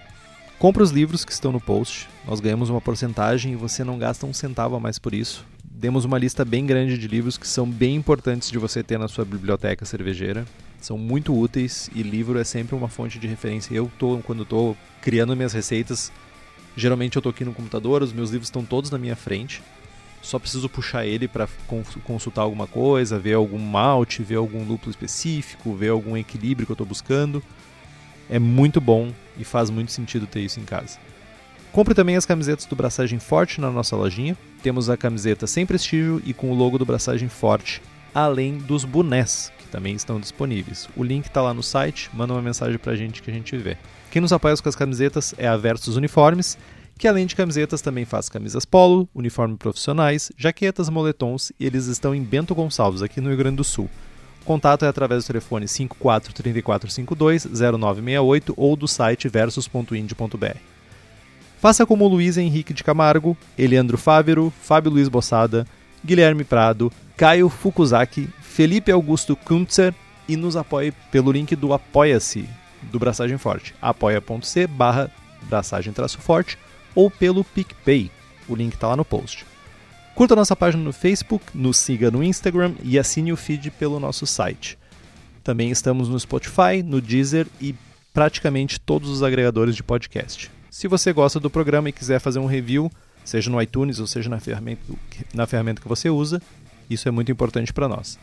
compre 0.62 0.80
os 0.80 0.92
livros 0.92 1.24
que 1.24 1.32
estão 1.32 1.50
no 1.50 1.60
post. 1.60 2.08
Nós 2.24 2.38
ganhamos 2.38 2.70
uma 2.70 2.80
porcentagem 2.80 3.52
e 3.52 3.56
você 3.56 3.82
não 3.82 3.98
gasta 3.98 4.24
um 4.26 4.32
centavo 4.32 4.76
a 4.76 4.78
mais 4.78 4.96
por 4.96 5.12
isso. 5.12 5.44
Demos 5.64 6.04
uma 6.04 6.16
lista 6.16 6.44
bem 6.44 6.64
grande 6.64 6.96
de 6.96 7.08
livros 7.08 7.36
que 7.36 7.48
são 7.48 7.68
bem 7.68 7.96
importantes 7.96 8.48
de 8.48 8.58
você 8.58 8.80
ter 8.80 8.96
na 8.96 9.08
sua 9.08 9.24
biblioteca 9.24 9.84
cervejeira. 9.84 10.46
São 10.80 10.96
muito 10.96 11.36
úteis 11.36 11.90
e 11.92 12.00
livro 12.04 12.38
é 12.38 12.44
sempre 12.44 12.76
uma 12.76 12.86
fonte 12.86 13.18
de 13.18 13.26
referência. 13.26 13.74
Eu 13.74 13.90
tô 13.98 14.18
quando 14.18 14.44
estou 14.44 14.76
criando 15.00 15.34
minhas 15.34 15.52
receitas, 15.52 16.12
geralmente 16.76 17.16
eu 17.16 17.18
estou 17.18 17.30
aqui 17.30 17.44
no 17.44 17.52
computador, 17.52 18.00
os 18.00 18.12
meus 18.12 18.30
livros 18.30 18.46
estão 18.46 18.64
todos 18.64 18.88
na 18.88 18.98
minha 18.98 19.16
frente. 19.16 19.64
Só 20.22 20.38
preciso 20.38 20.68
puxar 20.68 21.04
ele 21.04 21.26
para 21.26 21.48
consultar 22.04 22.42
alguma 22.42 22.68
coisa, 22.68 23.18
ver 23.18 23.34
algum 23.34 23.58
malte, 23.58 24.22
ver 24.22 24.36
algum 24.36 24.64
lúpulo 24.64 24.92
específico, 24.92 25.74
ver 25.74 25.88
algum 25.88 26.16
equilíbrio 26.16 26.66
que 26.66 26.70
eu 26.70 26.74
estou 26.74 26.86
buscando. 26.86 27.42
É 28.28 28.38
muito 28.38 28.80
bom 28.80 29.12
e 29.38 29.44
faz 29.44 29.70
muito 29.70 29.92
sentido 29.92 30.26
ter 30.26 30.40
isso 30.40 30.60
em 30.60 30.64
casa. 30.64 30.98
Compre 31.72 31.94
também 31.94 32.16
as 32.16 32.26
camisetas 32.26 32.66
do 32.66 32.76
Braçagem 32.76 33.18
Forte 33.18 33.60
na 33.60 33.70
nossa 33.70 33.96
lojinha. 33.96 34.36
Temos 34.62 34.90
a 34.90 34.96
camiseta 34.96 35.46
sem 35.46 35.64
prestígio 35.64 36.20
e 36.24 36.34
com 36.34 36.50
o 36.50 36.54
logo 36.54 36.76
do 36.76 36.84
Braçagem 36.84 37.28
Forte, 37.28 37.80
além 38.14 38.58
dos 38.58 38.84
bonés, 38.84 39.50
que 39.58 39.66
também 39.68 39.94
estão 39.94 40.20
disponíveis. 40.20 40.88
O 40.94 41.02
link 41.02 41.24
está 41.24 41.40
lá 41.40 41.54
no 41.54 41.62
site, 41.62 42.10
manda 42.12 42.34
uma 42.34 42.42
mensagem 42.42 42.78
para 42.78 42.92
a 42.92 42.96
gente 42.96 43.22
que 43.22 43.30
a 43.30 43.34
gente 43.34 43.56
vê. 43.56 43.78
Quem 44.10 44.20
nos 44.20 44.32
apoia 44.32 44.54
com 44.56 44.68
as 44.68 44.76
camisetas 44.76 45.34
é 45.38 45.48
a 45.48 45.56
Versus 45.56 45.96
Uniformes, 45.96 46.58
que 46.98 47.08
além 47.08 47.26
de 47.26 47.34
camisetas 47.34 47.80
também 47.80 48.04
faz 48.04 48.28
camisas 48.28 48.66
polo, 48.66 49.08
uniformes 49.14 49.56
profissionais, 49.56 50.30
jaquetas, 50.36 50.90
moletons 50.90 51.50
e 51.58 51.64
eles 51.64 51.86
estão 51.86 52.14
em 52.14 52.22
Bento 52.22 52.54
Gonçalves, 52.54 53.00
aqui 53.00 53.20
no 53.20 53.28
Rio 53.28 53.38
Grande 53.38 53.56
do 53.56 53.64
Sul. 53.64 53.88
Contato 54.42 54.84
é 54.84 54.88
através 54.88 55.24
do 55.24 55.26
telefone 55.26 55.68
54 55.68 56.32
3452 56.32 57.44
0968 57.44 58.54
ou 58.56 58.76
do 58.76 58.88
site 58.88 59.28
versus.ind.br. 59.28 60.56
Faça 61.58 61.86
como 61.86 62.08
Luiz 62.08 62.36
Henrique 62.36 62.74
de 62.74 62.82
Camargo, 62.82 63.36
Eliandro 63.56 63.96
Fávero, 63.96 64.52
Fábio 64.62 64.90
Luiz 64.90 65.08
Bossada, 65.08 65.66
Guilherme 66.04 66.42
Prado, 66.42 66.92
Caio 67.16 67.48
Fukuzaki, 67.48 68.28
Felipe 68.40 68.90
Augusto 68.90 69.36
Kuntzer 69.36 69.94
e 70.28 70.36
nos 70.36 70.56
apoie 70.56 70.92
pelo 71.10 71.30
link 71.30 71.54
do 71.54 71.72
Apoia-se 71.72 72.48
do 72.90 72.98
Braçagem 72.98 73.38
Forte, 73.38 73.74
apoia.c 73.80 74.66
barra 74.66 75.10
braçagem 75.42 75.92
forte 76.18 76.58
ou 76.94 77.10
pelo 77.10 77.44
PicPay, 77.44 78.10
o 78.48 78.54
link 78.54 78.74
está 78.74 78.88
lá 78.88 78.96
no 78.96 79.04
post. 79.04 79.51
Curta 80.22 80.36
nossa 80.36 80.54
página 80.54 80.84
no 80.84 80.92
Facebook, 80.92 81.44
nos 81.52 81.78
siga 81.78 82.08
no 82.08 82.22
Instagram 82.22 82.74
e 82.84 82.96
assine 82.96 83.32
o 83.32 83.36
feed 83.36 83.72
pelo 83.72 83.98
nosso 83.98 84.24
site. 84.24 84.78
Também 85.42 85.72
estamos 85.72 86.08
no 86.08 86.20
Spotify, 86.20 86.80
no 86.84 87.00
Deezer 87.00 87.48
e 87.60 87.74
praticamente 88.14 88.78
todos 88.78 89.10
os 89.10 89.24
agregadores 89.24 89.74
de 89.74 89.82
podcast. 89.82 90.48
Se 90.70 90.86
você 90.86 91.12
gosta 91.12 91.40
do 91.40 91.50
programa 91.50 91.88
e 91.88 91.92
quiser 91.92 92.20
fazer 92.20 92.38
um 92.38 92.46
review, 92.46 92.88
seja 93.24 93.50
no 93.50 93.60
iTunes 93.60 93.98
ou 93.98 94.06
seja 94.06 94.30
na 94.30 94.38
ferramenta, 94.38 94.80
na 95.34 95.44
ferramenta 95.44 95.82
que 95.82 95.88
você 95.88 96.08
usa, 96.08 96.40
isso 96.88 97.08
é 97.08 97.10
muito 97.10 97.32
importante 97.32 97.72
para 97.72 97.88
nós. 97.88 98.16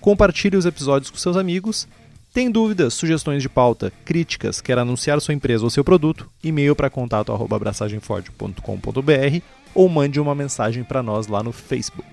Compartilhe 0.00 0.56
os 0.56 0.66
episódios 0.66 1.12
com 1.12 1.16
seus 1.16 1.36
amigos. 1.36 1.86
Tem 2.34 2.50
dúvidas, 2.50 2.92
sugestões 2.92 3.40
de 3.40 3.48
pauta, 3.48 3.92
críticas, 4.04 4.60
quer 4.60 4.80
anunciar 4.80 5.20
sua 5.20 5.32
empresa 5.32 5.62
ou 5.62 5.70
seu 5.70 5.84
produto? 5.84 6.28
E-mail 6.42 6.74
para 6.74 6.90
contato@abraçagemforte.com.br 6.90 9.65
ou 9.76 9.90
mande 9.90 10.18
uma 10.18 10.34
mensagem 10.34 10.82
para 10.82 11.02
nós 11.02 11.26
lá 11.26 11.42
no 11.42 11.52
Facebook. 11.52 12.08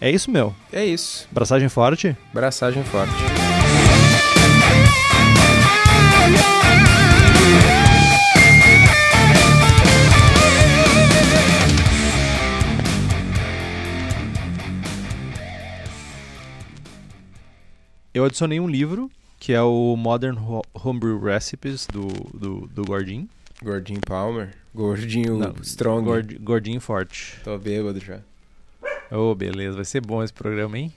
É 0.00 0.08
isso, 0.08 0.30
meu. 0.30 0.54
É 0.72 0.84
isso. 0.84 1.26
Braçagem 1.32 1.68
forte? 1.68 2.16
Braçagem 2.32 2.84
forte. 2.84 3.12
Eu 18.14 18.24
adicionei 18.24 18.60
um 18.60 18.68
livro, 18.68 19.10
que 19.38 19.52
é 19.52 19.60
o 19.60 19.96
Modern 19.96 20.38
Homebrew 20.72 21.20
Recipes, 21.20 21.86
do, 21.86 22.06
do, 22.32 22.66
do 22.68 22.84
Gordinho. 22.84 23.28
Gordinho 23.62 24.00
Palmer. 24.00 24.50
Gordinho 24.74 25.38
Não, 25.38 25.54
Strong. 25.62 26.04
Gord, 26.04 26.38
gordinho 26.38 26.80
Forte. 26.80 27.38
Tô 27.42 27.56
bêbado 27.58 27.98
já. 28.00 28.20
Ô, 29.10 29.30
oh, 29.30 29.34
beleza. 29.34 29.76
Vai 29.76 29.84
ser 29.84 30.00
bom 30.00 30.22
esse 30.22 30.32
programa, 30.32 30.78
hein? 30.78 30.92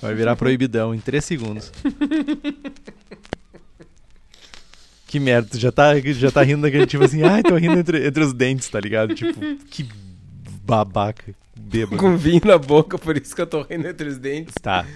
Vai 0.00 0.14
virar 0.14 0.34
proibidão 0.36 0.94
em 0.94 1.00
3 1.00 1.24
segundos. 1.24 1.70
que 5.06 5.20
merda, 5.20 5.48
tu 5.50 5.58
já 5.58 5.70
tá, 5.70 5.98
já 6.00 6.30
tá 6.30 6.42
rindo 6.42 6.62
daquele 6.62 6.86
tipo 6.86 7.04
assim, 7.04 7.22
ai, 7.22 7.42
tô 7.42 7.54
rindo 7.56 7.78
entre, 7.78 8.06
entre 8.06 8.24
os 8.24 8.32
dentes, 8.32 8.68
tá 8.68 8.80
ligado? 8.80 9.14
Tipo, 9.14 9.38
que 9.66 9.86
babaca, 10.64 11.34
bêbado. 11.54 11.98
Com 11.98 12.16
vinho 12.16 12.40
na 12.44 12.56
boca, 12.58 12.98
por 12.98 13.16
isso 13.16 13.36
que 13.36 13.42
eu 13.42 13.46
tô 13.46 13.62
rindo 13.62 13.86
entre 13.86 14.08
os 14.08 14.16
dentes. 14.18 14.54
Tá. 14.60 14.86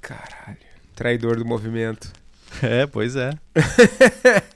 Caralho. 0.00 0.58
Traidor 0.94 1.36
do 1.36 1.44
movimento. 1.44 2.12
É, 2.62 2.86
pois 2.86 3.16
é. 3.16 3.30